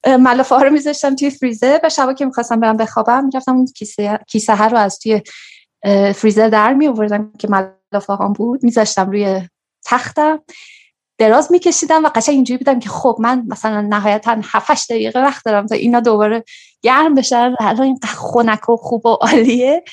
ملافه 0.07 0.55
ها 0.55 0.61
رو 0.61 0.69
میذاشتم 0.69 1.15
توی 1.15 1.29
فریزر. 1.29 1.79
و 1.83 1.89
شبا 1.89 2.13
که 2.13 2.25
می‌خواستم 2.25 2.59
برم 2.59 2.77
بخوابم 2.77 3.25
می‌رفتم 3.25 3.55
اون 3.55 3.65
کیسه 3.65 4.19
کیسه 4.27 4.55
ها 4.55 4.67
رو 4.67 4.77
از 4.77 4.99
توی 4.99 5.21
فریزر 6.15 6.49
در 6.49 6.73
می 6.73 6.87
آوردم 6.87 7.31
که 7.39 7.47
ملافه 7.47 8.13
هم 8.19 8.33
بود. 8.33 8.63
میذاشتم 8.63 9.11
روی 9.11 9.41
تختم. 9.85 10.39
دراز 11.17 11.51
میکشیدم 11.51 12.05
و 12.05 12.09
قشنگ 12.15 12.35
اینجوری 12.35 12.57
بودم 12.57 12.79
که 12.79 12.89
خب 12.89 13.17
من 13.19 13.43
مثلا 13.47 13.81
نهایتا 13.81 14.41
7 14.43 14.91
دقیقه 14.91 15.19
وقت 15.19 15.45
دارم 15.45 15.65
تا 15.65 15.75
اینا 15.75 15.99
دوباره 15.99 16.43
گرم 16.81 17.15
بشن. 17.15 17.55
الان 17.59 17.81
این 17.81 17.99
خنک 18.03 18.69
و 18.69 18.75
خوب 18.75 19.05
و 19.05 19.09
عالیه 19.09 19.83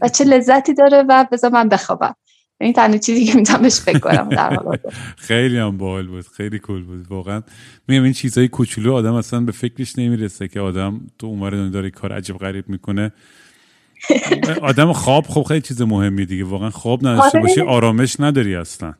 و 0.00 0.08
چه 0.08 0.24
لذتی 0.24 0.74
داره 0.74 1.04
و 1.08 1.26
بذار 1.32 1.50
من 1.50 1.68
بخوابم. 1.68 2.14
این 2.60 2.72
تنها 2.72 2.98
چیزی 2.98 3.24
که 3.24 3.34
می‌تونم 3.34 3.62
بهش 3.62 3.80
فکر 3.80 3.98
کنم 3.98 4.28
در 4.28 4.58
خیلی 5.16 5.58
هم 5.58 5.78
باحال 5.78 6.06
بود 6.06 6.26
خیلی 6.28 6.58
کول 6.58 6.84
بود 6.84 7.06
واقعا. 7.10 7.42
میگم 7.88 8.02
این 8.02 8.12
چیزای 8.12 8.48
کوچولو 8.48 8.94
آدم 8.94 9.14
اصلا 9.14 9.40
به 9.40 9.52
فکرش 9.52 9.98
نمی‌رسه 9.98 10.48
که 10.48 10.60
آدم 10.60 11.00
تو 11.18 11.26
عمر 11.26 11.50
داره 11.50 11.90
کار 11.90 12.12
عجیب 12.12 12.38
غریب 12.38 12.68
می‌کنه. 12.68 13.12
آدم 14.62 14.92
خواب 14.92 15.26
خب 15.26 15.42
خیلی 15.42 15.60
چیز 15.60 15.82
مهمی 15.82 16.26
دیگه 16.26 16.44
واقعا 16.44 16.70
خواب 16.70 17.06
نداشته 17.06 17.38
آره. 17.38 17.48
باشی 17.48 17.60
آرامش 17.60 18.20
نداری 18.20 18.54
اصلا. 18.54 18.94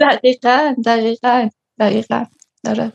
دقیقا 0.00 0.74
دقیقا 0.84 1.48
دقیقا. 1.80 2.24
داره 2.64 2.92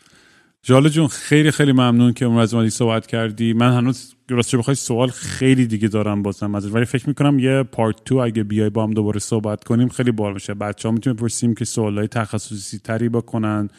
جاله 0.65 0.90
جون 0.90 1.07
خیلی 1.07 1.52
خیلی 1.52 1.72
ممنون 1.72 2.14
که 2.14 2.26
از 2.26 2.53
اومدی 2.53 2.69
صحبت 2.69 3.07
کردی. 3.07 3.53
من 3.53 3.77
هنوز 3.77 4.15
راستش 4.30 4.56
بخوای 4.56 4.76
سوال 4.76 5.10
خیلی 5.10 5.68
دیگه 5.68 5.88
دارم 5.88 6.23
بازم 6.23 6.56
ازش 6.56 6.72
ولی 6.72 6.85
فکر 6.85 7.07
می‌کنم 7.07 7.40
یه 7.40 7.64
پارت 7.64 7.95
تو 8.06 8.15
اگه 8.15 8.44
بیای 8.44 8.69
با 8.69 8.84
هم 8.84 8.91
دوباره 8.91 9.19
صحبت 9.19 9.64
کنیم 9.64 9.88
خیلی 9.88 10.11
بار 10.11 10.34
میشه 10.34 10.53
بچه 10.53 10.88
ها 10.90 10.94
می‌تونیم 10.94 11.18
پرسیم 11.18 11.56
که 11.56 11.65
های 11.77 12.07
تخصصی 12.07 12.80
تری 12.80 13.10
بکنن 13.10 13.69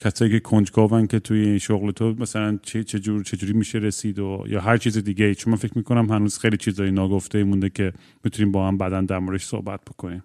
کسایی 0.00 0.30
که 0.30 0.40
کنجکاون 0.40 1.06
که 1.06 1.18
توی 1.18 1.40
این 1.40 1.58
شغل 1.58 1.90
تو 1.90 2.14
مثلا 2.18 2.58
چه 2.62 2.84
چجور 2.84 3.22
چجوری 3.22 3.52
میشه 3.52 3.78
رسید 3.78 4.18
و 4.18 4.44
یا 4.48 4.60
هر 4.60 4.76
چیز 4.76 4.98
دیگه 4.98 5.34
چون 5.34 5.50
من 5.50 5.58
فکر 5.58 5.72
می‌کنم 5.76 6.10
هنوز 6.10 6.38
خیلی 6.38 6.56
چیزایی 6.56 6.90
ناگفته 6.90 7.44
مونده 7.44 7.70
که 7.70 7.92
می‌تونیم 8.24 8.52
با 8.52 8.68
هم 8.68 8.78
بعدا 8.78 9.00
در 9.00 9.18
موردش 9.18 9.44
صحبت 9.44 9.80
بکنیم. 9.84 10.24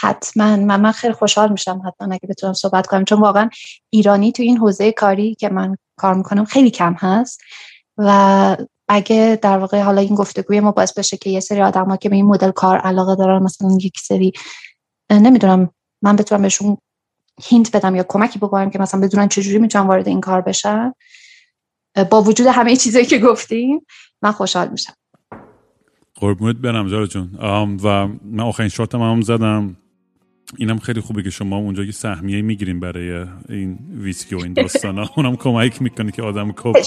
حتما. 0.00 0.56
من, 0.56 0.80
من 0.80 0.92
خیلی 0.92 1.14
خوشحال 1.14 1.52
میشم 1.52 1.82
حتما 1.86 2.14
اگه 2.14 2.28
بتونم 2.28 2.52
صحبت 2.52 2.86
کنم. 2.86 3.04
چون 3.04 3.20
واقعا 3.20 3.50
ایرانی 3.90 4.32
تو 4.32 4.42
این 4.42 4.58
حوزه 4.58 4.92
کاری 4.92 5.34
که 5.34 5.48
من 5.48 5.76
کار 5.96 6.14
می‌کنم 6.14 6.44
خیلی 6.44 6.70
کم 6.70 6.92
هست. 6.98 7.40
و 7.98 8.56
اگه 8.88 9.38
در 9.42 9.58
واقع 9.58 9.80
حالا 9.80 10.00
این 10.00 10.14
گفتگوی 10.14 10.60
ما 10.60 10.72
باعث 10.72 10.98
بشه 10.98 11.16
که 11.16 11.30
یه 11.30 11.40
سری 11.40 11.62
آدم 11.62 11.96
که 11.96 12.08
به 12.08 12.16
این 12.16 12.26
مدل 12.26 12.50
کار 12.50 12.78
علاقه 12.78 13.14
دارن 13.14 13.42
مثلا 13.42 13.78
یک 13.80 14.00
سری 14.00 14.32
نمی‌دونم 15.10 15.70
من 16.02 16.16
بتونم 16.16 16.42
بهشون 16.42 16.76
هینت 17.42 17.76
بدم 17.76 17.94
یا 17.94 18.04
کمکی 18.08 18.38
بکنم 18.38 18.70
که 18.70 18.78
مثلا 18.78 19.00
بدونن 19.00 19.28
چجوری 19.28 19.58
می‌تونم 19.58 19.88
وارد 19.88 20.08
این 20.08 20.20
کار 20.20 20.40
بشن. 20.40 20.92
با 22.10 22.22
وجود 22.22 22.46
همه 22.46 22.76
چیزایی 22.76 23.06
که 23.06 23.18
گفتیم 23.18 23.86
من 24.22 24.32
خوشحال 24.32 24.68
میشم. 24.68 24.92
قربونت 26.14 26.56
برم 26.56 27.06
جون. 27.06 27.30
و 27.84 28.06
من 28.22 28.40
آخرین 28.40 28.68
شاتم 28.68 29.02
هم 29.02 29.20
زدم. 29.20 29.76
اینم 30.58 30.78
خیلی 30.78 31.00
خوبه 31.00 31.22
که 31.22 31.30
شما 31.30 31.56
اونجا 31.56 31.82
یه 31.82 31.92
سهمیه 31.92 32.42
می‌گیریم 32.42 32.80
برای 32.80 33.26
این 33.48 33.78
ویسکی 33.98 34.34
و 34.34 34.38
این 34.38 34.52
داستانا. 34.52 35.10
اونم 35.16 35.36
کمک 35.36 35.82
می‌کنه 35.82 36.10
که 36.12 36.22
آدم 36.22 36.52
کوب 36.52 36.76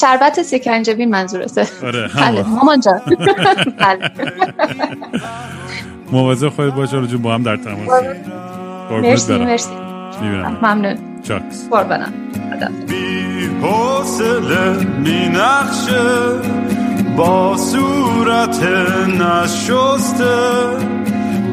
شربت 0.00 0.42
سکنجبین 0.42 1.10
منظورته. 1.10 1.66
آره 1.82 2.10
بله 2.16 2.42
مامان 2.42 2.80
جان. 2.80 3.00
بله. 3.80 4.10
مواظب 6.12 6.48
خودت 6.48 6.74
باش 6.74 6.90
جون 6.90 7.22
با 7.22 7.34
هم 7.34 7.42
در 7.42 7.56
تماسی 7.56 8.06
مرسی 8.90 9.38
مرسی. 9.38 9.70
ممنون. 10.62 10.96
چاکس. 11.22 11.68
قربانم. 11.70 12.12
بی 12.88 13.46
حوصله 13.62 14.84
می 14.98 15.28
نخشه 15.28 16.32
با 17.16 17.56
صورت 17.56 18.62
نشسته. 19.08 20.34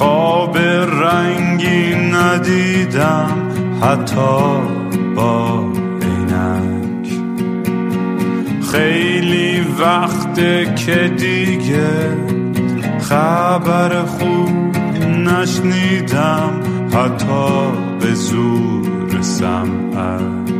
خواب 0.00 0.58
رنگی 0.58 1.94
ندیدم 1.94 3.48
حتی 3.82 4.60
با 5.16 5.64
عینک. 6.02 7.08
خیلی 8.72 9.60
وقته 9.60 10.74
که 10.74 11.14
دیگه 11.16 12.16
خبر 13.00 14.02
خوب 14.02 14.76
نشنیدم 15.06 16.60
حتی 16.92 17.72
به 18.00 18.14
زور 18.14 19.20
سمعک. 19.20 20.59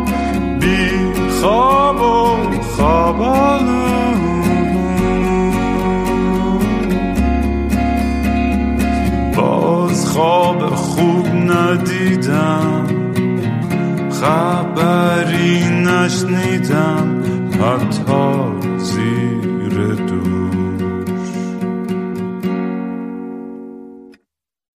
خواب 1.41 2.01
و 2.01 2.61
خوابالو 2.61 3.81
باز 9.35 10.05
خواب 10.09 10.65
خوب 10.75 11.27
ندیدم 11.27 12.85
خبری 14.11 15.63
نشنیدم 15.69 17.23
حتی 17.61 18.77
زیر 18.77 19.30